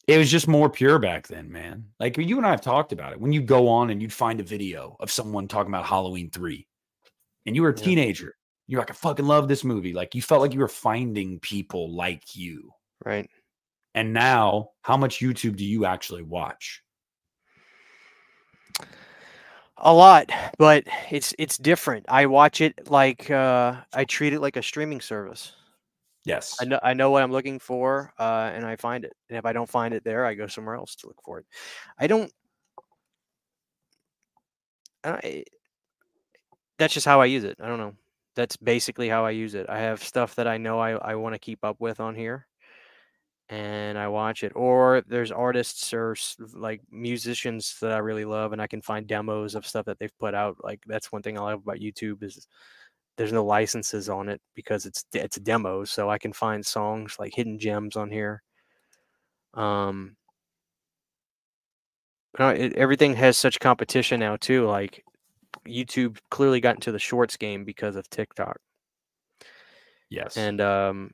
it 0.07 0.19
was 0.19 0.31
just 0.31 0.49
more 0.49 0.71
pure 0.71 0.99
back 0.99 1.27
then, 1.27 1.51
man. 1.51 1.87
Like 2.01 2.17
you 2.17 2.37
and 2.39 2.47
I 2.47 2.51
have 2.51 2.61
talked 2.61 2.93
about 2.93 3.13
it. 3.13 3.21
When 3.21 3.33
you 3.33 3.43
go 3.43 3.69
on 3.69 3.91
and 3.91 4.01
you'd 4.01 4.13
find 4.13 4.41
a 4.41 4.45
video 4.45 4.97
of 5.01 5.11
someone 5.11 5.49
talking 5.49 5.73
about 5.73 5.87
Halloween 5.87 6.31
3 6.31 6.67
and 7.47 7.57
you 7.57 7.63
were 7.63 7.71
a 7.71 7.79
yeah. 7.79 7.85
teenager, 7.85 8.35
you're 8.67 8.81
like, 8.81 8.91
I 8.91 8.95
fucking 8.95 9.27
love 9.27 9.49
this 9.49 9.65
movie. 9.65 9.93
Like 9.93 10.15
you 10.15 10.23
felt 10.23 10.41
like 10.41 10.55
you 10.55 10.61
were 10.61 10.69
finding 10.69 11.39
people 11.41 11.95
like 11.95 12.35
you. 12.35 12.71
Right. 13.05 13.29
And 13.95 14.13
now, 14.13 14.71
how 14.83 14.97
much 14.97 15.21
YouTube 15.21 15.57
do 15.57 15.65
you 15.65 15.85
actually 15.85 16.23
watch? 16.23 16.83
A 19.77 19.93
lot, 19.93 20.31
but 20.59 20.85
it's 21.11 21.35
it's 21.39 21.59
different. 21.59 22.07
I 22.09 22.27
watch 22.27 22.61
it 22.61 22.89
like 22.91 23.31
uh, 23.31 23.77
I 23.93 24.05
treat 24.05 24.33
it 24.33 24.41
like 24.41 24.57
a 24.57 24.63
streaming 24.63 25.01
service. 25.01 25.53
Yes. 26.25 26.57
I 26.61 26.65
know 26.65 26.79
I 26.83 26.95
know 26.95 27.11
what 27.11 27.23
I'm 27.23 27.33
looking 27.33 27.59
for, 27.59 28.13
uh, 28.19 28.51
and 28.55 28.65
I 28.65 28.77
find 28.77 29.05
it. 29.05 29.13
And 29.29 29.39
if 29.39 29.45
I 29.45 29.53
don't 29.53 29.69
find 29.69 29.93
it 29.93 30.05
there, 30.05 30.25
I 30.25 30.35
go 30.35 30.47
somewhere 30.47 30.77
else 30.77 30.95
to 30.97 31.09
look 31.09 31.21
for 31.25 31.41
it. 31.41 31.47
I 31.99 32.07
don't. 32.07 32.33
I, 35.05 35.45
that's 36.79 36.95
just 36.95 37.07
how 37.07 37.21
I 37.21 37.25
use 37.27 37.45
it. 37.45 37.57
I 37.61 37.67
don't 37.67 37.79
know. 37.79 37.95
That's 38.37 38.57
basically 38.57 39.09
how 39.09 39.27
I 39.27 39.31
use 39.31 39.55
it. 39.55 39.69
I 39.69 39.81
have 39.81 40.03
stuff 40.03 40.37
that 40.37 40.47
I 40.47 40.59
know 40.59 40.79
I, 40.79 40.93
I 40.93 41.17
want 41.17 41.35
to 41.35 41.39
keep 41.39 41.65
up 41.65 41.81
with 41.81 42.01
on 42.01 42.15
here, 42.15 42.47
and 43.53 43.99
I 43.99 44.09
watch 44.09 44.45
it. 44.45 44.53
Or 44.57 45.03
there's 45.07 45.31
artists 45.31 45.93
or 45.93 46.17
like 46.55 46.81
musicians 46.91 47.77
that 47.83 47.93
I 47.93 47.99
really 47.99 48.25
love, 48.25 48.55
and 48.55 48.63
I 48.63 48.67
can 48.67 48.81
find 48.81 49.07
demos 49.07 49.55
of 49.55 49.67
stuff 49.67 49.85
that 49.85 49.99
they've 49.99 50.19
put 50.19 50.35
out. 50.35 50.57
Like 50.65 50.83
that's 50.87 51.13
one 51.13 51.21
thing 51.21 51.37
I 51.39 51.43
love 51.43 51.61
about 51.61 51.77
YouTube 51.81 52.23
is 52.23 52.49
there's 53.19 53.33
no 53.33 53.45
licenses 53.45 54.09
on 54.09 54.31
it 54.31 54.41
because 54.55 54.87
it's 54.87 55.05
it's 55.13 55.37
a 55.37 55.41
demo, 55.41 55.85
so 55.85 56.09
I 56.09 56.17
can 56.17 56.33
find 56.33 56.65
songs 56.65 57.17
like 57.19 57.35
hidden 57.35 57.59
gems 57.59 57.95
on 57.95 58.11
here. 58.11 58.43
Um, 59.53 60.17
it, 62.39 62.73
everything 62.75 63.15
has 63.17 63.37
such 63.37 63.61
competition 63.61 64.21
now 64.21 64.37
too. 64.37 64.67
Like 64.67 65.05
YouTube 65.69 66.17
clearly 66.31 66.63
got 66.63 66.77
into 66.77 66.91
the 66.91 66.99
shorts 66.99 67.37
game 67.37 67.67
because 67.67 67.97
of 67.97 68.09
TikTok. 68.09 68.57
Yes, 70.09 70.39
and 70.39 70.59
um, 70.63 71.11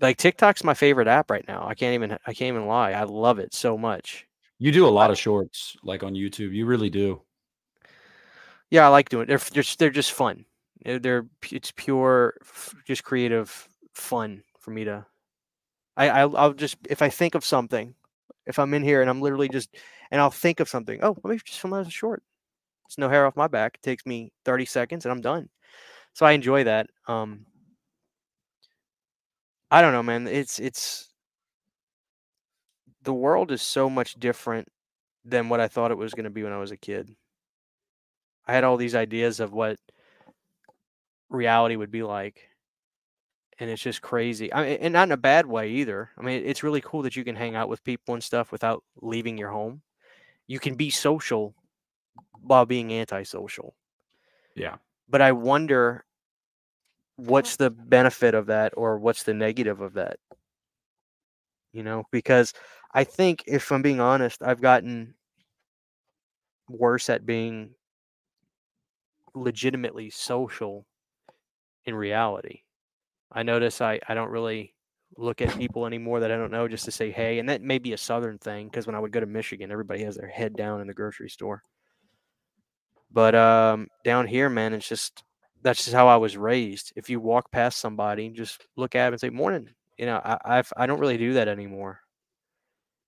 like 0.00 0.16
TikTok's 0.16 0.64
my 0.64 0.74
favorite 0.74 1.08
app 1.08 1.30
right 1.30 1.46
now. 1.48 1.66
I 1.66 1.74
can't 1.74 1.94
even 1.94 2.12
I 2.12 2.34
can't 2.34 2.54
even 2.54 2.66
lie. 2.66 2.92
I 2.92 3.04
love 3.04 3.38
it 3.38 3.54
so 3.54 3.76
much. 3.76 4.26
You 4.58 4.72
do 4.72 4.86
a 4.86 4.90
lot 4.90 5.10
of 5.10 5.18
shorts 5.18 5.76
like 5.82 6.02
on 6.02 6.14
YouTube. 6.14 6.52
You 6.52 6.66
really 6.66 6.90
do. 6.90 7.22
Yeah, 8.70 8.86
I 8.86 8.88
like 8.88 9.08
doing 9.08 9.24
it. 9.24 9.26
They're 9.28 9.38
just 9.38 9.78
they're 9.78 9.90
just 9.90 10.12
fun. 10.12 10.44
They're, 10.84 10.98
they're 10.98 11.26
it's 11.50 11.72
pure, 11.72 12.34
just 12.86 13.04
creative 13.04 13.68
fun 13.94 14.42
for 14.58 14.70
me 14.70 14.84
to. 14.84 15.06
I 15.96 16.08
I'll, 16.10 16.36
I'll 16.36 16.52
just 16.52 16.76
if 16.88 17.02
I 17.02 17.08
think 17.08 17.34
of 17.34 17.44
something, 17.44 17.94
if 18.46 18.58
I'm 18.58 18.74
in 18.74 18.82
here 18.82 19.00
and 19.00 19.10
I'm 19.10 19.20
literally 19.20 19.48
just 19.48 19.74
and 20.10 20.20
I'll 20.20 20.30
think 20.30 20.60
of 20.60 20.68
something. 20.68 21.00
Oh, 21.02 21.16
let 21.22 21.32
me 21.32 21.40
just 21.44 21.60
film 21.60 21.74
as 21.74 21.86
a 21.86 21.90
short. 21.90 22.22
It's 22.86 22.98
no 22.98 23.08
hair 23.08 23.26
off 23.26 23.36
my 23.36 23.48
back. 23.48 23.74
It 23.74 23.82
takes 23.82 24.06
me 24.06 24.32
30 24.44 24.64
seconds 24.64 25.04
and 25.04 25.12
I'm 25.12 25.20
done. 25.20 25.48
So 26.14 26.24
I 26.24 26.32
enjoy 26.32 26.64
that. 26.64 26.88
Um, 27.06 27.44
I 29.70 29.82
don't 29.82 29.92
know, 29.92 30.02
man. 30.02 30.26
It's 30.26 30.58
it's 30.58 31.08
the 33.02 33.12
world 33.12 33.50
is 33.52 33.62
so 33.62 33.88
much 33.88 34.14
different 34.14 34.68
than 35.24 35.48
what 35.48 35.60
I 35.60 35.68
thought 35.68 35.90
it 35.90 35.98
was 35.98 36.14
going 36.14 36.24
to 36.24 36.30
be 36.30 36.42
when 36.42 36.52
I 36.52 36.58
was 36.58 36.70
a 36.70 36.76
kid. 36.76 37.14
I 38.46 38.54
had 38.54 38.64
all 38.64 38.76
these 38.76 38.94
ideas 38.94 39.40
of 39.40 39.52
what 39.52 39.78
reality 41.28 41.76
would 41.76 41.90
be 41.90 42.02
like. 42.02 42.48
And 43.58 43.68
it's 43.68 43.82
just 43.82 44.02
crazy. 44.02 44.52
I 44.52 44.62
mean, 44.62 44.78
and 44.80 44.92
not 44.92 45.08
in 45.08 45.12
a 45.12 45.16
bad 45.16 45.44
way 45.44 45.70
either. 45.70 46.10
I 46.16 46.22
mean, 46.22 46.42
it's 46.44 46.62
really 46.62 46.80
cool 46.80 47.02
that 47.02 47.16
you 47.16 47.24
can 47.24 47.34
hang 47.34 47.56
out 47.56 47.68
with 47.68 47.84
people 47.84 48.14
and 48.14 48.22
stuff 48.22 48.52
without 48.52 48.84
leaving 49.02 49.36
your 49.36 49.50
home. 49.50 49.82
You 50.46 50.60
can 50.60 50.76
be 50.76 50.90
social 50.90 51.54
while 52.40 52.66
being 52.66 52.92
antisocial. 52.92 53.74
Yeah. 54.54 54.76
But 55.08 55.22
I 55.22 55.32
wonder 55.32 56.04
what's 57.18 57.56
the 57.56 57.68
benefit 57.68 58.34
of 58.34 58.46
that 58.46 58.72
or 58.76 58.98
what's 58.98 59.24
the 59.24 59.34
negative 59.34 59.80
of 59.80 59.94
that? 59.94 60.18
You 61.72 61.82
know, 61.82 62.04
because 62.12 62.54
I 62.94 63.04
think 63.04 63.42
if 63.46 63.70
I'm 63.72 63.82
being 63.82 64.00
honest, 64.00 64.40
I've 64.40 64.62
gotten 64.62 65.14
worse 66.68 67.10
at 67.10 67.26
being 67.26 67.74
legitimately 69.34 70.10
social 70.10 70.86
in 71.84 71.94
reality. 71.94 72.60
I 73.32 73.42
notice 73.42 73.80
I, 73.80 73.98
I 74.08 74.14
don't 74.14 74.30
really 74.30 74.74
look 75.16 75.42
at 75.42 75.58
people 75.58 75.86
anymore 75.86 76.20
that 76.20 76.30
I 76.30 76.36
don't 76.36 76.52
know 76.52 76.68
just 76.68 76.84
to 76.84 76.92
say 76.92 77.10
hey. 77.10 77.40
And 77.40 77.48
that 77.48 77.62
may 77.62 77.78
be 77.78 77.94
a 77.94 77.98
southern 77.98 78.38
thing 78.38 78.68
because 78.68 78.86
when 78.86 78.94
I 78.94 79.00
would 79.00 79.12
go 79.12 79.20
to 79.20 79.26
Michigan, 79.26 79.72
everybody 79.72 80.04
has 80.04 80.16
their 80.16 80.28
head 80.28 80.56
down 80.56 80.80
in 80.80 80.86
the 80.86 80.94
grocery 80.94 81.28
store. 81.28 81.62
But 83.10 83.34
um, 83.34 83.88
down 84.04 84.28
here, 84.28 84.48
man, 84.48 84.72
it's 84.72 84.88
just 84.88 85.24
that's 85.62 85.84
just 85.84 85.94
how 85.94 86.08
I 86.08 86.16
was 86.16 86.36
raised. 86.36 86.92
If 86.96 87.10
you 87.10 87.20
walk 87.20 87.50
past 87.50 87.78
somebody, 87.78 88.26
and 88.26 88.36
just 88.36 88.66
look 88.76 88.94
at 88.94 89.06
them 89.06 89.14
and 89.14 89.20
say 89.20 89.30
morning. 89.30 89.70
You 89.96 90.06
know, 90.06 90.20
I 90.24 90.38
I've, 90.44 90.72
I 90.76 90.86
don't 90.86 91.00
really 91.00 91.18
do 91.18 91.34
that 91.34 91.48
anymore. 91.48 92.00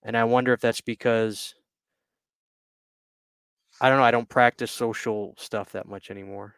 And 0.03 0.16
I 0.16 0.24
wonder 0.24 0.53
if 0.53 0.61
that's 0.61 0.80
because 0.80 1.55
I 3.80 3.88
don't 3.88 3.98
know. 3.98 4.05
I 4.05 4.11
don't 4.11 4.28
practice 4.28 4.70
social 4.70 5.34
stuff 5.38 5.72
that 5.72 5.86
much 5.86 6.11
anymore. 6.11 6.55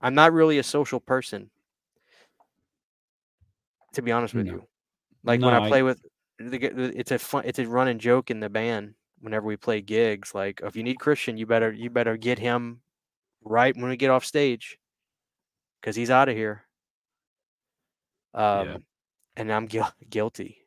I'm 0.00 0.14
not 0.14 0.32
really 0.32 0.58
a 0.58 0.62
social 0.62 1.00
person, 1.00 1.50
to 3.94 4.02
be 4.02 4.12
honest 4.12 4.34
with 4.34 4.46
no. 4.46 4.52
you. 4.52 4.66
Like 5.24 5.40
no, 5.40 5.46
when 5.46 5.54
I 5.54 5.68
play 5.68 5.78
I... 5.80 5.82
with, 5.82 6.00
it's 6.38 7.10
a 7.10 7.18
fun, 7.18 7.42
it's 7.46 7.58
a 7.58 7.66
running 7.66 7.98
joke 7.98 8.30
in 8.30 8.40
the 8.40 8.50
band. 8.50 8.94
Whenever 9.20 9.46
we 9.46 9.56
play 9.56 9.80
gigs, 9.80 10.34
like 10.34 10.60
if 10.62 10.76
you 10.76 10.82
need 10.82 10.98
Christian, 11.00 11.36
you 11.38 11.46
better 11.46 11.72
you 11.72 11.88
better 11.88 12.16
get 12.16 12.38
him 12.38 12.80
right 13.42 13.74
when 13.74 13.88
we 13.88 13.96
get 13.96 14.10
off 14.10 14.24
stage, 14.24 14.78
because 15.80 15.96
he's 15.96 16.10
out 16.10 16.28
of 16.28 16.36
here. 16.36 16.62
Um, 18.34 18.68
yeah. 18.68 18.76
and 19.36 19.52
I'm 19.52 19.66
gu- 19.66 19.82
guilty. 20.10 20.58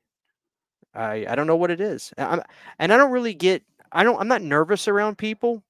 I 0.94 1.26
I 1.28 1.36
don't 1.36 1.48
know 1.48 1.56
what 1.56 1.72
it 1.72 1.82
is. 1.82 2.14
I'm, 2.18 2.42
and 2.80 2.92
I 2.94 2.98
don't 2.98 3.12
really 3.12 3.34
get. 3.34 3.64
I 3.92 4.04
don't. 4.04 4.20
I'm 4.20 4.28
not 4.28 4.42
nervous 4.42 4.88
around 4.88 5.18
people 5.18 5.64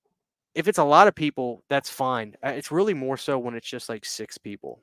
if 0.56 0.68
it's 0.68 0.78
a 0.78 0.84
lot 0.84 1.08
of 1.08 1.16
people, 1.16 1.64
that's 1.70 1.90
fine. 1.90 2.36
It's 2.44 2.70
really 2.70 2.94
more 2.94 3.16
so 3.16 3.40
when 3.40 3.56
it's 3.56 3.70
just 3.70 3.88
like 3.88 4.04
six 4.04 4.38
people. 4.38 4.82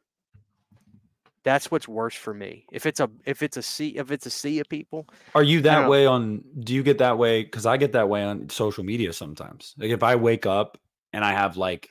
That's 1.43 1.71
what's 1.71 1.87
worse 1.87 2.15
for 2.15 2.33
me. 2.33 2.65
If 2.73 2.87
it's 2.87 2.99
a 2.99 3.11
if 3.27 3.43
it's 3.43 3.59
a 3.59 3.63
sea 3.63 3.89
if 3.97 4.11
it's 4.11 4.25
a 4.25 4.31
sea 4.31 4.59
of 4.59 4.71
people. 4.71 5.07
Are 5.35 5.43
you 5.43 5.61
that 5.61 5.89
way 5.89 6.07
on 6.07 6.43
do 6.59 6.75
you 6.75 6.83
get 6.83 6.99
that 6.99 7.19
way 7.19 7.45
cuz 7.45 7.67
I 7.67 7.77
get 7.77 7.93
that 7.93 8.09
way 8.09 8.25
on 8.25 8.49
social 8.49 8.85
media 8.85 9.13
sometimes. 9.13 9.75
Like 9.77 9.91
if 9.91 10.03
I 10.03 10.17
wake 10.17 10.47
up 10.47 10.79
and 11.13 11.23
I 11.25 11.33
have 11.33 11.59
like 11.59 11.91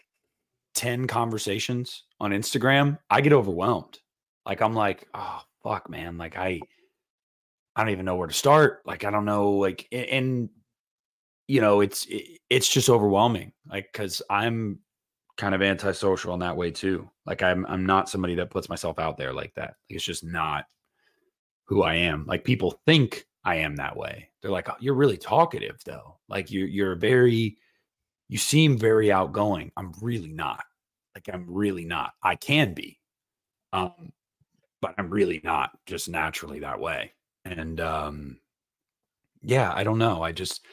10 0.73 1.05
conversations 1.05 2.04
on 2.25 2.31
Instagram, 2.31 2.97
I 3.09 3.21
get 3.21 3.33
overwhelmed. 3.33 3.99
Like 4.45 4.61
I'm 4.61 4.73
like, 4.73 5.07
"Oh, 5.13 5.41
fuck, 5.63 5.89
man. 5.89 6.17
Like 6.17 6.37
I 6.37 6.59
I 7.75 7.83
don't 7.83 7.91
even 7.91 8.05
know 8.05 8.15
where 8.15 8.27
to 8.27 8.33
start. 8.33 8.81
Like 8.85 9.03
I 9.03 9.11
don't 9.11 9.25
know 9.25 9.51
like 9.51 9.87
and 9.91 10.49
you 11.47 11.61
know, 11.61 11.81
it's 11.81 12.07
it's 12.49 12.69
just 12.69 12.89
overwhelming. 12.89 13.53
Like 13.69 13.89
because 13.91 14.21
I'm 14.29 14.79
kind 15.37 15.53
of 15.53 15.61
antisocial 15.61 16.33
in 16.33 16.39
that 16.39 16.57
way 16.57 16.71
too. 16.71 17.09
Like 17.25 17.43
I'm 17.43 17.65
I'm 17.67 17.85
not 17.85 18.09
somebody 18.09 18.35
that 18.35 18.49
puts 18.49 18.69
myself 18.69 18.99
out 18.99 19.17
there 19.17 19.33
like 19.33 19.53
that. 19.55 19.75
Like, 19.89 19.97
it's 19.97 20.05
just 20.05 20.23
not 20.23 20.65
who 21.65 21.83
I 21.83 21.95
am. 21.95 22.25
Like 22.27 22.43
people 22.43 22.79
think 22.85 23.25
I 23.43 23.57
am 23.57 23.75
that 23.75 23.95
way. 23.95 24.29
They're 24.41 24.51
like, 24.51 24.69
oh, 24.69 24.75
"You're 24.79 24.95
really 24.95 25.17
talkative, 25.17 25.79
though. 25.85 26.17
Like 26.29 26.51
you're 26.51 26.67
you're 26.67 26.95
very, 26.95 27.57
you 28.27 28.37
seem 28.37 28.77
very 28.77 29.11
outgoing." 29.11 29.71
I'm 29.77 29.91
really 30.01 30.31
not. 30.31 30.63
Like 31.15 31.29
I'm 31.33 31.45
really 31.47 31.85
not. 31.85 32.13
I 32.21 32.35
can 32.35 32.73
be, 32.73 32.99
um, 33.73 34.11
but 34.81 34.93
I'm 34.97 35.09
really 35.09 35.41
not. 35.43 35.71
Just 35.85 36.09
naturally 36.09 36.59
that 36.59 36.79
way. 36.79 37.13
And 37.45 37.79
um, 37.79 38.37
yeah, 39.41 39.71
I 39.73 39.83
don't 39.83 39.97
know. 39.97 40.21
I 40.21 40.31
just 40.31 40.65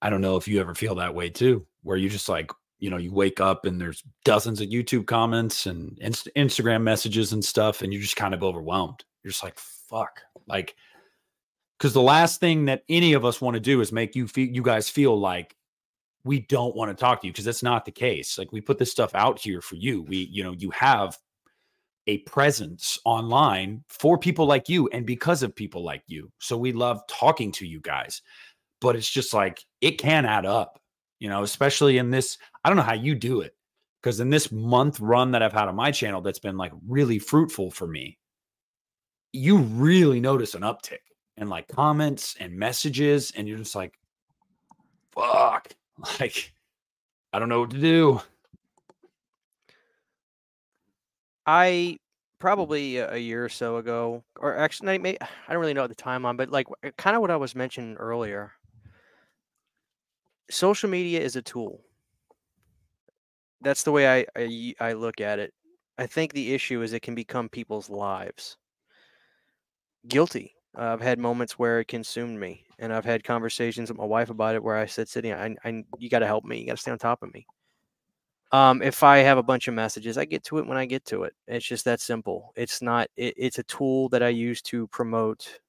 I 0.00 0.10
don't 0.10 0.20
know 0.20 0.36
if 0.36 0.48
you 0.48 0.60
ever 0.60 0.74
feel 0.74 0.94
that 0.96 1.14
way 1.14 1.30
too, 1.30 1.66
where 1.82 1.96
you 1.96 2.08
just 2.08 2.28
like, 2.28 2.50
you 2.78 2.90
know, 2.90 2.96
you 2.96 3.12
wake 3.12 3.40
up 3.40 3.64
and 3.64 3.80
there's 3.80 4.02
dozens 4.24 4.60
of 4.60 4.68
YouTube 4.68 5.06
comments 5.06 5.66
and 5.66 5.96
Inst- 6.00 6.28
Instagram 6.36 6.82
messages 6.82 7.32
and 7.32 7.44
stuff, 7.44 7.82
and 7.82 7.92
you're 7.92 8.02
just 8.02 8.16
kind 8.16 8.34
of 8.34 8.42
overwhelmed. 8.42 9.04
You're 9.22 9.30
just 9.30 9.44
like, 9.44 9.58
fuck. 9.58 10.20
Like, 10.48 10.74
because 11.78 11.92
the 11.92 12.02
last 12.02 12.40
thing 12.40 12.64
that 12.66 12.82
any 12.88 13.12
of 13.12 13.24
us 13.24 13.40
want 13.40 13.54
to 13.54 13.60
do 13.60 13.80
is 13.80 13.92
make 13.92 14.16
you 14.16 14.26
feel, 14.26 14.48
you 14.48 14.62
guys 14.62 14.88
feel 14.88 15.18
like 15.18 15.56
we 16.24 16.40
don't 16.40 16.76
want 16.76 16.90
to 16.90 17.00
talk 17.00 17.20
to 17.20 17.26
you 17.26 17.32
because 17.32 17.44
that's 17.44 17.62
not 17.62 17.84
the 17.84 17.90
case. 17.90 18.38
Like, 18.38 18.52
we 18.52 18.60
put 18.60 18.78
this 18.78 18.90
stuff 18.90 19.14
out 19.14 19.38
here 19.38 19.60
for 19.60 19.76
you. 19.76 20.02
We, 20.02 20.28
you 20.30 20.44
know, 20.44 20.52
you 20.52 20.70
have 20.70 21.18
a 22.06 22.18
presence 22.18 22.98
online 23.04 23.84
for 23.88 24.18
people 24.18 24.46
like 24.46 24.68
you 24.68 24.88
and 24.88 25.06
because 25.06 25.42
of 25.42 25.54
people 25.54 25.84
like 25.84 26.02
you. 26.06 26.32
So 26.40 26.56
we 26.56 26.72
love 26.72 27.00
talking 27.08 27.52
to 27.52 27.66
you 27.66 27.80
guys 27.80 28.22
but 28.82 28.96
it's 28.96 29.08
just 29.08 29.32
like 29.32 29.64
it 29.80 29.92
can 29.92 30.26
add 30.26 30.44
up, 30.44 30.78
you 31.20 31.30
know, 31.30 31.44
especially 31.44 31.96
in 31.96 32.10
this. 32.10 32.36
I 32.62 32.68
don't 32.68 32.76
know 32.76 32.82
how 32.82 32.92
you 32.92 33.14
do 33.14 33.40
it 33.40 33.54
because 34.02 34.20
in 34.20 34.28
this 34.28 34.52
month 34.52 35.00
run 35.00 35.30
that 35.30 35.42
I've 35.42 35.52
had 35.52 35.68
on 35.68 35.76
my 35.76 35.92
channel 35.92 36.20
that's 36.20 36.40
been 36.40 36.58
like 36.58 36.72
really 36.86 37.18
fruitful 37.18 37.70
for 37.70 37.86
me, 37.86 38.18
you 39.32 39.58
really 39.58 40.20
notice 40.20 40.54
an 40.54 40.62
uptick 40.62 40.98
in 41.38 41.48
like 41.48 41.68
comments 41.68 42.36
and 42.38 42.58
messages, 42.58 43.32
and 43.34 43.48
you're 43.48 43.58
just 43.58 43.76
like, 43.76 43.94
fuck, 45.12 45.72
like, 46.20 46.52
I 47.32 47.38
don't 47.38 47.48
know 47.48 47.60
what 47.60 47.70
to 47.70 47.80
do. 47.80 48.20
I 51.46 51.98
probably 52.38 52.96
a 52.96 53.16
year 53.16 53.44
or 53.44 53.48
so 53.48 53.76
ago, 53.76 54.24
or 54.40 54.56
actually, 54.56 55.20
I 55.20 55.52
don't 55.52 55.60
really 55.60 55.74
know 55.74 55.84
at 55.84 55.90
the 55.90 55.94
time 55.94 56.24
on, 56.26 56.36
but 56.36 56.50
like 56.50 56.66
kind 56.96 57.16
of 57.16 57.22
what 57.22 57.30
I 57.30 57.36
was 57.36 57.54
mentioning 57.54 57.96
earlier. 57.96 58.52
Social 60.50 60.90
media 60.90 61.20
is 61.20 61.36
a 61.36 61.42
tool. 61.42 61.80
That's 63.60 63.84
the 63.84 63.92
way 63.92 64.26
I 64.36 64.74
I 64.80 64.92
look 64.92 65.20
at 65.20 65.38
it. 65.38 65.54
I 65.98 66.06
think 66.06 66.32
the 66.32 66.52
issue 66.52 66.82
is 66.82 66.92
it 66.92 67.02
can 67.02 67.14
become 67.14 67.48
people's 67.48 67.88
lives. 67.88 68.56
Guilty. 70.08 70.54
I've 70.74 71.00
had 71.00 71.18
moments 71.18 71.58
where 71.58 71.80
it 71.80 71.88
consumed 71.88 72.38
me, 72.40 72.64
and 72.78 72.92
I've 72.92 73.04
had 73.04 73.24
conversations 73.24 73.90
with 73.90 73.98
my 73.98 74.04
wife 74.04 74.30
about 74.30 74.54
it 74.54 74.62
where 74.62 74.76
I 74.76 74.86
said, 74.86 75.08
"Sydney, 75.08 75.32
I, 75.32 75.54
I 75.64 75.84
you 75.98 76.08
got 76.08 76.20
to 76.20 76.26
help 76.26 76.44
me. 76.44 76.60
You 76.60 76.66
got 76.66 76.76
to 76.76 76.80
stay 76.82 76.90
on 76.90 76.98
top 76.98 77.22
of 77.22 77.32
me." 77.34 77.46
Um, 78.52 78.82
if 78.82 79.02
I 79.02 79.18
have 79.18 79.38
a 79.38 79.42
bunch 79.42 79.68
of 79.68 79.74
messages, 79.74 80.18
I 80.18 80.26
get 80.26 80.44
to 80.44 80.58
it 80.58 80.66
when 80.66 80.76
I 80.76 80.84
get 80.84 81.04
to 81.06 81.24
it. 81.24 81.34
It's 81.46 81.66
just 81.66 81.84
that 81.86 82.00
simple. 82.00 82.52
It's 82.56 82.82
not. 82.82 83.08
It, 83.16 83.34
it's 83.36 83.58
a 83.58 83.64
tool 83.64 84.08
that 84.10 84.22
I 84.22 84.28
use 84.28 84.62
to 84.62 84.86
promote 84.88 85.60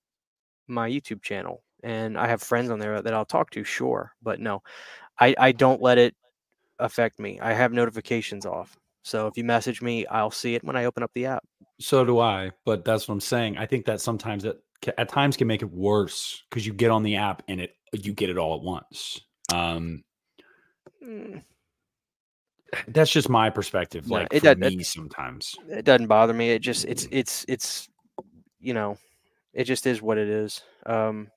my 0.67 0.89
YouTube 0.89 1.21
channel, 1.21 1.63
and 1.84 2.17
I 2.17 2.27
have 2.27 2.41
friends 2.41 2.69
on 2.69 2.80
there 2.80 3.01
that 3.01 3.13
I'll 3.13 3.25
talk 3.25 3.49
to, 3.51 3.63
sure, 3.63 4.13
but 4.21 4.39
no, 4.39 4.61
I 5.19 5.35
I 5.38 5.51
don't 5.51 5.81
let 5.81 5.97
it 5.97 6.15
affect 6.80 7.19
me. 7.19 7.39
I 7.41 7.53
have 7.53 7.73
notifications 7.73 8.45
off, 8.45 8.77
so 9.03 9.27
if 9.27 9.38
you 9.38 9.43
message 9.43 9.81
me, 9.81 10.05
I'll 10.07 10.31
see 10.31 10.55
it 10.55 10.63
when 10.63 10.77
I 10.77 10.85
open 10.85 11.03
up 11.03 11.11
the 11.13 11.25
app. 11.25 11.43
So 11.80 12.05
do 12.05 12.19
I, 12.19 12.51
but 12.65 12.85
that's 12.85 13.07
what 13.07 13.15
I'm 13.15 13.19
saying. 13.19 13.57
I 13.57 13.65
think 13.65 13.85
that 13.85 13.99
sometimes 13.99 14.45
it 14.45 14.61
at 14.88 15.10
times 15.10 15.38
can 15.38 15.47
make 15.47 15.61
it 15.61 15.72
worse 15.72 16.43
because 16.49 16.65
you 16.65 16.73
get 16.73 16.91
on 16.91 17.03
the 17.03 17.15
app 17.15 17.43
and 17.47 17.60
it 17.61 17.76
you 17.93 18.14
get 18.14 18.30
it 18.30 18.38
all 18.38 18.55
at 18.55 18.61
once. 18.61 19.22
Um, 19.53 20.03
Mm, 21.03 21.43
that's 22.88 23.11
just 23.11 23.27
my 23.30 23.49
perspective. 23.49 24.07
No, 24.07 24.15
like 24.15 24.27
it 24.31 24.39
for 24.39 24.55
does- 24.55 24.72
it- 24.73 24.77
me, 24.77 24.84
sometimes. 24.84 25.53
It 25.69 25.84
doesn't 25.85 26.07
bother 26.07 26.34
me. 26.34 26.51
It 26.51 26.60
just 26.60 26.85
it's 26.85 27.07
it's 27.11 27.45
it's 27.47 27.89
you 28.60 28.73
know, 28.73 28.97
it 29.53 29.65
just 29.65 29.85
is 29.85 30.01
what 30.01 30.18
it 30.18 30.30
is. 30.30 30.61
Um, 30.85 31.30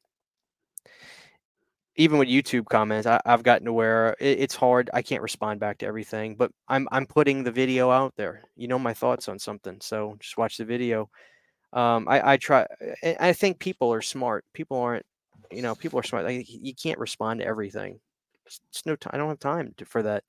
even 1.96 2.18
with 2.18 2.28
YouTube 2.28 2.66
comments, 2.66 3.06
I, 3.06 3.20
I've 3.24 3.42
gotten 3.42 3.64
to 3.66 3.72
where 3.72 4.14
it, 4.20 4.38
it's 4.40 4.54
hard. 4.54 4.90
I 4.94 5.02
can't 5.02 5.22
respond 5.22 5.60
back 5.60 5.78
to 5.78 5.86
everything, 5.86 6.36
but 6.36 6.52
I'm 6.68 6.86
I'm 6.92 7.06
putting 7.06 7.42
the 7.42 7.50
video 7.52 7.90
out 7.90 8.14
there. 8.16 8.42
You 8.56 8.68
know 8.68 8.78
my 8.78 8.94
thoughts 8.94 9.28
on 9.28 9.38
something, 9.38 9.78
so 9.80 10.16
just 10.20 10.36
watch 10.38 10.56
the 10.58 10.64
video. 10.64 11.10
Um, 11.76 12.08
I 12.08 12.32
I 12.32 12.38
try. 12.38 12.66
I 13.04 13.16
I 13.20 13.34
think 13.34 13.60
people 13.60 13.92
are 13.92 14.02
smart. 14.02 14.44
People 14.54 14.78
aren't. 14.78 15.06
You 15.52 15.62
know, 15.62 15.76
people 15.76 16.00
are 16.00 16.04
smart. 16.04 16.24
Like 16.24 16.46
you 16.48 16.74
can't 16.74 16.98
respond 16.98 17.40
to 17.40 17.46
everything. 17.46 18.00
It's, 18.46 18.60
it's 18.70 18.86
no. 18.86 18.96
I 19.10 19.18
don't 19.18 19.28
have 19.28 19.38
time 19.40 19.74
to, 19.78 19.84
for 19.84 20.02
that. 20.02 20.24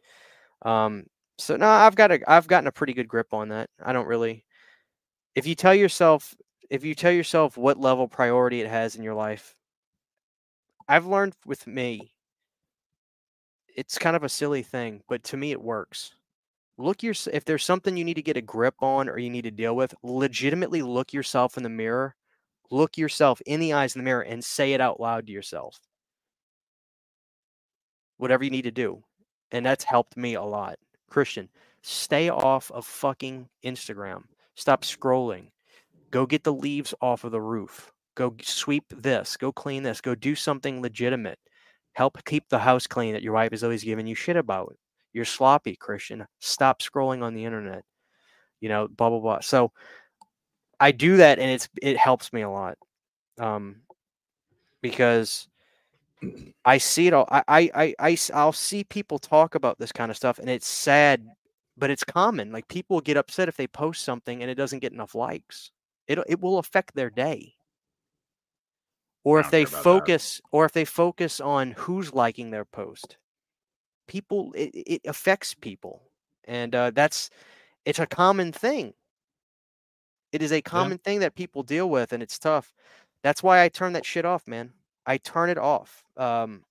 Um, 0.64 1.06
so 1.38 1.56
no, 1.58 1.68
I've 1.68 1.96
got 1.96 2.12
a 2.12 2.20
I've 2.32 2.48
gotten 2.48 2.68
a 2.68 2.72
pretty 2.74 2.94
good 2.94 3.08
grip 3.08 3.34
on 3.34 3.50
that. 3.50 3.70
I 3.84 3.94
don't 3.94 4.08
really. 4.08 4.46
If 5.36 5.48
you 5.48 5.56
tell 5.56 5.76
yourself, 5.76 6.36
if 6.70 6.84
you 6.86 6.96
tell 6.96 7.12
yourself 7.14 7.58
what 7.58 7.80
level 7.80 8.08
priority 8.08 8.62
it 8.62 8.70
has 8.70 8.96
in 8.96 9.04
your 9.04 9.16
life, 9.16 9.56
I've 10.90 11.06
learned 11.06 11.36
with 11.46 11.66
me, 11.68 12.14
it's 13.76 13.98
kind 13.98 14.16
of 14.16 14.24
a 14.24 14.30
silly 14.30 14.64
thing, 14.64 15.02
but 15.08 15.24
to 15.26 15.38
me 15.38 15.52
it 15.52 15.62
works. 15.62 16.14
Look 16.78 17.02
your 17.02 17.16
if 17.34 17.44
there's 17.46 17.64
something 17.64 17.98
you 17.98 18.06
need 18.06 18.16
to 18.16 18.22
get 18.22 18.38
a 18.38 18.42
grip 18.42 18.76
on 18.82 19.10
or 19.10 19.18
you 19.18 19.30
need 19.30 19.44
to 19.44 19.52
deal 19.52 19.76
with, 19.76 19.96
legitimately 20.04 20.84
look 20.84 21.12
yourself 21.12 21.58
in 21.58 21.64
the 21.64 21.70
mirror, 21.70 22.16
look 22.70 22.98
yourself 22.98 23.42
in 23.46 23.60
the 23.60 23.74
eyes 23.74 23.96
in 23.96 24.00
the 24.00 24.06
mirror 24.06 24.22
and 24.22 24.44
say 24.44 24.74
it 24.74 24.82
out 24.82 25.00
loud 25.00 25.26
to 25.28 25.34
yourself. 25.34 25.80
Whatever 28.18 28.44
you 28.44 28.52
need 28.52 28.64
to 28.64 28.72
do. 28.72 29.04
And 29.52 29.66
that's 29.66 29.84
helped 29.84 30.18
me 30.18 30.36
a 30.36 30.44
lot. 30.44 30.78
Christian, 31.10 31.50
stay 31.82 32.30
off 32.30 32.70
of 32.72 32.86
fucking 32.86 33.48
Instagram. 33.64 34.24
Stop 34.56 34.84
scrolling. 34.84 35.48
Go 36.12 36.26
get 36.26 36.44
the 36.44 36.54
leaves 36.54 36.94
off 37.02 37.24
of 37.24 37.32
the 37.32 37.42
roof. 37.42 37.92
Go 38.16 38.36
sweep 38.42 38.86
this. 38.90 39.38
Go 39.38 39.52
clean 39.52 39.84
this. 39.84 40.02
Go 40.02 40.16
do 40.16 40.36
something 40.36 40.82
legitimate. 40.82 41.40
Help 41.94 42.24
keep 42.26 42.50
the 42.50 42.60
house 42.60 42.88
clean 42.88 43.14
that 43.14 43.24
your 43.24 43.34
wife 43.34 43.54
is 43.54 43.64
always 43.64 43.84
giving 43.84 44.08
you 44.08 44.16
shit 44.16 44.36
about. 44.36 44.76
You're 45.14 45.26
sloppy, 45.26 45.76
Christian. 45.76 46.26
Stop 46.40 46.82
scrolling 46.82 47.24
on 47.24 47.34
the 47.34 47.46
internet. 47.46 47.84
You 48.60 48.70
know, 48.70 48.88
blah 48.88 49.10
blah 49.10 49.20
blah. 49.20 49.40
So 49.40 49.72
I 50.80 50.92
do 50.92 51.18
that, 51.18 51.40
and 51.40 51.50
it's 51.50 51.70
it 51.82 51.98
helps 51.98 52.32
me 52.34 52.42
a 52.42 52.50
lot, 52.50 52.78
um, 53.40 53.78
because 54.82 55.48
I 56.66 56.78
see 56.78 57.08
it 57.08 57.14
all. 57.14 57.28
I 57.32 57.70
I 57.74 57.96
I 58.00 58.18
I'll 58.34 58.52
see 58.52 58.84
people 58.84 59.20
talk 59.20 59.56
about 59.56 59.80
this 59.80 59.92
kind 59.92 60.12
of 60.12 60.18
stuff, 60.18 60.40
and 60.40 60.50
it's 60.50 60.68
sad, 60.68 61.26
but 61.78 61.90
it's 61.90 62.04
common. 62.04 62.52
Like 62.52 62.68
people 62.68 63.00
get 63.02 63.18
upset 63.18 63.48
if 63.48 63.58
they 63.58 63.68
post 63.68 64.04
something 64.04 64.42
and 64.42 64.52
it 64.52 64.56
doesn't 64.56 64.80
get 64.80 64.94
enough 64.94 65.16
likes. 65.16 65.72
It 66.08 66.20
it 66.28 66.42
will 66.42 66.58
affect 66.58 66.96
their 66.96 67.10
day. 67.10 67.54
Or 69.24 69.40
if 69.40 69.52
they 69.52 69.64
about 69.64 69.72
that. 69.72 69.84
focus, 69.84 70.42
or 70.52 70.66
if 70.66 70.72
they 70.72 70.86
focus 70.86 71.42
on 71.42 71.72
who's 71.72 72.14
liking 72.14 72.50
their 72.50 72.64
post, 72.64 73.18
people 74.08 74.54
it, 74.56 74.70
it 74.76 75.02
affects 75.06 75.54
people, 75.54 76.04
and 76.46 76.74
uh, 76.76 76.92
that's 76.92 77.30
it's 77.86 78.00
a 78.00 78.08
common 78.08 78.52
thing. 78.54 78.94
It 80.32 80.42
is 80.42 80.52
a 80.52 80.62
common 80.62 80.98
thing 81.00 81.20
that 81.20 81.36
people 81.36 81.64
deal 81.64 81.90
with, 81.90 82.14
and 82.14 82.22
it's 82.22 82.38
tough. 82.40 82.74
That's 83.24 83.44
why 83.44 83.64
I 83.64 83.70
turn 83.70 83.94
that 83.94 84.06
shit 84.06 84.26
off, 84.26 84.48
man. 84.48 84.74
I 85.06 85.18
turn 85.18 85.50
it 85.50 85.58
off. 85.58 86.04
Um, 86.18 86.64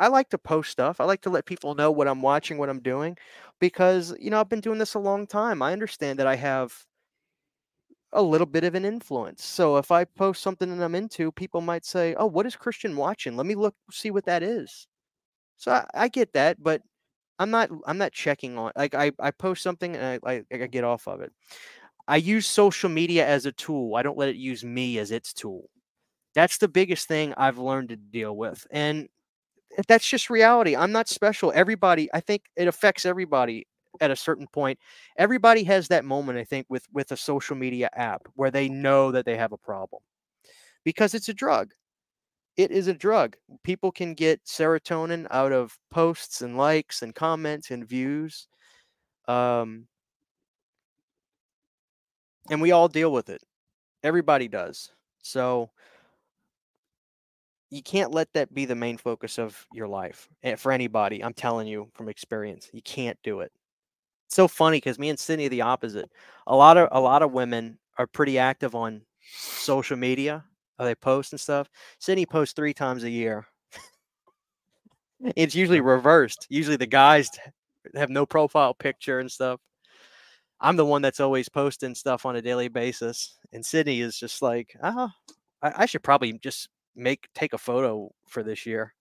I 0.00 0.08
like 0.08 0.30
to 0.30 0.38
post 0.38 0.70
stuff. 0.72 1.00
I 1.00 1.04
like 1.04 1.22
to 1.22 1.30
let 1.30 1.46
people 1.46 1.74
know 1.74 1.90
what 1.92 2.08
I'm 2.08 2.22
watching, 2.22 2.58
what 2.58 2.70
I'm 2.70 2.80
doing, 2.82 3.18
because 3.60 4.14
you 4.20 4.30
know 4.30 4.40
I've 4.40 4.48
been 4.50 4.60
doing 4.62 4.78
this 4.78 4.94
a 4.94 4.98
long 5.00 5.26
time. 5.26 5.62
I 5.62 5.72
understand 5.72 6.18
that 6.20 6.26
I 6.28 6.36
have 6.36 6.86
a 8.12 8.22
little 8.22 8.46
bit 8.46 8.64
of 8.64 8.74
an 8.74 8.84
influence. 8.84 9.42
So 9.44 9.76
if 9.78 9.90
I 9.90 10.04
post 10.04 10.42
something 10.42 10.76
that 10.76 10.84
I'm 10.84 10.94
into, 10.94 11.32
people 11.32 11.60
might 11.62 11.84
say, 11.86 12.14
"Oh, 12.14 12.26
what 12.26 12.46
is 12.46 12.54
Christian 12.56 12.96
watching? 12.96 13.36
Let 13.36 13.46
me 13.46 13.54
look 13.54 13.76
see 13.90 14.10
what 14.10 14.24
that 14.26 14.42
is." 14.42 14.86
So 15.58 15.72
I, 15.72 15.86
I 15.94 16.08
get 16.08 16.34
that, 16.34 16.62
but 16.62 16.82
I'm 17.38 17.50
not 17.50 17.70
I'm 17.86 17.98
not 17.98 18.12
checking 18.12 18.58
on 18.58 18.72
like 18.76 18.94
I, 18.94 19.12
I 19.20 19.32
post 19.32 19.62
something 19.62 19.96
and 19.96 20.20
I, 20.24 20.32
I 20.34 20.44
I 20.52 20.66
get 20.68 20.84
off 20.84 21.08
of 21.08 21.20
it. 21.22 21.32
I 22.08 22.16
use 22.16 22.46
social 22.46 22.88
media 22.90 23.26
as 23.26 23.46
a 23.46 23.52
tool. 23.52 23.96
I 23.96 24.02
don't 24.02 24.18
let 24.18 24.28
it 24.30 24.36
use 24.36 24.64
me 24.64 24.98
as 24.98 25.10
its 25.10 25.32
tool. 25.34 25.70
That's 26.34 26.58
the 26.58 26.68
biggest 26.68 27.08
thing 27.08 27.34
I've 27.36 27.58
learned 27.58 27.90
to 27.90 27.96
deal 27.96 28.36
with. 28.36 28.66
And 28.70 29.08
that's 29.86 30.08
just 30.08 30.30
reality. 30.30 30.76
I'm 30.76 30.92
not 30.92 31.08
special. 31.08 31.52
Everybody, 31.54 32.08
I 32.12 32.20
think 32.20 32.44
it 32.56 32.68
affects 32.68 33.06
everybody 33.06 33.66
at 34.00 34.10
a 34.10 34.16
certain 34.16 34.46
point. 34.48 34.78
Everybody 35.16 35.64
has 35.64 35.88
that 35.88 36.04
moment, 36.04 36.38
I 36.38 36.44
think, 36.44 36.66
with 36.68 36.86
with 36.92 37.12
a 37.12 37.16
social 37.16 37.56
media 37.56 37.90
app 37.94 38.22
where 38.34 38.50
they 38.50 38.68
know 38.68 39.12
that 39.12 39.24
they 39.26 39.36
have 39.36 39.52
a 39.52 39.58
problem. 39.58 40.02
Because 40.84 41.14
it's 41.14 41.28
a 41.28 41.34
drug. 41.34 41.72
It 42.58 42.72
is 42.72 42.88
a 42.88 42.92
drug. 42.92 43.36
People 43.62 43.92
can 43.92 44.14
get 44.14 44.44
serotonin 44.44 45.28
out 45.30 45.52
of 45.52 45.78
posts 45.92 46.42
and 46.42 46.56
likes 46.56 47.02
and 47.02 47.14
comments 47.14 47.70
and 47.70 47.88
views. 47.88 48.48
Um, 49.28 49.86
and 52.50 52.60
we 52.60 52.72
all 52.72 52.88
deal 52.88 53.12
with 53.12 53.28
it. 53.28 53.40
Everybody 54.02 54.48
does. 54.48 54.90
So 55.22 55.70
you 57.70 57.80
can't 57.80 58.10
let 58.10 58.32
that 58.32 58.52
be 58.52 58.64
the 58.64 58.74
main 58.74 58.96
focus 58.96 59.38
of 59.38 59.64
your 59.72 59.86
life 59.86 60.28
eh, 60.42 60.56
for 60.56 60.72
anybody. 60.72 61.22
I'm 61.22 61.34
telling 61.34 61.68
you 61.68 61.88
from 61.94 62.08
experience, 62.08 62.70
you 62.72 62.82
can't 62.82 63.18
do 63.22 63.38
it. 63.38 63.52
It's 64.26 64.34
so 64.34 64.48
funny 64.48 64.78
because 64.78 64.98
me 64.98 65.10
and 65.10 65.18
Sydney 65.18 65.46
are 65.46 65.50
the 65.50 65.62
opposite. 65.62 66.10
A 66.48 66.56
lot 66.56 66.76
of 66.76 66.88
a 66.90 67.00
lot 67.00 67.22
of 67.22 67.30
women 67.30 67.78
are 67.98 68.06
pretty 68.08 68.36
active 68.36 68.74
on 68.74 69.02
social 69.30 69.96
media. 69.96 70.44
Uh, 70.78 70.84
They 70.84 70.94
post 70.94 71.32
and 71.32 71.40
stuff. 71.40 71.68
Sydney 71.98 72.26
posts 72.26 72.54
three 72.54 72.74
times 72.74 73.04
a 73.04 73.10
year. 73.10 73.46
it's 75.36 75.54
usually 75.54 75.80
reversed. 75.80 76.46
Usually 76.48 76.76
the 76.76 76.86
guys 76.86 77.30
have 77.94 78.10
no 78.10 78.26
profile 78.26 78.74
picture 78.74 79.20
and 79.20 79.30
stuff. 79.30 79.60
I'm 80.60 80.76
the 80.76 80.84
one 80.84 81.02
that's 81.02 81.20
always 81.20 81.48
posting 81.48 81.94
stuff 81.94 82.26
on 82.26 82.36
a 82.36 82.42
daily 82.42 82.68
basis, 82.68 83.36
and 83.52 83.64
Sydney 83.64 84.00
is 84.00 84.18
just 84.18 84.42
like, 84.42 84.74
ah, 84.82 85.14
I, 85.62 85.72
I 85.84 85.86
should 85.86 86.02
probably 86.02 86.32
just 86.40 86.68
make 86.96 87.28
take 87.34 87.52
a 87.52 87.58
photo 87.58 88.10
for 88.26 88.42
this 88.42 88.66
year. 88.66 88.92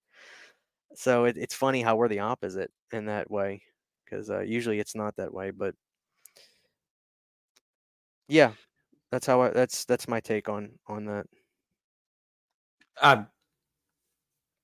So 0.95 1.25
it, 1.25 1.37
it's 1.37 1.55
funny 1.55 1.81
how 1.81 1.95
we're 1.95 2.07
the 2.09 2.19
opposite 2.19 2.71
in 2.91 3.05
that 3.07 3.29
way, 3.31 3.63
because 4.05 4.29
uh, 4.29 4.41
usually 4.41 4.79
it's 4.79 4.95
not 4.95 5.15
that 5.17 5.33
way. 5.33 5.51
But 5.51 5.73
yeah, 8.27 8.51
that's 9.11 9.25
how 9.27 9.41
I, 9.41 9.49
that's 9.49 9.85
that's 9.85 10.07
my 10.07 10.19
take 10.19 10.49
on 10.49 10.71
on 10.87 11.05
that. 11.05 11.25
I 13.01 13.25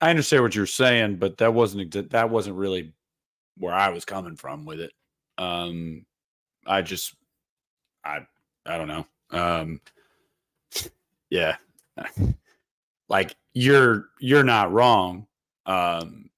I 0.01 0.10
understand 0.10 0.43
what 0.43 0.55
you're 0.55 0.65
saying, 0.65 1.18
but 1.18 1.38
that 1.38 1.53
wasn't 1.53 2.10
that 2.11 2.30
wasn't 2.30 2.57
really 2.57 2.93
where 3.57 3.73
I 3.73 3.89
was 3.89 4.05
coming 4.05 4.35
from 4.35 4.65
with 4.65 4.80
it. 4.80 4.91
Um, 5.38 6.05
I 6.65 6.81
just 6.81 7.15
I 8.03 8.26
I 8.65 8.77
don't 8.77 8.88
know. 8.88 9.05
Um, 9.31 9.81
yeah, 11.30 11.55
like 13.10 13.35
you're 13.53 14.10
you're 14.19 14.43
not 14.43 14.72
wrong, 14.72 15.27
um, 15.65 16.30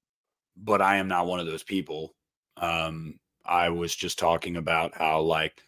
but 0.57 0.81
I 0.81 0.97
am 0.97 1.07
not 1.07 1.27
one 1.27 1.39
of 1.39 1.45
those 1.45 1.63
people. 1.63 2.13
Um, 2.57 3.19
I 3.45 3.69
was 3.69 3.95
just 3.95 4.17
talking 4.17 4.57
about 4.57 4.95
how 4.95 5.21
like 5.21 5.63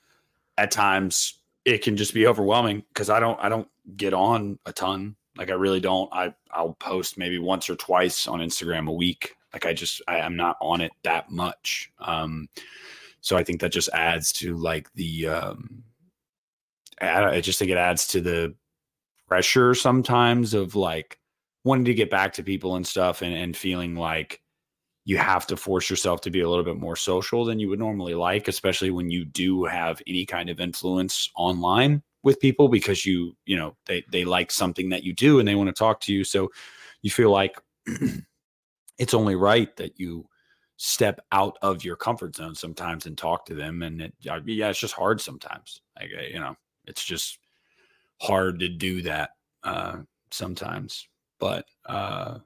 at 0.58 0.72
times 0.72 1.40
it 1.66 1.84
can 1.84 1.98
just 1.98 2.14
be 2.14 2.28
overwhelming 2.28 2.84
because 2.90 3.10
I 3.10 3.20
don't 3.20 3.40
I 3.42 3.50
don't 3.50 3.68
get 3.96 4.14
on 4.14 4.58
a 4.66 4.74
ton. 4.74 5.16
Like 5.38 5.50
I 5.50 5.54
really 5.54 5.80
don't. 5.80 6.10
I 6.14 6.34
I'll 6.52 6.74
post 6.74 7.18
maybe 7.18 7.40
once 7.40 7.70
or 7.70 7.76
twice 7.76 8.28
on 8.28 8.40
Instagram 8.40 8.88
a 8.88 8.94
week. 8.94 9.36
Like 9.54 9.66
I 9.66 9.74
just 9.74 10.02
I, 10.08 10.18
am 10.18 10.36
not 10.36 10.58
on 10.62 10.82
it 10.82 10.92
that 11.04 11.32
much. 11.32 11.92
Um, 12.00 12.50
so 13.22 13.38
I 13.38 13.44
think 13.44 13.62
that 13.62 13.72
just 13.72 13.90
adds 13.94 14.32
to 14.34 14.56
like 14.58 14.92
the 14.94 15.28
um, 15.28 15.84
I, 17.02 17.26
I 17.26 17.42
just 17.42 17.60
think 17.60 17.72
it 17.72 17.78
adds 17.78 18.08
to 18.08 18.22
the 18.22 18.56
pressure 19.28 19.74
sometimes 19.74 20.54
of 20.54 20.76
like 20.76 21.20
wanting 21.64 21.86
to 21.86 21.94
get 21.94 22.10
back 22.10 22.34
to 22.34 22.44
people 22.44 22.76
and 22.76 22.88
stuff 22.88 23.22
and, 23.22 23.34
and 23.34 23.56
feeling 23.56 23.96
like 23.96 24.42
you 25.06 25.18
have 25.18 25.48
to 25.48 25.58
force 25.58 25.90
yourself 25.90 26.22
to 26.22 26.30
be 26.30 26.42
a 26.42 26.50
little 26.50 26.64
bit 26.64 26.78
more 26.78 26.96
social 26.96 27.46
than 27.46 27.60
you 27.60 27.70
would 27.70 27.80
normally 27.80 28.14
like, 28.14 28.48
especially 28.48 28.92
when 28.92 29.10
you 29.10 29.26
do 29.26 29.64
have 29.66 30.02
any 30.08 30.26
kind 30.26 30.50
of 30.50 30.60
influence 30.60 31.30
online 31.36 32.02
with 32.24 32.40
people 32.40 32.68
because 32.68 33.06
you, 33.06 33.36
you 33.46 33.56
know, 33.56 33.76
they 33.86 34.04
they 34.12 34.26
like 34.26 34.52
something 34.52 34.90
that 34.90 35.04
you 35.04 35.14
do 35.14 35.40
and 35.40 35.48
they 35.48 35.56
want 35.56 35.68
to 35.68 35.74
talk 35.74 36.00
to 36.02 36.14
you. 36.14 36.24
So 36.24 36.52
you 37.02 37.12
feel 37.12 37.32
like 37.32 37.58
it's 38.98 39.14
only 39.14 39.36
right 39.36 39.76
that 39.78 40.00
you 40.00 40.28
step 40.78 41.20
out 41.32 41.58
of 41.62 41.84
your 41.84 41.96
comfort 41.96 42.36
zone 42.36 42.56
sometimes 42.56 43.06
and 43.06 43.18
talk 43.18 43.46
to 43.46 43.56
them. 43.56 43.82
And 43.82 44.02
it, 44.02 44.14
yeah, 44.20 44.70
it's 44.70 44.80
just 44.80 44.94
hard 44.94 45.20
sometimes. 45.22 45.82
Like 46.00 46.10
you 46.32 46.40
know, 46.40 46.56
it's 46.86 47.04
just 47.04 47.40
hard 48.22 48.60
to 48.60 48.70
do 48.70 49.02
that 49.04 49.32
uh, 49.64 49.98
sometimes. 50.32 51.08
But 51.40 51.66
uh, 51.86 52.40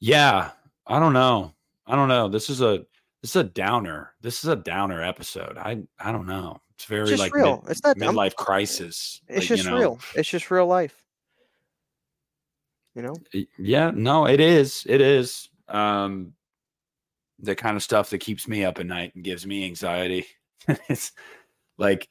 yeah, 0.00 0.50
I 0.86 0.98
don't 0.98 1.12
know. 1.12 1.54
I 1.86 1.96
don't 1.96 2.08
know. 2.08 2.28
This 2.28 2.50
is 2.50 2.60
a 2.60 2.84
this 3.22 3.30
is 3.30 3.36
a 3.36 3.44
downer. 3.44 4.14
This 4.20 4.44
is 4.44 4.50
a 4.50 4.56
downer 4.56 5.02
episode. 5.02 5.56
I 5.58 5.82
I 5.98 6.12
don't 6.12 6.26
know. 6.26 6.60
It's 6.78 6.84
very 6.84 7.10
it's 7.10 7.18
like 7.18 7.34
real. 7.34 7.60
Mid, 7.62 7.72
it's 7.72 7.82
not 7.82 7.96
midlife 7.96 8.34
I'm, 8.38 8.44
crisis. 8.44 9.20
It's 9.26 9.38
like, 9.40 9.48
just 9.48 9.64
you 9.64 9.70
know. 9.70 9.78
real. 9.78 9.98
It's 10.14 10.28
just 10.28 10.48
real 10.48 10.68
life. 10.68 11.02
You 12.94 13.02
know? 13.02 13.16
Yeah, 13.58 13.90
no, 13.92 14.28
it 14.28 14.38
is. 14.38 14.86
It 14.88 15.00
is. 15.00 15.48
Um 15.68 16.34
the 17.40 17.56
kind 17.56 17.76
of 17.76 17.82
stuff 17.82 18.10
that 18.10 18.18
keeps 18.18 18.46
me 18.46 18.64
up 18.64 18.78
at 18.78 18.86
night 18.86 19.12
and 19.16 19.24
gives 19.24 19.44
me 19.44 19.64
anxiety. 19.64 20.24
it's 20.88 21.10
like 21.78 22.08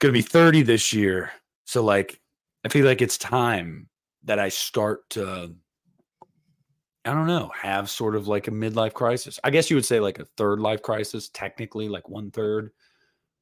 gonna 0.00 0.12
be 0.12 0.20
30 0.20 0.62
this 0.62 0.92
year. 0.92 1.30
So 1.64 1.82
like 1.82 2.20
I 2.66 2.68
feel 2.68 2.84
like 2.84 3.00
it's 3.00 3.16
time 3.16 3.88
that 4.24 4.38
I 4.38 4.50
start 4.50 5.08
to 5.10 5.54
I 7.06 7.14
don't 7.14 7.26
know, 7.26 7.50
have 7.54 7.88
sort 7.88 8.16
of 8.16 8.28
like 8.28 8.48
a 8.48 8.52
midlife 8.52 8.92
crisis. 8.92 9.40
I 9.42 9.48
guess 9.48 9.70
you 9.70 9.76
would 9.76 9.86
say 9.86 9.98
like 9.98 10.18
a 10.18 10.26
third 10.36 10.60
life 10.60 10.82
crisis, 10.82 11.30
technically, 11.30 11.88
like 11.88 12.10
one 12.10 12.30
third. 12.30 12.70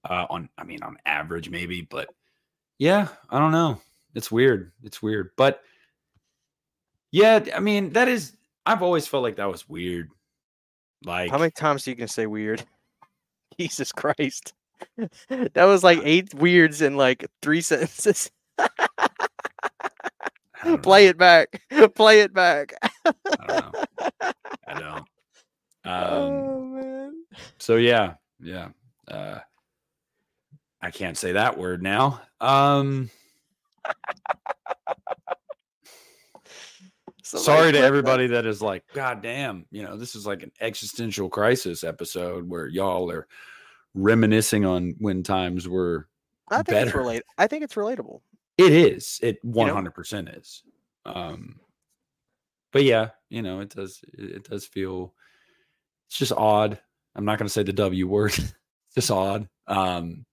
Uh, 0.09 0.27
on, 0.31 0.48
I 0.56 0.64
mean, 0.64 0.82
on 0.82 0.97
average, 1.05 1.51
maybe, 1.51 1.82
but 1.82 2.09
yeah, 2.78 3.09
I 3.28 3.39
don't 3.39 3.52
know. 3.52 3.81
It's 4.14 4.31
weird. 4.31 4.72
It's 4.82 5.02
weird, 5.02 5.31
but 5.36 5.62
yeah, 7.12 7.44
I 7.55 7.60
mean, 7.60 7.90
that 7.90 8.09
is. 8.09 8.36
I've 8.64 8.82
always 8.82 9.06
felt 9.06 9.22
like 9.22 9.36
that 9.36 9.51
was 9.51 9.68
weird. 9.68 10.10
Like, 11.05 11.31
how 11.31 11.39
many 11.39 11.51
times 11.51 11.85
do 11.85 11.90
you 11.90 11.97
can 11.97 12.09
say 12.09 12.27
weird? 12.27 12.64
Jesus 13.59 13.93
Christ, 13.93 14.55
that 15.28 15.64
was 15.64 15.85
like 15.85 16.01
eight 16.02 16.32
weirds 16.35 16.81
in 16.82 16.97
like 16.97 17.27
three 17.43 17.60
sentences. 17.60 18.31
Play 20.82 21.06
it 21.06 21.16
back. 21.16 21.62
Play 21.94 22.20
it 22.20 22.35
back. 22.35 22.74
I 23.05 23.12
don't 23.47 23.48
know. 23.48 23.72
I 24.66 24.74
don't. 24.81 25.06
Um, 25.85 26.05
oh 26.12 26.64
man. 26.64 27.24
So 27.59 27.77
yeah, 27.77 28.14
yeah. 28.40 28.68
Uh, 29.09 29.39
I 30.82 30.90
can't 30.90 31.16
say 31.16 31.32
that 31.32 31.59
word 31.59 31.82
now. 31.82 32.23
Um, 32.40 33.11
sorry 37.23 37.73
to 37.73 37.78
everybody 37.78 38.27
that 38.28 38.47
is 38.47 38.62
like, 38.62 38.85
God 38.94 39.23
damn, 39.23 39.66
you 39.70 39.82
know, 39.82 39.97
this 39.97 40.15
is 40.15 40.27
like 40.27 40.43
an 40.43 40.52
existential 40.61 41.28
crisis 41.28 41.85
episode 41.85 42.48
where 42.48 42.66
y'all 42.66 43.11
are 43.11 43.27
reminiscing 43.94 44.65
on 44.65 44.94
when 44.98 45.23
times 45.23 45.69
were 45.69 46.09
I 46.51 46.57
think 46.57 46.69
better. 46.69 46.86
it's 46.86 46.97
relate. 46.97 47.23
I 47.39 47.47
think 47.47 47.62
it's 47.62 47.74
relatable. 47.74 48.20
It 48.59 48.73
is. 48.73 49.20
It 49.23 49.39
one 49.43 49.69
hundred 49.69 49.94
percent 49.94 50.28
is. 50.28 50.62
Um, 51.07 51.61
but 52.73 52.85
yeah, 52.85 53.11
you 53.28 53.43
know, 53.43 53.61
it 53.61 53.70
does. 53.70 54.01
It 54.12 54.48
does 54.48 54.66
feel. 54.66 55.15
It's 56.09 56.19
just 56.19 56.32
odd. 56.32 56.78
I'm 57.15 57.24
not 57.24 57.39
going 57.39 57.47
to 57.47 57.52
say 57.52 57.62
the 57.62 57.73
W 57.73 58.09
word. 58.09 58.32
it's 58.39 58.55
just 58.94 59.11
odd. 59.11 59.48
Um, 59.66 60.24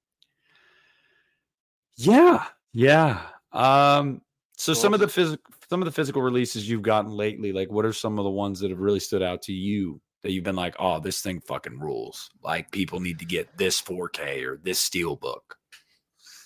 yeah, 1.98 2.46
yeah. 2.74 3.22
Um, 3.52 4.22
so 4.56 4.74
some 4.74 4.94
of 4.94 5.00
the 5.00 5.08
physical, 5.08 5.54
some 5.70 5.82
of 5.82 5.86
the 5.86 5.92
physical 5.92 6.22
releases 6.22 6.70
you've 6.70 6.82
gotten 6.82 7.12
lately, 7.12 7.52
like 7.52 7.72
what 7.72 7.86
are 7.86 7.94
some 7.94 8.18
of 8.18 8.24
the 8.24 8.30
ones 8.30 8.60
that 8.60 8.70
have 8.70 8.80
really 8.80 9.00
stood 9.00 9.22
out 9.22 9.42
to 9.44 9.54
you 9.54 10.00
that 10.24 10.32
you've 10.32 10.44
been 10.44 10.56
like, 10.56 10.76
oh, 10.80 11.00
this 11.00 11.22
thing 11.22 11.42
fucking 11.42 11.80
rules. 11.80 12.30
Like 12.44 12.72
people 12.72 13.00
need 13.00 13.20
to 13.20 13.26
get 13.26 13.58
this 13.58 13.82
4K 13.82 14.46
or 14.46 14.60
this 14.64 14.80
steel 14.80 15.16
book. 15.16 15.56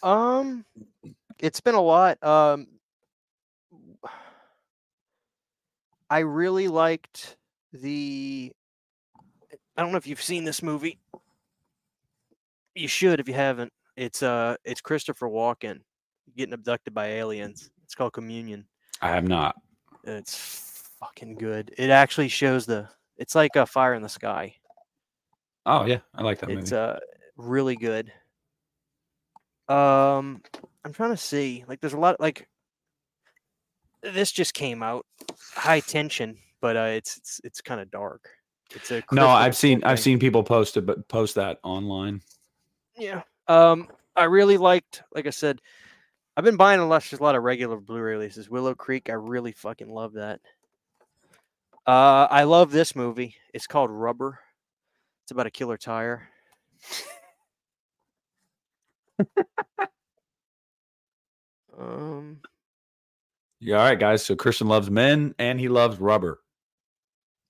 Um, 0.03 0.65
it's 1.39 1.61
been 1.61 1.75
a 1.75 1.81
lot. 1.81 2.21
Um, 2.23 2.67
I 6.09 6.19
really 6.19 6.67
liked 6.67 7.37
the. 7.71 8.51
I 9.77 9.81
don't 9.81 9.91
know 9.91 9.97
if 9.97 10.07
you've 10.07 10.21
seen 10.21 10.43
this 10.43 10.61
movie. 10.61 10.99
You 12.75 12.87
should 12.87 13.19
if 13.19 13.27
you 13.27 13.33
haven't. 13.33 13.71
It's 14.01 14.23
uh, 14.23 14.55
it's 14.65 14.81
Christopher 14.81 15.29
Walken 15.29 15.81
getting 16.35 16.55
abducted 16.55 16.91
by 16.91 17.05
aliens. 17.05 17.69
It's 17.83 17.93
called 17.93 18.13
Communion. 18.13 18.65
I 18.99 19.09
have 19.09 19.27
not. 19.27 19.55
It's 20.03 20.89
fucking 20.99 21.35
good. 21.35 21.71
It 21.77 21.91
actually 21.91 22.29
shows 22.29 22.65
the. 22.65 22.89
It's 23.17 23.35
like 23.35 23.55
a 23.55 23.67
fire 23.67 23.93
in 23.93 24.01
the 24.01 24.09
sky. 24.09 24.55
Oh 25.67 25.85
yeah, 25.85 25.99
I 26.15 26.23
like 26.23 26.39
that 26.39 26.49
movie. 26.49 26.61
It's 26.61 26.71
uh 26.71 26.99
really 27.37 27.75
good. 27.75 28.11
Um, 29.69 30.41
I'm 30.83 30.93
trying 30.93 31.11
to 31.11 31.17
see. 31.17 31.63
Like, 31.67 31.79
there's 31.79 31.93
a 31.93 31.99
lot. 31.99 32.19
Like, 32.19 32.47
this 34.01 34.31
just 34.31 34.55
came 34.55 34.81
out, 34.81 35.05
high 35.53 35.79
tension, 35.79 36.39
but 36.59 36.75
uh, 36.75 36.89
it's 36.95 37.17
it's 37.17 37.41
it's 37.43 37.61
kind 37.61 37.79
of 37.79 37.91
dark. 37.91 38.27
It's 38.73 38.89
a 38.89 39.03
no. 39.11 39.27
I've 39.27 39.55
seen 39.55 39.83
I've 39.83 39.99
seen 39.99 40.17
people 40.17 40.41
post 40.41 40.75
it, 40.75 40.87
but 40.87 41.07
post 41.07 41.35
that 41.35 41.59
online. 41.61 42.21
Yeah. 42.97 43.21
Um, 43.51 43.87
I 44.15 44.23
really 44.25 44.57
liked. 44.57 45.03
Like 45.13 45.27
I 45.27 45.31
said, 45.31 45.59
I've 46.37 46.45
been 46.45 46.55
buying 46.55 46.79
a 46.79 46.87
lot, 46.87 47.03
just 47.03 47.19
a 47.19 47.23
lot 47.23 47.35
of 47.35 47.43
regular 47.43 47.75
Blu-ray 47.77 48.13
releases. 48.13 48.49
Willow 48.49 48.73
Creek. 48.73 49.09
I 49.09 49.13
really 49.13 49.51
fucking 49.51 49.89
love 49.91 50.13
that. 50.13 50.39
Uh, 51.85 52.27
I 52.31 52.43
love 52.43 52.71
this 52.71 52.95
movie. 52.95 53.35
It's 53.53 53.67
called 53.67 53.91
Rubber. 53.91 54.39
It's 55.23 55.31
about 55.31 55.47
a 55.47 55.51
killer 55.51 55.75
tire. 55.75 56.29
um, 61.77 62.39
yeah, 63.59 63.79
all 63.79 63.83
right, 63.83 63.99
guys. 63.99 64.23
So 64.23 64.37
Christian 64.37 64.69
loves 64.69 64.89
men 64.89 65.35
and 65.39 65.59
he 65.59 65.67
loves 65.67 65.99
rubber. 65.99 66.39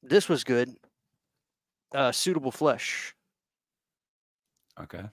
This 0.02 0.28
was 0.28 0.44
good. 0.44 0.76
Uh, 1.94 2.12
suitable 2.12 2.52
flesh. 2.52 3.14
Okay. 4.82 5.04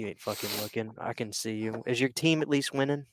You 0.00 0.06
ain't 0.06 0.18
fucking 0.18 0.48
looking. 0.62 0.94
I 0.98 1.12
can 1.12 1.30
see 1.30 1.56
you. 1.56 1.82
Is 1.86 2.00
your 2.00 2.08
team 2.08 2.40
at 2.40 2.48
least 2.48 2.72
winning? 2.72 3.04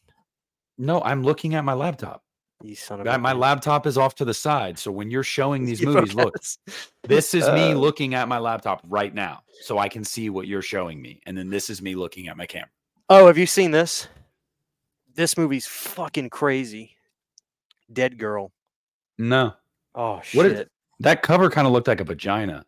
No, 0.77 1.01
I'm 1.01 1.21
looking 1.21 1.53
at 1.53 1.65
my 1.65 1.73
laptop. 1.73 2.23
You 2.63 2.75
son 2.75 3.01
of 3.01 3.05
my, 3.05 3.17
my 3.17 3.33
laptop 3.33 3.85
is 3.85 3.97
off 3.97 4.15
to 4.15 4.25
the 4.25 4.33
side. 4.33 4.79
So 4.79 4.89
when 4.89 5.11
you're 5.11 5.21
showing 5.21 5.65
these 5.65 5.81
movies, 5.81 6.15
look, 6.15 6.33
this 7.03 7.33
is 7.33 7.43
Uh, 7.43 7.53
me 7.53 7.73
looking 7.73 8.13
at 8.15 8.29
my 8.29 8.37
laptop 8.37 8.79
right 8.87 9.13
now, 9.13 9.41
so 9.63 9.77
I 9.79 9.89
can 9.89 10.05
see 10.05 10.29
what 10.29 10.47
you're 10.47 10.61
showing 10.61 11.01
me, 11.01 11.19
and 11.25 11.37
then 11.37 11.49
this 11.49 11.69
is 11.69 11.81
me 11.81 11.93
looking 11.93 12.29
at 12.29 12.37
my 12.37 12.45
camera. 12.45 12.69
Oh, 13.09 13.27
have 13.27 13.37
you 13.37 13.47
seen 13.47 13.71
this? 13.71 14.07
This 15.13 15.37
movie's 15.37 15.67
fucking 15.67 16.29
crazy. 16.29 16.95
Dead 17.91 18.17
Girl. 18.17 18.53
No, 19.17 19.55
Oh 19.93 20.21
shit. 20.23 20.37
What 20.37 20.45
is 20.45 20.59
it? 20.61 20.71
that 21.01 21.21
cover 21.21 21.49
kind 21.49 21.67
of 21.67 21.73
looked 21.73 21.89
like 21.89 21.99
a 21.99 22.05
vagina. 22.05 22.63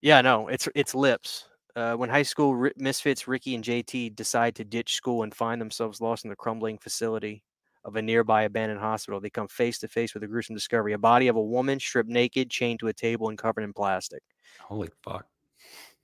Yeah, 0.00 0.22
no, 0.22 0.48
it's 0.48 0.66
it's 0.74 0.94
lips. 0.94 1.44
Uh, 1.76 1.94
when 1.94 2.10
high 2.10 2.22
school 2.22 2.54
ri- 2.54 2.72
misfits 2.76 3.28
Ricky 3.28 3.54
and 3.54 3.64
JT 3.64 4.16
decide 4.16 4.54
to 4.56 4.64
ditch 4.64 4.94
school 4.94 5.22
and 5.22 5.34
find 5.34 5.60
themselves 5.60 6.00
lost 6.00 6.24
in 6.24 6.30
the 6.30 6.36
crumbling 6.36 6.78
facility 6.78 7.42
of 7.84 7.96
a 7.96 8.02
nearby 8.02 8.42
abandoned 8.42 8.80
hospital, 8.80 9.20
they 9.20 9.30
come 9.30 9.48
face 9.48 9.78
to 9.78 9.88
face 9.88 10.12
with 10.12 10.22
a 10.22 10.26
gruesome 10.26 10.54
discovery: 10.54 10.92
a 10.92 10.98
body 10.98 11.28
of 11.28 11.36
a 11.36 11.42
woman 11.42 11.78
stripped 11.78 12.10
naked, 12.10 12.50
chained 12.50 12.80
to 12.80 12.88
a 12.88 12.92
table, 12.92 13.28
and 13.28 13.38
covered 13.38 13.62
in 13.62 13.72
plastic. 13.72 14.22
Holy 14.60 14.90
fuck! 15.02 15.26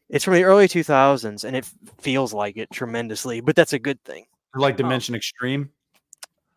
It's 0.09 0.25
from 0.25 0.35
the 0.35 0.45
early 0.45 0.69
2000s, 0.69 1.45
and 1.45 1.57
it 1.57 1.69
feels 2.01 2.33
like 2.33 2.57
it 2.57 2.71
tremendously, 2.71 3.41
but 3.41 3.57
that's 3.57 3.73
a 3.73 3.79
good 3.79 4.03
thing. 4.05 4.27
Like 4.55 4.77
Dimension 4.77 5.15
Extreme. 5.15 5.71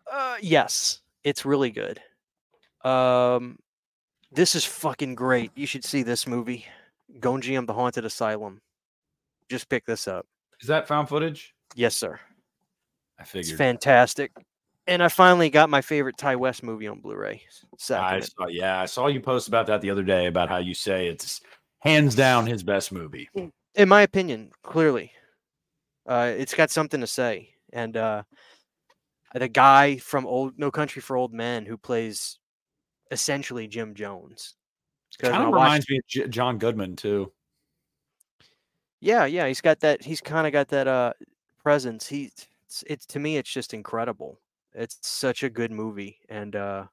Uh, 0.10 0.38
yes, 0.42 1.02
it's 1.24 1.46
really 1.46 1.72
good. 1.72 2.00
Um, 2.84 3.58
this 4.32 4.56
is 4.56 4.64
fucking 4.64 5.16
great. 5.16 5.52
You 5.56 5.66
should 5.66 5.84
see 5.84 6.04
this 6.04 6.28
movie, 6.28 6.66
Gonjiam: 7.20 7.66
The 7.66 7.74
Haunted 7.74 8.06
Asylum. 8.06 8.62
Just 9.50 9.70
pick 9.70 9.86
this 9.86 10.08
up. 10.08 10.26
Is 10.62 10.68
that 10.68 10.88
found 10.88 11.10
footage? 11.10 11.54
Yes, 11.76 11.96
sir. 11.96 12.20
I 13.18 13.24
It's 13.24 13.32
figured. 13.32 13.58
fantastic. 13.58 14.32
And 14.88 15.04
I 15.04 15.08
finally 15.08 15.50
got 15.50 15.70
my 15.70 15.82
favorite 15.82 16.18
Ti 16.18 16.36
West 16.36 16.64
movie 16.64 16.88
on 16.88 17.00
Blu-ray. 17.00 17.42
I 17.92 18.20
saw, 18.22 18.48
yeah, 18.48 18.82
I 18.82 18.86
saw 18.86 19.08
you 19.08 19.20
post 19.22 19.48
about 19.48 19.68
that 19.68 19.82
the 19.82 19.90
other 19.92 20.04
day 20.04 20.26
about 20.26 20.50
how 20.50 20.58
you 20.58 20.74
say 20.74 21.08
it's 21.08 21.42
hands 21.80 22.16
down 22.16 22.48
his 22.48 22.64
best 22.64 22.92
movie. 22.92 23.30
In 23.76 23.90
my 23.90 24.02
opinion, 24.02 24.52
clearly, 24.64 25.12
uh, 26.08 26.34
it's 26.36 26.56
got 26.56 26.72
something 26.72 27.02
to 27.02 27.08
say. 27.08 27.50
And 27.72 27.96
uh, 27.98 28.24
the 29.36 29.48
guy 29.48 29.98
from 29.98 30.26
Old 30.26 30.58
No 30.58 30.72
Country 30.72 31.02
for 31.04 31.16
Old 31.16 31.34
Men 31.34 31.66
who 31.68 31.78
plays 31.78 32.40
essentially 33.12 33.68
Jim 33.68 33.94
Jones. 33.94 34.56
Kind 35.20 35.36
of 35.36 35.42
I 35.42 35.44
watched- 35.46 35.54
reminds 35.54 35.90
me 35.90 35.98
of 35.98 36.08
J- 36.08 36.28
John 36.30 36.58
Goodman 36.58 36.96
too. 36.96 37.32
Yeah, 39.02 39.26
yeah, 39.26 39.48
he's 39.48 39.62
got 39.62 39.80
that. 39.82 40.04
He's 40.04 40.22
kind 40.22 40.46
of 40.48 40.54
got 40.54 40.70
that 40.70 40.88
uh 40.88 41.14
presence. 41.64 42.08
He, 42.08 42.26
it's, 42.66 42.84
it's 42.88 43.06
to 43.08 43.20
me, 43.20 43.38
it's 43.38 43.52
just 43.52 43.74
incredible. 43.74 44.40
It's 44.74 44.98
such 45.02 45.44
a 45.44 45.50
good 45.50 45.72
movie, 45.72 46.20
and 46.30 46.56
uh 46.56 46.86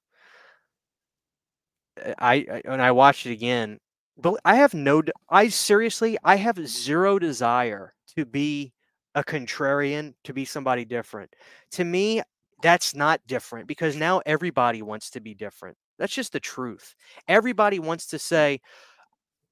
I, 2.18 2.34
I 2.50 2.62
when 2.68 2.80
I 2.80 2.92
watched 2.92 3.26
it 3.26 3.32
again, 3.32 3.78
but 4.18 4.38
I 4.44 4.56
have 4.56 4.74
no. 4.74 5.02
I 5.30 5.48
seriously, 5.48 6.18
I 6.24 6.36
have 6.36 6.66
zero 6.68 7.18
desire 7.18 7.94
to 8.16 8.26
be 8.26 8.72
a 9.14 9.24
contrarian, 9.24 10.14
to 10.24 10.32
be 10.34 10.44
somebody 10.44 10.84
different. 10.84 11.32
To 11.72 11.84
me, 11.84 12.22
that's 12.62 12.94
not 12.94 13.20
different 13.26 13.66
because 13.66 13.96
now 13.96 14.20
everybody 14.26 14.82
wants 14.82 15.10
to 15.10 15.20
be 15.20 15.34
different. 15.34 15.76
That's 15.98 16.14
just 16.14 16.32
the 16.32 16.40
truth. 16.40 16.94
Everybody 17.28 17.78
wants 17.78 18.06
to 18.08 18.18
say, 18.18 18.60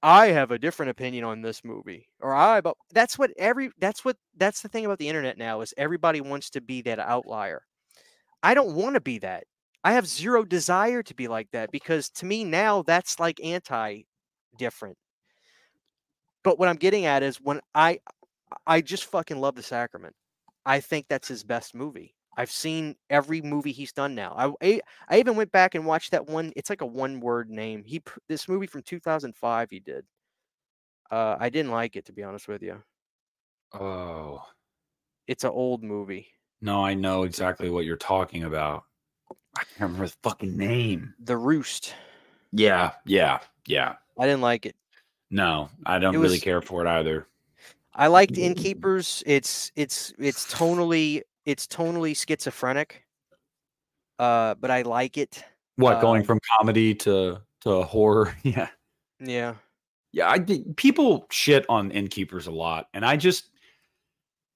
I 0.05 0.29
have 0.29 0.51
a 0.53 0.59
different 0.59 0.91
opinion 0.91 1.25
on 1.25 1.41
this 1.43 1.65
movie, 1.65 2.09
or 2.21 2.33
I. 2.35 2.61
But 2.61 2.77
that's 2.93 3.19
what 3.19 3.33
every. 3.39 3.71
That's 3.79 4.05
what. 4.05 4.17
That's 4.37 4.61
the 4.61 4.69
thing 4.69 4.85
about 4.85 4.99
the 4.99 5.09
internet 5.09 5.39
now 5.39 5.63
is 5.63 5.75
everybody 5.77 6.21
wants 6.21 6.51
to 6.51 6.61
be 6.61 6.83
that 6.83 6.99
outlier. 7.01 7.63
I 8.43 8.55
don't 8.55 8.75
want 8.77 8.95
to 8.95 9.01
be 9.01 9.19
that. 9.21 9.45
I 9.85 9.95
have 9.95 10.07
zero 10.07 10.45
desire 10.45 11.03
to 11.05 11.15
be 11.15 11.29
like 11.29 11.51
that 11.53 11.73
because 11.73 12.11
to 12.11 12.27
me 12.27 12.45
now 12.45 12.83
that's 12.83 13.21
like 13.21 13.41
anti 13.43 14.03
different. 14.59 14.99
But 16.45 16.59
what 16.61 16.69
I'm 16.69 16.77
getting 16.77 17.07
at 17.07 17.23
is 17.25 17.41
when 17.41 17.61
I 17.75 17.99
I 18.67 18.83
just 18.83 19.07
fucking 19.07 19.41
love 19.41 19.57
the 19.57 19.63
sacrament. 19.63 20.15
I 20.67 20.81
think 20.81 21.07
that's 21.09 21.29
his 21.29 21.45
best 21.45 21.75
movie. 21.75 22.14
I've 22.37 22.51
seen 22.51 22.97
every 23.11 23.41
movie 23.41 23.73
he's 23.73 23.93
done 23.93 24.15
now. 24.15 24.55
I, 24.61 24.81
I 25.09 25.19
even 25.19 25.37
went 25.37 25.53
back 25.53 25.75
and 25.75 25.87
watched 25.87 26.11
that 26.13 26.27
one. 26.27 26.53
It's 26.57 26.71
like 26.71 26.81
a 26.81 26.87
one 26.87 27.21
word 27.21 27.51
name. 27.51 27.85
He 27.85 28.03
this 28.29 28.49
movie 28.49 28.67
from 28.67 28.83
2005 28.83 29.71
he 29.71 29.81
did. 29.81 30.05
Uh, 31.11 31.37
I 31.39 31.49
didn't 31.49 31.71
like 31.71 31.97
it 31.97 32.07
to 32.07 32.13
be 32.13 32.23
honest 32.23 32.49
with 32.49 32.63
you. 32.63 32.83
Oh 33.73 34.43
It's 35.27 35.45
an 35.45 35.51
old 35.51 35.83
movie. 35.83 36.29
no, 36.61 36.85
I 36.85 36.95
know 36.95 37.25
exactly 37.25 37.71
what 37.71 37.85
you're 37.85 37.97
talking 37.97 38.45
about. 38.45 38.85
I 39.57 39.63
can't 39.63 39.93
remember 39.93 40.07
the 40.07 40.17
fucking 40.23 40.57
name. 40.57 41.15
The 41.23 41.37
Roost. 41.37 41.95
Yeah, 42.53 42.93
yeah, 43.05 43.41
yeah. 43.67 43.95
I 44.19 44.27
didn't 44.27 44.41
like 44.41 44.67
it. 44.67 44.77
No, 45.31 45.69
I 45.87 45.99
don't 45.99 46.17
really 46.19 46.41
care 46.41 46.61
for 46.61 46.85
it 46.85 46.89
either. 46.89 47.27
I 47.95 48.09
liked 48.09 48.37
Innkeepers. 48.39 49.23
It's 49.27 49.71
it's 49.77 50.13
it's 50.19 50.47
tonally 50.53 51.23
it's 51.45 51.67
tonally 51.67 52.17
schizophrenic. 52.17 53.05
Uh, 54.19 54.55
but 54.55 54.71
I 54.71 54.83
like 54.83 55.19
it. 55.19 55.45
What 55.77 56.01
going 56.01 56.21
Um, 56.21 56.27
from 56.27 56.41
comedy 56.59 56.95
to 56.97 57.41
to 57.63 57.83
horror? 57.83 58.35
Yeah, 58.45 58.69
Yeah. 59.19 59.55
yeah. 60.13 60.31
I 60.31 60.39
people 60.77 61.27
shit 61.31 61.67
on 61.69 61.91
innkeepers 61.91 62.47
a 62.47 62.53
lot, 62.53 62.89
and 62.95 63.05
I 63.05 63.17
just, 63.17 63.51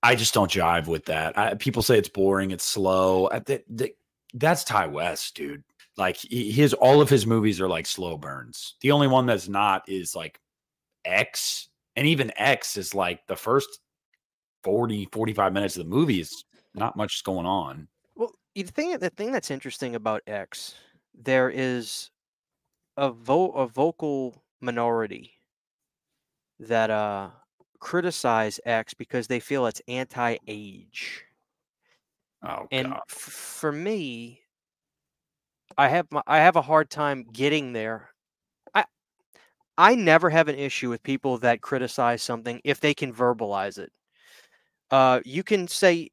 I 0.03 0.15
just 0.15 0.33
don't 0.35 0.51
jive 0.51 0.87
with 0.87 1.07
that. 1.07 1.37
I, 1.37 1.55
people 1.55 1.83
say 1.83 1.99
it's 1.99 2.09
boring, 2.09 2.53
it's 2.53 2.65
slow. 2.65 3.29
I, 3.33 3.41
that, 3.41 3.65
that, 3.71 3.99
that's 4.35 4.63
Ti 4.63 4.87
West, 4.89 5.35
dude. 5.35 5.65
Like 5.97 6.17
his 6.19 6.73
all 6.75 7.01
of 7.01 7.09
his 7.11 7.27
movies 7.27 7.61
are 7.61 7.69
like 7.69 7.87
slow 7.87 8.17
burns. 8.17 8.77
The 8.83 8.93
only 8.93 9.09
one 9.09 9.27
that's 9.27 9.49
not 9.49 9.89
is 9.89 10.15
like 10.15 10.39
X, 11.05 11.69
and 11.97 12.07
even 12.07 12.31
X 12.37 12.77
is 12.77 12.95
like 12.95 13.27
the 13.27 13.35
first 13.35 13.81
40, 14.63 15.09
45 15.11 15.53
minutes 15.53 15.77
of 15.77 15.85
the 15.85 15.91
movie 15.91 16.21
is 16.21 16.45
not 16.79 16.97
much 16.97 17.25
going 17.25 17.47
on. 17.47 17.89
Well, 18.15 18.35
the 18.55 18.65
thing 18.65 18.99
the 18.99 19.09
thing 19.11 19.33
that's 19.33 19.51
interesting 19.51 19.95
about 19.95 20.23
X, 20.27 20.75
there 21.15 21.49
is 21.49 22.11
a 22.97 23.13
vo- 23.13 23.53
a 23.53 23.69
vocal 23.69 24.45
minority 24.61 25.41
that 26.59 26.91
uh 26.91 27.31
criticize 27.81 28.59
X 28.65 28.93
because 28.95 29.29
they 29.29 29.41
feel 29.41 29.67
it's 29.67 29.83
anti-age. 29.87 31.25
Oh 32.43 32.69
And 32.71 32.99
f- 33.09 33.15
for 33.15 33.73
me, 33.73 34.43
I 35.77 35.89
have 35.89 36.11
my, 36.13 36.23
I 36.27 36.39
have 36.39 36.57
a 36.57 36.63
hard 36.63 36.91
time 36.91 37.25
getting 37.25 37.73
there. 37.73 38.11
I 38.75 38.87
I 39.79 39.95
never 39.97 40.31
have 40.31 40.49
an 40.49 40.57
issue 40.57 40.91
with 40.91 41.03
people 41.03 41.39
that 41.39 41.63
criticize 41.63 42.23
something 42.23 42.61
if 42.65 42.81
they 42.81 42.95
can 42.95 43.15
verbalize 43.15 43.79
it. 43.79 43.93
Uh, 44.91 45.21
you 45.25 45.43
can 45.43 45.69
say 45.69 46.11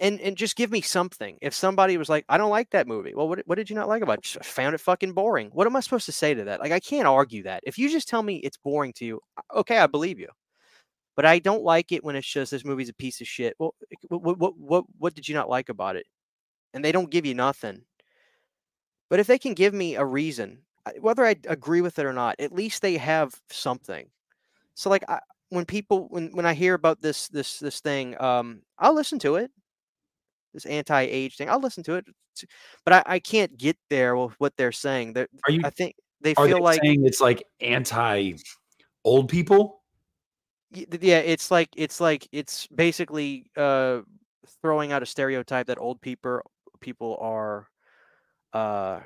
and 0.00 0.20
and 0.20 0.36
just 0.36 0.56
give 0.56 0.70
me 0.70 0.80
something. 0.80 1.38
If 1.40 1.54
somebody 1.54 1.96
was 1.96 2.08
like, 2.08 2.24
"I 2.28 2.38
don't 2.38 2.50
like 2.50 2.70
that 2.70 2.86
movie," 2.86 3.14
well, 3.14 3.28
what 3.28 3.40
what 3.46 3.56
did 3.56 3.70
you 3.70 3.76
not 3.76 3.88
like 3.88 4.02
about 4.02 4.18
it? 4.18 4.24
"Just 4.24 4.44
found 4.44 4.74
it 4.74 4.80
fucking 4.80 5.12
boring. 5.12 5.50
What 5.52 5.66
am 5.66 5.76
I 5.76 5.80
supposed 5.80 6.06
to 6.06 6.12
say 6.12 6.34
to 6.34 6.44
that? 6.44 6.60
Like, 6.60 6.72
I 6.72 6.80
can't 6.80 7.06
argue 7.06 7.42
that. 7.44 7.62
If 7.66 7.78
you 7.78 7.88
just 7.90 8.08
tell 8.08 8.22
me 8.22 8.36
it's 8.38 8.56
boring 8.58 8.92
to 8.94 9.04
you, 9.04 9.20
okay, 9.54 9.78
I 9.78 9.86
believe 9.86 10.18
you. 10.18 10.28
But 11.16 11.26
I 11.26 11.38
don't 11.38 11.64
like 11.64 11.92
it 11.92 12.04
when 12.04 12.16
it's 12.16 12.26
just 12.28 12.50
this 12.50 12.64
movie's 12.64 12.90
a 12.90 12.94
piece 12.94 13.20
of 13.20 13.28
shit. 13.28 13.54
Well, 13.58 13.74
what 14.08 14.38
what 14.38 14.58
what 14.58 14.84
what 14.98 15.14
did 15.14 15.28
you 15.28 15.34
not 15.34 15.48
like 15.50 15.68
about 15.70 15.96
it? 15.96 16.06
And 16.74 16.84
they 16.84 16.92
don't 16.92 17.10
give 17.10 17.26
you 17.26 17.34
nothing. 17.34 17.82
But 19.08 19.20
if 19.20 19.26
they 19.26 19.38
can 19.38 19.54
give 19.54 19.74
me 19.74 19.94
a 19.96 20.04
reason, 20.04 20.62
whether 21.00 21.24
I 21.24 21.36
agree 21.46 21.80
with 21.80 21.98
it 21.98 22.06
or 22.06 22.12
not, 22.12 22.36
at 22.40 22.52
least 22.52 22.82
they 22.82 22.96
have 22.98 23.34
something. 23.50 24.10
So 24.74 24.90
like 24.90 25.04
I, 25.08 25.20
when 25.50 25.64
people 25.64 26.08
when 26.10 26.30
when 26.32 26.46
I 26.46 26.54
hear 26.54 26.74
about 26.74 27.00
this 27.00 27.28
this 27.28 27.58
this 27.58 27.80
thing, 27.80 28.20
um, 28.20 28.62
I'll 28.78 28.94
listen 28.94 29.18
to 29.20 29.36
it. 29.36 29.50
This 30.54 30.66
anti-age 30.66 31.36
thing, 31.36 31.50
I'll 31.50 31.60
listen 31.60 31.82
to 31.84 31.94
it. 31.94 32.06
But 32.84 32.94
I, 32.94 33.02
I 33.06 33.18
can't 33.18 33.56
get 33.56 33.76
there 33.90 34.16
with 34.16 34.34
what 34.38 34.54
they're 34.56 34.72
saying. 34.72 35.12
They 35.12 35.22
Are 35.22 35.50
you 35.50 35.60
I 35.64 35.70
think 35.70 35.94
they 36.20 36.34
feel 36.34 36.46
they 36.46 36.54
like 36.54 36.80
saying 36.82 37.04
it's 37.06 37.20
like 37.20 37.44
anti 37.60 38.34
old 39.04 39.28
people? 39.28 39.82
yeah, 40.70 41.18
it's 41.18 41.50
like 41.50 41.68
it's 41.76 42.00
like 42.00 42.28
it's 42.32 42.66
basically 42.68 43.50
uh 43.56 44.00
throwing 44.62 44.92
out 44.92 45.02
a 45.02 45.06
stereotype 45.06 45.66
that 45.66 45.78
old 45.78 46.00
people 46.00 46.40
people 46.80 47.16
are 47.20 47.68
uh 48.52 49.00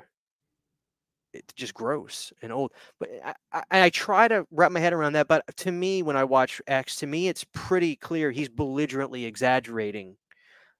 it's 1.33 1.53
just 1.53 1.73
gross 1.73 2.33
and 2.41 2.51
old. 2.51 2.71
But 2.99 3.09
I, 3.23 3.35
I, 3.53 3.63
I 3.85 3.89
try 3.89 4.27
to 4.27 4.45
wrap 4.51 4.71
my 4.71 4.79
head 4.79 4.93
around 4.93 5.13
that. 5.13 5.27
But 5.27 5.43
to 5.57 5.71
me, 5.71 6.03
when 6.03 6.17
I 6.17 6.23
watch 6.23 6.61
X, 6.67 6.97
to 6.97 7.07
me 7.07 7.27
it's 7.29 7.45
pretty 7.53 7.95
clear 7.95 8.31
he's 8.31 8.49
belligerently 8.49 9.25
exaggerating 9.25 10.17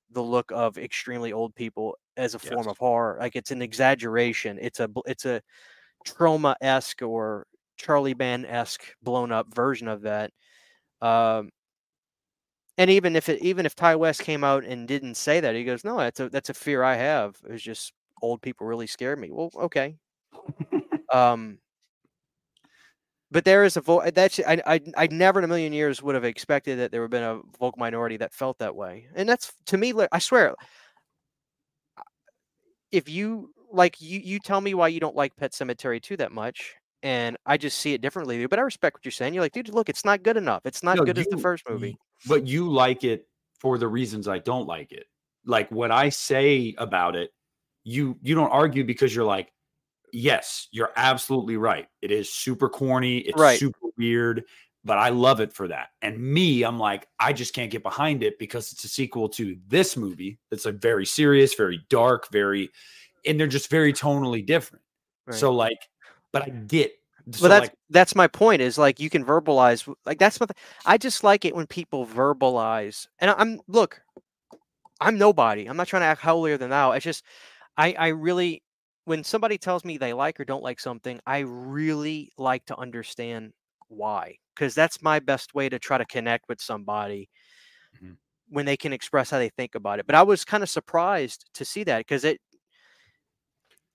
the 0.10 0.24
look 0.24 0.52
of 0.52 0.78
extremely 0.78 1.34
old 1.34 1.56
people 1.56 1.98
as 2.18 2.36
a 2.36 2.40
form 2.40 2.68
of 2.68 2.78
horror. 2.78 3.18
Like 3.20 3.36
it's 3.36 3.52
an 3.52 3.62
exaggeration. 3.62 4.58
It's 4.62 4.80
a 4.80 4.90
it's 5.06 5.26
a 5.26 5.42
Troma 6.08 6.56
esque 6.62 7.02
or 7.02 7.48
Charlie 7.78 8.14
Band 8.16 8.46
esque 8.48 8.96
blown 9.04 9.32
up 9.32 9.54
version 9.54 9.88
of 9.88 10.02
that. 10.04 10.32
Um, 11.02 11.50
and 12.78 12.90
even 12.90 13.16
if 13.16 13.30
it 13.30 13.42
even 13.42 13.66
if 13.66 13.76
Ti 13.76 13.96
West 13.96 14.22
came 14.24 14.44
out 14.44 14.64
and 14.66 14.88
didn't 14.88 15.16
say 15.16 15.40
that, 15.40 15.56
he 15.56 15.64
goes, 15.64 15.84
"No, 15.84 15.98
that's 15.98 16.20
a 16.20 16.30
that's 16.30 16.50
a 16.50 16.54
fear 16.54 16.84
I 16.84 16.96
have. 16.96 17.38
It's 17.48 17.64
just 17.64 17.94
old 18.22 18.42
people 18.42 18.68
really 18.68 18.88
scare 18.88 19.16
me." 19.16 19.32
Well, 19.32 19.52
okay. 19.56 19.98
Um, 21.12 21.60
but 23.32 23.46
there 23.46 23.64
is 23.64 23.78
a 23.78 23.82
vo- 23.82 24.10
that's 24.12 24.40
I, 24.40 24.62
I 24.66 24.82
I 24.98 25.08
never 25.08 25.40
in 25.40 25.46
a 25.46 25.48
million 25.48 25.74
years 25.74 26.02
would 26.02 26.16
have 26.16 26.24
expected 26.26 26.80
that 26.80 26.92
there 26.92 27.02
would 27.02 27.14
have 27.14 27.22
been 27.22 27.24
a 27.24 27.42
vocal 27.60 27.80
minority 27.80 28.18
that 28.18 28.34
felt 28.34 28.60
that 28.60 28.76
way, 28.76 29.08
and 29.16 29.28
that's 29.28 29.54
to 29.68 29.78
me. 29.78 29.94
I 30.12 30.20
swear, 30.20 30.54
if 32.92 33.10
you 33.10 33.54
like 33.72 34.02
you 34.02 34.20
you 34.20 34.40
tell 34.40 34.60
me 34.62 34.74
why 34.74 34.90
you 34.90 35.00
don't 35.00 35.16
like 35.16 35.36
Pet 35.38 35.54
Sematary 35.54 36.02
2 36.02 36.18
that 36.18 36.32
much, 36.32 36.76
and 37.04 37.38
I 37.46 37.58
just 37.58 37.80
see 37.80 37.94
it 37.94 38.02
differently. 38.02 38.46
But 38.46 38.60
I 38.60 38.64
respect 38.64 38.98
what 38.98 39.06
you're 39.06 39.12
saying. 39.12 39.34
You're 39.34 39.44
like, 39.44 39.54
dude, 39.54 39.70
look, 39.70 39.90
it's 39.90 40.06
not 40.06 40.24
good 40.24 40.38
enough. 40.38 40.66
It's 40.66 40.84
not 40.84 40.98
No, 40.98 41.06
good 41.06 41.18
as 41.18 41.28
the 41.28 41.38
first 41.38 41.64
movie. 41.70 41.98
But 42.28 42.48
you 42.48 42.70
like 42.70 43.04
it 43.04 43.28
for 43.60 43.78
the 43.78 43.88
reasons 43.88 44.28
I 44.28 44.40
don't 44.40 44.68
like 44.68 44.92
it. 44.92 45.06
Like 45.46 45.72
what 45.72 45.92
I 45.92 46.10
say 46.10 46.76
about 46.78 47.16
it, 47.16 47.32
you 47.84 48.18
you 48.22 48.36
don't 48.36 48.52
argue 48.52 48.84
because 48.84 49.16
you're 49.16 49.26
like, 49.26 49.52
yes, 50.14 50.68
you're 50.72 50.92
absolutely 50.96 51.58
right. 51.58 51.88
It 52.02 52.12
is 52.12 52.32
super 52.32 52.70
corny, 52.70 53.20
it's 53.20 53.40
Right. 53.40 53.60
super 53.60 53.88
weird, 53.98 54.46
but 54.84 54.98
I 54.98 55.10
love 55.10 55.40
it 55.40 55.54
for 55.54 55.68
that. 55.68 55.90
And 56.02 56.20
me, 56.20 56.64
I'm 56.64 56.80
like, 56.80 57.08
I 57.20 57.34
just 57.34 57.54
can't 57.54 57.72
get 57.72 57.84
behind 57.84 58.24
it 58.24 58.40
because 58.40 58.72
it's 58.72 58.84
a 58.84 58.88
sequel 58.88 59.30
to 59.30 59.58
this 59.68 59.96
movie. 59.96 60.40
It's 60.52 60.66
like 60.66 60.76
very 60.76 61.06
serious, 61.06 61.54
very 61.56 61.86
dark, 61.90 62.32
very, 62.32 62.70
and 63.26 63.40
they're 63.40 63.48
just 63.48 63.70
very 63.70 63.94
tonally 63.94 64.46
different. 64.46 64.84
Right. 65.28 65.36
So 65.36 65.52
like, 65.54 65.78
but 66.32 66.44
I 66.44 66.50
get 66.50 66.92
So, 67.32 67.44
But 67.44 67.48
that's 67.50 67.62
like, 67.68 67.74
that's 67.92 68.16
my 68.16 68.28
point. 68.28 68.62
Is 68.62 68.78
like 68.80 69.00
you 69.00 69.10
can 69.10 69.24
verbalize. 69.24 69.88
Like 70.06 70.18
that's 70.18 70.40
what 70.40 70.52
I 70.86 70.98
just 70.98 71.24
like 71.24 71.46
it 71.46 71.56
when 71.56 71.68
people 71.68 72.06
verbalize. 72.08 73.08
And 73.20 73.30
I'm 73.30 73.62
look, 73.68 74.02
I'm 75.00 75.18
nobody. 75.20 75.68
I'm 75.68 75.78
not 75.78 75.88
trying 75.88 76.02
to 76.02 76.08
act 76.08 76.22
holier 76.22 76.58
than 76.58 76.72
thou. 76.72 76.92
It's 76.94 77.04
just 77.04 77.24
I 77.78 77.94
I 77.94 78.08
really 78.10 78.64
when 79.06 79.24
somebody 79.24 79.58
tells 79.58 79.86
me 79.86 79.98
they 79.98 80.14
like 80.14 80.40
or 80.40 80.46
don't 80.46 80.64
like 80.64 80.80
something, 80.80 81.20
I 81.26 81.40
really 81.40 82.32
like 82.38 82.66
to 82.66 82.78
understand 82.78 83.54
why 83.88 84.38
because 84.56 84.74
that's 84.76 85.02
my 85.02 85.20
best 85.20 85.54
way 85.54 85.68
to 85.70 85.78
try 85.80 85.98
to 85.98 86.06
connect 86.06 86.48
with 86.48 86.62
somebody 86.62 87.30
Mhm. 87.94 88.18
when 88.48 88.66
they 88.66 88.78
can 88.78 88.92
express 88.94 89.30
how 89.30 89.38
they 89.38 89.50
think 89.50 89.76
about 89.76 90.00
it. 90.00 90.06
But 90.06 90.16
I 90.16 90.24
was 90.24 90.44
kind 90.44 90.64
of 90.64 90.70
surprised 90.70 91.50
to 91.54 91.66
see 91.66 91.84
that 91.86 92.00
because 92.00 92.24
it 92.24 92.42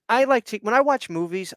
I 0.09 0.24
like 0.24 0.45
to 0.47 0.59
when 0.59 0.74
I 0.74 0.81
watch 0.81 1.11
movies, 1.11 1.53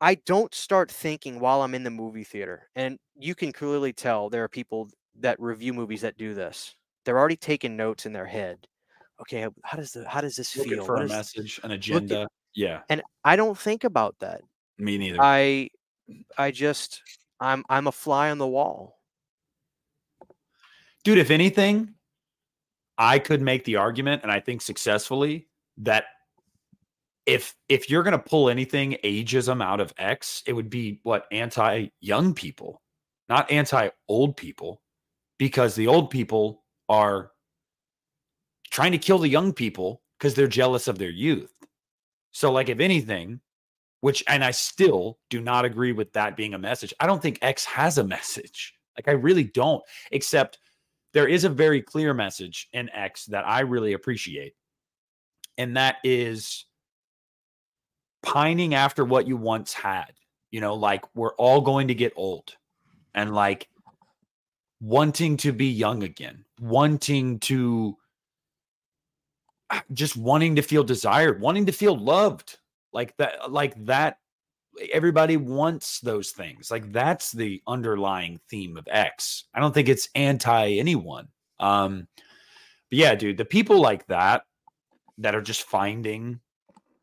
I 0.00 0.16
don't 0.16 0.54
start 0.54 0.90
thinking 0.92 1.40
while 1.40 1.62
I'm 1.62 1.74
in 1.74 1.84
the 1.84 1.90
movie 1.90 2.24
theater. 2.24 2.70
And 2.76 2.98
you 3.16 3.34
can 3.36 3.52
clearly 3.52 3.92
tell 3.94 4.30
there 4.30 4.44
are 4.44 4.48
people 4.50 4.90
that 5.16 5.40
review 5.40 5.74
movies 5.74 6.02
that 6.02 6.18
do 6.18 6.34
this. 6.34 6.76
They're 7.04 7.18
already 7.18 7.36
taking 7.36 7.76
notes 7.76 8.06
in 8.06 8.12
their 8.14 8.26
head. 8.26 8.68
Okay, 9.20 9.46
how 9.64 9.78
does 9.78 9.92
the 9.92 10.08
how 10.08 10.20
does 10.22 10.36
this 10.36 10.52
looking 10.54 10.80
feel? 10.80 10.80
for 10.80 10.94
What 10.94 11.02
a 11.02 11.06
message, 11.06 11.60
an 11.64 11.72
agenda. 11.72 12.28
Yeah, 12.54 12.80
and 12.88 13.02
I 13.24 13.36
don't 13.36 13.58
think 13.58 13.84
about 13.84 14.16
that. 14.20 14.42
me 14.78 14.98
neither. 14.98 15.18
I 15.20 15.70
I 16.36 16.50
just 16.50 17.02
I'm 17.40 17.64
I'm 17.68 17.86
a 17.86 17.92
fly 17.92 18.30
on 18.30 18.38
the 18.38 18.46
wall. 18.46 18.98
dude 21.04 21.18
if 21.18 21.30
anything 21.30 21.94
i 22.98 23.18
could 23.18 23.40
make 23.40 23.64
the 23.64 23.76
argument 23.76 24.22
and 24.22 24.30
i 24.30 24.40
think 24.40 24.60
successfully 24.60 25.48
that 25.78 26.04
if 27.26 27.54
if 27.68 27.88
you're 27.88 28.02
going 28.02 28.12
to 28.12 28.18
pull 28.18 28.50
anything 28.50 28.96
ageism 29.04 29.62
out 29.62 29.80
of 29.80 29.94
x 29.98 30.42
it 30.46 30.52
would 30.52 30.70
be 30.70 31.00
what 31.02 31.26
anti 31.32 31.86
young 32.00 32.34
people 32.34 32.82
not 33.28 33.50
anti 33.50 33.88
old 34.08 34.36
people 34.36 34.82
because 35.38 35.74
the 35.74 35.86
old 35.86 36.10
people 36.10 36.64
are 36.88 37.30
trying 38.70 38.92
to 38.92 38.98
kill 38.98 39.18
the 39.18 39.28
young 39.28 39.52
people 39.52 40.02
because 40.18 40.34
they're 40.34 40.48
jealous 40.48 40.88
of 40.88 40.98
their 40.98 41.10
youth 41.10 41.52
so 42.32 42.52
like 42.52 42.68
if 42.68 42.80
anything 42.80 43.40
which 44.00 44.22
and 44.28 44.44
i 44.44 44.50
still 44.50 45.18
do 45.28 45.40
not 45.40 45.64
agree 45.64 45.92
with 45.92 46.12
that 46.12 46.36
being 46.36 46.54
a 46.54 46.58
message 46.58 46.94
i 47.00 47.06
don't 47.06 47.22
think 47.22 47.38
x 47.42 47.64
has 47.64 47.98
a 47.98 48.04
message 48.16 48.74
like 48.96 49.08
i 49.08 49.12
really 49.12 49.44
don't 49.44 49.82
except 50.10 50.58
there 51.12 51.26
is 51.26 51.44
a 51.44 51.48
very 51.48 51.82
clear 51.82 52.14
message 52.14 52.68
in 52.72 52.88
X 52.90 53.26
that 53.26 53.46
I 53.46 53.60
really 53.60 53.92
appreciate. 53.94 54.54
And 55.58 55.76
that 55.76 55.96
is 56.04 56.66
pining 58.22 58.74
after 58.74 59.04
what 59.04 59.26
you 59.26 59.36
once 59.36 59.72
had. 59.72 60.12
You 60.50 60.60
know, 60.60 60.74
like 60.74 61.04
we're 61.14 61.34
all 61.34 61.60
going 61.60 61.88
to 61.88 61.94
get 61.94 62.12
old 62.16 62.56
and 63.14 63.34
like 63.34 63.68
wanting 64.80 65.36
to 65.38 65.52
be 65.52 65.66
young 65.66 66.02
again, 66.02 66.44
wanting 66.60 67.38
to 67.40 67.96
just 69.92 70.16
wanting 70.16 70.56
to 70.56 70.62
feel 70.62 70.84
desired, 70.84 71.40
wanting 71.40 71.66
to 71.66 71.72
feel 71.72 71.96
loved. 71.96 72.58
Like 72.92 73.16
that, 73.18 73.52
like 73.52 73.84
that 73.84 74.18
everybody 74.92 75.36
wants 75.36 76.00
those 76.00 76.30
things. 76.30 76.70
Like 76.70 76.92
that's 76.92 77.32
the 77.32 77.62
underlying 77.66 78.40
theme 78.48 78.76
of 78.76 78.88
X. 78.90 79.44
I 79.54 79.60
don't 79.60 79.72
think 79.72 79.88
it's 79.88 80.08
anti 80.14 80.74
anyone. 80.74 81.28
Um, 81.58 82.08
but 82.16 82.98
yeah, 82.98 83.14
dude, 83.14 83.36
the 83.36 83.44
people 83.44 83.80
like 83.80 84.06
that 84.06 84.42
that 85.18 85.34
are 85.34 85.42
just 85.42 85.62
finding 85.62 86.40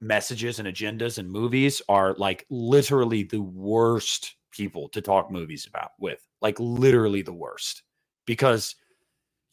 messages 0.01 0.59
and 0.59 0.67
agendas 0.67 1.17
and 1.17 1.29
movies 1.29 1.81
are 1.89 2.13
like 2.15 2.45
literally 2.49 3.23
the 3.23 3.41
worst 3.41 4.35
people 4.51 4.89
to 4.89 5.01
talk 5.01 5.31
movies 5.31 5.67
about 5.67 5.91
with. 5.99 6.21
Like 6.41 6.59
literally 6.59 7.21
the 7.21 7.33
worst. 7.33 7.83
Because 8.25 8.75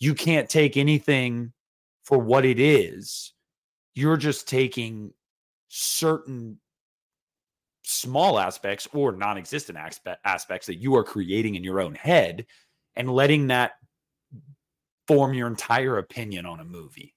you 0.01 0.15
can't 0.15 0.49
take 0.49 0.77
anything 0.77 1.53
for 2.05 2.19
what 2.19 2.45
it 2.45 2.61
is. 2.61 3.33
You're 3.95 4.17
just 4.17 4.49
taking 4.49 5.13
certain 5.69 6.59
small 7.85 8.39
aspects 8.39 8.89
or 8.93 9.13
non-existent 9.13 9.79
aspe- 9.79 10.17
aspects 10.25 10.67
that 10.67 10.77
you 10.77 10.97
are 10.97 11.05
creating 11.05 11.55
in 11.55 11.65
your 11.65 11.81
own 11.81 11.95
head 11.95 12.47
and 12.97 13.13
letting 13.13 13.49
that 13.49 13.73
form 15.07 15.35
your 15.35 15.49
entire 15.49 15.99
opinion 15.99 16.47
on 16.47 16.61
a 16.61 16.65
movie 16.65 17.15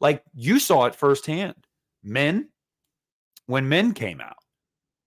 like 0.00 0.22
you 0.34 0.58
saw 0.58 0.86
it 0.86 0.94
firsthand 0.94 1.54
men 2.02 2.48
when 3.46 3.68
men 3.68 3.92
came 3.94 4.20
out 4.20 4.36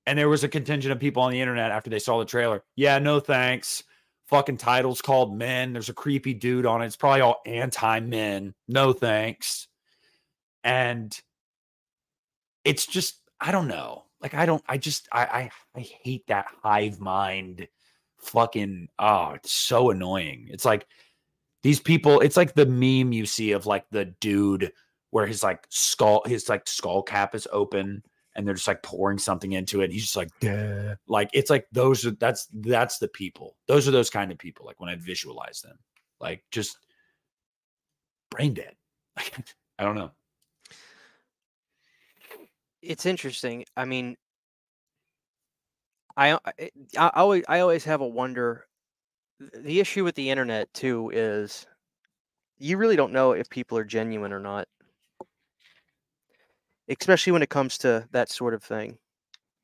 and 0.06 0.18
there 0.18 0.30
was 0.30 0.46
a 0.46 0.50
contingent 0.50 0.94
of 0.94 1.00
people 1.00 1.22
on 1.22 1.32
the 1.32 1.42
internet 1.42 1.72
after 1.72 1.90
they 1.90 2.00
saw 2.00 2.18
the 2.18 2.26
trailer 2.26 2.64
yeah 2.78 2.98
no 2.98 3.20
thanks 3.20 3.84
fucking 4.32 4.58
titles 4.58 5.02
called 5.02 5.38
men. 5.38 5.74
There's 5.74 5.90
a 5.90 5.94
creepy 5.94 6.34
dude 6.34 6.66
on 6.66 6.82
it. 6.82 6.88
It's 6.88 6.96
probably 6.96 7.22
all 7.22 7.42
anti-men. 7.46 8.56
No 8.68 8.94
thanks. 8.94 9.68
And 10.64 11.16
it's 12.64 12.86
just 12.86 13.18
i 13.40 13.52
don't 13.52 13.68
know. 13.68 14.06
Like 14.22 14.34
I 14.34 14.46
don't 14.46 14.64
I 14.68 14.78
just 14.78 15.08
I 15.12 15.24
I, 15.24 15.52
I 15.76 15.80
hate 15.82 16.26
that 16.28 16.46
hive 16.64 17.00
mind 17.00 17.68
fucking 18.20 18.88
oh 18.98 19.32
it's 19.32 19.52
so 19.52 19.90
annoying. 19.92 20.48
It's 20.50 20.66
like 20.66 20.88
these 21.64 21.80
people 21.80 22.22
it's 22.22 22.38
like 22.38 22.54
the 22.54 22.66
meme 22.66 23.12
you 23.12 23.26
see 23.26 23.52
of 23.52 23.66
like 23.66 23.86
the 23.92 24.06
dude 24.22 24.72
where 25.10 25.28
his 25.28 25.44
like 25.44 25.66
skull 25.70 26.24
his 26.26 26.48
like 26.48 26.68
skull 26.68 27.04
cap 27.04 27.36
is 27.36 27.48
open 27.52 28.04
and 28.36 28.48
they're 28.48 28.56
just 28.56 28.68
like 28.68 28.84
pouring 28.84 29.18
something 29.18 29.52
into 29.52 29.82
it. 29.82 29.86
And 29.86 29.94
he's 29.94 30.04
just 30.04 30.16
like 30.16 30.30
Duh. 30.40 30.96
like 31.08 31.30
it's 31.34 31.50
like 31.50 31.68
those 31.72 32.06
are 32.06 32.12
that's 32.12 32.48
that's 32.54 32.98
the 33.00 33.08
people. 33.08 33.58
Those 33.68 33.88
are 33.88 33.92
those 33.92 34.10
kind 34.10 34.32
of 34.32 34.38
people 34.38 34.66
like 34.66 34.80
when 34.80 34.90
I 34.90 34.96
visualize 34.96 35.62
them. 35.62 35.78
Like 36.20 36.44
just 36.52 36.78
brain 38.30 38.54
dead. 38.54 38.76
I 39.18 39.84
don't 39.84 39.96
know. 39.96 40.12
It's 42.82 43.06
interesting. 43.06 43.66
I 43.76 43.86
mean, 43.86 44.16
I 46.18 46.34
I, 46.34 46.70
I 46.98 47.10
always 47.16 47.44
I 47.48 47.60
always 47.60 47.84
have 47.86 48.02
a 48.02 48.08
wonder. 48.08 48.68
The 49.40 49.80
issue 49.80 50.04
with 50.04 50.16
the 50.16 50.30
internet 50.30 50.72
too 50.74 51.10
is 51.14 51.66
you 52.60 52.78
really 52.78 52.96
don't 52.96 53.14
know 53.14 53.32
if 53.32 53.50
people 53.50 53.78
are 53.78 53.84
genuine 53.84 54.32
or 54.32 54.40
not, 54.40 54.68
especially 56.90 57.34
when 57.34 57.42
it 57.44 57.50
comes 57.50 57.78
to 57.80 58.08
that 58.12 58.30
sort 58.30 58.54
of 58.54 58.64
thing, 58.64 58.98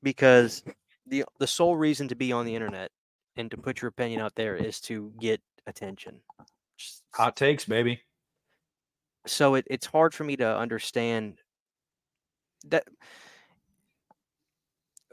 because 0.04 0.62
mm-hmm. 0.62 0.72
the 1.08 1.26
the 1.40 1.48
sole 1.48 1.76
reason 1.78 2.08
to 2.08 2.16
be 2.16 2.32
on 2.32 2.46
the 2.46 2.56
internet 2.56 2.92
and 3.36 3.52
to 3.52 3.58
put 3.58 3.82
your 3.82 3.90
opinion 3.90 4.22
out 4.22 4.36
there 4.36 4.56
is 4.56 4.80
to 4.82 5.12
get 5.20 5.42
attention. 5.68 6.22
Hot 7.14 7.36
takes, 7.36 7.66
baby. 7.66 8.02
so 9.26 9.56
it, 9.56 9.66
it's 9.70 9.86
hard 9.86 10.14
for 10.14 10.24
me 10.24 10.36
to 10.38 10.58
understand 10.58 11.40
that 12.66 12.84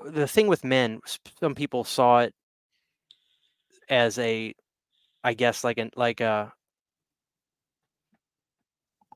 the 0.04 0.26
thing 0.26 0.46
with 0.48 0.64
men 0.64 1.00
some 1.40 1.54
people 1.54 1.84
saw 1.84 2.20
it 2.20 2.34
as 3.88 4.18
a 4.18 4.54
i 5.22 5.34
guess 5.34 5.64
like 5.64 5.78
an 5.78 5.90
like 5.96 6.20
a 6.20 6.52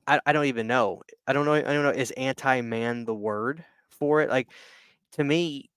I, 0.08 0.20
I 0.26 0.32
don't 0.32 0.46
even 0.46 0.68
know 0.68 1.02
i 1.28 1.34
don't 1.34 1.46
know 1.46 1.54
i 1.54 1.62
don't 1.62 1.84
know 1.84 1.90
is 1.90 2.12
anti-man 2.12 3.06
the 3.06 3.14
word 3.14 3.64
for 3.90 4.22
it 4.22 4.30
like 4.30 4.48
to 5.12 5.24
me 5.24 5.70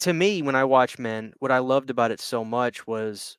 to 0.00 0.12
me 0.12 0.42
when 0.42 0.54
i 0.54 0.64
watch 0.64 0.98
men 0.98 1.32
what 1.38 1.50
i 1.52 1.58
loved 1.58 1.90
about 1.90 2.10
it 2.10 2.20
so 2.20 2.44
much 2.44 2.86
was 2.86 3.36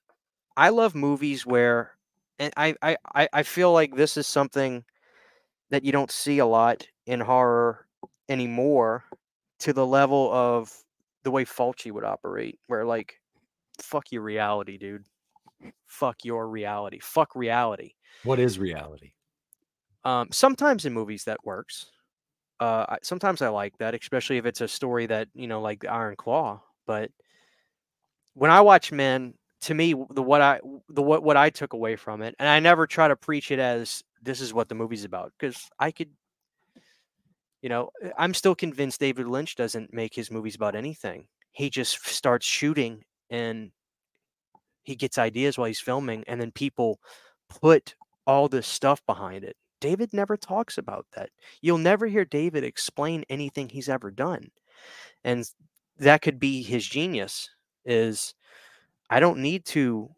i 0.57 0.69
love 0.69 0.95
movies 0.95 1.45
where 1.45 1.93
and 2.39 2.53
I, 2.57 2.75
I 2.81 2.97
I 3.15 3.29
I 3.33 3.43
feel 3.43 3.73
like 3.73 3.95
this 3.95 4.17
is 4.17 4.27
something 4.27 4.83
that 5.71 5.85
you 5.85 5.91
don't 5.91 6.11
see 6.11 6.39
a 6.39 6.45
lot 6.45 6.87
in 7.07 7.19
horror 7.19 7.87
anymore 8.29 9.05
to 9.59 9.73
the 9.73 9.85
level 9.85 10.31
of 10.33 10.71
the 11.23 11.31
way 11.31 11.45
Fulci 11.45 11.91
would 11.91 12.03
operate, 12.05 12.59
where 12.67 12.85
like, 12.85 13.19
fuck 13.81 14.11
your 14.11 14.23
reality, 14.23 14.77
dude. 14.77 15.05
Fuck 15.87 16.25
your 16.25 16.49
reality. 16.49 16.99
Fuck 17.01 17.35
reality. 17.35 17.93
What 18.23 18.39
is 18.39 18.59
reality? 18.59 19.11
Um, 20.05 20.29
sometimes 20.31 20.85
in 20.85 20.93
movies 20.93 21.23
that 21.25 21.45
works. 21.45 21.87
Uh, 22.59 22.97
sometimes 23.03 23.41
I 23.41 23.49
like 23.49 23.77
that, 23.79 23.95
especially 23.95 24.37
if 24.37 24.45
it's 24.45 24.61
a 24.61 24.67
story 24.67 25.05
that 25.07 25.27
you 25.33 25.47
know, 25.47 25.61
like 25.61 25.81
the 25.81 25.91
Iron 25.91 26.15
Claw. 26.15 26.61
But 26.85 27.11
when 28.33 28.51
I 28.51 28.61
watch 28.61 28.91
Men, 28.91 29.33
to 29.61 29.73
me, 29.73 29.93
the 30.11 30.21
what 30.21 30.41
I 30.41 30.59
the 30.89 31.01
what 31.01 31.23
what 31.23 31.37
I 31.37 31.49
took 31.49 31.73
away 31.73 31.95
from 31.95 32.21
it, 32.21 32.35
and 32.39 32.47
I 32.47 32.59
never 32.59 32.87
try 32.87 33.07
to 33.07 33.15
preach 33.15 33.51
it 33.51 33.59
as 33.59 34.03
this 34.21 34.39
is 34.39 34.53
what 34.53 34.69
the 34.69 34.75
movie's 34.75 35.03
about, 35.03 35.33
because 35.37 35.69
I 35.79 35.91
could, 35.91 36.09
you 37.61 37.69
know, 37.69 37.89
uh, 38.03 38.09
I'm 38.17 38.33
still 38.33 38.55
convinced 38.55 38.99
David 38.99 39.27
Lynch 39.27 39.55
doesn't 39.55 39.93
make 39.93 40.15
his 40.15 40.31
movies 40.31 40.55
about 40.55 40.75
anything. 40.75 41.27
He 41.51 41.69
just 41.69 42.05
starts 42.07 42.45
shooting 42.45 43.03
and 43.29 43.71
he 44.83 44.95
gets 44.95 45.17
ideas 45.17 45.57
while 45.57 45.67
he's 45.67 45.79
filming, 45.79 46.23
and 46.27 46.39
then 46.39 46.51
people 46.51 46.99
put 47.49 47.95
all 48.25 48.47
this 48.47 48.67
stuff 48.67 49.01
behind 49.05 49.43
it. 49.43 49.55
David 49.81 50.13
never 50.13 50.37
talks 50.37 50.77
about 50.77 51.05
that. 51.15 51.29
You'll 51.61 51.77
never 51.77 52.07
hear 52.07 52.23
David 52.23 52.63
explain 52.63 53.25
anything 53.29 53.67
he's 53.67 53.89
ever 53.89 54.11
done. 54.11 54.49
And 55.23 55.49
that 55.99 56.21
could 56.21 56.39
be 56.39 56.63
his 56.63 56.85
genius 56.85 57.49
is 57.85 58.33
I 59.09 59.19
don't 59.19 59.39
need 59.39 59.65
to 59.65 60.09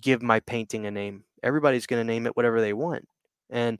give 0.00 0.22
my 0.22 0.40
painting 0.40 0.86
a 0.86 0.90
name. 0.90 1.24
Everybody's 1.42 1.86
going 1.86 2.00
to 2.00 2.12
name 2.12 2.26
it 2.26 2.36
whatever 2.36 2.60
they 2.60 2.72
want. 2.72 3.06
And 3.50 3.78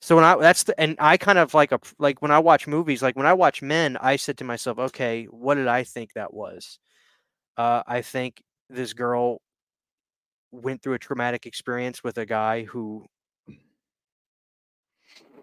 so 0.00 0.14
when 0.14 0.24
I 0.24 0.36
that's 0.36 0.62
the 0.62 0.80
and 0.80 0.96
I 1.00 1.16
kind 1.16 1.38
of 1.38 1.54
like 1.54 1.72
a 1.72 1.80
like 1.98 2.22
when 2.22 2.30
I 2.30 2.38
watch 2.38 2.66
movies, 2.66 3.02
like 3.02 3.16
when 3.16 3.26
I 3.26 3.32
watch 3.32 3.62
Men, 3.62 3.96
I 3.96 4.16
said 4.16 4.38
to 4.38 4.44
myself, 4.44 4.78
okay, 4.78 5.24
what 5.24 5.56
did 5.56 5.66
I 5.66 5.82
think 5.82 6.12
that 6.12 6.32
was? 6.32 6.78
Uh, 7.56 7.82
I 7.86 8.02
think 8.02 8.42
this 8.70 8.92
girl 8.92 9.40
went 10.52 10.82
through 10.82 10.94
a 10.94 10.98
traumatic 10.98 11.46
experience 11.46 12.02
with 12.02 12.18
a 12.18 12.26
guy 12.26 12.64
who 12.64 13.06
mm. 13.48 13.58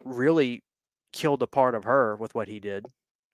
really 0.03 0.64
killed 1.14 1.41
a 1.41 1.48
part 1.48 1.76
of 1.76 1.84
her 1.84 2.15
with 2.15 2.36
what 2.36 2.48
he 2.48 2.60
did. 2.60 2.86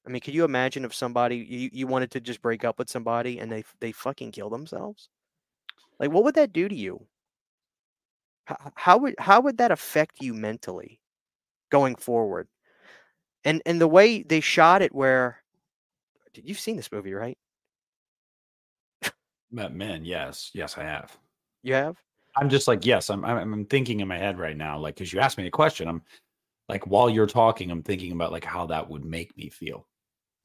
I 0.06 0.10
mean, 0.10 0.22
could 0.22 0.34
you 0.34 0.44
imagine 0.44 0.84
if 0.84 0.94
somebody 0.94 1.38
you, 1.38 1.70
you 1.72 1.88
wanted 1.88 2.12
to 2.12 2.20
just 2.20 2.42
break 2.42 2.66
up 2.66 2.80
with 2.80 2.90
somebody 2.90 3.40
and 3.40 3.52
they 3.52 3.64
they 3.80 3.92
fucking 3.92 4.32
kill 4.32 4.50
themselves? 4.50 5.10
Like, 6.00 6.12
what 6.12 6.24
would 6.24 6.36
that 6.36 6.54
do 6.54 6.68
to 6.68 6.76
you? 6.76 7.06
How, 8.46 8.72
how 8.76 8.98
would 8.98 9.16
how 9.20 9.42
would 9.42 9.58
that 9.60 9.72
affect 9.72 10.22
you 10.22 10.34
mentally? 10.34 11.02
going 11.72 11.96
forward. 11.96 12.48
And 13.44 13.64
and 13.66 13.82
the 13.82 13.88
way 13.88 14.22
they 14.22 14.42
shot 14.42 14.84
it 14.84 14.94
where 14.94 15.42
did 16.34 16.48
you've 16.48 16.60
seen 16.60 16.76
this 16.76 16.92
movie, 16.92 17.14
right? 17.14 17.38
Met 19.52 19.74
Men, 19.74 20.06
yes. 20.06 20.52
Yes, 20.54 20.78
I 20.78 20.84
have. 20.84 21.18
You 21.64 21.74
have? 21.74 21.98
I'm 22.36 22.50
just 22.50 22.68
like, 22.68 22.86
yes, 22.86 23.10
I'm 23.10 23.26
I'm, 23.26 23.54
I'm 23.54 23.66
thinking 23.66 24.00
in 24.00 24.08
my 24.08 24.18
head 24.18 24.40
right 24.40 24.58
now, 24.58 24.80
like, 24.80 24.96
because 24.96 25.12
you 25.12 25.20
asked 25.20 25.38
me 25.38 25.48
a 25.48 25.52
question, 25.52 25.88
I'm 25.88 26.02
like, 26.70 26.88
while 26.88 27.10
you're 27.10 27.28
talking, 27.28 27.70
I'm 27.70 27.84
thinking 27.84 28.12
about 28.14 28.32
like 28.32 28.46
how 28.46 28.66
that 28.68 28.90
would 28.90 29.04
make 29.04 29.36
me 29.38 29.50
feel. 29.50 29.88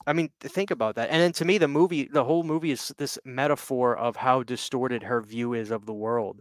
I 0.06 0.12
mean, 0.12 0.30
think 0.40 0.70
about 0.70 0.94
that. 0.96 1.10
And 1.10 1.20
then 1.20 1.32
to 1.32 1.44
me, 1.44 1.58
the 1.58 1.68
movie, 1.68 2.08
the 2.12 2.24
whole 2.24 2.44
movie 2.44 2.70
is 2.70 2.92
this 2.96 3.18
metaphor 3.24 3.96
of 3.96 4.14
how 4.14 4.42
distorted 4.42 5.02
her 5.02 5.20
view 5.20 5.54
is 5.54 5.70
of 5.70 5.84
the 5.84 5.94
world 5.94 6.40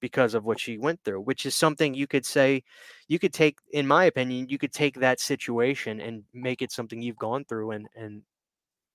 because 0.00 0.34
of 0.34 0.44
what 0.44 0.60
she 0.60 0.78
went 0.78 1.00
through, 1.04 1.20
which 1.20 1.44
is 1.46 1.54
something 1.54 1.94
you 1.94 2.06
could 2.06 2.24
say, 2.24 2.62
you 3.08 3.18
could 3.18 3.32
take, 3.32 3.58
in 3.72 3.86
my 3.86 4.04
opinion, 4.04 4.48
you 4.48 4.58
could 4.58 4.72
take 4.72 4.96
that 4.96 5.20
situation 5.20 6.00
and 6.00 6.24
make 6.32 6.62
it 6.62 6.72
something 6.72 7.00
you've 7.02 7.16
gone 7.16 7.44
through 7.44 7.72
and, 7.72 7.86
and 7.94 8.22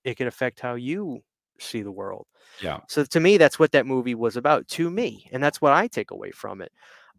it 0.04 0.16
could 0.16 0.28
affect 0.28 0.60
how 0.60 0.76
you 0.76 1.22
see 1.60 1.82
the 1.82 1.92
world. 1.92 2.28
Yeah. 2.62 2.80
So 2.88 3.04
to 3.04 3.20
me, 3.20 3.38
that's 3.38 3.60
what 3.60 3.72
that 3.72 3.86
movie 3.86 4.16
was 4.16 4.38
about 4.38 4.68
to 4.70 4.90
me. 4.90 5.30
And 5.32 5.42
that's 5.44 5.62
what 5.62 5.74
I 5.74 5.88
take 5.88 6.12
away 6.12 6.32
from 6.32 6.62
it. 6.62 6.72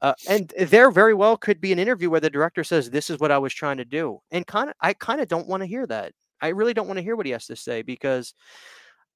Uh, 0.02 0.14
and 0.28 0.52
there 0.58 0.90
very 0.90 1.14
well 1.14 1.36
could 1.36 1.60
be 1.60 1.72
an 1.72 1.78
interview 1.78 2.10
where 2.10 2.20
the 2.20 2.30
director 2.30 2.64
says, 2.64 2.90
this 2.90 3.10
is 3.10 3.18
what 3.18 3.30
I 3.30 3.38
was 3.38 3.52
trying 3.52 3.76
to 3.76 3.84
do. 3.84 4.20
And 4.30 4.46
kind 4.46 4.70
of, 4.70 4.76
I 4.80 4.94
kind 4.94 5.20
of 5.20 5.28
don't 5.28 5.46
want 5.46 5.62
to 5.62 5.66
hear 5.66 5.86
that. 5.86 6.12
I 6.40 6.48
really 6.48 6.72
don't 6.72 6.86
want 6.86 6.96
to 6.96 7.02
hear 7.02 7.16
what 7.16 7.26
he 7.26 7.32
has 7.32 7.46
to 7.46 7.56
say 7.56 7.82
because, 7.82 8.34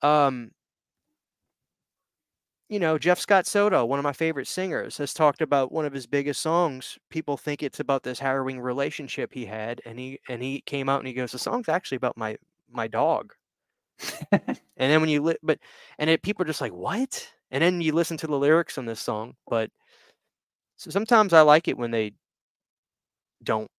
um, 0.03 0.51
you 2.69 2.79
know, 2.79 2.99
Jeff 2.99 3.19
Scott 3.19 3.47
Soto, 3.47 3.85
one 3.85 3.99
of 3.99 4.03
my 4.03 4.13
favorite 4.13 4.49
singers, 4.49 4.97
has 4.97 5.13
talked 5.15 5.43
about 5.43 5.71
one 5.71 5.85
of 5.85 5.93
his 5.93 6.07
biggest 6.07 6.41
songs. 6.41 6.99
People 7.11 7.37
think 7.37 7.63
it's 7.63 7.81
about 7.81 8.03
this 8.03 8.19
harrowing 8.19 8.61
relationship 8.61 9.33
he 9.33 9.45
had, 9.45 9.81
and 9.85 9.99
he 9.99 10.19
and 10.29 10.43
he 10.43 10.63
came 10.63 10.89
out 10.89 11.01
and 11.01 11.07
he 11.07 11.15
goes, 11.15 11.33
"The 11.33 11.39
song's 11.39 11.69
actually 11.69 11.97
about 11.97 12.17
my 12.17 12.37
my 12.71 12.89
dog." 12.89 13.35
and 14.33 14.59
then 14.77 15.01
when 15.01 15.11
you 15.11 15.23
li- 15.23 15.39
but 15.43 15.59
and 15.99 16.11
it, 16.11 16.23
people 16.23 16.43
are 16.43 16.47
just 16.47 16.61
like, 16.61 16.73
"What?" 16.73 17.29
And 17.51 17.63
then 17.63 17.81
you 17.81 17.93
listen 17.93 18.17
to 18.19 18.27
the 18.27 18.39
lyrics 18.39 18.79
on 18.79 18.87
this 18.87 19.01
song, 19.01 19.35
but 19.49 19.71
so 20.77 20.91
sometimes 20.91 21.33
I 21.33 21.43
like 21.43 21.69
it 21.69 21.79
when 21.79 21.91
they 21.91 22.13
don't 23.43 23.71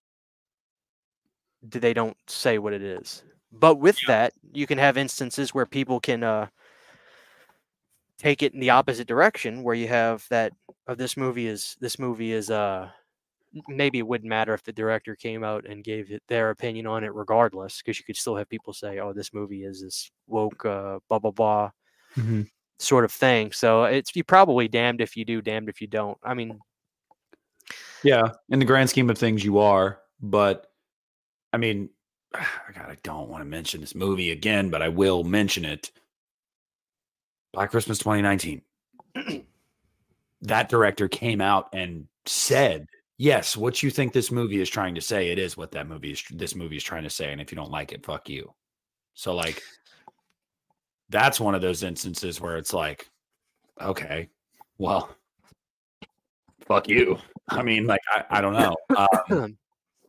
they 1.61 1.93
don't 1.93 2.17
say 2.27 2.57
what 2.57 2.73
it 2.73 2.81
is. 2.81 3.23
But 3.51 3.75
with 3.75 3.97
that, 4.07 4.33
you 4.53 4.67
can 4.67 4.77
have 4.77 4.97
instances 4.97 5.53
where 5.53 5.65
people 5.65 5.99
can 5.99 6.23
uh 6.23 6.47
take 8.17 8.41
it 8.41 8.53
in 8.53 8.59
the 8.59 8.69
opposite 8.69 9.07
direction 9.07 9.63
where 9.63 9.75
you 9.75 9.87
have 9.87 10.25
that 10.29 10.53
oh, 10.87 10.95
this 10.95 11.17
movie 11.17 11.47
is 11.47 11.75
this 11.81 11.99
movie 11.99 12.31
is 12.31 12.49
uh 12.49 12.89
maybe 13.67 13.99
it 13.99 14.07
wouldn't 14.07 14.29
matter 14.29 14.53
if 14.53 14.63
the 14.63 14.73
director 14.73 15.15
came 15.15 15.43
out 15.43 15.65
and 15.65 15.83
gave 15.83 16.11
it 16.11 16.21
their 16.27 16.49
opinion 16.49 16.85
on 16.87 17.03
it 17.03 17.13
regardless 17.13 17.81
because 17.81 17.97
you 17.97 18.05
could 18.05 18.17
still 18.17 18.35
have 18.35 18.49
people 18.49 18.73
say 18.73 18.99
oh 18.99 19.13
this 19.13 19.33
movie 19.33 19.63
is 19.63 19.81
this 19.81 20.11
woke 20.27 20.65
uh 20.65 20.99
blah 21.09 21.19
blah 21.19 21.31
blah 21.31 21.71
mm-hmm. 22.17 22.41
sort 22.79 23.05
of 23.05 23.11
thing 23.11 23.51
so 23.51 23.85
it's 23.85 24.15
you 24.15 24.23
probably 24.23 24.67
damned 24.67 25.01
if 25.01 25.15
you 25.15 25.25
do 25.25 25.41
damned 25.41 25.69
if 25.69 25.81
you 25.81 25.87
don't 25.87 26.17
i 26.23 26.33
mean 26.33 26.59
yeah 28.03 28.29
in 28.49 28.59
the 28.59 28.65
grand 28.65 28.89
scheme 28.89 29.09
of 29.09 29.17
things 29.17 29.43
you 29.43 29.57
are 29.57 29.99
but 30.21 30.67
i 31.53 31.57
mean 31.57 31.89
god 32.33 32.89
i 32.89 32.97
don't 33.03 33.29
want 33.29 33.41
to 33.41 33.49
mention 33.49 33.79
this 33.81 33.95
movie 33.95 34.31
again 34.31 34.69
but 34.69 34.81
i 34.81 34.89
will 34.89 35.23
mention 35.23 35.63
it 35.65 35.91
Black 37.55 37.71
Christmas 37.71 37.97
2019. 37.99 38.61
that 40.41 40.69
director 40.69 41.07
came 41.07 41.39
out 41.39 41.69
and 41.71 42.07
said, 42.25 42.85
"Yes, 43.17 43.55
what 43.55 43.81
you 43.83 43.89
think 43.89 44.13
this 44.13 44.31
movie 44.31 44.61
is 44.61 44.69
trying 44.69 44.95
to 44.95 45.01
say, 45.01 45.31
it 45.31 45.39
is 45.39 45.57
what 45.57 45.71
that 45.71 45.87
movie 45.87 46.11
is. 46.11 46.23
This 46.29 46.55
movie 46.55 46.77
is 46.77 46.83
trying 46.83 47.03
to 47.03 47.09
say, 47.09 47.31
and 47.31 47.41
if 47.41 47.51
you 47.51 47.55
don't 47.55 47.71
like 47.71 47.91
it, 47.91 48.05
fuck 48.05 48.29
you." 48.29 48.53
So 49.13 49.33
like, 49.33 49.61
that's 51.09 51.39
one 51.39 51.55
of 51.55 51.61
those 51.61 51.83
instances 51.83 52.41
where 52.41 52.57
it's 52.57 52.73
like, 52.73 53.09
okay, 53.81 54.29
well, 54.77 55.09
fuck 56.67 56.89
you. 56.89 57.17
I 57.49 57.63
mean, 57.63 57.85
like, 57.87 58.01
I, 58.11 58.23
I 58.29 58.41
don't 58.41 58.53
know. 58.53 58.75
Um, 59.31 59.57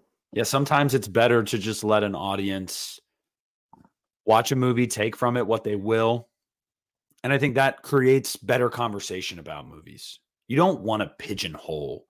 yeah, 0.33 0.43
sometimes 0.43 0.95
it's 0.95 1.09
better 1.09 1.43
to 1.43 1.59
just 1.59 1.85
let 1.85 2.03
an 2.03 2.15
audience 2.15 2.99
watch 4.25 4.53
a 4.53 4.57
movie, 4.57 4.87
take 4.87 5.17
from 5.17 5.37
it 5.37 5.47
what 5.47 5.65
they 5.65 5.77
will, 5.77 6.29
and 7.23 7.33
I 7.33 7.39
think 7.39 7.57
that 7.57 7.83
creates 7.83 8.37
better 8.37 8.71
conversation 8.71 9.39
about 9.39 9.69
movies. 9.69 10.21
You 10.49 10.57
don't 10.57 10.81
want 10.81 11.03
to 11.03 11.13
pigeonhole 11.19 12.07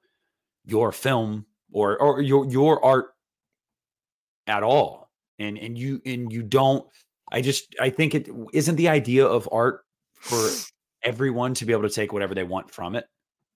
your 0.67 0.93
film 0.93 1.47
or 1.73 2.01
or 2.01 2.21
your 2.21 2.47
your 2.47 2.85
art 2.85 3.07
at 4.47 4.63
all. 4.63 5.11
And 5.39 5.59
and 5.59 5.77
you 5.77 6.01
and 6.05 6.33
you 6.33 6.43
don't 6.43 6.87
I 7.31 7.41
just 7.41 7.75
I 7.81 7.91
think 7.91 8.15
it 8.15 8.29
isn't 8.53 8.77
the 8.77 8.89
idea 8.89 9.27
of 9.27 9.49
art 9.53 9.85
for 10.15 10.49
everyone 11.03 11.55
to 11.55 11.65
be 11.65 11.73
able 11.73 11.89
to 11.89 11.95
take 11.95 12.13
whatever 12.13 12.35
they 12.35 12.45
want 12.45 12.71
from 12.71 12.97
it. 12.97 13.07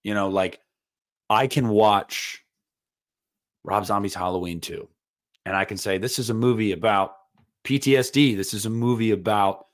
You 0.03 0.15
know, 0.15 0.28
like 0.28 0.61
I 1.28 1.47
can 1.47 1.69
watch 1.69 2.45
Rob 3.65 3.85
Zombie's 3.87 4.15
Halloween 4.15 4.61
2 4.61 4.89
and 5.47 5.57
I 5.57 5.65
can 5.65 5.77
say 5.77 5.99
this 5.99 6.19
is 6.19 6.31
a 6.31 6.35
movie 6.35 6.73
about 6.73 7.15
PTSD. 7.65 8.37
This 8.37 8.55
is 8.55 8.66
a 8.66 8.70
movie 8.70 9.11
about 9.11 9.66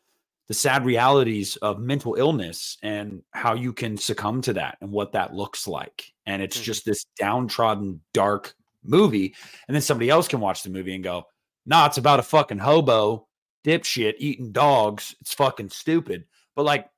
the 0.49 0.55
sad 0.55 0.85
realities 0.85 1.57
of 1.57 1.81
mental 1.81 2.15
illness 2.15 2.79
and 2.83 3.23
how 3.33 3.55
you 3.55 3.73
can 3.73 3.97
succumb 3.97 4.41
to 4.43 4.53
that 4.53 4.79
and 4.81 4.91
what 4.91 5.13
that 5.13 5.35
looks 5.35 5.67
like. 5.67 6.13
And 6.25 6.41
it's 6.41 6.57
mm-hmm. 6.57 6.65
just 6.65 6.85
this 6.85 7.05
downtrodden, 7.19 8.01
dark 8.13 8.55
movie. 8.85 9.35
And 9.67 9.75
then 9.75 9.83
somebody 9.83 10.09
else 10.09 10.29
can 10.29 10.41
watch 10.41 10.63
the 10.63 10.71
movie 10.71 10.95
and 10.95 11.03
go, 11.03 11.25
nah, 11.65 11.87
it's 11.87 11.99
about 11.99 12.21
a 12.21 12.25
fucking 12.25 12.59
hobo 12.59 13.27
dipshit 13.65 14.15
eating 14.19 14.53
dogs. 14.53 15.17
It's 15.21 15.35
fucking 15.35 15.71
stupid. 15.71 16.25
But 16.55 16.65
like, 16.65 16.89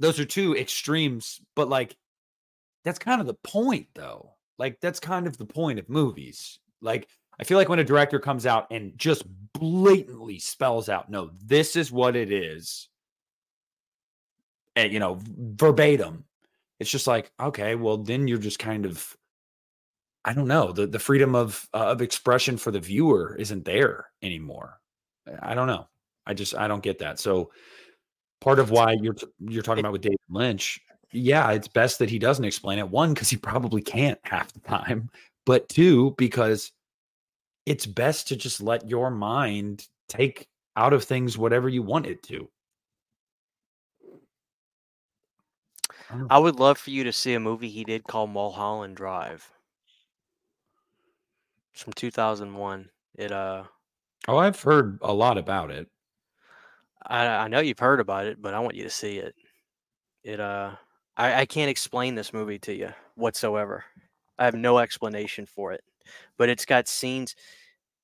those 0.00 0.18
are 0.18 0.24
two 0.24 0.56
extremes. 0.56 1.40
But 1.54 1.68
like, 1.68 1.96
that's 2.84 2.98
kind 2.98 3.20
of 3.20 3.26
the 3.26 3.34
point, 3.34 3.88
though. 3.94 4.32
Like, 4.58 4.80
that's 4.80 5.00
kind 5.00 5.26
of 5.26 5.36
the 5.36 5.46
point 5.46 5.78
of 5.78 5.88
movies. 5.88 6.58
Like, 6.80 7.08
I 7.42 7.44
feel 7.44 7.58
like 7.58 7.68
when 7.68 7.80
a 7.80 7.84
director 7.84 8.20
comes 8.20 8.46
out 8.46 8.68
and 8.70 8.96
just 8.96 9.24
blatantly 9.52 10.38
spells 10.38 10.88
out, 10.88 11.10
no, 11.10 11.32
this 11.44 11.74
is 11.74 11.90
what 11.90 12.14
it 12.14 12.30
is, 12.30 12.88
and 14.76 14.92
you 14.92 15.00
know, 15.00 15.18
verbatim, 15.20 16.24
it's 16.78 16.88
just 16.88 17.08
like, 17.08 17.32
okay, 17.42 17.74
well, 17.74 17.96
then 17.96 18.28
you're 18.28 18.38
just 18.38 18.60
kind 18.60 18.86
of, 18.86 19.16
I 20.24 20.34
don't 20.34 20.46
know, 20.46 20.70
the 20.70 20.86
the 20.86 21.00
freedom 21.00 21.34
of 21.34 21.68
uh, 21.74 21.78
of 21.78 22.00
expression 22.00 22.56
for 22.58 22.70
the 22.70 22.78
viewer 22.78 23.34
isn't 23.40 23.64
there 23.64 24.06
anymore. 24.22 24.78
I 25.40 25.56
don't 25.56 25.66
know. 25.66 25.88
I 26.24 26.34
just 26.34 26.54
I 26.54 26.68
don't 26.68 26.80
get 26.80 27.00
that. 27.00 27.18
So 27.18 27.50
part 28.40 28.60
of 28.60 28.70
why 28.70 28.92
you're 28.92 29.16
you're 29.40 29.64
talking 29.64 29.80
about 29.80 29.94
with 29.94 30.02
David 30.02 30.20
Lynch, 30.30 30.78
yeah, 31.10 31.50
it's 31.50 31.66
best 31.66 31.98
that 31.98 32.08
he 32.08 32.20
doesn't 32.20 32.44
explain 32.44 32.78
it. 32.78 32.88
One, 32.88 33.14
because 33.14 33.30
he 33.30 33.36
probably 33.36 33.82
can't 33.82 34.20
half 34.22 34.52
the 34.52 34.60
time, 34.60 35.10
but 35.44 35.68
two, 35.68 36.14
because 36.18 36.70
it's 37.66 37.86
best 37.86 38.28
to 38.28 38.36
just 38.36 38.60
let 38.60 38.88
your 38.88 39.10
mind 39.10 39.86
take 40.08 40.48
out 40.76 40.92
of 40.92 41.04
things 41.04 41.38
whatever 41.38 41.68
you 41.68 41.82
want 41.82 42.06
it 42.06 42.22
to. 42.24 42.50
I 46.28 46.38
would 46.38 46.56
love 46.58 46.78
for 46.78 46.90
you 46.90 47.04
to 47.04 47.12
see 47.12 47.34
a 47.34 47.40
movie 47.40 47.68
he 47.68 47.84
did 47.84 48.04
called 48.04 48.30
Mulholland 48.30 48.96
Drive. 48.96 49.52
It's 51.74 51.82
from 51.82 51.92
2001. 51.94 52.90
It 53.14 53.32
uh 53.32 53.64
Oh, 54.26 54.36
I've 54.38 54.60
heard 54.60 54.98
a 55.02 55.12
lot 55.12 55.38
about 55.38 55.70
it. 55.70 55.88
I 57.06 57.26
I 57.26 57.48
know 57.48 57.60
you've 57.60 57.78
heard 57.78 58.00
about 58.00 58.26
it, 58.26 58.40
but 58.40 58.54
I 58.54 58.60
want 58.60 58.76
you 58.76 58.84
to 58.84 58.90
see 58.90 59.18
it. 59.18 59.34
It 60.24 60.40
uh 60.40 60.76
I, 61.16 61.42
I 61.42 61.46
can't 61.46 61.70
explain 61.70 62.14
this 62.14 62.32
movie 62.32 62.58
to 62.60 62.74
you 62.74 62.94
whatsoever. 63.16 63.84
I 64.38 64.46
have 64.46 64.54
no 64.54 64.78
explanation 64.78 65.46
for 65.46 65.72
it 65.72 65.84
but 66.38 66.48
it's 66.48 66.64
got 66.64 66.88
scenes. 66.88 67.34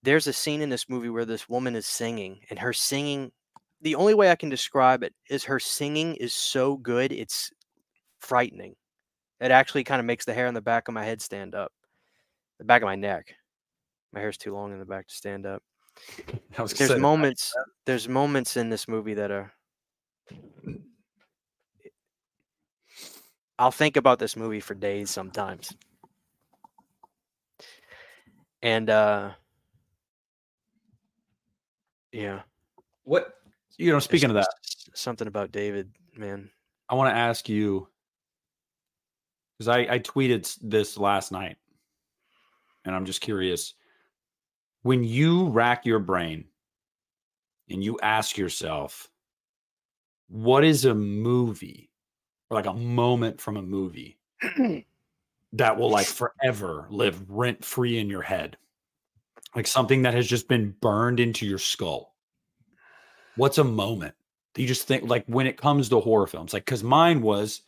There's 0.03 0.27
a 0.27 0.33
scene 0.33 0.61
in 0.61 0.69
this 0.69 0.89
movie 0.89 1.09
where 1.09 1.25
this 1.25 1.49
woman 1.49 1.77
is 1.77 1.87
singing, 1.87 2.41
and 2.51 2.59
her 2.59 2.73
singing 2.73 3.33
the 3.81 3.95
only 3.95 4.15
way 4.15 4.31
I 4.31 4.37
can 4.37 4.49
describe 4.49 5.03
it 5.03 5.15
is 5.31 5.45
her 5.45 5.61
singing 5.61 6.17
is 6.17 6.33
so 6.33 6.77
good, 6.77 7.13
it's 7.13 7.51
frightening. 8.19 8.75
It 9.41 9.51
actually 9.51 9.85
kind 9.85 10.01
of 10.01 10.07
makes 10.07 10.25
the 10.25 10.35
hair 10.35 10.49
on 10.49 10.55
the 10.55 10.61
back 10.61 10.89
of 10.89 10.95
my 10.95 11.05
head 11.05 11.23
stand 11.23 11.55
up, 11.55 11.73
the 12.59 12.65
back 12.65 12.83
of 12.83 12.87
my 12.87 12.97
neck. 12.97 13.35
My 14.13 14.21
hair's 14.21 14.39
too 14.39 14.53
long 14.53 14.73
in 14.73 14.79
the 14.79 14.85
back 14.85 15.07
to 15.07 15.15
stand 15.15 15.47
up. 15.47 15.63
There's 16.57 16.97
moments. 16.97 17.55
There's 17.87 18.09
moments 18.09 18.57
in 18.57 18.69
this 18.71 18.89
movie 18.89 19.15
that 19.15 19.31
are. 19.31 19.53
I'll 23.59 23.71
think 23.71 23.97
about 23.97 24.19
this 24.19 24.37
movie 24.37 24.61
for 24.61 24.75
days 24.75 25.11
sometimes. 25.11 25.73
And 28.63 28.91
uh 28.91 29.31
yeah. 32.13 32.41
What 33.05 33.35
you 33.77 33.93
know, 33.93 33.99
speaking 34.01 34.33
There's 34.33 34.47
of 34.47 34.51
that, 34.53 34.99
something 34.99 35.29
about 35.29 35.53
David, 35.53 35.91
man. 36.17 36.51
I 36.89 36.95
want 36.95 37.13
to 37.15 37.19
ask 37.19 37.49
you 37.49 37.89
because 39.59 39.69
I, 39.69 39.95
I 39.95 39.99
tweeted 39.99 40.57
this 40.63 40.97
last 40.97 41.33
night, 41.33 41.57
and 42.85 42.95
I'm 42.95 43.05
just 43.05 43.21
curious. 43.21 43.75
When 44.83 45.05
you 45.05 45.49
rack 45.49 45.85
your 45.85 45.99
brain 45.99 46.47
and 47.69 47.83
you 47.83 47.99
ask 48.03 48.39
yourself, 48.39 49.09
what 50.29 50.65
is 50.65 50.85
a 50.85 50.95
movie 50.95 51.91
or 52.49 52.57
like 52.57 52.67
a 52.67 52.75
moment 52.75 53.41
from 53.41 53.57
a 53.57 53.63
movie 53.63 54.19
that 55.53 55.79
will 55.79 55.91
like 55.91 56.07
forever 56.07 56.87
live 56.91 57.29
rent 57.29 57.65
free 57.65 57.99
in 57.99 58.09
your 58.09 58.23
head? 58.23 58.57
Like 59.55 59.67
something 59.67 60.03
that 60.03 60.15
has 60.15 60.27
just 60.27 60.49
been 60.49 60.75
burned 60.81 61.21
into 61.21 61.47
your 61.47 61.59
skull. 61.59 62.15
What's 63.37 63.59
a 63.59 63.65
moment? 63.65 64.15
that 64.55 64.63
You 64.63 64.69
just 64.69 64.87
think 64.87 65.05
like 65.09 65.25
when 65.27 65.47
it 65.47 65.57
comes 65.57 65.89
to 65.89 66.01
horror 66.01 66.27
films, 66.27 66.53
like 66.53 66.65
because 66.65 66.85
mine 66.85 67.23
was 67.23 67.63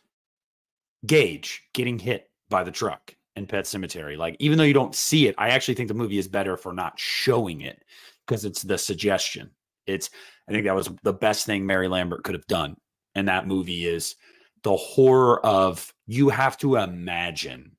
Gage 1.05 1.63
getting 1.73 1.97
hit 1.97 2.29
by 2.49 2.63
the 2.63 2.71
truck 2.71 3.15
in 3.35 3.47
Pet 3.47 3.65
Sematary. 3.65 4.17
Like, 4.17 4.35
even 4.39 4.57
though 4.57 4.63
you 4.63 4.73
don't 4.73 4.95
see 4.95 5.27
it, 5.27 5.35
I 5.37 5.49
actually 5.49 5.75
think 5.75 5.87
the 5.87 5.93
movie 5.93 6.17
is 6.17 6.27
better 6.27 6.57
for 6.57 6.73
not 6.73 6.99
showing 6.99 7.61
it 7.61 7.83
because 8.25 8.45
it's 8.45 8.61
the 8.61 8.77
suggestion. 8.77 9.49
It's, 9.87 10.09
I 10.47 10.51
think 10.51 10.65
that 10.65 10.75
was 10.75 10.89
the 11.03 11.13
best 11.13 11.45
thing 11.45 11.65
Mary 11.65 11.87
Lambert 11.87 12.23
could 12.23 12.35
have 12.35 12.47
done. 12.47 12.77
And 13.15 13.27
that 13.27 13.47
movie 13.47 13.87
is 13.87 14.15
the 14.63 14.75
horror 14.75 15.43
of 15.45 15.93
you 16.07 16.29
have 16.29 16.57
to 16.57 16.75
imagine 16.75 17.75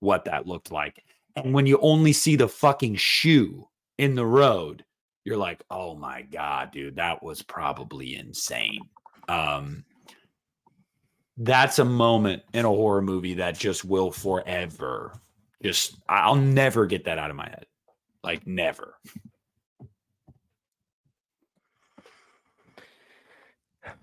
what 0.00 0.24
that 0.26 0.46
looked 0.46 0.70
like. 0.70 1.02
And 1.34 1.52
when 1.54 1.66
you 1.66 1.78
only 1.80 2.12
see 2.12 2.36
the 2.36 2.48
fucking 2.48 2.96
shoe 2.96 3.68
in 3.98 4.14
the 4.14 4.26
road, 4.26 4.84
you're 5.24 5.36
like, 5.36 5.62
oh 5.70 5.94
my 5.94 6.22
God, 6.22 6.70
dude, 6.70 6.96
that 6.96 7.22
was 7.22 7.42
probably 7.42 8.16
insane. 8.16 8.80
Um, 9.28 9.84
that's 11.36 11.78
a 11.78 11.84
moment 11.84 12.42
in 12.54 12.64
a 12.64 12.68
horror 12.68 13.02
movie 13.02 13.34
that 13.34 13.58
just 13.58 13.84
will 13.84 14.10
forever 14.10 15.20
just 15.62 15.96
I'll 16.08 16.36
never 16.36 16.86
get 16.86 17.04
that 17.04 17.18
out 17.18 17.30
of 17.30 17.36
my 17.36 17.48
head. 17.48 17.66
Like 18.22 18.46
never. 18.46 18.94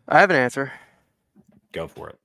I 0.08 0.20
have 0.20 0.30
an 0.30 0.36
answer. 0.36 0.72
Go 1.72 1.88
for 1.88 2.10
it. 2.10 2.20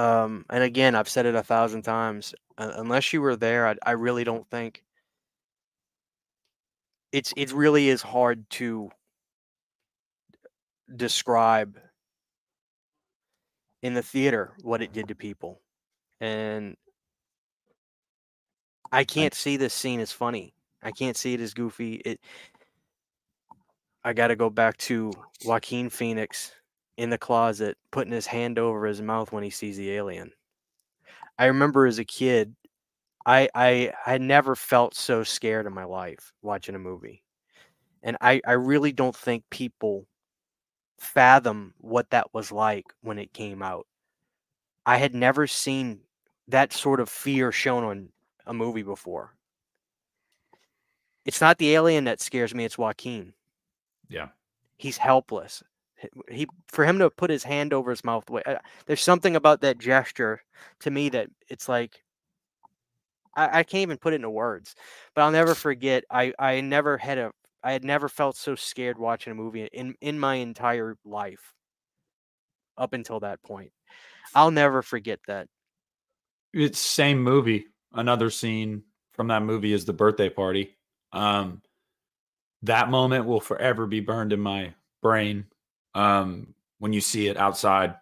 Um, 0.00 0.46
and 0.48 0.64
again, 0.64 0.94
I've 0.94 1.10
said 1.10 1.26
it 1.26 1.34
a 1.34 1.42
thousand 1.42 1.82
times. 1.82 2.34
Uh, 2.56 2.72
unless 2.76 3.12
you 3.12 3.20
were 3.20 3.36
there, 3.36 3.66
I, 3.68 3.74
I 3.84 3.90
really 3.90 4.24
don't 4.24 4.48
think 4.48 4.82
it's 7.12 7.34
it 7.36 7.52
really 7.52 7.90
is 7.90 8.00
hard 8.00 8.48
to 8.50 8.90
describe 10.96 11.78
in 13.82 13.92
the 13.92 14.02
theater 14.02 14.54
what 14.62 14.80
it 14.80 14.94
did 14.94 15.08
to 15.08 15.14
people, 15.14 15.60
and 16.18 16.78
I 18.90 19.04
can't 19.04 19.34
see 19.34 19.58
this 19.58 19.74
scene 19.74 20.00
as 20.00 20.12
funny. 20.12 20.54
I 20.82 20.92
can't 20.92 21.16
see 21.16 21.34
it 21.34 21.40
as 21.40 21.52
goofy. 21.52 21.96
It. 21.96 22.20
I 24.02 24.14
got 24.14 24.28
to 24.28 24.36
go 24.36 24.48
back 24.48 24.78
to 24.78 25.12
Joaquin 25.44 25.90
Phoenix 25.90 26.52
in 27.00 27.08
the 27.08 27.16
closet 27.16 27.78
putting 27.90 28.12
his 28.12 28.26
hand 28.26 28.58
over 28.58 28.84
his 28.84 29.00
mouth 29.00 29.32
when 29.32 29.42
he 29.42 29.48
sees 29.48 29.78
the 29.78 29.90
alien. 29.92 30.30
I 31.38 31.46
remember 31.46 31.86
as 31.86 31.98
a 31.98 32.04
kid, 32.04 32.54
I 33.24 33.48
I 33.54 33.94
I 34.04 34.18
never 34.18 34.54
felt 34.54 34.94
so 34.94 35.22
scared 35.24 35.64
in 35.64 35.72
my 35.72 35.84
life 35.84 36.30
watching 36.42 36.74
a 36.74 36.78
movie. 36.78 37.24
And 38.02 38.18
I 38.20 38.42
I 38.46 38.52
really 38.52 38.92
don't 38.92 39.16
think 39.16 39.44
people 39.48 40.06
fathom 40.98 41.72
what 41.78 42.10
that 42.10 42.34
was 42.34 42.52
like 42.52 42.84
when 43.00 43.18
it 43.18 43.32
came 43.32 43.62
out. 43.62 43.86
I 44.84 44.98
had 44.98 45.14
never 45.14 45.46
seen 45.46 46.00
that 46.48 46.70
sort 46.70 47.00
of 47.00 47.08
fear 47.08 47.50
shown 47.50 47.82
on 47.82 48.08
a 48.44 48.52
movie 48.52 48.82
before. 48.82 49.34
It's 51.24 51.40
not 51.40 51.56
the 51.56 51.74
alien 51.74 52.04
that 52.04 52.20
scares 52.20 52.54
me, 52.54 52.66
it's 52.66 52.76
Joaquin. 52.76 53.32
Yeah. 54.10 54.28
He's 54.76 54.98
helpless. 54.98 55.62
He 56.30 56.46
for 56.68 56.84
him 56.84 56.98
to 56.98 57.10
put 57.10 57.30
his 57.30 57.44
hand 57.44 57.72
over 57.72 57.90
his 57.90 58.04
mouth. 58.04 58.24
uh, 58.30 58.56
There's 58.86 59.02
something 59.02 59.36
about 59.36 59.60
that 59.62 59.78
gesture 59.78 60.42
to 60.80 60.90
me 60.90 61.08
that 61.10 61.28
it's 61.48 61.68
like 61.68 62.02
I, 63.34 63.60
I 63.60 63.62
can't 63.62 63.82
even 63.82 63.98
put 63.98 64.12
it 64.12 64.16
into 64.16 64.30
words. 64.30 64.74
But 65.14 65.22
I'll 65.22 65.30
never 65.30 65.54
forget. 65.54 66.04
I 66.10 66.32
I 66.38 66.60
never 66.60 66.98
had 66.98 67.18
a 67.18 67.32
I 67.62 67.72
had 67.72 67.84
never 67.84 68.08
felt 68.08 68.36
so 68.36 68.54
scared 68.54 68.98
watching 68.98 69.30
a 69.32 69.36
movie 69.36 69.68
in 69.72 69.94
in 70.00 70.18
my 70.18 70.36
entire 70.36 70.96
life. 71.04 71.54
Up 72.78 72.94
until 72.94 73.20
that 73.20 73.42
point, 73.42 73.72
I'll 74.34 74.50
never 74.50 74.80
forget 74.82 75.20
that. 75.26 75.48
It's 76.52 76.78
same 76.78 77.22
movie. 77.22 77.66
Another 77.92 78.30
scene 78.30 78.84
from 79.12 79.28
that 79.28 79.42
movie 79.42 79.72
is 79.72 79.84
the 79.84 79.92
birthday 79.92 80.30
party. 80.30 80.76
Um 81.12 81.62
that 82.62 82.90
moment 82.90 83.24
will 83.24 83.40
forever 83.40 83.86
be 83.86 84.00
burned 84.00 84.32
in 84.32 84.40
my 84.40 84.74
brain. 85.02 85.46
Um 85.94 86.54
when 86.78 86.92
you 86.92 87.00
see 87.00 87.28
it 87.28 87.36
outside, 87.36 87.94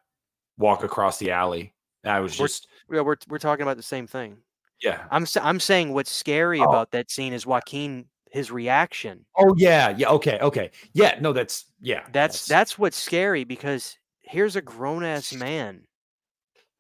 walk 0.57 0.85
across 0.85 1.19
the 1.19 1.31
alley. 1.31 1.75
That 2.05 2.19
was 2.21 2.39
We're- 2.39 2.47
just 2.49 2.69
Yeah, 2.91 3.01
we're 3.01 3.17
we're 3.29 3.39
talking 3.39 3.63
about 3.63 3.77
the 3.77 3.83
same 3.83 4.07
thing. 4.07 4.39
yeah. 4.81 5.07
I'm 5.11 5.27
I'm 5.43 5.61
saying 5.61 5.93
what's 5.93 6.11
scary 6.13 6.61
Oh. 6.61 6.65
about 6.65 6.91
that 6.93 7.11
scene 7.11 7.33
is 7.33 7.47
Joaquin 7.47 8.07
his 8.31 8.51
reaction. 8.51 9.25
Oh 9.37 9.55
yeah, 9.57 9.89
yeah, 9.97 10.11
okay, 10.11 10.39
okay. 10.41 10.71
Yeah, 10.93 11.19
no, 11.21 11.33
that's 11.33 11.65
yeah. 11.81 12.07
That's 12.13 12.47
that's 12.47 12.79
what's 12.79 12.97
scary 12.97 13.45
because 13.45 13.97
here's 14.21 14.55
a 14.57 14.61
grown 14.63 15.03
ass 15.03 15.33
man 15.33 15.87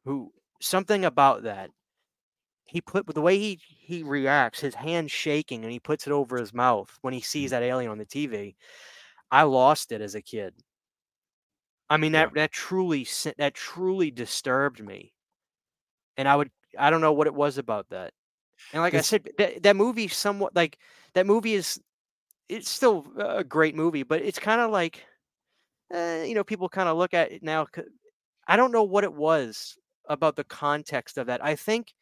who 0.04 0.30
something 0.60 1.04
about 1.06 1.42
that 1.44 1.70
he 2.66 2.82
put 2.82 3.06
the 3.06 3.20
way 3.22 3.38
he 3.38 3.58
he 3.66 4.02
reacts, 4.02 4.60
his 4.60 4.74
hand 4.74 5.10
shaking, 5.10 5.64
and 5.64 5.72
he 5.72 5.80
puts 5.80 6.06
it 6.06 6.12
over 6.12 6.36
his 6.36 6.52
mouth 6.52 6.96
when 7.00 7.14
he 7.14 7.20
Mm. 7.20 7.24
sees 7.24 7.50
that 7.50 7.62
alien 7.62 7.90
on 7.90 7.96
the 7.98 8.04
TV. 8.04 8.54
I 9.30 9.44
lost 9.44 9.90
it 9.90 10.02
as 10.02 10.14
a 10.14 10.20
kid. 10.22 10.54
I 11.90 11.96
mean 11.96 12.12
that 12.12 12.34
that 12.34 12.52
truly 12.52 13.06
that 13.38 13.54
truly 13.54 14.10
disturbed 14.10 14.82
me, 14.82 15.12
and 16.16 16.28
I 16.28 16.36
would 16.36 16.50
I 16.78 16.90
don't 16.90 17.00
know 17.00 17.12
what 17.12 17.26
it 17.26 17.34
was 17.34 17.58
about 17.58 17.88
that. 17.90 18.12
And 18.72 18.82
like 18.82 18.94
I 18.94 19.00
said, 19.02 19.30
that 19.38 19.62
that 19.64 19.76
movie 19.76 20.08
somewhat 20.08 20.54
like 20.56 20.78
that 21.14 21.26
movie 21.26 21.54
is 21.54 21.80
it's 22.48 22.70
still 22.70 23.06
a 23.18 23.44
great 23.44 23.76
movie, 23.76 24.04
but 24.04 24.22
it's 24.22 24.38
kind 24.38 24.60
of 24.60 24.70
like 24.70 25.06
uh, 25.94 26.24
you 26.26 26.34
know 26.34 26.44
people 26.44 26.68
kind 26.68 26.88
of 26.88 26.96
look 26.96 27.14
at 27.14 27.32
it 27.32 27.42
now. 27.42 27.66
I 28.48 28.56
don't 28.56 28.72
know 28.72 28.84
what 28.84 29.04
it 29.04 29.14
was 29.14 29.76
about 30.08 30.36
the 30.36 30.44
context 30.44 31.18
of 31.18 31.26
that. 31.28 31.44
I 31.44 31.56
think 31.56 31.94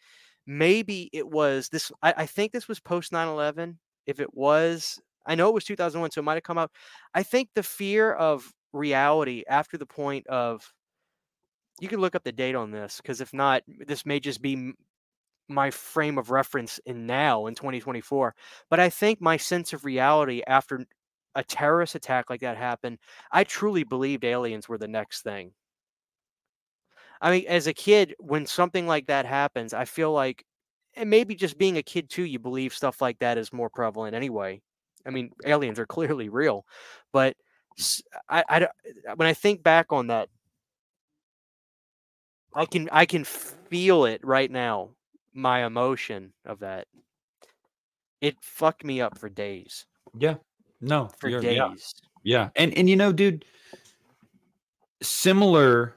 maybe 0.46 1.10
it 1.12 1.28
was 1.28 1.68
this. 1.70 1.92
I, 2.02 2.14
I 2.18 2.26
think 2.26 2.52
this 2.52 2.68
was 2.68 2.80
post 2.80 3.12
9/11. 3.12 3.78
If 4.06 4.20
it 4.20 4.34
was, 4.34 5.00
I 5.26 5.34
know 5.34 5.48
it 5.48 5.54
was 5.54 5.64
2001, 5.64 6.12
so 6.12 6.20
it 6.20 6.24
might 6.24 6.34
have 6.34 6.42
come 6.44 6.58
out. 6.58 6.72
I 7.14 7.22
think 7.22 7.50
the 7.54 7.62
fear 7.62 8.12
of 8.14 8.52
reality 8.76 9.44
after 9.48 9.78
the 9.78 9.86
point 9.86 10.26
of 10.28 10.72
you 11.80 11.88
can 11.88 12.00
look 12.00 12.14
up 12.14 12.24
the 12.24 12.32
date 12.32 12.54
on 12.54 12.70
this 12.70 13.00
because 13.02 13.20
if 13.20 13.34
not, 13.34 13.62
this 13.66 14.06
may 14.06 14.20
just 14.20 14.40
be 14.40 14.72
my 15.48 15.70
frame 15.70 16.18
of 16.18 16.30
reference 16.30 16.80
in 16.86 17.06
now 17.06 17.46
in 17.46 17.54
2024. 17.54 18.34
But 18.70 18.80
I 18.80 18.88
think 18.88 19.20
my 19.20 19.36
sense 19.36 19.72
of 19.72 19.84
reality 19.84 20.42
after 20.46 20.84
a 21.34 21.44
terrorist 21.44 21.94
attack 21.94 22.30
like 22.30 22.40
that 22.40 22.56
happened, 22.56 22.98
I 23.30 23.44
truly 23.44 23.84
believed 23.84 24.24
aliens 24.24 24.68
were 24.68 24.78
the 24.78 24.88
next 24.88 25.22
thing. 25.22 25.52
I 27.20 27.30
mean, 27.30 27.44
as 27.46 27.66
a 27.66 27.74
kid, 27.74 28.14
when 28.18 28.46
something 28.46 28.86
like 28.86 29.06
that 29.06 29.26
happens, 29.26 29.72
I 29.74 29.84
feel 29.84 30.12
like, 30.12 30.44
and 30.96 31.10
maybe 31.10 31.34
just 31.34 31.58
being 31.58 31.76
a 31.76 31.82
kid 31.82 32.10
too, 32.10 32.24
you 32.24 32.38
believe 32.38 32.74
stuff 32.74 33.00
like 33.00 33.18
that 33.20 33.38
is 33.38 33.52
more 33.52 33.70
prevalent 33.70 34.14
anyway. 34.14 34.60
I 35.06 35.10
mean, 35.10 35.30
aliens 35.44 35.78
are 35.78 35.86
clearly 35.86 36.28
real, 36.28 36.64
but 37.12 37.36
I, 38.28 38.44
I 38.48 38.68
when 39.16 39.28
I 39.28 39.34
think 39.34 39.62
back 39.62 39.92
on 39.92 40.06
that, 40.08 40.28
I 42.54 42.64
can 42.66 42.88
I 42.90 43.06
can 43.06 43.24
feel 43.24 44.04
it 44.06 44.20
right 44.24 44.50
now. 44.50 44.90
My 45.34 45.66
emotion 45.66 46.32
of 46.46 46.60
that, 46.60 46.86
it 48.22 48.36
fucked 48.40 48.84
me 48.84 49.00
up 49.00 49.18
for 49.18 49.28
days. 49.28 49.86
yeah. 50.18 50.36
No, 50.80 51.08
For 51.18 51.30
days. 51.40 51.56
yeah. 51.56 51.74
Yeah. 52.22 52.48
And 52.56 52.76
and 52.76 52.88
you 52.88 52.96
know, 52.96 53.12
dude, 53.12 53.44
similar 55.02 55.96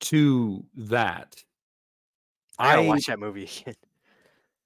to 0.00 0.64
that, 0.76 1.42
I 2.58 2.76
I 2.76 2.80
watch 2.80 3.06
that 3.06 3.18
movie 3.18 3.44
again. 3.62 3.74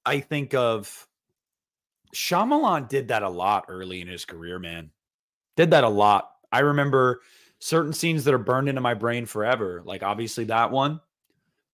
I 0.05 0.19
think 0.19 0.53
of 0.53 1.07
Shyamalan 2.13 2.89
did 2.89 3.07
that 3.09 3.23
a 3.23 3.29
lot 3.29 3.65
early 3.69 4.01
in 4.01 4.07
his 4.07 4.25
career, 4.25 4.59
man. 4.59 4.91
Did 5.55 5.71
that 5.71 5.83
a 5.83 5.89
lot. 5.89 6.31
I 6.55 6.59
remember 6.59 7.21
certain 7.59 7.91
scenes 7.91 8.23
that 8.23 8.33
are 8.33 8.37
burned 8.39 8.69
into 8.69 8.79
my 8.79 8.93
brain 8.93 9.25
forever. 9.25 9.81
Like 9.83 10.03
obviously 10.03 10.45
that 10.45 10.71
one, 10.71 11.01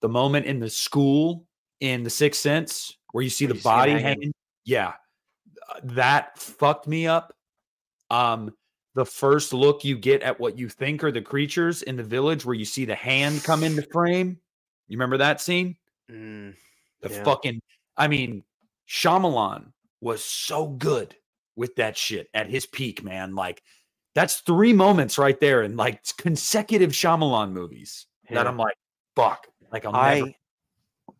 the 0.02 0.10
moment 0.10 0.48
in 0.48 0.60
the 0.60 0.70
school 0.72 1.45
in 1.80 2.02
The 2.02 2.10
Sixth 2.10 2.41
Sense 2.41 2.98
where 3.12 3.24
you 3.24 3.30
see 3.30 3.45
Where 3.45 3.53
the 3.53 3.60
you 3.60 3.64
body 3.64 3.91
hanging. 3.91 4.06
hanging. 4.06 4.34
Yeah, 4.66 4.94
uh, 5.70 5.80
that 5.84 6.38
fucked 6.40 6.88
me 6.88 7.06
up. 7.06 7.34
Um, 8.10 8.56
the 8.95 9.06
first 9.06 9.53
look 9.53 9.84
you 9.86 9.98
get 9.98 10.24
at 10.24 10.40
what 10.40 10.58
you 10.58 10.68
think 10.68 11.03
are 11.03 11.12
the 11.12 11.22
creatures 11.22 11.84
in 11.84 11.95
the 11.95 12.03
village, 12.03 12.44
where 12.44 12.56
you 12.56 12.66
see 12.66 12.86
the 12.86 12.95
hand 12.95 13.44
come 13.44 13.64
into 13.64 13.84
frame. 13.91 14.40
You 14.88 14.98
remember 14.98 15.18
that 15.18 15.41
scene? 15.41 15.78
Mm, 16.10 16.56
The 17.02 17.10
Yeah. 17.10 17.24
fucking, 17.24 17.62
I 17.98 18.08
mean, 18.08 18.44
Shyamalan 18.90 19.72
was 20.02 20.24
so 20.24 20.68
good 20.68 21.16
with 21.56 21.76
that 21.76 21.95
shit 21.95 22.28
at 22.34 22.49
his 22.49 22.66
peak, 22.66 23.03
man. 23.03 23.36
Like, 23.36 23.62
that's 24.13 24.41
three 24.41 24.73
moments 24.73 25.17
right 25.17 25.39
there 25.39 25.63
in 25.63 25.75
like 25.77 26.01
consecutive 26.17 26.91
Shyamalan 26.91 27.51
movies 27.51 28.07
that 28.29 28.47
I'm 28.47 28.57
like, 28.57 28.75
fuck. 29.15 29.47
Like, 29.71 29.85
I'll 29.85 29.91
never. 29.93 30.25
I 30.25 30.35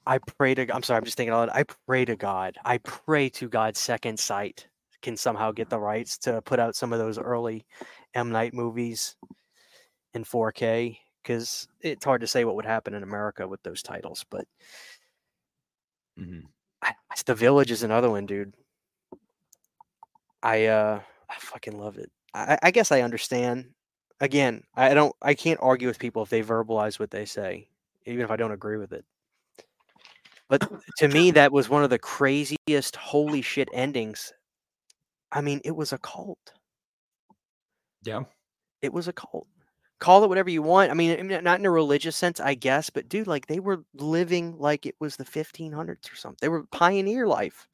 I 0.05 0.18
pray 0.18 0.55
to 0.55 0.73
I'm 0.73 0.84
sorry, 0.84 0.97
I'm 0.97 1.05
just 1.05 1.18
thinking 1.18 1.34
out. 1.34 1.53
I 1.53 1.63
pray 1.85 2.05
to 2.05 2.15
God. 2.15 2.57
I 2.65 2.80
pray 2.80 3.30
to 3.30 3.47
God 3.47 3.76
Second 3.77 4.19
Sight 4.19 4.68
can 5.01 5.15
somehow 5.18 5.51
get 5.51 5.69
the 5.69 5.80
rights 5.80 6.18
to 6.19 6.41
put 6.43 6.59
out 6.59 6.76
some 6.76 6.93
of 6.93 6.99
those 6.99 7.18
early 7.18 7.65
M 8.13 8.31
Night 8.31 8.53
movies 8.53 9.15
in 10.13 10.23
4K 10.23 10.97
because 11.23 11.68
it's 11.81 12.03
hard 12.05 12.22
to 12.22 12.27
say 12.27 12.45
what 12.45 12.55
would 12.55 12.65
happen 12.65 12.93
in 12.93 13.03
America 13.03 13.47
with 13.47 13.61
those 13.63 13.81
titles. 13.84 14.26
But 14.30 14.45
Mhm. 16.19 16.43
I, 16.81 16.93
I- 17.09 17.15
The 17.26 17.35
Village 17.35 17.72
is 17.72 17.84
another 17.84 18.09
one, 18.09 18.26
dude. 18.26 18.53
I 20.43 20.65
uh 20.65 20.99
I 21.30 21.35
fucking 21.39 21.77
love 21.80 21.97
it. 21.97 22.11
I, 22.34 22.58
I 22.64 22.72
guess 22.72 22.91
I 22.91 23.02
understand. 23.02 23.70
Again, 24.20 24.64
I 24.76 24.94
don't 24.94 25.16
I 25.22 25.34
can't 25.34 25.60
argue 25.62 25.88
with 25.88 25.99
people 25.99 26.22
if 26.24 26.30
they 26.30 26.44
verbalize 26.44 26.99
what 26.99 27.12
they 27.12 27.26
say, 27.26 27.68
even 28.06 28.24
if 28.24 28.32
I 28.32 28.36
don't 28.36 28.52
agree 28.52 28.78
with 28.78 28.94
it. 28.94 29.03
But 30.48 30.70
to 30.98 31.08
me, 31.08 31.32
that 31.32 31.52
was 31.52 31.70
one 31.70 31.84
of 31.84 31.90
the 31.90 31.98
craziest 31.98 32.95
holy 32.98 33.41
shit 33.41 33.70
endings. 33.74 34.34
I 35.32 35.41
mean, 35.41 35.62
it 35.64 35.76
was 35.76 35.94
a 35.94 35.98
cult. 35.98 36.53
Yeah. 38.03 38.24
It 38.82 38.94
was 38.94 39.08
a 39.08 39.14
cult. 39.14 39.48
Call 39.99 40.24
it 40.24 40.28
whatever 40.28 40.49
you 40.49 40.62
want. 40.62 40.91
I 40.91 40.94
mean, 40.94 41.18
I 41.18 41.24
mean, 41.24 41.44
not 41.44 41.60
in 41.60 41.66
a 41.66 41.72
religious 41.72 42.18
sense, 42.18 42.40
I 42.40 42.56
guess, 42.56 42.90
but 42.90 43.08
dude, 43.08 43.28
like 43.28 43.48
they 43.48 43.60
were 43.60 43.86
living 43.94 44.58
like 44.58 44.86
it 44.86 44.95
was 44.99 45.16
the 45.16 45.24
1500s 45.24 46.12
or 46.12 46.16
something. 46.16 46.40
They 46.41 46.49
were 46.49 46.64
pioneer 46.66 47.28
life, 47.28 47.68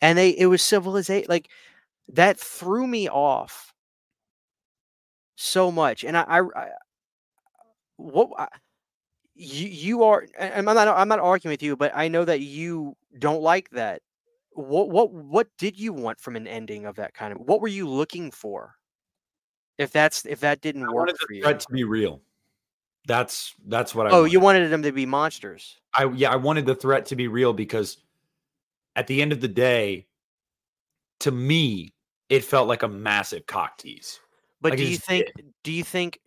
and 0.00 0.18
they 0.18 0.30
it 0.30 0.46
was 0.46 0.60
civilization. 0.60 1.26
Like 1.28 1.48
that 2.08 2.38
threw 2.38 2.86
me 2.86 3.08
off 3.08 3.71
so 5.36 5.70
much. 5.70 6.04
And 6.04 6.16
I, 6.16 6.22
I, 6.22 6.40
I 6.40 6.68
what 7.96 8.30
I, 8.38 8.48
you 9.34 9.68
you 9.68 10.04
are, 10.04 10.26
and 10.38 10.68
I'm 10.68 10.74
not 10.74 10.88
I'm 10.88 11.08
not 11.08 11.20
arguing 11.20 11.52
with 11.52 11.62
you, 11.62 11.76
but 11.76 11.92
I 11.94 12.08
know 12.08 12.24
that 12.24 12.40
you 12.40 12.96
don't 13.18 13.42
like 13.42 13.70
that. 13.70 14.02
What 14.52 14.90
what 14.90 15.12
what 15.12 15.48
did 15.58 15.78
you 15.78 15.92
want 15.92 16.20
from 16.20 16.36
an 16.36 16.46
ending 16.46 16.86
of 16.86 16.96
that 16.96 17.14
kind 17.14 17.32
of? 17.32 17.38
What 17.40 17.60
were 17.60 17.68
you 17.68 17.88
looking 17.88 18.30
for? 18.30 18.74
If 19.78 19.90
that's 19.90 20.26
if 20.26 20.40
that 20.40 20.60
didn't 20.60 20.84
I 20.84 20.86
work 20.86 20.94
wanted 20.94 21.18
for 21.18 21.26
the 21.28 21.36
you. 21.36 21.42
threat 21.42 21.60
to 21.60 21.72
be 21.72 21.84
real. 21.84 22.20
That's 23.06 23.54
that's 23.66 23.94
what 23.94 24.06
I. 24.06 24.10
Oh, 24.10 24.20
wanted. 24.20 24.32
you 24.32 24.40
wanted 24.40 24.68
them 24.68 24.82
to 24.82 24.92
be 24.92 25.06
monsters. 25.06 25.80
I 25.96 26.04
yeah, 26.04 26.30
I 26.30 26.36
wanted 26.36 26.66
the 26.66 26.74
threat 26.74 27.06
to 27.06 27.16
be 27.16 27.28
real 27.28 27.52
because 27.52 27.98
at 28.94 29.06
the 29.06 29.22
end 29.22 29.32
of 29.32 29.40
the 29.40 29.48
day, 29.48 30.06
to 31.20 31.30
me, 31.30 31.94
it 32.28 32.44
felt 32.44 32.68
like 32.68 32.82
a 32.82 32.88
massive 32.88 33.46
cock 33.46 33.78
tease. 33.78 34.20
But 34.62 34.70
Like, 34.70 34.78
do 34.78 34.86
you 34.86 34.96
think 34.96 35.26
do 35.64 35.72
you 35.72 35.82
think 35.84 36.20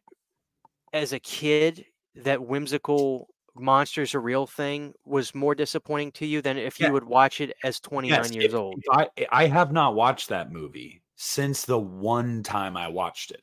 as 0.94 1.14
a 1.14 1.20
kid 1.20 1.86
that 2.16 2.46
whimsical 2.46 3.28
monsters 3.56 4.14
are 4.14 4.20
real 4.22 4.46
thing 4.46 4.94
was 5.06 5.34
more 5.34 5.56
disappointing 5.56 6.12
to 6.12 6.26
you 6.26 6.42
than 6.42 6.58
if 6.58 6.78
Yeah. 6.80 6.88
you 6.88 6.94
would 6.94 7.06
watch 7.06 7.40
it 7.40 7.56
as 7.64 7.80
29 7.80 8.18
Yes, 8.20 8.34
years 8.36 8.46
if- 8.46 8.54
old? 8.54 8.76
if 8.78 8.84
I 8.92 9.10
I 9.32 9.48
have 9.48 9.72
not 9.72 9.96
watched 9.96 10.28
that 10.30 10.52
movie 10.52 11.02
since 11.16 11.64
the 11.66 11.80
one 11.80 12.44
time 12.44 12.76
I 12.76 12.90
watched 12.90 13.32
it. 13.32 13.42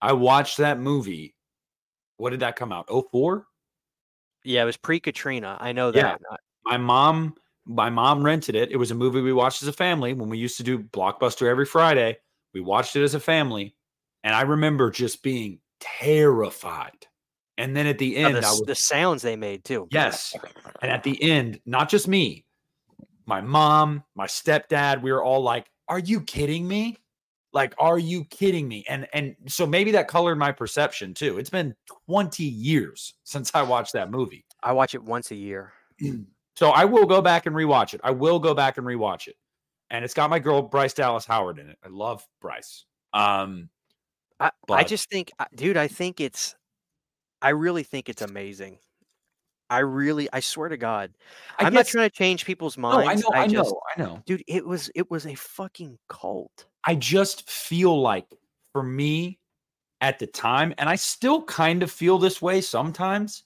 I 0.00 0.12
watched 0.14 0.56
that 0.56 0.80
movie. 0.80 1.34
What 2.16 2.30
did 2.30 2.40
that 2.40 2.56
come 2.56 2.72
out? 2.72 2.86
04? 2.88 3.46
Yeah, 4.44 4.62
it 4.62 4.64
was 4.66 4.76
pre 4.78 4.98
Katrina. 4.98 5.58
I 5.60 5.72
know 5.72 5.90
that. 5.90 6.20
Not- 6.30 6.40
my 6.64 6.76
mom 6.78 7.34
my 7.64 7.90
mom 7.90 8.24
rented 8.24 8.54
it. 8.56 8.72
It 8.72 8.76
was 8.76 8.90
a 8.90 8.94
movie 8.94 9.20
we 9.20 9.32
watched 9.32 9.62
as 9.62 9.68
a 9.68 9.72
family 9.72 10.14
when 10.14 10.28
we 10.28 10.36
used 10.38 10.56
to 10.56 10.64
do 10.64 10.78
Blockbuster 10.80 11.46
every 11.48 11.64
Friday. 11.66 12.18
We 12.54 12.60
watched 12.60 12.96
it 12.96 13.04
as 13.04 13.14
a 13.14 13.20
family, 13.20 13.76
and 14.24 14.34
I 14.34 14.42
remember 14.42 14.90
just 14.90 15.22
being 15.22 15.58
terrified. 15.80 17.06
And 17.58 17.76
then 17.76 17.86
at 17.86 17.98
the 17.98 18.16
oh, 18.16 18.28
end, 18.28 18.36
the, 18.36 18.40
I 18.40 18.50
s- 18.50 18.58
was 18.60 18.66
the 18.66 18.74
sounds 18.74 19.22
they 19.22 19.36
made 19.36 19.64
too. 19.64 19.86
yes, 19.90 20.34
and 20.80 20.90
at 20.90 21.02
the 21.02 21.20
end, 21.22 21.60
not 21.66 21.88
just 21.88 22.08
me, 22.08 22.46
my 23.26 23.40
mom, 23.40 24.02
my 24.14 24.26
stepdad, 24.26 25.02
we 25.02 25.12
were 25.12 25.22
all 25.22 25.42
like, 25.42 25.70
"Are 25.88 25.98
you 25.98 26.22
kidding 26.22 26.66
me? 26.66 26.96
Like, 27.52 27.74
are 27.78 27.98
you 27.98 28.24
kidding 28.24 28.66
me?" 28.66 28.84
And 28.88 29.06
and 29.12 29.36
so 29.46 29.66
maybe 29.66 29.92
that 29.92 30.08
colored 30.08 30.38
my 30.38 30.50
perception 30.50 31.12
too. 31.14 31.38
It's 31.38 31.50
been 31.50 31.74
twenty 32.06 32.44
years 32.44 33.14
since 33.24 33.50
I 33.54 33.62
watched 33.62 33.92
that 33.92 34.10
movie. 34.10 34.44
I 34.62 34.72
watch 34.72 34.94
it 34.94 35.02
once 35.02 35.30
a 35.30 35.36
year. 35.36 35.72
So 36.54 36.68
I 36.68 36.84
will 36.84 37.06
go 37.06 37.22
back 37.22 37.46
and 37.46 37.56
rewatch 37.56 37.94
it. 37.94 38.02
I 38.04 38.10
will 38.10 38.38
go 38.38 38.52
back 38.52 38.76
and 38.76 38.86
rewatch 38.86 39.26
it. 39.26 39.36
And 39.88 40.04
it's 40.04 40.12
got 40.12 40.28
my 40.28 40.38
girl 40.38 40.60
Bryce 40.60 40.92
Dallas 40.92 41.24
Howard 41.24 41.58
in 41.58 41.68
it. 41.68 41.78
I 41.82 41.88
love 41.88 42.26
Bryce. 42.42 42.84
Um 43.14 43.70
I, 44.42 44.50
I 44.70 44.84
just 44.84 45.08
think, 45.08 45.30
uh, 45.38 45.44
dude, 45.54 45.76
I 45.76 45.88
think 45.88 46.20
it's, 46.20 46.56
I 47.40 47.50
really 47.50 47.82
think 47.82 48.08
it's 48.08 48.22
amazing. 48.22 48.78
I 49.70 49.78
really, 49.78 50.28
I 50.32 50.40
swear 50.40 50.68
to 50.68 50.76
God, 50.76 51.12
I 51.58 51.64
I'm 51.64 51.72
not 51.72 51.86
trying 51.86 52.10
to 52.10 52.14
change 52.14 52.44
people's 52.44 52.76
No, 52.76 52.88
I 52.90 53.04
minds. 53.04 53.22
know, 53.22 53.30
I, 53.32 53.46
just, 53.46 53.70
know, 53.70 53.80
I 53.96 54.00
know. 54.02 54.22
dude, 54.26 54.42
it 54.46 54.66
was, 54.66 54.90
it 54.94 55.10
was 55.10 55.26
a 55.26 55.34
fucking 55.34 55.98
cult. 56.08 56.66
I 56.84 56.94
just 56.94 57.48
feel 57.48 57.98
like 58.00 58.26
for 58.72 58.82
me 58.82 59.38
at 60.00 60.18
the 60.18 60.26
time, 60.26 60.74
and 60.78 60.88
I 60.88 60.96
still 60.96 61.44
kind 61.44 61.82
of 61.82 61.90
feel 61.90 62.18
this 62.18 62.42
way 62.42 62.60
sometimes. 62.60 63.44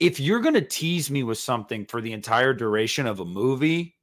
If 0.00 0.18
you're 0.18 0.40
going 0.40 0.54
to 0.54 0.60
tease 0.62 1.10
me 1.10 1.22
with 1.22 1.38
something 1.38 1.84
for 1.86 2.00
the 2.00 2.12
entire 2.12 2.54
duration 2.54 3.06
of 3.06 3.20
a 3.20 3.24
movie, 3.24 3.96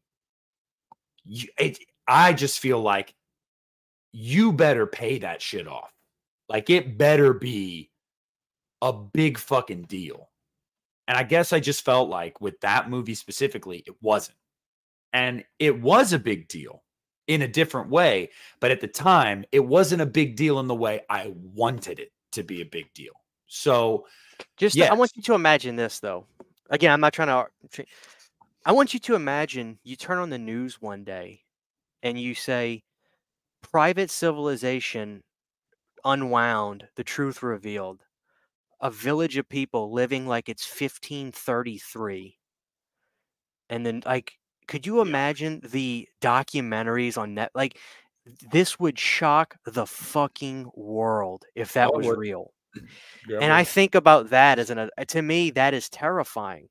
you, 1.24 1.48
it, 1.58 1.80
I 2.08 2.34
just 2.34 2.60
feel 2.60 2.80
like 2.80 3.14
you 4.12 4.52
better 4.52 4.86
pay 4.88 5.20
that 5.20 5.42
shit 5.42 5.68
off. 5.68 5.92
Like 6.48 6.70
it 6.70 6.98
better 6.98 7.34
be 7.34 7.92
a 8.82 8.94
big 8.94 9.38
fucking 9.38 9.84
deal. 9.84 10.30
And 11.08 11.18
I 11.18 11.24
guess 11.24 11.54
I 11.54 11.60
just 11.60 11.84
felt 11.84 12.10
like 12.10 12.40
with 12.40 12.60
that 12.62 12.90
movie 12.90 13.16
specifically, 13.16 13.84
it 13.86 13.96
wasn't. 14.02 14.38
And 15.12 15.44
it 15.58 15.82
was 15.82 16.14
a 16.14 16.20
big 16.20 16.48
deal 16.48 16.84
in 17.28 17.42
a 17.42 17.48
different 17.48 17.90
way. 17.90 18.30
But 18.60 18.72
at 18.72 18.82
the 18.82 18.88
time, 18.88 19.46
it 19.52 19.60
wasn't 19.60 20.02
a 20.02 20.06
big 20.06 20.36
deal 20.36 20.60
in 20.60 20.68
the 20.68 20.76
way 20.76 21.02
I 21.10 21.34
wanted 21.36 22.00
it 22.00 22.12
to 22.34 22.44
be 22.44 22.62
a 22.62 22.66
big 22.66 22.94
deal. 22.94 23.14
So 23.48 24.06
Just, 24.58 24.80
I 24.80 24.94
want 24.94 25.12
you 25.16 25.24
to 25.24 25.34
imagine 25.34 25.76
this 25.76 26.00
though. 26.00 26.26
Again, 26.70 26.92
I'm 26.92 27.02
not 27.02 27.14
trying 27.14 27.28
to. 27.72 27.86
I 28.66 28.72
want 28.72 28.94
you 28.94 29.00
to 29.00 29.16
imagine 29.16 29.80
you 29.84 29.96
turn 29.96 30.20
on 30.20 30.30
the 30.30 30.38
news 30.38 30.80
one 30.82 31.04
day, 31.04 31.42
and 32.04 32.20
you 32.20 32.36
say, 32.36 32.84
"Private 33.62 34.12
civilization 34.12 35.24
unwound, 36.06 36.90
the 36.96 37.04
truth 37.04 37.44
revealed, 37.44 38.06
a 38.82 38.92
village 38.92 39.38
of 39.38 39.50
people 39.50 39.92
living 39.94 40.28
like 40.28 40.50
it's 40.50 40.66
1533." 40.66 42.40
And 43.70 43.86
then, 43.86 44.02
like, 44.06 44.34
could 44.68 44.86
you 44.86 45.02
imagine 45.02 45.62
the 45.64 46.08
documentaries 46.22 47.18
on 47.18 47.34
net? 47.36 47.52
Like, 47.54 47.78
this 48.52 48.80
would 48.80 49.00
shock 49.00 49.56
the 49.66 49.86
fucking 49.86 50.72
world 50.76 51.46
if 51.56 51.74
that 51.74 51.94
Oh, 51.94 51.98
was 51.98 52.12
real. 52.12 52.54
And 53.42 53.54
I 53.54 53.64
think 53.64 53.96
about 53.96 54.30
that 54.32 54.60
as 54.60 54.70
an 54.70 54.80
uh, 54.80 54.90
to 55.08 55.22
me 55.22 55.52
that 55.52 55.74
is 55.74 55.90
terrifying. 55.90 56.70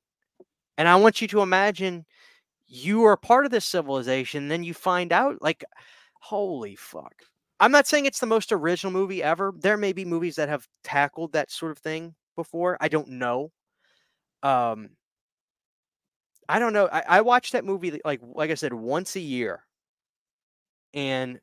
And 0.77 0.87
I 0.87 0.95
want 0.97 1.21
you 1.21 1.27
to 1.29 1.41
imagine 1.41 2.05
you 2.67 3.03
are 3.05 3.17
part 3.17 3.45
of 3.45 3.51
this 3.51 3.65
civilization, 3.65 4.49
then 4.49 4.63
you 4.63 4.73
find 4.73 5.13
out 5.13 5.41
like 5.41 5.63
holy 6.19 6.75
fuck. 6.75 7.13
I'm 7.59 7.71
not 7.71 7.87
saying 7.87 8.05
it's 8.05 8.19
the 8.19 8.25
most 8.25 8.51
original 8.51 8.93
movie 8.93 9.21
ever. 9.21 9.53
There 9.57 9.77
may 9.77 9.91
be 9.93 10.05
movies 10.05 10.35
that 10.37 10.47
have 10.49 10.67
tackled 10.83 11.33
that 11.33 11.51
sort 11.51 11.71
of 11.71 11.77
thing 11.79 12.15
before. 12.35 12.77
I 12.79 12.87
don't 12.87 13.09
know. 13.09 13.51
Um 14.43 14.91
I 16.47 16.57
don't 16.59 16.73
know. 16.73 16.87
I, 16.91 17.03
I 17.07 17.21
watch 17.21 17.51
that 17.51 17.65
movie 17.65 17.99
like 18.05 18.21
like 18.23 18.49
I 18.51 18.55
said 18.55 18.73
once 18.73 19.15
a 19.15 19.19
year. 19.19 19.65
And 20.93 21.39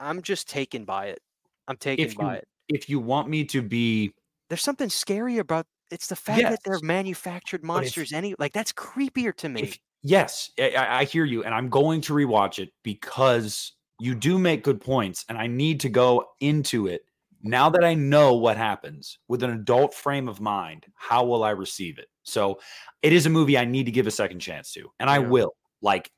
I'm 0.00 0.22
just 0.22 0.48
taken 0.48 0.84
by 0.84 1.06
it. 1.06 1.20
I'm 1.68 1.76
taken 1.76 2.06
if 2.06 2.16
by 2.16 2.24
you 2.34 2.38
it. 2.38 2.48
if 2.68 2.88
you 2.88 3.00
want 3.00 3.28
me 3.28 3.44
to 3.46 3.62
be 3.62 4.12
There's 4.48 4.62
something 4.62 4.88
scary 4.88 5.38
about 5.38 5.66
it's 5.90 6.08
the 6.08 6.16
fact 6.16 6.42
that 6.42 6.60
they're 6.64 6.74
Yes. 6.74 6.82
manufactured 6.82 7.60
if- 7.60 7.64
monsters. 7.66 8.12
Any 8.12 8.34
like 8.38 8.52
that's 8.52 8.72
creepier 8.72 9.34
to 9.36 9.48
me. 9.48 9.62
if 9.62 9.78
yes, 10.06 10.50
I, 10.58 10.74
I 10.76 11.04
hear 11.04 11.24
you, 11.24 11.44
and 11.44 11.54
I'm 11.54 11.68
going 11.68 12.00
to 12.02 12.12
rewatch 12.12 12.58
it 12.58 12.70
because 12.82 13.72
you 13.98 14.14
do 14.14 14.38
make 14.38 14.62
good 14.62 14.80
points, 14.80 15.24
and 15.28 15.36
I 15.36 15.46
need 15.46 15.80
to 15.80 15.88
go 15.88 16.24
into 16.40 16.86
it 16.86 17.02
now 17.42 17.68
that 17.70 17.84
I 17.84 17.94
know 17.94 18.34
what 18.34 18.56
happens 18.56 19.18
with 19.28 19.42
an 19.42 19.50
adult 19.50 19.94
frame 19.94 20.28
of 20.28 20.40
mind. 20.40 20.86
How 20.94 21.24
will 21.24 21.44
I 21.44 21.50
receive 21.50 21.98
it? 21.98 22.08
So, 22.22 22.60
it 23.02 23.12
is 23.12 23.26
a 23.26 23.30
movie 23.30 23.58
I 23.58 23.64
need 23.64 23.84
to 23.86 23.92
give 23.92 24.06
a 24.06 24.10
second 24.10 24.40
chance 24.40 24.72
to, 24.72 24.90
and 25.00 25.10
I 25.10 25.18
Yeah. 25.18 25.28
will. 25.28 25.56
Like, 25.82 26.10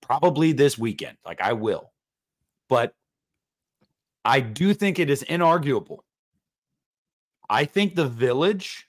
probably 0.00 0.52
this 0.52 0.76
weekend. 0.76 1.16
Like, 1.24 1.40
I 1.40 1.52
will, 1.54 1.92
but 2.68 2.94
I 4.24 4.40
do 4.40 4.74
think 4.74 4.98
it 4.98 5.10
is 5.10 5.24
inarguable. 5.24 6.00
I 7.48 7.64
think 7.64 7.94
The 7.94 8.06
Village 8.06 8.88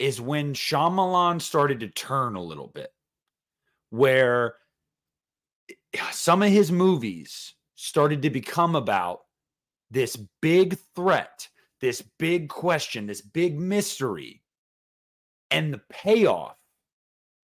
is 0.00 0.20
when 0.20 0.54
Shyamalan 0.54 1.40
started 1.42 1.80
to 1.80 1.88
turn 1.88 2.34
a 2.34 2.42
little 2.42 2.68
bit, 2.68 2.90
where 3.90 4.54
eh, 5.68 6.00
some 6.10 6.42
of 6.42 6.48
his 6.48 6.72
movies 6.72 7.54
started 7.74 8.22
to 8.22 8.30
become 8.30 8.74
about 8.74 9.20
this 9.90 10.16
big 10.40 10.78
threat, 10.94 11.48
this 11.80 12.02
big 12.18 12.48
question, 12.48 13.06
this 13.06 13.20
big 13.20 13.58
mystery, 13.58 14.42
and 15.50 15.74
the 15.74 15.80
payoff 15.90 16.56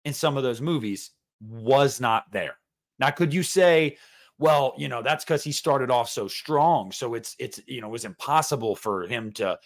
in 0.04 0.14
some 0.14 0.36
of 0.36 0.44
those 0.44 0.60
movies 0.60 1.12
was 1.40 2.02
not 2.02 2.32
there. 2.32 2.58
Now, 3.00 3.12
could 3.12 3.34
you 3.34 3.44
say, 3.44 3.98
well, 4.40 4.74
you 4.78 4.90
know, 4.90 5.02
that's 5.02 5.24
because 5.24 5.44
he 5.44 5.52
started 5.52 5.90
off 5.90 6.10
so 6.10 6.28
strong, 6.28 6.92
so 6.92 7.14
it's 7.14 7.36
it's 7.40 7.62
you 7.66 7.80
know 7.80 7.88
it 7.88 7.92
was 7.92 8.06
impossible 8.06 8.76
for 8.76 9.08
him 9.08 9.32
to. 9.34 9.58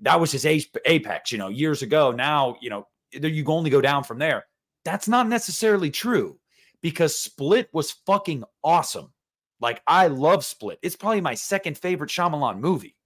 That 0.00 0.20
was 0.20 0.32
his 0.32 0.46
apex, 0.46 1.32
you 1.32 1.38
know, 1.38 1.48
years 1.48 1.82
ago. 1.82 2.10
Now, 2.12 2.56
you 2.60 2.70
know, 2.70 2.86
you 3.12 3.44
only 3.46 3.70
go 3.70 3.80
down 3.80 4.04
from 4.04 4.18
there. 4.18 4.46
That's 4.84 5.08
not 5.08 5.28
necessarily 5.28 5.90
true 5.90 6.38
because 6.80 7.18
Split 7.18 7.68
was 7.72 7.92
fucking 8.06 8.44
awesome. 8.64 9.12
Like 9.60 9.82
I 9.86 10.06
love 10.06 10.44
Split. 10.44 10.78
It's 10.82 10.96
probably 10.96 11.20
my 11.20 11.34
second 11.34 11.76
favorite 11.76 12.10
Shyamalan 12.10 12.58
movie, 12.60 12.96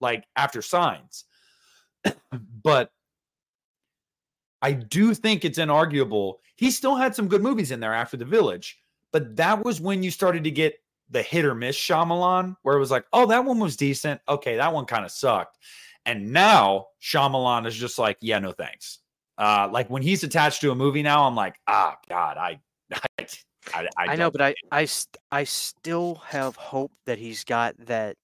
like 0.00 0.24
after 0.36 0.60
Signs. 0.60 1.24
but 2.62 2.90
I 4.60 4.72
do 4.72 5.14
think 5.14 5.44
it's 5.44 5.58
inarguable. 5.58 6.36
He 6.56 6.70
still 6.70 6.96
had 6.96 7.14
some 7.14 7.28
good 7.28 7.42
movies 7.42 7.70
in 7.70 7.80
there 7.80 7.94
after 7.94 8.16
The 8.16 8.24
Village, 8.24 8.78
but 9.10 9.36
that 9.36 9.64
was 9.64 9.80
when 9.80 10.02
you 10.02 10.10
started 10.10 10.44
to 10.44 10.50
get 10.50 10.74
the 11.10 11.22
hit 11.22 11.44
or 11.44 11.54
miss 11.54 11.76
Shyamalan, 11.76 12.56
where 12.62 12.76
it 12.76 12.80
was 12.80 12.90
like, 12.90 13.04
oh, 13.12 13.26
that 13.26 13.44
one 13.44 13.58
was 13.58 13.76
decent. 13.76 14.20
Okay, 14.28 14.56
that 14.56 14.72
one 14.72 14.84
kind 14.86 15.04
of 15.04 15.10
sucked. 15.10 15.58
And 16.04 16.32
now 16.32 16.86
Shyamalan 17.00 17.66
is 17.66 17.76
just 17.76 17.98
like, 17.98 18.18
yeah, 18.20 18.38
no 18.38 18.52
thanks. 18.52 18.98
Uh, 19.38 19.68
like 19.72 19.88
when 19.88 20.02
he's 20.02 20.24
attached 20.24 20.60
to 20.60 20.70
a 20.70 20.74
movie 20.74 21.02
now, 21.02 21.26
I'm 21.26 21.34
like, 21.34 21.56
ah, 21.66 21.96
God, 22.08 22.36
I, 22.36 22.60
I, 23.18 23.26
I, 23.74 23.88
I, 23.96 24.16
know, 24.16 24.30
but 24.30 24.40
I, 24.40 24.54
I, 24.70 24.88
I 25.30 25.44
still 25.44 26.16
have 26.26 26.56
hope 26.56 26.92
that 27.06 27.18
he's 27.18 27.44
got 27.44 27.74
that 27.86 28.16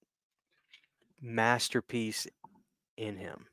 masterpiece 1.21 2.27
in 2.97 3.15
him. 3.15 3.45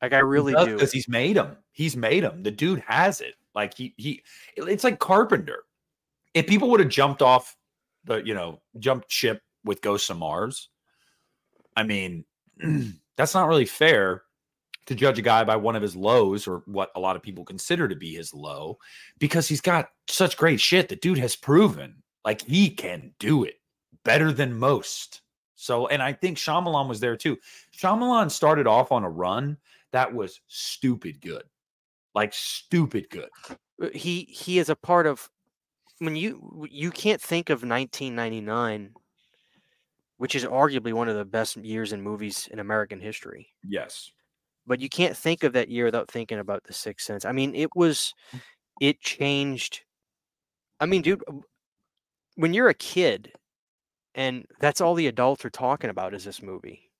Like 0.00 0.12
I 0.12 0.18
really 0.18 0.52
do. 0.52 0.74
because 0.74 0.92
he's 0.92 1.08
made 1.08 1.36
him. 1.36 1.56
He's 1.72 1.96
made 1.96 2.22
him. 2.22 2.42
The 2.42 2.50
dude 2.50 2.82
has 2.86 3.20
it. 3.20 3.34
Like 3.54 3.74
he, 3.74 3.94
he, 3.96 4.22
it's 4.56 4.84
like 4.84 4.98
Carpenter. 4.98 5.64
If 6.34 6.46
people 6.46 6.70
would 6.70 6.80
have 6.80 6.90
jumped 6.90 7.22
off 7.22 7.56
the, 8.04 8.16
you 8.16 8.34
know, 8.34 8.60
jumped 8.78 9.10
ship 9.10 9.40
with 9.64 9.80
Ghosts 9.80 10.10
of 10.10 10.18
Mars, 10.18 10.68
I 11.74 11.82
mean, 11.82 12.24
that's 13.16 13.34
not 13.34 13.48
really 13.48 13.66
fair 13.66 14.22
to 14.86 14.94
judge 14.94 15.18
a 15.18 15.22
guy 15.22 15.44
by 15.44 15.56
one 15.56 15.76
of 15.76 15.82
his 15.82 15.96
lows 15.96 16.46
or 16.46 16.62
what 16.66 16.90
a 16.94 17.00
lot 17.00 17.16
of 17.16 17.22
people 17.22 17.44
consider 17.44 17.88
to 17.88 17.96
be 17.96 18.14
his 18.14 18.32
low 18.32 18.78
because 19.18 19.48
he's 19.48 19.60
got 19.60 19.88
such 20.08 20.36
great 20.36 20.60
shit. 20.60 20.88
The 20.88 20.96
dude 20.96 21.18
has 21.18 21.36
proven 21.36 22.02
like 22.24 22.42
he 22.42 22.70
can 22.70 23.12
do 23.18 23.44
it 23.44 23.56
better 24.04 24.32
than 24.32 24.58
most. 24.58 25.22
So, 25.56 25.88
and 25.88 26.02
I 26.02 26.12
think 26.12 26.38
Shyamalan 26.38 26.88
was 26.88 27.00
there 27.00 27.16
too. 27.16 27.38
Shyamalan 27.76 28.30
started 28.30 28.66
off 28.66 28.92
on 28.92 29.04
a 29.04 29.10
run 29.10 29.56
that 29.92 30.14
was 30.14 30.40
stupid 30.46 31.20
good, 31.20 31.44
like 32.14 32.32
stupid 32.34 33.08
good. 33.10 33.28
Uh, 33.82 33.88
he 33.94 34.28
he 34.30 34.58
is 34.58 34.68
a 34.68 34.76
part 34.76 35.06
of 35.06 35.28
when 35.98 36.14
you 36.14 36.66
you 36.70 36.90
can't 36.90 37.20
think 37.20 37.48
of 37.48 37.62
1999 37.62 38.92
which 40.18 40.34
is 40.34 40.44
arguably 40.44 40.92
one 40.92 41.08
of 41.08 41.16
the 41.16 41.24
best 41.24 41.56
years 41.56 41.92
in 41.92 42.00
movies 42.00 42.48
in 42.50 42.58
American 42.58 43.00
history 43.00 43.48
Yes. 43.62 44.10
but 44.66 44.80
you 44.80 44.88
can't 44.88 45.16
think 45.16 45.44
of 45.44 45.52
that 45.52 45.68
year 45.68 45.84
without 45.84 46.10
thinking 46.10 46.38
about 46.38 46.64
the 46.64 46.72
sixth 46.72 47.06
sense 47.06 47.24
i 47.24 47.32
mean 47.32 47.54
it 47.54 47.70
was 47.74 48.14
mm. 48.34 48.40
it 48.80 49.00
changed 49.00 49.82
i 50.80 50.86
mean 50.86 51.02
dude 51.02 51.22
when 52.36 52.52
you're 52.54 52.68
a 52.68 52.74
kid 52.74 53.32
and 54.14 54.46
that's 54.60 54.80
all 54.80 54.94
the 54.94 55.06
adults 55.06 55.44
are 55.44 55.50
talking 55.50 55.90
about 55.90 56.14
is 56.14 56.24
this 56.24 56.42
movie 56.42 56.90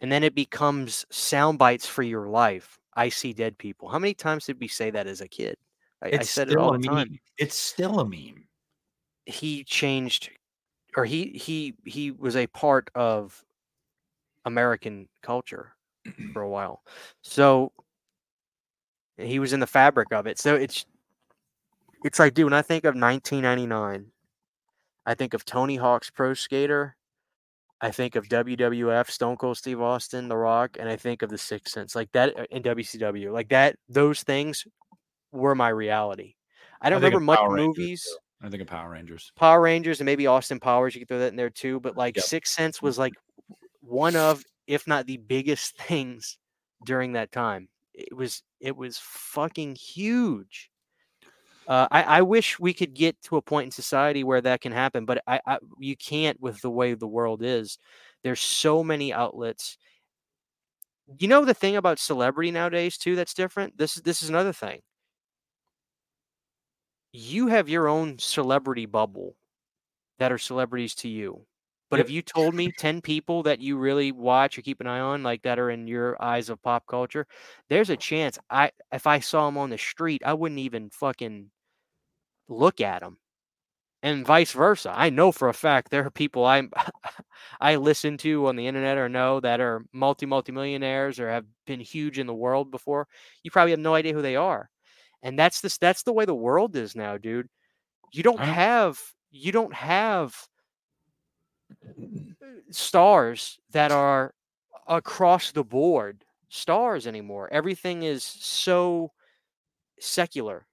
and 0.00 0.10
then 0.10 0.22
it 0.24 0.34
becomes 0.34 1.06
sound 1.10 1.58
bites 1.58 1.86
for 1.86 2.02
your 2.02 2.28
life 2.28 2.78
i 2.96 3.08
see 3.08 3.32
dead 3.32 3.56
people 3.58 3.88
how 3.88 3.98
many 3.98 4.14
times 4.14 4.46
did 4.46 4.58
we 4.60 4.68
say 4.68 4.90
that 4.90 5.06
as 5.06 5.20
a 5.20 5.28
kid 5.28 5.56
i, 6.02 6.18
I 6.18 6.22
said 6.22 6.50
it 6.50 6.56
all 6.56 6.72
the 6.72 6.86
time. 6.86 7.18
It's 7.38 7.56
still 7.56 8.00
a 8.00 8.04
meme. 8.04 8.44
he 9.26 9.64
changed 9.64 10.30
or 10.96 11.04
he 11.04 11.28
he 11.30 11.74
he 11.84 12.10
was 12.10 12.36
a 12.36 12.46
part 12.48 12.90
of 12.94 13.44
american 14.44 15.08
culture 15.22 15.74
for 16.32 16.42
a 16.42 16.48
while. 16.50 16.82
So 17.22 17.72
he 19.16 19.38
was 19.38 19.52
in 19.52 19.60
the 19.60 19.66
fabric 19.66 20.12
of 20.12 20.26
it. 20.26 20.38
So 20.38 20.54
it's 20.54 20.84
it's 22.04 22.18
like 22.18 22.34
dude 22.34 22.44
when 22.44 22.52
i 22.52 22.62
think 22.62 22.84
of 22.84 22.94
1999 22.94 24.06
i 25.06 25.14
think 25.14 25.32
of 25.32 25.44
tony 25.44 25.76
hawk's 25.76 26.10
pro 26.10 26.34
skater 26.34 26.96
i 27.80 27.90
think 27.90 28.14
of 28.14 28.28
wwf 28.28 29.10
stone 29.10 29.36
cold 29.36 29.56
steve 29.56 29.80
austin 29.80 30.28
the 30.28 30.36
rock 30.36 30.76
and 30.78 30.88
i 30.88 30.96
think 30.96 31.22
of 31.22 31.30
the 31.30 31.38
sixth 31.38 31.72
sense 31.72 31.94
like 31.96 32.12
that 32.12 32.38
uh, 32.38 32.44
in 32.50 32.62
wcw 32.62 33.32
like 33.32 33.48
that 33.48 33.76
those 33.88 34.22
things 34.22 34.66
were 35.32 35.54
my 35.54 35.68
reality. 35.68 36.34
I 36.80 36.90
don't 36.90 36.98
of 36.98 37.02
remember 37.04 37.20
much 37.20 37.40
movies 37.48 38.02
too. 38.04 38.16
I 38.44 38.50
think 38.50 38.60
of 38.60 38.68
Power 38.68 38.90
Rangers. 38.90 39.32
Power 39.36 39.60
Rangers 39.60 40.00
and 40.00 40.06
maybe 40.06 40.26
Austin 40.26 40.60
Powers. 40.60 40.94
You 40.94 41.00
could 41.00 41.08
throw 41.08 41.18
that 41.20 41.28
in 41.28 41.36
there 41.36 41.50
too. 41.50 41.80
But 41.80 41.96
like 41.96 42.16
Yep. 42.16 42.24
Sixth 42.26 42.52
Sense 42.54 42.82
was 42.82 42.98
like 42.98 43.14
one 43.80 44.16
of, 44.16 44.42
if 44.66 44.86
not 44.86 45.06
the 45.06 45.16
biggest 45.16 45.76
things 45.78 46.38
during 46.84 47.12
that 47.12 47.32
time. 47.32 47.68
It 47.94 48.14
was 48.14 48.42
it 48.60 48.76
was 48.76 48.98
fucking 48.98 49.76
huge. 49.76 50.70
Uh, 51.66 51.88
I, 51.90 52.02
I 52.02 52.22
wish 52.22 52.58
we 52.58 52.74
could 52.74 52.92
get 52.92 53.20
to 53.22 53.36
a 53.36 53.42
point 53.42 53.66
in 53.66 53.70
society 53.70 54.22
where 54.22 54.42
that 54.42 54.60
can 54.60 54.72
happen, 54.72 55.06
but 55.06 55.22
I, 55.26 55.40
I 55.46 55.58
you 55.78 55.96
can't 55.96 56.38
with 56.40 56.60
the 56.60 56.70
way 56.70 56.92
the 56.92 57.06
world 57.06 57.42
is. 57.42 57.78
There's 58.22 58.40
so 58.40 58.84
many 58.84 59.12
outlets. 59.12 59.78
You 61.18 61.28
know 61.28 61.44
the 61.44 61.54
thing 61.54 61.76
about 61.76 61.98
celebrity 61.98 62.50
nowadays 62.50 62.98
too 62.98 63.16
that's 63.16 63.32
different. 63.32 63.78
This 63.78 63.96
is 63.96 64.02
this 64.02 64.22
is 64.22 64.28
another 64.28 64.52
thing. 64.52 64.80
You 67.14 67.46
have 67.46 67.70
your 67.70 67.88
own 67.88 68.18
celebrity 68.18 68.84
bubble 68.84 69.36
that 70.18 70.32
are 70.32 70.38
celebrities 70.38 70.94
to 70.96 71.08
you. 71.08 71.46
But 71.90 72.00
Yep. 72.00 72.06
if 72.06 72.10
you 72.10 72.22
told 72.22 72.54
me 72.54 72.72
10 72.72 73.02
people 73.02 73.42
that 73.44 73.60
you 73.60 73.76
really 73.78 74.12
watch 74.12 74.58
or 74.58 74.62
keep 74.62 74.80
an 74.80 74.86
eye 74.88 75.00
on, 75.00 75.22
like 75.22 75.42
that 75.42 75.58
are 75.58 75.70
in 75.70 75.86
your 75.88 76.20
eyes 76.22 76.48
of 76.50 76.62
pop 76.62 76.86
culture, 76.86 77.26
there's 77.70 77.90
a 77.90 77.96
chance 77.96 78.38
I 78.50 78.72
if 78.92 79.06
I 79.06 79.20
saw 79.20 79.46
them 79.46 79.58
on 79.58 79.70
the 79.70 79.78
street, 79.78 80.22
I 80.26 80.34
wouldn't 80.34 80.60
even 80.60 80.90
fucking 80.90 81.50
look 82.48 82.80
at 82.80 83.00
them. 83.02 83.18
And 84.02 84.26
vice 84.26 84.52
versa. 84.52 84.92
I 84.94 85.10
know 85.10 85.32
for 85.32 85.48
a 85.48 85.54
fact 85.54 85.90
there 85.90 86.06
are 86.06 86.10
people 86.10 86.44
I 86.46 86.62
I 87.60 87.76
listen 87.76 88.18
to 88.18 88.48
on 88.48 88.56
the 88.56 88.66
internet 88.68 88.98
or 88.98 89.08
know 89.08 89.40
that 89.40 89.60
are 89.60 89.84
multi 89.92 90.26
multi 90.26 90.52
millionaires 90.52 91.20
or 91.20 91.30
have 91.30 91.46
been 91.66 91.80
huge 91.80 92.18
in 92.18 92.26
the 92.28 92.34
world 92.34 92.70
before. 92.70 93.08
You 93.44 93.50
probably 93.50 93.72
have 93.72 93.80
no 93.80 93.94
idea 93.94 94.14
who 94.14 94.22
they 94.22 94.36
are. 94.36 94.70
And 95.24 95.38
that's 95.38 95.62
this 95.62 95.78
that's 95.78 96.02
the 96.02 96.12
way 96.12 96.26
the 96.26 96.34
world 96.34 96.76
is 96.76 96.94
now, 96.94 97.16
dude. 97.16 97.48
You 98.12 98.22
don't 98.22 98.38
have 98.38 99.00
you 99.30 99.50
don't 99.50 99.74
have 99.74 100.36
uh, 101.88 102.46
stars 102.70 103.58
that 103.72 103.90
are 103.90 104.34
across 104.86 105.50
the 105.50 105.64
board 105.64 106.24
stars 106.50 107.06
anymore. 107.06 107.48
Everything 107.50 108.02
is 108.02 108.22
so 108.22 109.10
secular. 109.98 110.66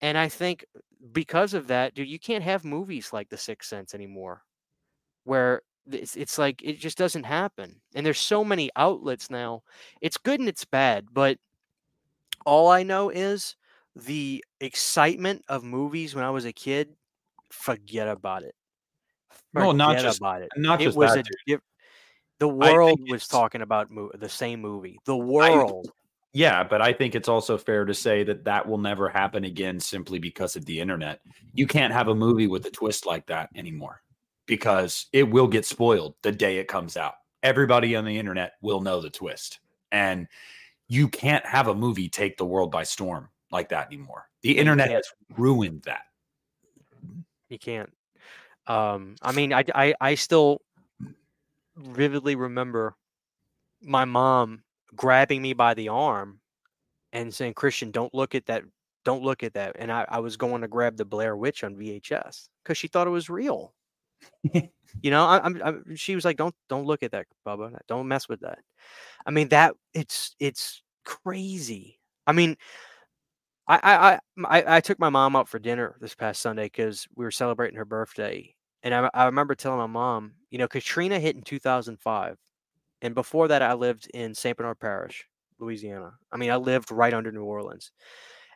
And 0.00 0.16
I 0.16 0.28
think 0.28 0.64
because 1.12 1.52
of 1.52 1.66
that, 1.66 1.94
dude, 1.94 2.08
you 2.08 2.18
can't 2.18 2.44
have 2.44 2.64
movies 2.64 3.12
like 3.12 3.28
The 3.28 3.36
Sixth 3.36 3.68
Sense 3.68 3.94
anymore, 3.94 4.42
where 5.24 5.62
it's, 5.90 6.16
it's 6.16 6.38
like 6.38 6.62
it 6.62 6.78
just 6.78 6.96
doesn't 6.96 7.24
happen. 7.24 7.80
And 7.94 8.06
there's 8.06 8.20
so 8.20 8.44
many 8.44 8.70
outlets 8.76 9.28
now. 9.28 9.62
It's 10.00 10.16
good 10.16 10.40
and 10.40 10.48
it's 10.48 10.64
bad, 10.64 11.08
but 11.12 11.36
all 12.44 12.68
I 12.68 12.82
know 12.82 13.10
is 13.10 13.56
the 13.96 14.44
excitement 14.60 15.44
of 15.48 15.64
movies 15.64 16.14
when 16.14 16.24
I 16.24 16.30
was 16.30 16.44
a 16.44 16.52
kid. 16.52 16.94
Forget 17.50 18.08
about 18.08 18.42
it. 18.42 18.54
No, 19.52 19.72
not 19.72 19.98
just- 19.98 20.18
about 20.18 20.42
it. 20.42 20.50
Not 20.56 20.80
it 20.80 20.84
just 20.84 20.96
was 20.96 21.14
that, 21.14 21.26
a. 21.48 21.58
The 22.38 22.48
world 22.48 23.00
was 23.08 23.28
talking 23.28 23.60
about 23.60 23.90
mo- 23.90 24.10
the 24.14 24.28
same 24.28 24.60
movie. 24.60 24.98
The 25.04 25.16
world. 25.16 25.90
Yeah, 26.32 26.64
but 26.64 26.80
I 26.80 26.92
think 26.92 27.14
it's 27.14 27.28
also 27.28 27.58
fair 27.58 27.84
to 27.84 27.92
say 27.92 28.22
that 28.24 28.44
that 28.44 28.66
will 28.66 28.78
never 28.78 29.08
happen 29.08 29.44
again 29.44 29.78
simply 29.80 30.18
because 30.18 30.56
of 30.56 30.64
the 30.64 30.80
internet. 30.80 31.20
You 31.52 31.66
can't 31.66 31.92
have 31.92 32.08
a 32.08 32.14
movie 32.14 32.46
with 32.46 32.64
a 32.66 32.70
twist 32.70 33.04
like 33.04 33.26
that 33.26 33.50
anymore 33.54 34.00
because 34.46 35.06
it 35.12 35.24
will 35.24 35.48
get 35.48 35.66
spoiled 35.66 36.14
the 36.22 36.32
day 36.32 36.58
it 36.58 36.68
comes 36.68 36.96
out. 36.96 37.14
Everybody 37.42 37.96
on 37.96 38.04
the 38.04 38.16
internet 38.16 38.52
will 38.62 38.80
know 38.80 39.00
the 39.00 39.10
twist. 39.10 39.58
And 39.92 40.28
you 40.90 41.06
can't 41.08 41.46
have 41.46 41.68
a 41.68 41.74
movie 41.74 42.08
take 42.08 42.36
the 42.36 42.44
world 42.44 42.72
by 42.72 42.82
storm 42.82 43.28
like 43.52 43.68
that 43.68 43.86
anymore. 43.86 44.26
The 44.42 44.58
internet 44.58 44.90
has 44.90 45.08
ruined 45.38 45.84
that. 45.84 46.02
You 47.48 47.60
can't. 47.60 47.90
Um, 48.66 49.14
I 49.22 49.30
mean, 49.30 49.52
I, 49.52 49.64
I, 49.72 49.94
I 50.00 50.14
still 50.16 50.62
vividly 51.76 52.34
remember 52.34 52.96
my 53.80 54.04
mom 54.04 54.64
grabbing 54.96 55.40
me 55.40 55.52
by 55.52 55.74
the 55.74 55.88
arm 55.90 56.40
and 57.12 57.32
saying, 57.32 57.54
Christian, 57.54 57.92
don't 57.92 58.12
look 58.12 58.34
at 58.34 58.46
that. 58.46 58.64
Don't 59.04 59.22
look 59.22 59.44
at 59.44 59.54
that. 59.54 59.76
And 59.78 59.92
I, 59.92 60.04
I 60.08 60.18
was 60.18 60.36
going 60.36 60.60
to 60.62 60.68
grab 60.68 60.96
the 60.96 61.04
Blair 61.04 61.36
Witch 61.36 61.62
on 61.62 61.76
VHS 61.76 62.48
because 62.64 62.76
she 62.76 62.88
thought 62.88 63.06
it 63.06 63.10
was 63.10 63.30
real. 63.30 63.74
you 65.02 65.10
know, 65.10 65.24
I, 65.26 65.40
I'm, 65.44 65.60
I'm, 65.64 65.96
she 65.96 66.14
was 66.14 66.24
like, 66.24 66.36
don't, 66.36 66.54
don't 66.68 66.86
look 66.86 67.02
at 67.02 67.12
that, 67.12 67.26
Bubba. 67.46 67.76
Don't 67.88 68.08
mess 68.08 68.28
with 68.28 68.40
that. 68.40 68.58
I 69.26 69.30
mean, 69.30 69.48
that 69.50 69.74
it's, 69.94 70.34
it's 70.40 70.82
crazy. 71.04 71.98
I 72.26 72.32
mean, 72.32 72.56
I, 73.68 73.78
I, 73.82 74.18
I, 74.58 74.76
I- 74.76 74.80
took 74.80 74.98
my 74.98 75.08
mom 75.10 75.36
out 75.36 75.48
for 75.48 75.58
dinner 75.58 75.96
this 76.00 76.14
past 76.14 76.40
Sunday 76.42 76.64
because 76.64 77.06
we 77.14 77.24
were 77.24 77.30
celebrating 77.30 77.76
her 77.76 77.84
birthday, 77.84 78.54
and 78.82 78.94
I, 78.94 79.10
I 79.14 79.26
remember 79.26 79.54
telling 79.54 79.78
my 79.78 79.86
mom, 79.86 80.32
you 80.50 80.58
know, 80.58 80.68
Katrina 80.68 81.18
hit 81.20 81.36
in 81.36 81.42
2005, 81.42 82.36
and 83.02 83.14
before 83.14 83.48
that, 83.48 83.62
I 83.62 83.74
lived 83.74 84.10
in 84.12 84.34
Saint 84.34 84.56
Bernard 84.56 84.80
Parish, 84.80 85.26
Louisiana. 85.58 86.12
I 86.32 86.36
mean, 86.36 86.50
I 86.50 86.56
lived 86.56 86.90
right 86.90 87.14
under 87.14 87.30
New 87.32 87.44
Orleans, 87.44 87.92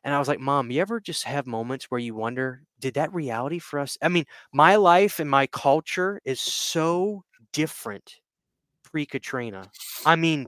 and 0.04 0.14
I 0.14 0.18
was 0.20 0.28
like, 0.28 0.40
Mom, 0.40 0.70
you 0.70 0.80
ever 0.82 1.00
just 1.00 1.24
have 1.24 1.46
moments 1.46 1.86
where 1.86 2.00
you 2.00 2.14
wonder, 2.14 2.62
did 2.80 2.94
that 2.94 3.14
reality 3.14 3.58
for 3.58 3.80
us? 3.80 3.98
I 4.02 4.08
mean, 4.08 4.26
my 4.52 4.76
life 4.76 5.20
and 5.20 5.30
my 5.30 5.46
culture 5.48 6.20
is 6.24 6.40
so 6.40 7.24
different 7.52 8.16
pre 8.84 9.06
Katrina. 9.06 9.70
I 10.06 10.16
mean, 10.16 10.46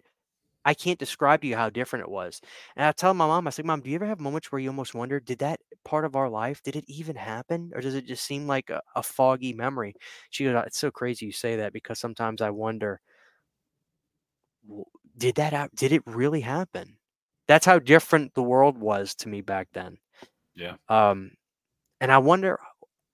I 0.64 0.74
can't 0.74 0.98
describe 0.98 1.42
to 1.42 1.46
you 1.48 1.56
how 1.56 1.70
different 1.70 2.04
it 2.04 2.10
was. 2.10 2.40
And 2.76 2.86
I 2.86 2.92
tell 2.92 3.14
my 3.14 3.26
mom, 3.26 3.46
I 3.46 3.50
said, 3.50 3.64
Mom, 3.66 3.80
do 3.80 3.90
you 3.90 3.96
ever 3.96 4.06
have 4.06 4.20
moments 4.20 4.50
where 4.52 4.60
you 4.60 4.68
almost 4.70 4.94
wonder, 4.94 5.20
did 5.20 5.38
that 5.40 5.60
part 5.84 6.04
of 6.04 6.16
our 6.16 6.28
life, 6.28 6.62
did 6.62 6.76
it 6.76 6.84
even 6.88 7.16
happen? 7.16 7.72
Or 7.74 7.80
does 7.80 7.94
it 7.94 8.06
just 8.06 8.24
seem 8.24 8.46
like 8.48 8.70
a, 8.70 8.82
a 8.96 9.02
foggy 9.02 9.52
memory? 9.54 9.94
She 10.30 10.44
goes, 10.44 10.56
uh, 10.56 10.64
It's 10.66 10.78
so 10.78 10.90
crazy 10.90 11.26
you 11.26 11.32
say 11.32 11.56
that 11.56 11.72
because 11.72 12.00
sometimes 12.00 12.42
I 12.42 12.50
wonder, 12.50 13.00
did 15.16 15.34
that 15.36 15.74
did 15.74 15.92
it 15.92 16.02
really 16.06 16.40
happen? 16.42 16.98
That's 17.48 17.66
how 17.66 17.78
different 17.78 18.34
the 18.34 18.42
world 18.42 18.78
was 18.78 19.14
to 19.16 19.28
me 19.28 19.40
back 19.40 19.68
then. 19.72 19.98
Yeah. 20.54 20.76
Um, 20.88 21.32
and 22.00 22.10
I 22.10 22.18
wonder, 22.18 22.58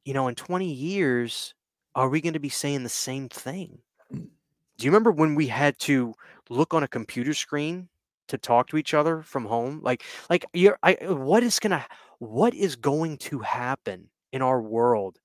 you 0.05 0.15
know, 0.15 0.29
in 0.29 0.35
20 0.35 0.73
years, 0.73 1.55
are 1.95 2.09
we 2.09 2.21
going 2.21 2.33
to 2.33 2.41
be 2.41 2.49
saying 2.49 2.83
the 2.83 2.89
same 2.89 3.29
thing? 3.29 3.79
Do 4.11 4.87
you 4.87 4.91
remember 4.91 5.13
when 5.13 5.35
we 5.35 5.47
had 5.47 5.79
to 5.81 6.15
look 6.49 6.75
on 6.75 6.83
a 6.83 6.89
computer 6.89 7.35
screen 7.35 7.89
to 8.29 8.39
talk 8.39 8.69
to 8.69 8.77
each 8.77 8.95
other 8.95 9.23
from 9.23 9.45
home? 9.45 9.81
Like, 9.83 10.03
like 10.31 10.47
you're, 10.55 10.79
I, 10.83 10.95
uh, 10.95 11.15
what 11.15 11.43
is 11.43 11.59
gonna, 11.59 11.85
what 12.19 12.55
is 12.55 12.77
going 12.77 13.19
to 13.19 13.41
happen 13.41 14.09
in 14.33 14.43
our 14.43 14.61
world 14.61 15.19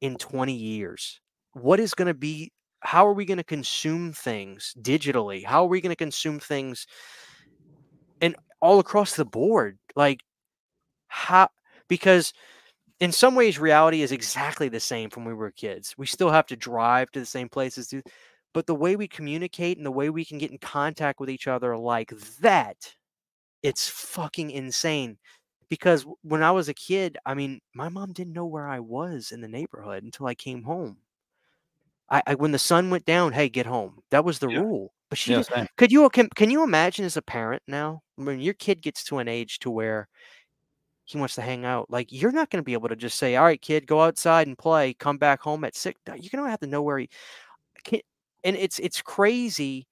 in 0.00 0.16
20 0.16 0.52
years? 0.52 1.20
What 1.52 1.80
is 1.80 1.94
going 1.94 2.08
to 2.08 2.14
be? 2.14 2.52
How 2.80 3.06
are 3.06 3.12
we 3.12 3.24
going 3.24 3.38
to 3.38 3.44
consume 3.44 4.12
things 4.12 4.74
digitally? 4.80 5.44
How 5.44 5.64
are 5.64 5.68
we 5.68 5.80
going 5.80 5.90
to 5.90 5.96
consume 5.96 6.38
things 6.38 6.86
and 8.20 8.36
all 8.60 8.78
across 8.80 9.16
the 9.16 9.24
board? 9.24 9.78
Like, 9.96 10.22
how? 11.08 11.50
Because 11.88 12.32
in 13.00 13.12
some 13.12 13.34
ways, 13.34 13.58
reality 13.58 14.02
is 14.02 14.12
exactly 14.12 14.68
the 14.68 14.80
same 14.80 15.10
from 15.10 15.24
when 15.24 15.34
we 15.34 15.38
were 15.40 15.50
kids. 15.52 15.94
We 15.98 16.06
still 16.06 16.30
have 16.30 16.46
to 16.48 16.56
drive 16.56 17.10
to 17.12 17.20
the 17.20 17.26
same 17.26 17.48
places, 17.48 17.94
but 18.54 18.66
the 18.66 18.74
way 18.74 18.96
we 18.96 19.08
communicate 19.08 19.78
and 19.78 19.86
the 19.86 19.92
way 19.92 20.10
we 20.10 20.24
can 20.24 20.38
get 20.38 20.50
in 20.52 20.58
contact 20.58 21.20
with 21.20 21.30
each 21.30 21.46
other 21.48 21.76
like 21.76 22.12
that 22.40 22.94
it's 23.62 23.88
fucking 23.88 24.50
insane 24.50 25.18
because 25.68 26.06
when 26.22 26.42
i 26.42 26.50
was 26.50 26.68
a 26.68 26.74
kid 26.74 27.18
i 27.26 27.34
mean 27.34 27.60
my 27.74 27.88
mom 27.88 28.12
didn't 28.12 28.32
know 28.34 28.46
where 28.46 28.68
i 28.68 28.80
was 28.80 29.32
in 29.32 29.40
the 29.40 29.48
neighborhood 29.48 30.02
until 30.04 30.26
i 30.26 30.34
came 30.34 30.62
home 30.64 30.98
i, 32.10 32.22
I 32.26 32.34
when 32.34 32.52
the 32.52 32.58
sun 32.58 32.90
went 32.90 33.04
down 33.04 33.32
hey 33.32 33.48
get 33.48 33.66
home 33.66 34.00
that 34.10 34.24
was 34.24 34.38
the 34.38 34.48
Yeah. 34.48 34.62
rule 34.62 34.92
but 35.08 35.18
she 35.18 35.32
Yeah, 35.32 35.42
same. 35.42 35.66
could 35.76 35.92
you 35.92 36.08
can, 36.10 36.28
can 36.34 36.50
you 36.50 36.62
imagine 36.62 37.04
as 37.04 37.16
a 37.16 37.22
parent 37.22 37.62
now 37.66 38.02
when 38.16 38.40
your 38.40 38.54
kid 38.54 38.82
gets 38.82 39.04
to 39.04 39.18
an 39.18 39.28
age 39.28 39.58
to 39.60 39.70
where 39.70 40.08
he 41.04 41.18
wants 41.18 41.34
to 41.36 41.42
hang 41.42 41.64
out 41.64 41.90
like 41.90 42.12
you're 42.12 42.32
not 42.32 42.50
going 42.50 42.62
to 42.62 42.66
be 42.66 42.74
able 42.74 42.88
to 42.88 42.96
just 42.96 43.18
say 43.18 43.36
all 43.36 43.44
right 43.44 43.62
kid 43.62 43.86
go 43.86 44.02
outside 44.02 44.46
and 44.46 44.58
play 44.58 44.92
come 44.94 45.18
back 45.18 45.40
home 45.40 45.64
at 45.64 45.74
six 45.76 46.00
you're 46.06 46.16
going 46.32 46.44
to 46.44 46.50
have 46.50 46.60
to 46.60 46.66
know 46.66 46.82
where 46.82 46.98
he 46.98 47.08
can 47.84 48.00
and 48.44 48.56
it's 48.56 48.78
it's 48.80 49.02
crazy 49.02 49.86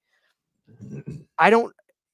i 1.39 1.49
don't 1.49 1.73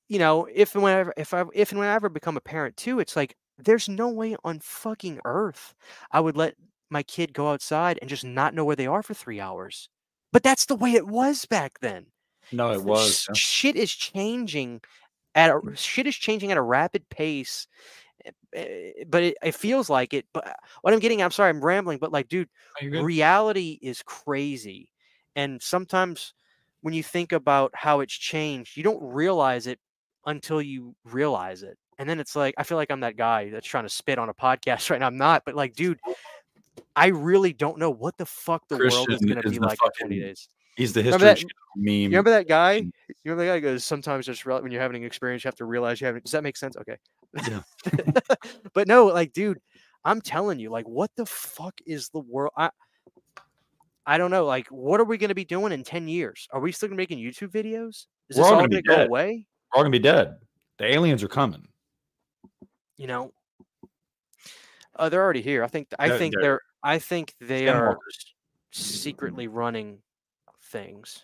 you 0.09 0.19
know 0.19 0.47
if 0.53 0.75
and 0.75 0.84
whenever 0.84 1.13
if 1.17 1.34
i 1.34 1.43
if 1.53 1.71
and 1.71 1.80
when 1.80 1.88
i 1.89 1.93
ever 1.93 2.09
become 2.09 2.38
a 2.38 2.41
parent 2.41 2.77
too 2.77 2.99
it's 2.99 3.15
like 3.15 3.35
there's 3.57 3.89
no 3.89 4.09
way 4.09 4.35
on 4.43 4.59
fucking 4.59 5.19
earth 5.25 5.73
i 6.11 6.19
would 6.19 6.38
let 6.38 6.55
my 6.89 7.03
kid 7.03 7.34
go 7.34 7.49
outside 7.51 7.99
and 8.01 8.09
just 8.09 8.25
not 8.25 8.53
know 8.53 8.65
where 8.65 8.75
they 8.75 8.88
are 8.88 9.03
for 9.03 9.13
three 9.13 9.39
hours 9.39 9.89
but 10.31 10.43
that's 10.43 10.65
the 10.65 10.75
way 10.75 10.93
it 10.93 11.07
was 11.07 11.45
back 11.45 11.80
then 11.81 12.07
No, 12.51 12.71
it 12.71 12.83
was. 12.83 13.27
sh- 13.33 13.39
shit 13.39 13.75
is 13.75 13.91
changing 13.91 14.81
at 15.35 15.51
a 15.51 15.75
shit 15.75 16.07
is 16.07 16.15
changing 16.15 16.51
at 16.51 16.57
a 16.57 16.61
rapid 16.61 17.07
pace 17.09 17.67
eh, 18.25 18.31
eh, 18.53 18.91
but 19.07 19.23
it, 19.23 19.37
it 19.43 19.55
feels 19.55 19.89
like 19.89 20.13
it 20.13 20.25
but 20.33 20.55
what 20.81 20.93
i'm 20.93 20.99
getting 20.99 21.21
i'm 21.21 21.31
sorry 21.31 21.49
i'm 21.49 21.63
rambling 21.63 21.97
but 21.97 22.11
like 22.11 22.27
dude 22.29 22.49
yeah. 22.81 23.01
Reality 23.01 23.79
is 23.81 24.01
crazy 24.03 24.89
and 25.35 25.61
sometimes 25.61 26.33
when 26.81 26.93
you 26.93 27.03
think 27.03 27.31
about 27.31 27.71
how 27.73 28.01
it's 28.01 28.13
changed 28.13 28.77
you 28.77 28.83
don't 28.83 29.01
realize 29.01 29.67
it 29.67 29.79
until 30.25 30.61
you 30.61 30.95
realize 31.03 31.63
it 31.63 31.77
and 31.97 32.07
then 32.07 32.19
it's 32.19 32.35
like 32.35 32.53
i 32.57 32.63
feel 32.63 32.77
like 32.77 32.91
i'm 32.91 33.01
that 33.01 33.17
guy 33.17 33.49
that's 33.49 33.67
trying 33.67 33.85
to 33.85 33.89
spit 33.89 34.19
on 34.19 34.29
a 34.29 34.33
podcast 34.33 34.89
right 34.89 34.99
now 34.99 35.07
i'm 35.07 35.17
not 35.17 35.43
but 35.45 35.55
like 35.55 35.73
dude 35.73 35.99
i 36.95 37.07
really 37.07 37.53
don't 37.53 37.77
know 37.77 37.89
what 37.89 38.17
the 38.17 38.25
fuck 38.25 38.67
the 38.67 38.77
world 38.77 39.11
is 39.11 39.21
going 39.21 39.41
to 39.41 39.49
be 39.49 39.59
like 39.59 39.77
in 39.83 40.07
20 40.07 40.19
days 40.19 40.47
He's 40.75 40.93
the 40.93 41.03
Remember 41.03 41.27
history 41.27 41.47
that- 41.49 41.79
meme. 41.81 41.87
you 41.93 42.07
remember 42.09 42.29
that 42.31 42.47
guy 42.47 42.73
you 42.73 42.91
remember 43.25 43.45
that 43.45 43.53
guy 43.55 43.59
goes 43.59 43.83
sometimes 43.85 44.25
just 44.25 44.45
real- 44.45 44.61
when 44.61 44.71
you're 44.71 44.81
having 44.81 44.97
an 45.01 45.07
experience 45.07 45.43
you 45.43 45.47
have 45.47 45.55
to 45.55 45.65
realize 45.65 45.99
you 46.01 46.07
haven't 46.07 46.23
does 46.25 46.31
that 46.31 46.43
make 46.43 46.55
sense 46.57 46.75
okay 46.77 46.97
Yeah. 47.49 47.61
but 48.73 48.87
no 48.87 49.05
like 49.07 49.33
dude 49.33 49.59
i'm 50.05 50.21
telling 50.21 50.59
you 50.59 50.69
like 50.69 50.87
what 50.87 51.09
the 51.15 51.25
fuck 51.25 51.73
is 51.87 52.09
the 52.09 52.19
world 52.19 52.51
i 52.57 52.69
i 54.05 54.17
don't 54.19 54.29
know 54.31 54.45
like 54.45 54.67
what 54.67 54.99
are 54.99 55.03
we 55.05 55.17
going 55.17 55.29
to 55.29 55.35
be 55.35 55.45
doing 55.45 55.71
in 55.71 55.83
10 55.83 56.07
years 56.07 56.47
are 56.51 56.59
we 56.59 56.71
still 56.71 56.89
gonna 56.89 56.97
be 56.97 57.01
making 57.01 57.17
youtube 57.19 57.49
videos 57.51 58.05
is 58.29 58.37
We're 58.37 58.43
this 58.43 58.45
all 58.45 58.51
gonna 58.57 58.67
gonna 58.69 58.81
go 58.83 58.95
dead. 58.97 59.07
away 59.07 59.45
We're 59.73 59.77
all 59.77 59.83
gonna 59.83 59.91
be 59.91 59.99
dead. 59.99 60.35
The 60.77 60.85
aliens 60.93 61.23
are 61.23 61.27
coming. 61.27 61.67
you 62.97 63.07
know 63.07 63.31
uh, 64.95 65.09
they're 65.09 65.23
already 65.23 65.41
here 65.41 65.63
i 65.63 65.67
think 65.67 65.87
i 65.97 66.17
think 66.17 66.35
they're 66.39 66.61
i 66.83 66.99
think 66.99 67.33
they 67.41 67.67
are 67.67 67.97
secretly 68.71 69.47
running 69.47 69.97
things 70.73 71.23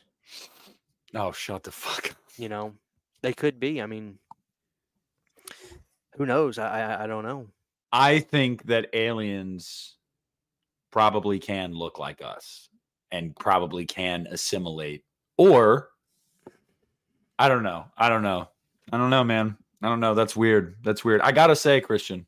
Oh, 1.15 1.31
shut 1.31 1.63
the 1.63 1.71
fuck. 1.71 2.11
up. 2.11 2.17
you 2.38 2.49
know 2.49 2.73
they 3.21 3.34
could 3.34 3.59
be 3.59 3.81
i 3.81 3.85
mean 3.88 4.19
who 6.15 6.26
knows 6.26 6.57
i 6.59 6.80
i, 6.81 7.03
I 7.03 7.07
don't 7.07 7.23
know 7.26 7.47
I 7.91 8.19
think 8.19 8.67
that 8.67 8.89
aliens 8.93 9.95
probably 10.91 11.39
can 11.39 11.73
look 11.73 11.97
like 11.97 12.21
us 12.23 12.69
and 13.11 13.35
probably 13.35 13.88
can 13.88 14.27
assimilate, 14.30 15.03
or 15.38 15.89
I 17.39 17.49
don't 17.49 17.63
know. 17.63 17.85
I 17.97 18.09
don't 18.09 18.21
know. 18.21 18.47
I 18.93 18.97
don't 18.99 19.09
know, 19.09 19.23
man. 19.23 19.57
I 19.81 19.89
don't 19.89 19.99
know. 20.01 20.13
That's 20.13 20.35
weird. 20.35 20.76
That's 20.84 21.03
weird. 21.03 21.21
I 21.21 21.31
gotta 21.31 21.55
say, 21.55 21.81
Christian, 21.81 22.27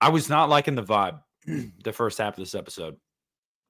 I 0.00 0.10
was 0.10 0.28
not 0.28 0.48
liking 0.48 0.76
the 0.76 0.84
vibe 0.84 1.20
the 1.82 1.92
first 1.92 2.18
half 2.18 2.34
of 2.34 2.38
this 2.44 2.54
episode. 2.54 2.96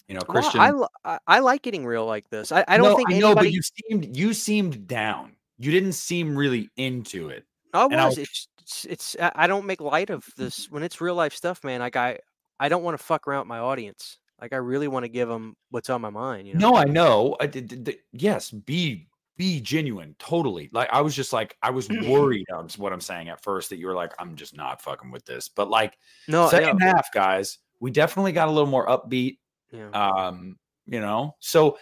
You 0.08 0.14
know, 0.14 0.20
Christian. 0.20 0.60
I, 0.60 0.72
I 1.04 1.18
I 1.26 1.38
like 1.40 1.62
getting 1.62 1.84
real 1.84 2.06
like 2.06 2.28
this. 2.30 2.52
I, 2.52 2.64
I 2.68 2.76
don't 2.76 2.90
No, 2.90 2.96
think 2.96 3.10
anybody. 3.10 3.34
but 3.34 3.52
you 3.52 3.60
seemed 3.62 4.16
you 4.16 4.32
seemed 4.34 4.86
down. 4.86 5.32
You 5.58 5.70
didn't 5.72 5.92
seem 5.94 6.36
really 6.36 6.68
into 6.76 7.28
it. 7.28 7.44
I 7.72 7.84
and 7.86 7.96
I 8.00 8.06
was. 8.06 8.18
was- 8.18 8.48
It's, 8.60 8.84
it's. 8.88 9.16
I 9.20 9.46
don't 9.46 9.64
make 9.66 9.80
light 9.80 10.10
of 10.10 10.24
this 10.36 10.70
when 10.70 10.82
it's 10.82 11.00
real 11.00 11.14
life 11.14 11.34
stuff, 11.34 11.62
man. 11.64 11.80
Like 11.80 11.96
I 11.96 12.18
I 12.60 12.68
don't 12.68 12.82
want 12.82 12.98
to 12.98 13.04
fuck 13.04 13.26
around 13.26 13.40
with 13.42 13.48
my 13.48 13.58
audience. 13.58 14.18
Like 14.40 14.52
I 14.52 14.56
really 14.56 14.86
want 14.88 15.04
to 15.04 15.08
give 15.08 15.28
them 15.28 15.56
what's 15.70 15.88
on 15.90 16.00
my 16.00 16.10
mind. 16.10 16.46
You 16.48 16.54
know. 16.54 16.70
No, 16.70 16.76
I 16.76 16.84
know. 16.84 17.36
I 17.40 17.46
did, 17.46 17.68
did- 17.68 17.84
did- 17.84 17.98
yes, 18.12 18.50
be 18.50 19.08
be 19.36 19.60
genuine, 19.60 20.14
totally. 20.18 20.68
Like 20.72 20.88
I 20.92 21.00
was 21.00 21.14
just 21.16 21.32
like 21.32 21.56
I 21.62 21.70
was 21.70 21.88
worried. 22.06 22.46
Um, 22.54 22.62
That's 22.62 22.78
what 22.78 22.92
I'm 22.92 23.00
saying 23.00 23.28
at 23.28 23.42
first 23.42 23.70
that 23.70 23.78
you 23.78 23.86
were 23.86 23.94
like 23.94 24.12
I'm 24.18 24.36
just 24.36 24.56
not 24.56 24.82
fucking 24.82 25.10
with 25.10 25.24
this. 25.24 25.48
But 25.48 25.68
like 25.68 25.96
No. 26.28 26.48
second 26.48 26.78
no, 26.78 26.86
half, 26.86 27.12
guys, 27.12 27.58
we 27.80 27.90
definitely 27.90 28.32
got 28.32 28.48
a 28.48 28.50
little 28.52 28.70
more 28.70 28.86
upbeat. 28.86 29.38
Yeah. 29.76 29.90
Um, 29.90 30.56
you 30.86 31.00
know, 31.00 31.36
so 31.40 31.78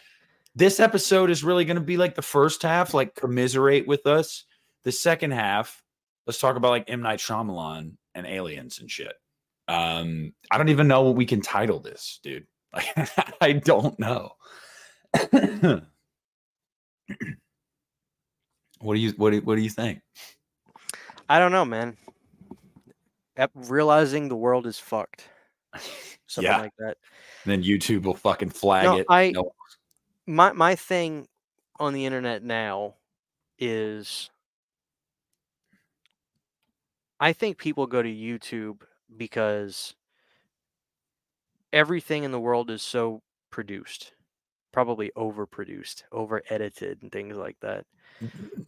this 0.55 0.81
episode 0.81 1.31
is 1.31 1.45
really 1.45 1.65
going 1.65 1.77
to 1.77 1.83
be 1.83 1.97
like 1.97 2.15
the 2.15 2.23
first 2.23 2.63
half, 2.63 2.95
like 2.95 3.15
commiserate 3.15 3.87
with 3.87 4.07
us. 4.07 4.45
The 4.85 4.93
second 4.93 5.33
half, 5.33 5.83
let's 6.27 6.39
talk 6.39 6.57
about 6.57 6.71
like 6.71 6.91
M 6.91 7.03
Night 7.03 7.19
Shyamalan 7.19 7.93
and 8.15 8.27
aliens 8.27 8.81
and 8.81 8.91
shit. 8.91 9.15
Um, 9.69 10.33
I 10.51 10.59
don't 10.59 10.69
even 10.69 10.89
know 10.89 11.03
what 11.03 11.17
we 11.17 11.27
can 11.27 11.41
title 11.41 11.81
this, 11.81 12.21
dude. 12.23 12.47
Like, 12.73 12.87
I 13.41 13.53
don't 13.53 13.99
know. 13.99 14.33
what 15.31 15.83
do 18.95 19.01
you 19.01 19.13
what 19.17 19.31
do, 19.31 19.41
what 19.41 19.57
do 19.57 19.63
you 19.63 19.71
think? 19.71 20.01
I 21.29 21.39
don't 21.39 21.53
know, 21.53 21.65
man. 21.65 21.97
Realizing 23.55 24.29
the 24.29 24.37
world 24.37 24.67
is 24.67 24.79
fucked. 24.79 25.29
Something 26.27 26.51
Yeah. 26.53 26.61
like 26.61 26.77
that. 26.79 26.97
And 27.45 27.53
then 27.53 27.63
YouTube 27.63 28.03
will 28.05 28.15
fucking 28.15 28.51
flag 28.51 28.85
No, 28.85 28.99
it. 28.99 29.07
I- 29.09 29.31
No. 29.31 29.55
my 30.27 30.53
my 30.53 30.75
thing 30.75 31.29
on 31.79 31.93
the 31.93 32.07
internet 32.07 32.43
now 32.43 32.95
is 33.59 34.31
I 37.21 37.33
think 37.33 37.59
people 37.59 37.87
go 37.87 38.03
to 38.03 38.09
YouTube 38.09 38.83
because 39.17 39.95
everything 41.73 42.25
in 42.25 42.33
the 42.33 42.41
world 42.41 42.71
is 42.71 42.83
so 42.83 43.23
produced, 43.51 44.13
probably 44.73 45.11
overproduced, 45.17 46.03
over 46.13 46.43
edited 46.51 47.03
and 47.03 47.11
things 47.13 47.37
like 47.37 47.59
that. 47.61 47.87
Mm-hmm. 48.21 48.63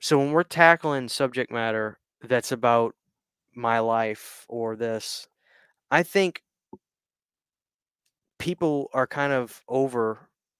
So 0.00 0.18
when 0.18 0.32
we're 0.32 0.42
tackling 0.42 1.08
subject 1.08 1.52
matter 1.52 1.98
that's 2.22 2.52
about 2.52 2.94
my 3.54 3.78
life 3.78 4.44
or 4.48 4.74
this, 4.76 5.28
I 5.90 6.02
think 6.02 6.42
people 8.42 8.90
are 8.92 9.06
kind 9.06 9.32
of 9.32 9.62
over 9.68 10.18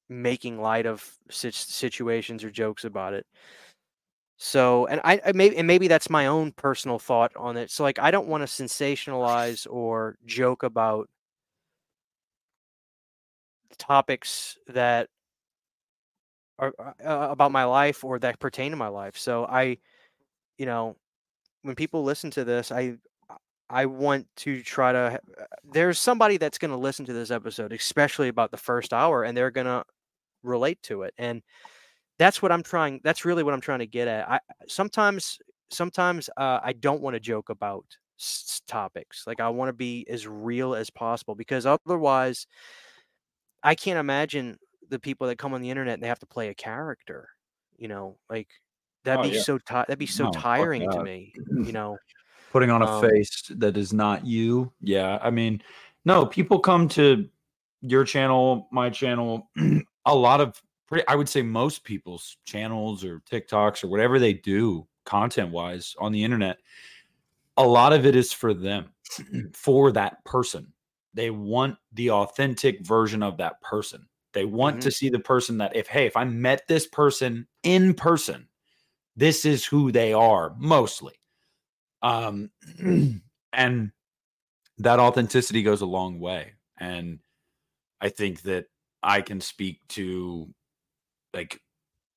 making 0.09 0.61
light 0.61 0.87
of 0.87 1.19
sit- 1.31 1.53
situations 1.53 2.45
or 2.45 2.51
jokes 2.51 2.85
about 2.85 3.13
it. 3.13 3.27
So, 4.39 4.87
and 4.87 5.01
I, 5.05 5.21
I 5.27 5.33
maybe 5.33 5.57
and 5.57 5.67
maybe 5.67 5.89
that's 5.89 6.11
my 6.11 6.27
own 6.27 6.53
personal 6.53 6.99
thought 6.99 7.33
on 7.37 7.57
it. 7.57 7.71
So, 7.71 7.83
like, 7.83 7.99
I 7.99 8.11
don't 8.11 8.27
want 8.29 8.43
to 8.43 8.47
sensationalize 8.47 9.67
or 9.71 10.17
joke 10.27 10.63
about 10.65 11.09
topics 13.79 14.57
that 14.69 15.09
are 16.59 16.73
uh, 16.81 17.29
about 17.31 17.53
my 17.53 17.65
life 17.65 18.05
or 18.05 18.19
that 18.19 18.39
pertain 18.39 18.71
to 18.71 18.77
my 18.77 18.89
life. 18.89 19.17
So, 19.17 19.45
I, 19.47 19.79
you 20.59 20.67
know, 20.67 20.97
when 21.63 21.77
people 21.77 22.05
listen 22.05 22.31
to 22.33 22.45
this, 22.45 22.73
I 22.73 22.97
I 23.73 23.87
want 23.87 24.27
to 24.39 24.63
try 24.63 24.93
to. 24.93 25.19
There's 25.65 25.99
somebody 25.99 26.37
that's 26.37 26.59
going 26.59 26.71
to 26.73 26.77
listen 26.77 27.07
to 27.07 27.13
this 27.15 27.31
episode, 27.31 27.73
especially 27.73 28.29
about 28.29 28.51
the 28.51 28.59
first 28.59 28.93
hour, 28.93 29.25
and 29.25 29.37
they're 29.37 29.51
going 29.51 29.67
to 29.67 29.83
relate 30.43 30.83
to 30.85 31.03
it. 31.03 31.15
And 31.17 31.43
that's 32.19 32.43
what 32.43 32.53
I'm 32.53 32.63
trying. 32.63 33.01
That's 33.03 33.25
really 33.25 33.43
what 33.43 33.55
I'm 33.55 33.61
trying 33.63 33.79
to 33.81 33.87
get 33.87 34.09
at. 34.09 34.29
I 34.31 34.41
sometimes, 34.69 35.39
sometimes 35.71 36.29
uh, 36.37 36.61
I 36.63 36.75
don't 36.75 37.01
want 37.01 37.15
to 37.15 37.21
joke 37.21 37.49
about 37.49 37.87
s- 38.21 38.61
topics. 38.67 39.27
Like 39.27 39.41
I 39.41 39.49
want 39.49 39.71
to 39.71 39.73
be 39.73 40.07
as 40.09 40.29
real 40.29 40.75
as 40.75 40.91
possible 40.91 41.35
because 41.35 41.65
otherwise, 41.65 42.47
I 43.63 43.75
can't 43.75 43.99
imagine 43.99 44.59
the 44.89 44.99
people 44.99 45.27
that 45.29 45.39
come 45.39 45.55
on 45.55 45.63
the 45.63 45.71
internet 45.71 45.95
and 45.95 46.03
they 46.03 46.09
have 46.09 46.19
to 46.21 46.27
play 46.27 46.49
a 46.49 46.55
character. 46.55 47.31
You 47.79 47.89
know, 47.89 48.19
like 48.29 48.49
that'd 49.05 49.25
Oh, 49.25 49.29
be 49.29 49.37
yeah. 49.37 49.43
so 49.43 49.57
ti- 49.59 49.65
that'd 49.75 49.99
be 49.99 50.07
so 50.07 50.25
No, 50.25 50.31
tiring 50.31 50.91
to 50.91 51.03
me. 51.03 51.33
You 51.67 51.73
know. 51.73 51.97
Putting 52.53 52.71
on 52.71 52.83
a 52.83 52.87
Um, 52.87 53.01
face 53.01 53.51
that 53.57 53.77
is 53.77 53.93
not 53.93 54.27
you. 54.27 54.73
Yeah, 54.81 55.19
I 55.23 55.31
mean, 55.31 55.63
no, 56.05 56.27
people 56.27 56.59
come 56.59 56.87
to 56.91 57.29
your 57.81 58.05
channel, 58.05 58.69
my 58.71 58.91
channel, 58.91 59.51
a 60.07 60.15
lot 60.15 60.41
of 60.41 60.63
pretty 60.87 61.09
I 61.09 61.15
would 61.15 61.29
say 61.29 61.43
most 61.43 61.83
people's 61.83 62.37
channels 62.45 63.05
or 63.05 63.21
TikToks 63.31 63.83
or 63.83 63.89
whatever 63.89 64.19
they 64.19 64.35
do 64.35 64.87
content-wise 65.05 65.97
on 65.99 66.13
the 66.13 66.23
internet, 66.23 66.59
a 67.57 67.67
lot 67.67 67.93
of 67.93 68.05
it 68.07 68.15
is 68.15 68.33
for 68.33 68.53
them, 68.55 68.91
for 69.55 69.91
that 69.93 70.23
person. 70.25 70.73
They 71.15 71.31
want 71.31 71.77
the 71.93 72.11
authentic 72.11 72.87
version 72.87 73.23
of 73.23 73.39
that 73.39 73.61
person. 73.63 74.07
They 74.33 74.45
want 74.45 74.81
to 74.83 74.91
see 74.91 75.11
the 75.11 75.19
person 75.19 75.59
that 75.59 75.77
if 75.77 75.87
hey, 75.87 76.07
if 76.07 76.17
I 76.17 76.25
met 76.25 76.67
this 76.69 76.87
person 76.87 77.47
in 77.63 77.95
person, 77.95 78.49
this 79.17 79.45
is 79.45 79.65
who 79.65 79.93
they 79.93 80.13
are 80.13 80.55
mostly 80.59 81.15
um 82.03 82.51
and 83.53 83.91
that 84.79 84.99
authenticity 84.99 85.63
goes 85.63 85.81
a 85.81 85.87
long 85.87 86.19
way 86.19 86.53
and 86.79 87.19
i 88.01 88.09
think 88.09 88.43
that 88.43 88.67
i 89.03 89.21
can 89.21 89.41
speak 89.41 89.79
to 89.89 90.49
like 91.35 91.61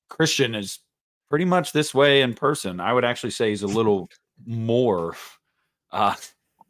christian 0.08 0.54
is 0.54 0.80
pretty 1.28 1.44
much 1.44 1.72
this 1.72 1.94
way 1.94 2.22
in 2.22 2.34
person 2.34 2.80
i 2.80 2.92
would 2.92 3.04
actually 3.04 3.30
say 3.30 3.50
he's 3.50 3.62
a 3.62 3.66
little 3.66 4.08
more 4.44 5.14
uh 5.92 6.14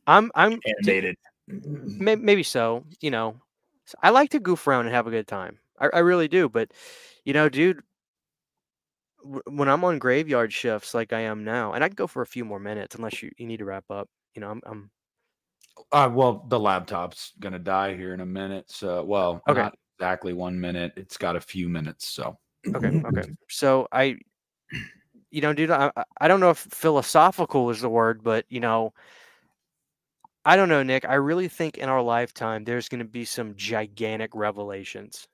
I'm 0.06 0.30
I'm 0.34 0.60
animated 0.78 1.16
Maybe, 1.48 2.20
maybe 2.20 2.42
so. 2.42 2.84
You 3.00 3.10
know, 3.10 3.36
I 4.02 4.10
like 4.10 4.30
to 4.30 4.40
goof 4.40 4.66
around 4.66 4.86
and 4.86 4.94
have 4.94 5.06
a 5.06 5.10
good 5.10 5.28
time. 5.28 5.58
I, 5.78 5.88
I 5.94 5.98
really 6.00 6.28
do. 6.28 6.48
But 6.48 6.72
you 7.24 7.32
know, 7.32 7.48
dude, 7.48 7.80
w- 9.26 9.42
when 9.58 9.68
I'm 9.68 9.84
on 9.84 9.98
graveyard 9.98 10.52
shifts 10.52 10.94
like 10.94 11.12
I 11.12 11.20
am 11.20 11.44
now, 11.44 11.72
and 11.72 11.84
I 11.84 11.88
can 11.88 11.94
go 11.96 12.06
for 12.06 12.22
a 12.22 12.26
few 12.26 12.44
more 12.44 12.60
minutes 12.60 12.94
unless 12.96 13.22
you, 13.22 13.30
you 13.38 13.46
need 13.46 13.58
to 13.58 13.64
wrap 13.64 13.84
up. 13.90 14.08
You 14.34 14.40
know, 14.40 14.50
I'm, 14.50 14.62
I'm 14.66 14.90
uh 15.92 16.10
well 16.12 16.44
the 16.48 16.58
laptop's 16.58 17.32
gonna 17.38 17.58
die 17.58 17.94
here 17.94 18.14
in 18.14 18.20
a 18.20 18.26
minute 18.26 18.64
so 18.70 19.04
well 19.04 19.42
Okay. 19.48 19.60
not 19.60 19.74
exactly 19.98 20.32
one 20.32 20.58
minute 20.58 20.92
it's 20.96 21.16
got 21.16 21.36
a 21.36 21.40
few 21.40 21.68
minutes 21.68 22.08
so 22.08 22.38
okay. 22.74 22.88
Okay. 23.06 23.24
So 23.48 23.86
I, 23.92 24.16
you 25.30 25.40
know, 25.40 25.52
dude, 25.52 25.70
I, 25.70 25.90
I- 25.96 26.04
I 26.20 26.28
don't 26.28 26.40
know 26.40 26.50
if 26.50 26.58
philosophical 26.58 27.70
is 27.70 27.80
the 27.80 27.88
word, 27.88 28.22
but 28.22 28.44
you 28.48 28.60
know. 28.60 28.92
I 30.46 30.56
don't 30.56 30.68
know, 30.68 30.82
Nick. 30.84 31.04
I 31.04 31.14
really 31.14 31.48
think 31.48 31.76
in 31.76 31.88
our 31.88 32.00
lifetime 32.00 32.64
there's 32.64 32.88
going 32.88 33.00
to 33.00 33.04
be 33.04 33.24
some 33.24 33.56
gigantic 33.56 34.30
revelations 34.34 35.26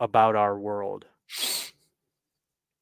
about 0.00 0.36
our 0.36 0.58
world. 0.58 1.06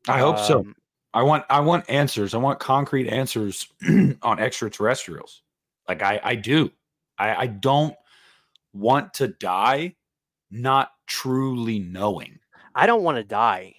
I 0.08 0.18
hope 0.18 0.38
so 0.38 0.60
Um, 0.60 0.74
I 1.14 1.22
want 1.22 1.44
I 1.50 1.60
want 1.60 1.88
answers. 1.90 2.34
I 2.34 2.38
want 2.38 2.58
concrete 2.58 3.08
answers 3.08 3.68
on 4.22 4.38
extraterrestrials. 4.38 5.42
Like 5.88 6.02
I 6.02 6.20
I 6.22 6.34
do. 6.36 6.70
I 7.18 7.34
I 7.34 7.46
don't 7.48 7.94
want 8.72 9.12
to 9.14 9.28
die 9.28 9.94
not 10.50 10.90
truly 11.06 11.78
knowing. 11.78 12.38
I 12.74 12.86
don't 12.86 13.02
want 13.02 13.16
to 13.16 13.24
die. 13.24 13.74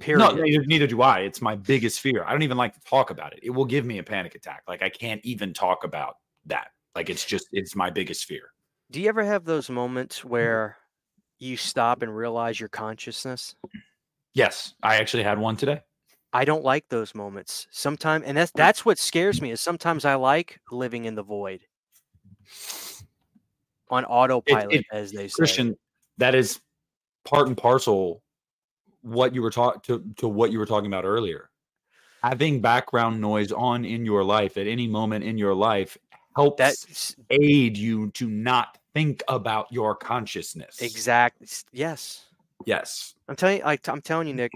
Period. 0.00 0.20
No, 0.20 0.40
neither, 0.40 0.64
neither 0.66 0.86
do 0.86 1.02
I. 1.02 1.20
It's 1.20 1.42
my 1.42 1.56
biggest 1.56 1.98
fear. 1.98 2.24
I 2.24 2.30
don't 2.30 2.42
even 2.42 2.56
like 2.56 2.74
to 2.74 2.80
talk 2.88 3.10
about 3.10 3.32
it. 3.32 3.40
It 3.42 3.50
will 3.50 3.64
give 3.64 3.84
me 3.84 3.98
a 3.98 4.02
panic 4.04 4.36
attack. 4.36 4.62
Like 4.68 4.82
I 4.82 4.88
can't 4.88 5.20
even 5.24 5.52
talk 5.52 5.82
about 5.82 6.18
that. 6.46 6.68
Like 6.94 7.10
it's 7.10 7.24
just 7.24 7.48
it's 7.50 7.74
my 7.74 7.90
biggest 7.90 8.26
fear. 8.26 8.52
Do 8.92 9.00
you 9.00 9.08
ever 9.08 9.24
have 9.24 9.44
those 9.44 9.68
moments 9.68 10.24
where 10.24 10.76
you 11.40 11.56
stop 11.56 12.02
and 12.02 12.16
realize 12.16 12.60
your 12.60 12.68
consciousness? 12.68 13.56
Yes, 14.34 14.74
I 14.82 14.96
actually 14.96 15.22
had 15.22 15.38
one 15.38 15.56
today. 15.56 15.82
I 16.32 16.44
don't 16.44 16.64
like 16.64 16.88
those 16.88 17.14
moments. 17.14 17.66
Sometimes, 17.70 18.24
and 18.24 18.36
that's 18.36 18.52
that's 18.52 18.84
what 18.86 18.98
scares 18.98 19.42
me. 19.42 19.50
Is 19.50 19.60
sometimes 19.60 20.04
I 20.04 20.14
like 20.14 20.60
living 20.70 21.04
in 21.04 21.14
the 21.14 21.22
void 21.22 21.60
on 23.90 24.04
autopilot, 24.06 24.80
it- 24.80 24.86
as 24.90 25.12
they 25.12 25.28
say. 25.28 25.34
Christian, 25.34 25.76
that 26.18 26.34
is 26.34 26.60
part 27.24 27.48
and 27.48 27.56
parcel 27.56 28.22
what 29.02 29.34
you 29.34 29.42
were 29.42 29.50
talking 29.50 29.80
to 29.82 30.14
to 30.16 30.28
what 30.28 30.52
you 30.52 30.58
were 30.58 30.66
talking 30.66 30.86
about 30.86 31.04
earlier. 31.04 31.50
Having 32.22 32.60
background 32.62 33.20
noise 33.20 33.52
on 33.52 33.84
in 33.84 34.06
your 34.06 34.24
life 34.24 34.56
at 34.56 34.66
any 34.66 34.86
moment 34.86 35.24
in 35.24 35.36
your 35.36 35.54
life 35.54 35.98
helps 36.34 36.58
That's 36.58 37.16
aid 37.30 37.76
you 37.76 38.10
to 38.12 38.28
not 38.28 38.78
think 38.94 39.22
about 39.28 39.66
your 39.70 39.94
consciousness. 39.96 40.80
Exactly. 40.80 41.48
Yes, 41.72 42.26
Yes. 42.66 43.14
I'm 43.28 43.36
telling 43.36 43.58
you. 43.58 43.64
Like 43.64 43.88
I'm 43.88 44.00
telling 44.00 44.28
you, 44.28 44.34
Nick. 44.34 44.52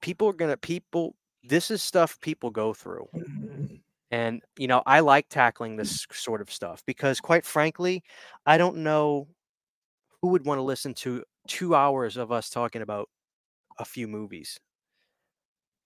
People 0.00 0.28
are 0.28 0.32
gonna 0.32 0.56
people. 0.56 1.14
This 1.42 1.70
is 1.70 1.82
stuff 1.82 2.20
people 2.20 2.50
go 2.50 2.74
through. 2.74 3.08
And, 4.10 4.42
you 4.56 4.68
know, 4.68 4.82
I 4.86 5.00
like 5.00 5.28
tackling 5.28 5.76
this 5.76 6.06
sort 6.12 6.40
of 6.40 6.50
stuff 6.50 6.82
because, 6.86 7.20
quite 7.20 7.44
frankly, 7.44 8.02
I 8.46 8.56
don't 8.56 8.78
know 8.78 9.28
who 10.22 10.28
would 10.28 10.46
want 10.46 10.58
to 10.58 10.62
listen 10.62 10.94
to 10.94 11.24
two 11.46 11.74
hours 11.74 12.16
of 12.16 12.32
us 12.32 12.48
talking 12.48 12.82
about 12.82 13.08
a 13.78 13.84
few 13.84 14.08
movies. 14.08 14.58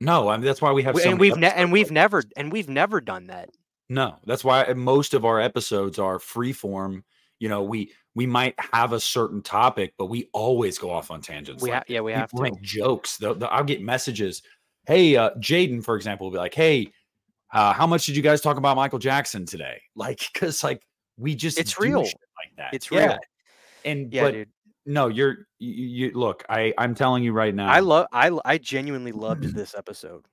No, 0.00 0.28
I 0.28 0.36
mean 0.36 0.46
that's 0.46 0.60
why 0.60 0.72
we 0.72 0.82
have 0.82 0.96
so 0.98 1.10
and 1.10 1.20
we've 1.20 1.36
ne- 1.36 1.52
and 1.54 1.70
we've 1.70 1.92
never 1.92 2.24
and 2.36 2.50
we've 2.50 2.68
never 2.68 3.00
done 3.00 3.28
that. 3.28 3.50
No, 3.88 4.16
that's 4.24 4.42
why 4.42 4.64
most 4.72 5.14
of 5.14 5.24
our 5.24 5.40
episodes 5.40 5.98
are 5.98 6.18
free 6.18 6.52
form. 6.52 7.04
You 7.38 7.48
know, 7.48 7.62
we 7.62 7.92
we 8.14 8.26
might 8.26 8.54
have 8.72 8.92
a 8.92 9.00
certain 9.00 9.42
topic, 9.42 9.94
but 9.96 10.06
we 10.06 10.28
always 10.32 10.78
go 10.78 10.90
off 10.90 11.10
on 11.10 11.20
tangents. 11.20 11.62
We 11.62 11.70
like 11.70 11.78
ha- 11.80 11.84
yeah, 11.88 12.00
we 12.00 12.12
have 12.12 12.30
to. 12.30 12.42
make 12.42 12.60
jokes. 12.60 13.16
The, 13.16 13.34
the- 13.34 13.50
I'll 13.50 13.64
get 13.64 13.80
messages. 13.82 14.42
Hey, 14.86 15.16
uh, 15.16 15.30
Jaden, 15.38 15.82
for 15.84 15.96
example, 15.96 16.26
will 16.26 16.32
be 16.32 16.38
like, 16.38 16.54
"Hey, 16.54 16.88
uh, 17.52 17.72
how 17.72 17.86
much 17.86 18.04
did 18.06 18.16
you 18.16 18.22
guys 18.22 18.40
talk 18.40 18.56
about 18.56 18.76
Michael 18.76 18.98
Jackson 18.98 19.46
today?" 19.46 19.80
Like, 19.94 20.20
because 20.32 20.62
like 20.64 20.82
we 21.16 21.34
just 21.34 21.58
It's 21.58 21.78
real. 21.78 22.04
shit 22.04 22.14
like 22.36 22.56
that. 22.56 22.74
It's 22.74 22.90
Yeah. 22.90 23.06
real. 23.06 23.18
And 23.84 24.12
Yeah, 24.12 24.22
but 24.24 24.30
dude. 24.32 24.48
no, 24.86 25.08
you're 25.08 25.46
you, 25.58 26.08
you 26.08 26.10
look. 26.14 26.44
I 26.48 26.74
I'm 26.78 26.94
telling 26.94 27.22
you 27.24 27.32
right 27.32 27.54
now. 27.54 27.68
I 27.70 27.80
love. 27.80 28.06
I 28.12 28.30
I 28.44 28.58
genuinely 28.58 29.12
loved 29.12 29.44
this 29.54 29.74
episode. 29.74 30.24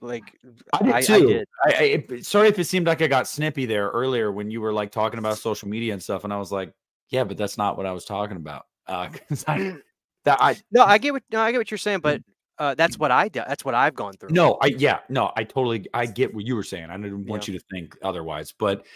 Like 0.00 0.36
I 0.72 0.82
did 0.82 0.94
I, 0.94 1.00
too. 1.02 1.14
I 1.14 1.20
did. 1.20 1.48
I, 1.64 2.04
I 2.16 2.20
sorry 2.20 2.48
if 2.48 2.58
it 2.58 2.64
seemed 2.64 2.86
like 2.86 3.02
I 3.02 3.06
got 3.06 3.26
snippy 3.28 3.66
there 3.66 3.88
earlier 3.88 4.30
when 4.32 4.50
you 4.50 4.60
were 4.60 4.72
like 4.72 4.90
talking 4.92 5.18
about 5.18 5.38
social 5.38 5.68
media 5.68 5.92
and 5.92 6.02
stuff, 6.02 6.24
and 6.24 6.32
I 6.32 6.36
was 6.38 6.50
like, 6.52 6.72
yeah, 7.10 7.24
but 7.24 7.36
that's 7.36 7.58
not 7.58 7.76
what 7.76 7.86
I 7.86 7.92
was 7.92 8.04
talking 8.04 8.36
about. 8.36 8.66
Uh, 8.86 9.08
'cause 9.28 9.44
I, 9.46 9.76
that 10.24 10.40
I 10.40 10.56
No, 10.70 10.84
I 10.84 10.98
get 10.98 11.12
what. 11.12 11.22
No, 11.30 11.40
I 11.40 11.52
get 11.52 11.58
what 11.58 11.70
you're 11.70 11.78
saying, 11.78 12.00
but 12.00 12.22
uh, 12.58 12.74
that's 12.74 12.98
what 12.98 13.10
I 13.10 13.28
do. 13.28 13.42
That's 13.46 13.64
what 13.64 13.74
I've 13.74 13.94
gone 13.94 14.14
through. 14.14 14.30
no, 14.32 14.58
I 14.60 14.66
yeah, 14.66 15.00
no, 15.08 15.32
I 15.36 15.44
totally 15.44 15.86
I 15.94 16.06
get 16.06 16.34
what 16.34 16.44
you 16.44 16.54
were 16.56 16.62
saying. 16.62 16.90
I 16.90 16.96
didn't 16.96 17.26
want 17.26 17.48
Yeah. 17.48 17.52
you 17.54 17.58
to 17.58 17.64
think 17.70 17.96
otherwise, 18.02 18.52
but 18.52 18.86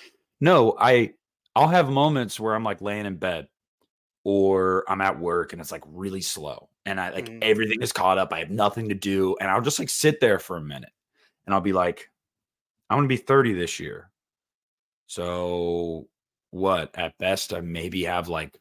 no, 0.41 0.77
I 0.79 1.15
I'll 1.57 1.69
have 1.69 1.91
moments 1.91 2.41
where 2.41 2.55
I'm 2.55 2.65
like 2.65 2.81
laying 2.81 3.07
in 3.07 3.17
bed 3.17 3.49
or 4.25 4.85
I'm 4.89 5.01
at 5.01 5.19
work 5.19 5.53
and 5.53 5.61
it's 5.61 5.73
like 5.73 5.85
really 5.87 6.21
slow 6.23 6.69
and 6.87 7.01
I 7.01 7.11
like 7.11 7.31
Mhm. 7.31 7.43
everything 7.43 7.83
is 7.83 7.93
caught 7.93 8.19
up. 8.19 8.33
I 8.33 8.41
have 8.41 8.51
nothing 8.51 8.89
to 8.91 8.95
do 8.95 9.37
and 9.41 9.51
I'll 9.51 9.63
just 9.63 9.79
like 9.79 9.91
sit 9.91 10.21
there 10.21 10.39
for 10.39 10.57
a 10.57 10.63
minute 10.63 10.93
and 11.47 11.55
I'll 11.55 11.61
be 11.61 11.73
like, 11.73 12.11
I'm 12.91 12.99
gonna 12.99 13.09
be 13.09 13.17
30 13.19 13.55
this 13.55 13.81
year. 13.81 14.11
So 15.07 16.09
what? 16.53 16.91
At 16.95 17.19
best, 17.19 17.53
I 17.53 17.61
maybe 17.61 18.05
have 18.05 18.29
like 18.29 18.57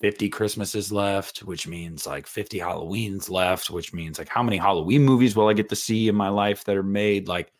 50 0.00 0.30
Christmases 0.30 0.90
left, 0.90 1.40
which 1.40 1.68
means 1.68 2.06
like 2.06 2.26
50 2.26 2.58
Halloweens 2.58 3.28
left, 3.28 3.70
which 3.70 3.92
means 3.92 4.18
like 4.18 4.28
how 4.28 4.42
many 4.42 4.56
Halloween 4.56 5.02
movies 5.02 5.36
will 5.36 5.48
I 5.48 5.52
get 5.52 5.68
to 5.68 5.76
see 5.76 6.08
in 6.08 6.14
my 6.14 6.28
life 6.28 6.64
that 6.64 6.76
are 6.76 6.82
made 6.82 7.28
like 7.28 7.52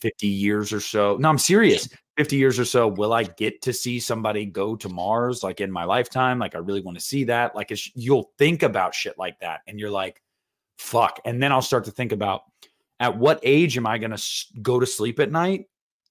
50 0.00 0.26
years 0.26 0.72
or 0.72 0.80
so? 0.80 1.16
No, 1.18 1.28
I'm 1.28 1.38
serious. 1.38 1.88
50 2.16 2.36
years 2.36 2.58
or 2.58 2.64
so, 2.64 2.88
will 2.88 3.12
I 3.12 3.22
get 3.22 3.62
to 3.62 3.72
see 3.72 4.00
somebody 4.00 4.44
go 4.44 4.74
to 4.74 4.88
Mars 4.88 5.44
like 5.44 5.60
in 5.60 5.70
my 5.70 5.84
lifetime? 5.84 6.38
Like, 6.38 6.56
I 6.56 6.58
really 6.58 6.80
want 6.80 6.98
to 6.98 7.04
see 7.04 7.24
that. 7.24 7.54
Like, 7.54 7.72
you'll 7.94 8.32
think 8.38 8.64
about 8.64 8.94
shit 8.94 9.16
like 9.16 9.38
that 9.40 9.60
and 9.66 9.78
you're 9.78 9.90
like, 9.90 10.20
fuck. 10.78 11.20
And 11.24 11.42
then 11.42 11.52
I'll 11.52 11.62
start 11.62 11.84
to 11.84 11.90
think 11.90 12.12
about 12.12 12.42
at 13.00 13.16
what 13.16 13.38
age 13.42 13.76
am 13.76 13.86
I 13.86 13.98
going 13.98 14.10
to 14.10 14.22
go 14.60 14.80
to 14.80 14.86
sleep 14.86 15.20
at 15.20 15.30
night? 15.30 15.66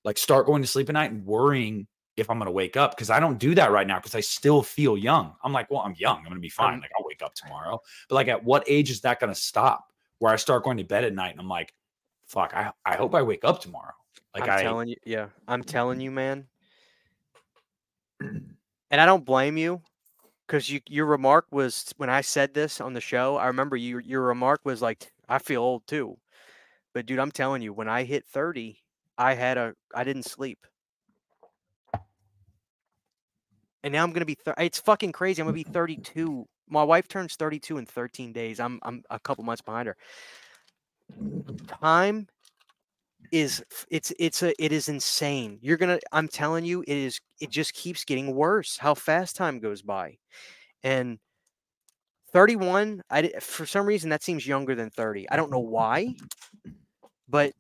Like, 0.06 0.18
start 0.18 0.46
going 0.46 0.62
to 0.62 0.68
sleep 0.68 0.90
at 0.90 0.94
night 0.94 1.12
and 1.12 1.26
worrying 1.26 1.88
if 2.18 2.30
I'm 2.30 2.38
going 2.38 2.48
to 2.48 2.52
wake 2.52 2.76
up 2.76 2.92
because 2.92 3.10
I 3.10 3.20
don't 3.20 3.38
do 3.38 3.56
that 3.56 3.72
right 3.72 3.88
now 3.88 3.98
because 3.98 4.16
I 4.16 4.20
still 4.20 4.64
feel 4.64 4.98
young. 4.98 5.34
I'm 5.44 5.54
like, 5.54 5.70
well, 5.70 5.82
I'm 5.82 5.94
young. 5.98 6.18
I'm 6.18 6.24
going 6.24 6.36
to 6.36 6.42
be 6.42 6.50
fine. 6.50 6.82
Like, 6.82 6.92
I'll 6.98 7.06
wake 7.06 7.22
up 7.22 7.36
tomorrow. 7.36 7.80
But 8.10 8.16
like, 8.16 8.28
at 8.28 8.44
what 8.44 8.64
age 8.68 8.90
is 8.90 9.02
that 9.02 9.20
going 9.20 9.34
to 9.34 9.40
stop 9.40 9.94
where 10.20 10.34
I 10.34 10.36
start 10.36 10.64
going 10.64 10.78
to 10.78 10.84
bed 10.84 11.04
at 11.04 11.14
night 11.14 11.32
and 11.32 11.40
I'm 11.40 11.48
like, 11.48 11.74
fuck, 12.26 12.54
I, 12.56 12.72
I 12.84 12.96
hope 12.96 13.14
I 13.14 13.22
wake 13.22 13.46
up 13.46 13.62
tomorrow. 13.62 13.94
Like, 14.34 14.50
I'm 14.50 14.60
I, 14.60 14.64
telling 14.64 14.88
you, 14.90 14.96
yeah, 15.06 15.28
I'm 15.48 15.64
telling 15.64 16.02
you, 16.02 16.12
man. 16.12 16.48
And 18.90 19.02
I 19.02 19.06
don't 19.06 19.26
blame 19.26 19.58
you 19.58 19.82
because 20.48 20.70
you 20.70 20.80
your 20.88 21.08
remark 21.08 21.46
was 21.52 21.94
when 21.98 22.10
I 22.10 22.22
said 22.22 22.54
this 22.54 22.80
on 22.80 22.94
the 22.94 23.02
show. 23.02 23.36
I 23.36 23.48
remember 23.48 23.76
you 23.76 24.00
your 24.00 24.22
remark 24.22 24.62
was 24.64 24.82
like, 24.82 25.12
I 25.28 25.40
feel 25.40 25.62
old 25.62 25.86
too. 25.88 26.18
But 26.94 27.06
dude, 27.06 27.20
I'm 27.20 27.32
telling 27.32 27.62
you, 27.62 27.74
when 27.74 27.90
I 27.90 28.04
hit 28.04 28.26
30, 28.26 28.80
I 29.18 29.34
had 29.34 29.58
a 29.58 29.74
I 29.94 30.06
didn't 30.06 30.24
sleep. 30.24 30.66
And 33.84 33.94
now 33.94 34.04
I'm 34.04 34.12
gonna 34.12 34.26
be. 34.26 34.36
Th- 34.36 34.56
it's 34.60 34.80
fucking 34.80 35.12
crazy. 35.12 35.42
I'm 35.42 35.48
gonna 35.48 35.54
be 35.54 35.64
32. 35.72 36.46
My 36.70 36.84
wife 36.84 37.08
turns 37.08 37.36
32 37.36 37.78
in 37.78 37.86
13 37.86 38.34
days. 38.34 38.60
I'm 38.60 38.80
I'm 38.84 39.04
a 39.10 39.20
couple 39.20 39.44
months 39.44 39.62
behind 39.62 39.88
her. 39.88 39.98
Time 41.68 42.28
is 43.32 43.64
it's 43.90 44.14
it's 44.20 44.44
a 44.44 44.64
it 44.64 44.72
is 44.72 44.90
insane. 44.90 45.60
You're 45.62 45.78
gonna. 45.78 46.00
I'm 46.12 46.28
telling 46.28 46.66
you, 46.66 46.82
it 46.82 46.90
is. 46.90 47.20
It 47.40 47.50
just 47.50 47.74
keeps 47.74 48.04
getting 48.04 48.34
worse. 48.34 48.78
How 48.78 48.94
fast 48.94 49.36
time 49.36 49.60
goes 49.60 49.82
by, 49.82 50.18
and 50.84 51.20
31. 52.34 53.02
I 53.10 53.32
for 53.40 53.66
some 53.66 53.86
reason 53.86 54.10
that 54.10 54.24
seems 54.24 54.46
younger 54.46 54.76
than 54.76 54.90
30. 54.90 55.30
I 55.30 55.36
don't 55.36 55.52
know 55.52 55.60
why, 55.60 56.16
but 57.28 57.54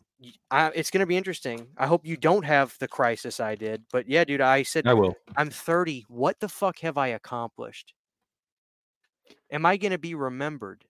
I, 0.49 0.71
it's 0.73 0.89
gonna 0.89 1.05
be 1.05 1.17
interesting. 1.17 1.67
I 1.77 1.85
hope 1.87 2.05
you 2.05 2.17
don't 2.17 2.43
have 2.43 2.75
the 2.79 2.87
crisis 2.87 3.39
I 3.39 3.55
did. 3.55 3.83
But 3.91 4.07
yeah, 4.09 4.23
dude, 4.23 4.41
I 4.41 4.63
said 4.63 4.87
I 4.87 4.93
will. 4.93 5.15
I'm 5.35 5.49
30. 5.49 6.05
What 6.09 6.39
the 6.39 6.49
fuck 6.49 6.79
have 6.79 6.97
I 6.97 7.09
accomplished? 7.09 7.93
Am 9.51 9.65
I 9.65 9.77
going 9.77 9.91
to 9.91 9.97
be 9.97 10.15
remembered? 10.15 10.83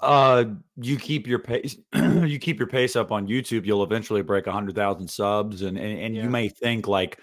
Uh, 0.00 0.44
you 0.76 0.96
keep 0.96 1.26
your 1.26 1.38
pace. 1.38 1.76
you 1.94 2.38
keep 2.38 2.58
your 2.58 2.68
pace 2.68 2.96
up 2.96 3.12
on 3.12 3.26
YouTube. 3.28 3.66
You'll 3.66 3.82
eventually 3.82 4.22
break 4.22 4.46
a 4.46 4.52
hundred 4.52 4.74
thousand 4.74 5.08
subs, 5.08 5.62
and 5.62 5.76
and, 5.78 5.98
and 5.98 6.16
Yeah. 6.16 6.22
you 6.22 6.30
may 6.30 6.48
think 6.48 6.88
like, 6.88 7.18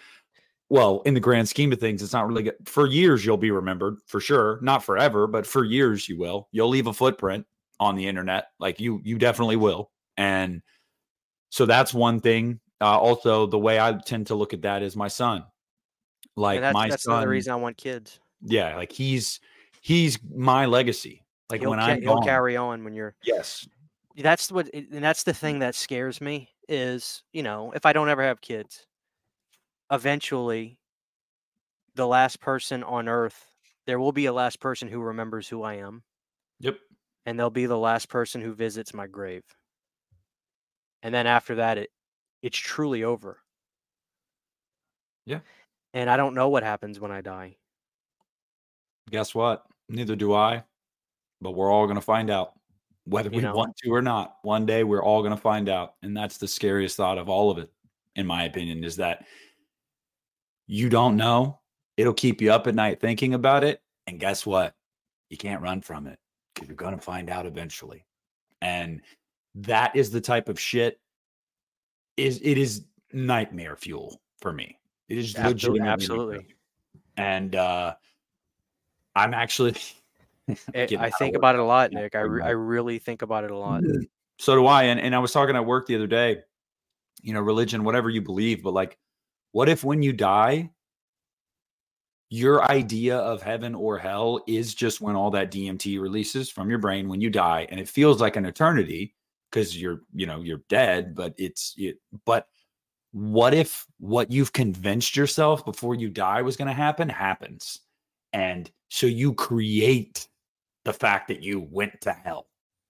well, 0.69 1.01
in 1.05 1.13
the 1.13 1.19
grand 1.19 1.49
scheme 1.49 1.71
of 1.71 1.79
things, 1.79 2.03
it's 2.03 2.13
not 2.13 2.27
really 2.27 2.43
good. 2.43 2.55
For 2.65 2.85
years, 2.87 3.25
you'll 3.25 3.37
be 3.37 3.51
remembered 3.51 3.97
for 4.05 4.19
sure. 4.19 4.59
Not 4.61 4.83
forever, 4.83 5.27
but 5.27 5.45
for 5.47 5.63
years, 5.63 6.07
you 6.07 6.17
will. 6.17 6.47
You'll 6.51 6.69
leave 6.69 6.87
a 6.87 6.93
footprint 6.93 7.45
on 7.79 7.95
the 7.95 8.07
internet. 8.07 8.47
Like 8.59 8.79
you, 8.79 9.01
you 9.03 9.17
definitely 9.17 9.55
will. 9.55 9.91
And 10.17 10.61
so 11.51 11.65
that's 11.65 11.93
one 11.93 12.21
thing. 12.21 12.59
Uh, 12.79 12.97
also, 12.97 13.45
the 13.45 13.59
way 13.59 13.79
I 13.79 13.93
tend 13.93 14.27
to 14.27 14.35
look 14.35 14.53
at 14.53 14.63
that 14.63 14.81
is 14.81 14.95
my 14.95 15.09
son. 15.09 15.43
Like 16.35 16.61
that's, 16.61 16.73
my 16.73 16.89
that's 16.89 17.03
son, 17.03 17.15
another 17.15 17.29
reason 17.29 17.51
I 17.51 17.57
want 17.57 17.77
kids. 17.77 18.19
yeah, 18.41 18.75
like 18.77 18.91
he's 18.91 19.39
he's 19.81 20.17
my 20.33 20.65
legacy. 20.65 21.25
Like 21.49 21.59
he'll, 21.59 21.71
when 21.71 21.79
ca- 21.79 21.85
I'm 21.85 22.03
gone, 22.03 22.23
carry 22.23 22.55
on 22.55 22.85
when 22.85 22.93
you're. 22.93 23.15
yes, 23.23 23.67
That's 24.15 24.49
what, 24.49 24.69
and 24.73 25.03
that's 25.03 25.23
the 25.23 25.33
thing 25.33 25.59
that 25.59 25.75
scares 25.75 26.21
me 26.21 26.49
is 26.69 27.21
you 27.33 27.43
know 27.43 27.73
if 27.75 27.85
I 27.85 27.91
don't 27.91 28.07
ever 28.07 28.23
have 28.23 28.39
kids, 28.39 28.87
eventually, 29.91 30.79
the 31.95 32.07
last 32.07 32.39
person 32.39 32.81
on 32.83 33.09
Earth, 33.09 33.45
there 33.85 33.99
will 33.99 34.13
be 34.13 34.25
a 34.25 34.33
last 34.33 34.61
person 34.61 34.87
who 34.87 35.01
remembers 35.01 35.49
who 35.49 35.63
I 35.63 35.75
am, 35.75 36.03
yep. 36.61 36.77
and 37.25 37.37
they'll 37.37 37.49
be 37.49 37.65
the 37.65 37.77
last 37.77 38.07
person 38.07 38.39
who 38.39 38.53
visits 38.53 38.93
my 38.93 39.05
grave. 39.05 39.43
And 41.03 41.13
then 41.13 41.27
after 41.27 41.55
that, 41.55 41.77
it 41.77 41.91
it's 42.41 42.57
truly 42.57 43.03
over. 43.03 43.39
Yeah. 45.25 45.39
And 45.93 46.09
I 46.09 46.17
don't 46.17 46.33
know 46.33 46.49
what 46.49 46.63
happens 46.63 46.99
when 46.99 47.11
I 47.11 47.21
die. 47.21 47.57
Guess 49.09 49.35
what? 49.35 49.65
Neither 49.89 50.15
do 50.15 50.33
I. 50.33 50.63
But 51.41 51.51
we're 51.51 51.71
all 51.71 51.85
going 51.85 51.95
to 51.95 52.01
find 52.01 52.29
out 52.29 52.53
whether 53.05 53.29
You 53.29 53.37
we 53.37 53.41
know. 53.43 53.53
want 53.53 53.75
to 53.77 53.89
or 53.89 54.01
not. 54.01 54.37
One 54.43 54.65
day 54.65 54.83
we're 54.83 55.03
all 55.03 55.21
going 55.21 55.35
to 55.35 55.41
find 55.41 55.69
out. 55.69 55.95
And 56.01 56.15
that's 56.15 56.37
the 56.37 56.47
scariest 56.47 56.97
thought 56.97 57.17
of 57.17 57.29
all 57.29 57.51
of 57.51 57.57
it, 57.57 57.69
in 58.15 58.25
my 58.25 58.43
opinion, 58.45 58.83
is 58.83 58.95
that 58.97 59.25
you 60.67 60.89
don't 60.89 61.17
know. 61.17 61.59
It'll 61.97 62.13
keep 62.13 62.41
you 62.41 62.51
up 62.51 62.67
at 62.67 62.75
night 62.75 62.99
thinking 62.99 63.33
about 63.33 63.63
it. 63.63 63.81
And 64.07 64.19
guess 64.19 64.45
what? 64.45 64.73
You 65.29 65.37
can't 65.37 65.61
run 65.61 65.81
from 65.81 66.07
it 66.07 66.19
because 66.53 66.67
you're 66.67 66.75
going 66.75 66.95
to 66.95 67.01
find 67.01 67.29
out 67.29 67.45
eventually. 67.45 68.05
And 68.61 69.01
that 69.55 69.95
is 69.95 70.11
the 70.11 70.21
type 70.21 70.49
of 70.49 70.59
shit 70.59 70.99
is 72.17 72.39
it 72.43 72.57
is 72.57 72.85
nightmare 73.13 73.75
fuel 73.75 74.21
for 74.39 74.53
me. 74.53 74.77
It 75.09 75.17
is 75.17 75.35
Absolute- 75.35 75.73
legitimately 75.73 75.89
absolutely. 75.89 76.55
And 77.17 77.55
uh 77.55 77.95
I'm 79.15 79.33
actually 79.33 79.75
Eh, 80.49 80.55
getting 80.85 80.99
I 80.99 81.09
think 81.11 81.35
about 81.35 81.55
it 81.55 81.61
a 81.61 81.63
lot, 81.63 81.91
Nick. 81.91 82.15
I, 82.15 82.21
re- 82.21 82.43
I 82.43 82.49
really 82.49 82.99
think 82.99 83.21
about 83.21 83.43
it 83.43 83.51
a 83.51 83.57
lot. 83.57 83.83
So 84.39 84.55
do 84.55 84.65
I. 84.65 84.83
And, 84.83 84.99
and 84.99 85.15
I 85.15 85.19
was 85.19 85.31
talking 85.31 85.55
at 85.55 85.65
work 85.65 85.85
the 85.85 85.95
other 85.95 86.07
day, 86.07 86.39
you 87.21 87.33
know, 87.33 87.41
religion, 87.41 87.83
whatever 87.83 88.09
you 88.09 88.21
believe, 88.21 88.63
but 88.63 88.73
like, 88.73 88.97
what 89.51 89.69
if 89.69 89.83
when 89.83 90.01
you 90.01 90.11
die, 90.13 90.71
your 92.29 92.69
idea 92.69 93.17
of 93.17 93.41
heaven 93.41 93.75
or 93.75 93.97
hell 93.97 94.43
is 94.47 94.73
just 94.73 94.99
when 94.99 95.15
all 95.15 95.31
that 95.31 95.51
DMT 95.51 96.01
releases 96.01 96.49
from 96.49 96.69
your 96.69 96.79
brain 96.79 97.07
when 97.07 97.21
you 97.21 97.29
die, 97.29 97.67
and 97.69 97.79
it 97.79 97.87
feels 97.87 98.19
like 98.19 98.35
an 98.35 98.45
eternity 98.45 99.13
because 99.51 99.79
you're, 99.79 100.01
you 100.13 100.25
know, 100.25 100.41
you're 100.41 100.63
dead, 100.69 101.15
but 101.15 101.33
it's 101.37 101.73
it, 101.77 101.97
but 102.25 102.47
what 103.11 103.53
if 103.53 103.85
what 103.99 104.31
you've 104.31 104.53
convinced 104.53 105.15
yourself 105.15 105.65
before 105.65 105.95
you 105.95 106.09
die 106.09 106.41
was 106.41 106.55
going 106.55 106.67
to 106.67 106.73
happen 106.73 107.09
happens? 107.09 107.81
And 108.33 108.71
so 108.89 109.07
you 109.07 109.33
create 109.33 110.27
the 110.85 110.93
fact 110.93 111.27
that 111.27 111.43
you 111.43 111.67
went 111.71 112.01
to 112.01 112.13
hell. 112.13 112.47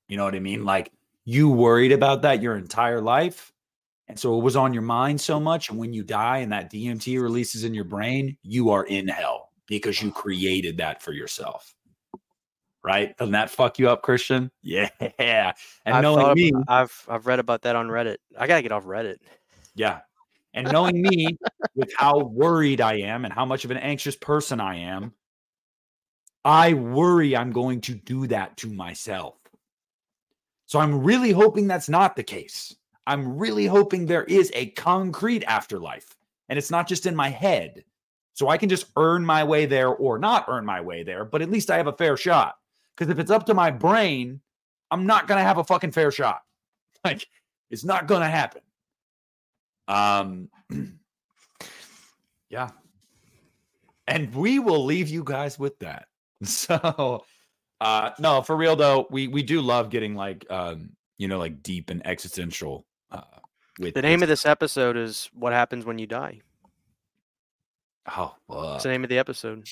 You 0.08 0.18
know 0.18 0.24
what 0.24 0.36
I 0.36 0.40
mean? 0.40 0.64
Like 0.64 0.92
you 1.26 1.50
worried 1.50 1.92
about 1.92 2.22
that 2.24 2.42
your 2.42 2.56
entire 2.56 3.02
life. 3.02 3.52
And 4.08 4.20
so 4.20 4.38
it 4.38 4.44
was 4.44 4.56
on 4.56 4.74
your 4.74 4.84
mind 4.84 5.22
so 5.22 5.40
much. 5.40 5.70
And 5.70 5.80
when 5.80 5.94
you 5.94 6.04
die 6.04 6.40
and 6.40 6.52
that 6.52 6.72
DMT 6.72 7.22
releases 7.22 7.64
in 7.64 7.74
your 7.74 7.86
brain, 7.86 8.38
you 8.44 8.70
are 8.70 8.86
in 8.86 9.08
hell 9.08 9.50
because 9.68 10.02
you 10.02 10.12
created 10.12 10.78
that 10.78 11.02
for 11.02 11.14
yourself. 11.14 11.74
Right? 12.84 13.16
Doesn't 13.18 13.34
that 13.34 13.50
fuck 13.50 13.78
you 13.80 13.90
up, 13.90 14.02
Christian? 14.02 14.52
Yeah. 15.20 15.54
And 15.86 15.96
I've, 15.96 16.02
knowing 16.04 16.20
thought 16.26 16.36
me, 16.36 16.52
I've 16.68 17.06
I've 17.08 17.28
read 17.28 17.40
about 17.40 17.62
that 17.64 17.76
on 17.76 17.88
Reddit. 17.88 18.18
I 18.38 18.48
gotta 18.48 18.62
get 18.62 18.72
off 18.72 18.86
Reddit. 18.86 19.18
yeah. 19.76 20.00
And 20.54 20.70
knowing 20.72 21.02
me 21.02 21.38
with 21.76 21.94
how 21.96 22.20
worried 22.20 22.82
I 22.82 22.96
am 22.96 23.24
and 23.24 23.34
how 23.34 23.46
much 23.46 23.64
of 23.64 23.72
an 23.72 23.78
anxious 23.78 24.18
person 24.18 24.60
I 24.60 24.78
am, 24.80 25.14
I 26.44 26.74
worry 26.74 27.38
I'm 27.38 27.52
going 27.52 27.82
to 27.82 27.94
do 27.94 28.28
that 28.28 28.58
to 28.58 28.68
myself. 28.68 29.38
So 30.66 30.80
I'm 30.80 31.04
really 31.04 31.32
hoping 31.32 31.68
that's 31.68 31.90
not 31.90 32.16
the 32.16 32.24
case. 32.24 32.76
I'm 33.08 33.38
really 33.38 33.66
hoping 33.66 34.06
there 34.06 34.24
is 34.24 34.52
a 34.54 34.68
concrete 34.72 35.44
afterlife 35.46 36.16
and 36.50 36.58
it's 36.58 36.72
not 36.72 36.88
just 36.88 37.06
in 37.06 37.16
my 37.16 37.30
head. 37.30 37.84
So 38.34 38.48
I 38.48 38.58
can 38.58 38.70
just 38.70 38.88
earn 38.98 39.26
my 39.26 39.44
way 39.44 39.66
there 39.66 39.90
or 39.90 40.18
not 40.18 40.46
earn 40.48 40.66
my 40.66 40.82
way 40.82 41.04
there, 41.04 41.26
but 41.26 41.42
at 41.42 41.52
least 41.52 41.70
I 41.70 41.78
have 41.78 41.88
a 41.88 41.94
fair 41.94 42.18
shot. 42.18 42.56
Because 42.96 43.12
if 43.12 43.20
it's 43.20 43.32
up 43.32 43.46
to 43.48 43.54
my 43.54 43.72
brain, 43.72 44.42
I'm 44.92 45.06
not 45.06 45.28
going 45.28 45.38
to 45.38 45.44
have 45.44 45.58
a 45.58 45.64
fucking 45.64 45.92
fair 45.92 46.12
shot. 46.12 46.42
Like, 47.04 47.26
it's 47.72 47.84
not 47.84 48.06
going 48.08 48.22
to 48.22 48.28
happen. 48.28 48.62
Um, 49.88 50.50
yeah. 52.50 52.70
And 54.08 54.32
we 54.36 54.60
will 54.60 54.86
leave 54.86 55.10
you 55.10 55.24
guys 55.24 55.58
with 55.58 55.80
that. 55.80 56.06
So, 56.44 57.24
uh, 57.80 58.12
no, 58.20 58.42
for 58.44 58.56
real 58.56 58.76
though, 58.76 59.08
we 59.10 59.28
we 59.28 59.42
do 59.42 59.62
love 59.62 59.90
getting 59.90 60.16
like, 60.16 60.46
um, 60.50 60.92
you 61.18 61.28
know, 61.28 61.40
like 61.40 61.64
deep 61.64 61.90
and 61.90 62.06
existential. 62.06 62.86
Uh, 63.12 63.22
with 63.80 63.96
The 63.96 64.02
name 64.04 64.22
of 64.22 64.28
this 64.30 64.46
episode 64.46 64.98
is 64.98 65.30
"What 65.34 65.54
Happens 65.54 65.86
When 65.86 65.98
You 65.98 66.06
Die." 66.08 66.42
Oh, 68.16 68.36
That's 68.50 68.84
the 68.84 68.90
name 68.90 69.04
of 69.04 69.10
the 69.10 69.18
episode. 69.18 69.68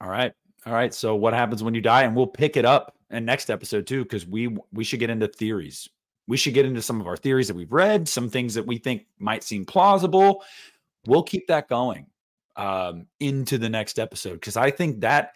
all 0.00 0.08
right, 0.08 0.32
all 0.66 0.72
right. 0.72 0.94
So, 0.94 1.14
what 1.14 1.34
happens 1.34 1.62
when 1.62 1.74
you 1.74 1.80
die? 1.80 2.02
And 2.02 2.16
we'll 2.16 2.26
pick 2.26 2.56
it 2.56 2.64
up 2.64 2.96
in 3.10 3.24
next 3.24 3.50
episode 3.50 3.86
too, 3.86 4.02
because 4.02 4.26
we 4.26 4.56
we 4.72 4.84
should 4.84 5.00
get 5.00 5.10
into 5.10 5.28
theories. 5.28 5.88
We 6.26 6.36
should 6.36 6.54
get 6.54 6.64
into 6.64 6.80
some 6.80 7.00
of 7.00 7.06
our 7.06 7.16
theories 7.16 7.48
that 7.48 7.56
we've 7.56 7.72
read, 7.72 8.08
some 8.08 8.30
things 8.30 8.54
that 8.54 8.66
we 8.66 8.78
think 8.78 9.06
might 9.18 9.44
seem 9.44 9.66
plausible. 9.66 10.42
We'll 11.06 11.22
keep 11.22 11.48
that 11.48 11.68
going 11.68 12.06
um, 12.56 13.06
into 13.20 13.58
the 13.58 13.68
next 13.68 13.98
episode 13.98 14.34
because 14.34 14.56
I 14.56 14.70
think 14.70 15.00
that 15.00 15.32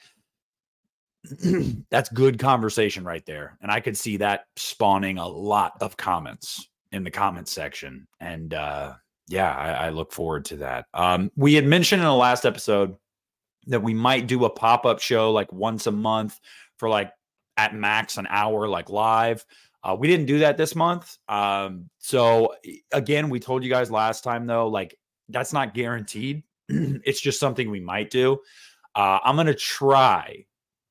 that's 1.91 2.09
good 2.09 2.39
conversation 2.39 3.05
right 3.05 3.25
there, 3.27 3.59
and 3.61 3.71
I 3.71 3.81
could 3.81 3.97
see 3.97 4.17
that 4.19 4.47
spawning 4.57 5.19
a 5.19 5.29
lot 5.29 5.75
of 5.83 5.97
comments 5.97 6.69
in 6.93 7.05
the 7.05 7.11
comment 7.11 7.49
section. 7.49 8.07
And 8.19 8.55
uh, 8.55 8.95
yeah, 9.29 9.55
I, 9.55 9.87
I 9.87 9.89
look 9.91 10.13
forward 10.13 10.47
to 10.47 10.57
that. 10.57 10.87
Um, 10.95 11.31
we 11.37 11.55
had 11.55 11.67
mentioned 11.67 12.01
in 12.01 12.07
the 12.07 12.15
last 12.15 12.47
episode 12.47 12.97
that 13.69 13.82
we 13.82 13.95
might 13.95 14.27
do 14.27 14.45
a 14.45 14.51
pop 14.51 14.85
up 14.85 14.99
show 14.99 15.31
like 15.31 15.53
once 15.53 15.86
a 15.86 15.93
month 15.93 16.40
for 16.77 16.89
like 16.89 17.12
at 17.57 17.74
max 17.74 18.16
an 18.16 18.27
hour, 18.28 18.66
like 18.66 18.89
live. 18.90 19.45
Uh, 19.85 19.97
we 19.99 20.09
didn't 20.09 20.27
do 20.27 20.40
that 20.40 20.57
this 20.57 20.74
month. 20.74 21.16
Um, 21.28 21.89
so 21.99 22.55
again, 22.93 23.31
we 23.31 23.39
told 23.40 23.62
you 23.62 23.70
guys 23.70 23.90
last 23.90 24.24
time 24.24 24.47
though, 24.47 24.69
like 24.69 24.99
that's 25.28 25.53
not 25.53 25.74
guaranteed. 25.74 26.43
it's 26.69 27.20
just 27.20 27.39
something 27.39 27.70
we 27.70 27.81
might 27.81 28.11
do. 28.11 28.39
Uh, 28.95 29.19
I'm 29.23 29.36
gonna 29.36 29.55
try 29.55 30.45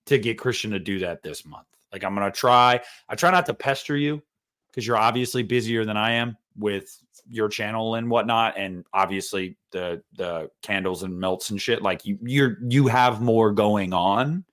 to 0.05 0.17
get 0.17 0.39
Christian 0.39 0.71
to 0.71 0.79
do 0.79 0.99
that 0.99 1.21
this 1.23 1.45
month. 1.45 1.67
Like 1.91 2.03
I'm 2.03 2.13
gonna 2.13 2.31
try. 2.31 2.79
I 3.09 3.15
try 3.15 3.31
not 3.31 3.45
to 3.47 3.53
pester 3.53 3.97
you 3.97 4.21
because 4.69 4.85
you're 4.85 4.97
obviously 4.97 5.43
busier 5.43 5.83
than 5.83 5.97
I 5.97 6.13
am 6.13 6.37
with 6.55 6.95
your 7.29 7.49
channel 7.49 7.95
and 7.95 8.09
whatnot, 8.09 8.57
and 8.57 8.85
obviously 8.93 9.57
the 9.71 10.01
the 10.15 10.49
candles 10.61 11.03
and 11.03 11.17
melts 11.17 11.49
and 11.49 11.61
shit. 11.61 11.81
Like 11.81 12.05
you 12.05 12.17
you're 12.21 12.57
you 12.67 12.87
have 12.87 13.21
more 13.21 13.51
going 13.51 13.93
on. 13.93 14.43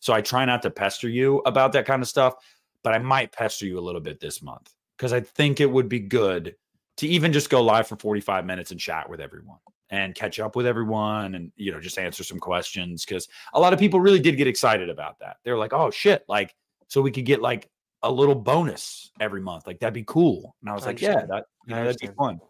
So 0.00 0.12
I 0.12 0.20
try 0.20 0.44
not 0.44 0.62
to 0.62 0.70
pester 0.70 1.08
you 1.08 1.38
about 1.46 1.72
that 1.72 1.86
kind 1.86 2.02
of 2.02 2.08
stuff, 2.08 2.34
but 2.82 2.92
I 2.92 2.98
might 2.98 3.32
pester 3.32 3.66
you 3.66 3.78
a 3.78 3.80
little 3.80 4.00
bit 4.00 4.20
this 4.20 4.42
month 4.42 4.72
because 4.96 5.12
I 5.12 5.20
think 5.20 5.60
it 5.60 5.70
would 5.70 5.88
be 5.88 6.00
good 6.00 6.54
to 6.98 7.08
even 7.08 7.32
just 7.32 7.50
go 7.50 7.62
live 7.62 7.88
for 7.88 7.96
45 7.96 8.44
minutes 8.44 8.70
and 8.70 8.78
chat 8.78 9.08
with 9.08 9.20
everyone 9.20 9.58
and 9.90 10.14
catch 10.14 10.38
up 10.40 10.56
with 10.56 10.66
everyone 10.66 11.34
and 11.34 11.52
you 11.56 11.72
know 11.72 11.80
just 11.80 11.98
answer 11.98 12.24
some 12.24 12.38
questions 12.38 13.04
because 13.04 13.28
a 13.54 13.60
lot 13.60 13.72
of 13.72 13.78
people 13.78 14.00
really 14.00 14.20
did 14.20 14.36
get 14.36 14.46
excited 14.46 14.88
about 14.88 15.18
that 15.18 15.36
they're 15.44 15.58
like 15.58 15.72
oh 15.72 15.90
shit 15.90 16.24
like 16.28 16.54
so 16.88 17.02
we 17.02 17.10
could 17.10 17.24
get 17.24 17.42
like 17.42 17.68
a 18.04 18.10
little 18.10 18.34
bonus 18.34 19.10
every 19.18 19.40
month 19.40 19.66
like 19.66 19.80
that'd 19.80 19.94
be 19.94 20.04
cool. 20.04 20.54
And 20.60 20.70
i 20.70 20.74
was 20.74 20.84
I 20.84 20.88
like 20.88 21.00
yeah 21.00 21.24
that 21.26 21.46
you 21.66 21.74
know, 21.74 21.84
that'd 21.84 21.98
be 21.98 22.08
fun. 22.16 22.40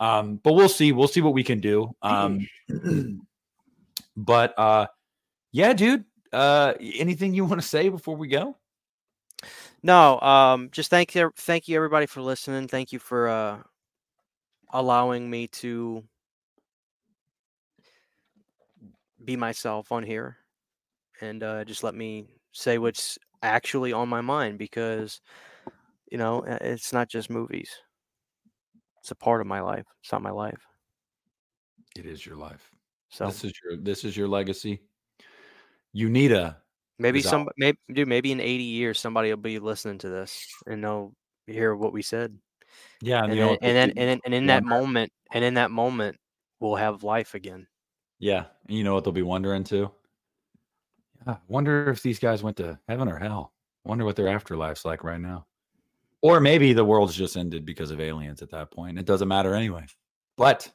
Um 0.00 0.36
but 0.42 0.52
we'll 0.52 0.68
see 0.68 0.92
we'll 0.92 1.08
see 1.08 1.22
what 1.22 1.34
we 1.34 1.44
can 1.44 1.60
do. 1.60 1.90
Um 2.02 2.46
but 4.16 4.58
uh 4.58 4.86
yeah 5.52 5.72
dude 5.72 6.04
uh 6.32 6.74
anything 6.80 7.32
you 7.32 7.44
want 7.44 7.60
to 7.60 7.66
say 7.66 7.88
before 7.88 8.16
we 8.16 8.28
go? 8.28 8.56
No, 9.82 10.20
um, 10.20 10.68
just 10.70 10.90
thank 10.90 11.14
you, 11.14 11.32
thank 11.36 11.66
you 11.66 11.76
everybody 11.76 12.06
for 12.06 12.22
listening. 12.22 12.68
Thank 12.68 12.92
you 12.92 13.00
for 13.00 13.28
uh, 13.28 13.58
allowing 14.72 15.28
me 15.28 15.48
to 15.48 16.04
be 19.24 19.36
myself 19.36 19.90
on 19.90 20.04
here, 20.04 20.36
and 21.20 21.42
uh, 21.42 21.64
just 21.64 21.82
let 21.82 21.96
me 21.96 22.26
say 22.52 22.78
what's 22.78 23.18
actually 23.42 23.92
on 23.92 24.08
my 24.08 24.20
mind 24.20 24.58
because 24.58 25.20
you 26.10 26.18
know 26.18 26.42
it's 26.46 26.92
not 26.92 27.08
just 27.08 27.30
movies. 27.30 27.70
It's 29.00 29.10
a 29.10 29.16
part 29.16 29.40
of 29.40 29.46
my 29.46 29.60
life. 29.60 29.84
It's 30.02 30.12
not 30.12 30.22
my 30.22 30.30
life. 30.30 30.66
it 31.96 32.06
is 32.06 32.24
your 32.24 32.36
life 32.36 32.70
So 33.10 33.26
this 33.26 33.44
is 33.44 33.52
your 33.64 33.76
this 33.76 34.04
is 34.04 34.16
your 34.16 34.28
legacy 34.28 34.80
unita 35.94 36.56
maybe 36.98 37.18
is 37.18 37.26
out. 37.26 37.30
some, 37.30 37.48
maybe 37.58 37.78
dude, 37.92 38.08
maybe 38.08 38.32
in 38.32 38.40
eighty 38.40 38.64
years 38.64 38.98
somebody 38.98 39.28
will 39.30 39.36
be 39.42 39.58
listening 39.58 39.98
to 39.98 40.08
this 40.08 40.46
and 40.66 40.82
they'll 40.82 41.12
hear 41.46 41.74
what 41.74 41.92
we 41.92 42.02
said. 42.02 42.38
yeah 43.02 43.24
and 43.24 43.34
you 43.34 43.40
know 43.40 43.56
then, 43.60 43.76
and 43.76 43.76
then 43.76 43.90
and 43.96 44.08
then 44.08 44.20
and 44.24 44.34
in 44.34 44.46
that 44.46 44.64
moment 44.64 45.12
and 45.32 45.44
in 45.44 45.54
that 45.54 45.70
moment 45.70 46.16
we'll 46.60 46.76
have 46.76 47.02
life 47.02 47.34
again 47.34 47.66
Yeah, 48.18 48.46
and 48.68 48.76
you 48.76 48.84
know 48.84 48.94
what 48.94 49.04
they'll 49.04 49.12
be 49.12 49.22
wondering 49.22 49.64
too. 49.64 49.90
I 51.26 51.36
wonder 51.48 51.90
if 51.90 52.02
these 52.02 52.18
guys 52.18 52.42
went 52.42 52.56
to 52.58 52.78
heaven 52.88 53.08
or 53.08 53.18
hell. 53.18 53.52
Wonder 53.84 54.04
what 54.04 54.16
their 54.16 54.26
afterlife's 54.26 54.84
like 54.84 55.04
right 55.04 55.20
now. 55.20 55.46
Or 56.20 56.38
maybe 56.38 56.72
the 56.72 56.84
world's 56.84 57.16
just 57.16 57.36
ended 57.36 57.64
because 57.64 57.90
of 57.90 58.00
aliens 58.00 58.42
at 58.42 58.50
that 58.50 58.70
point. 58.70 58.98
It 58.98 59.06
doesn't 59.06 59.28
matter 59.28 59.54
anyway. 59.54 59.86
But 60.36 60.70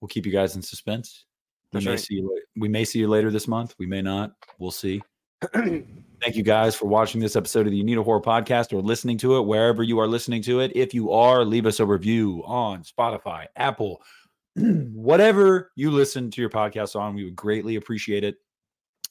we'll 0.00 0.08
keep 0.08 0.26
you 0.26 0.32
guys 0.32 0.56
in 0.56 0.62
suspense. 0.62 1.24
We 1.72 1.78
That's 1.78 1.86
may 1.86 1.92
right. 1.92 2.00
see 2.00 2.14
you. 2.16 2.42
We 2.56 2.68
may 2.68 2.84
see 2.84 2.98
you 2.98 3.08
later 3.08 3.30
this 3.30 3.48
month. 3.48 3.74
We 3.78 3.86
may 3.86 4.02
not. 4.02 4.32
We'll 4.58 4.70
see. 4.70 5.02
Thank 5.52 6.36
you 6.36 6.42
guys 6.42 6.74
for 6.74 6.86
watching 6.86 7.20
this 7.20 7.36
episode 7.36 7.66
of 7.66 7.72
the 7.72 7.76
You 7.78 7.84
Need 7.84 7.98
a 7.98 8.02
Horror 8.02 8.20
Podcast 8.20 8.72
or 8.72 8.80
listening 8.80 9.18
to 9.18 9.36
it 9.36 9.42
wherever 9.42 9.82
you 9.82 9.98
are 9.98 10.06
listening 10.06 10.42
to 10.42 10.60
it. 10.60 10.72
If 10.74 10.94
you 10.94 11.12
are, 11.12 11.44
leave 11.44 11.66
us 11.66 11.80
a 11.80 11.86
review 11.86 12.42
on 12.46 12.82
Spotify, 12.82 13.46
Apple, 13.56 14.02
whatever 14.56 15.72
you 15.76 15.90
listen 15.90 16.30
to 16.30 16.40
your 16.40 16.50
podcast 16.50 16.94
on. 16.98 17.14
We 17.14 17.24
would 17.24 17.36
greatly 17.36 17.76
appreciate 17.76 18.24
it. 18.24 18.36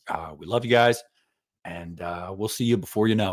Uh, 0.08 0.34
we 0.38 0.46
love 0.46 0.66
you 0.66 0.72
guys, 0.72 1.02
and 1.66 2.02
uh, 2.02 2.34
we'll 2.36 2.50
see 2.50 2.66
you 2.66 2.78
before 2.78 3.08
you 3.08 3.16
know. 3.16 3.32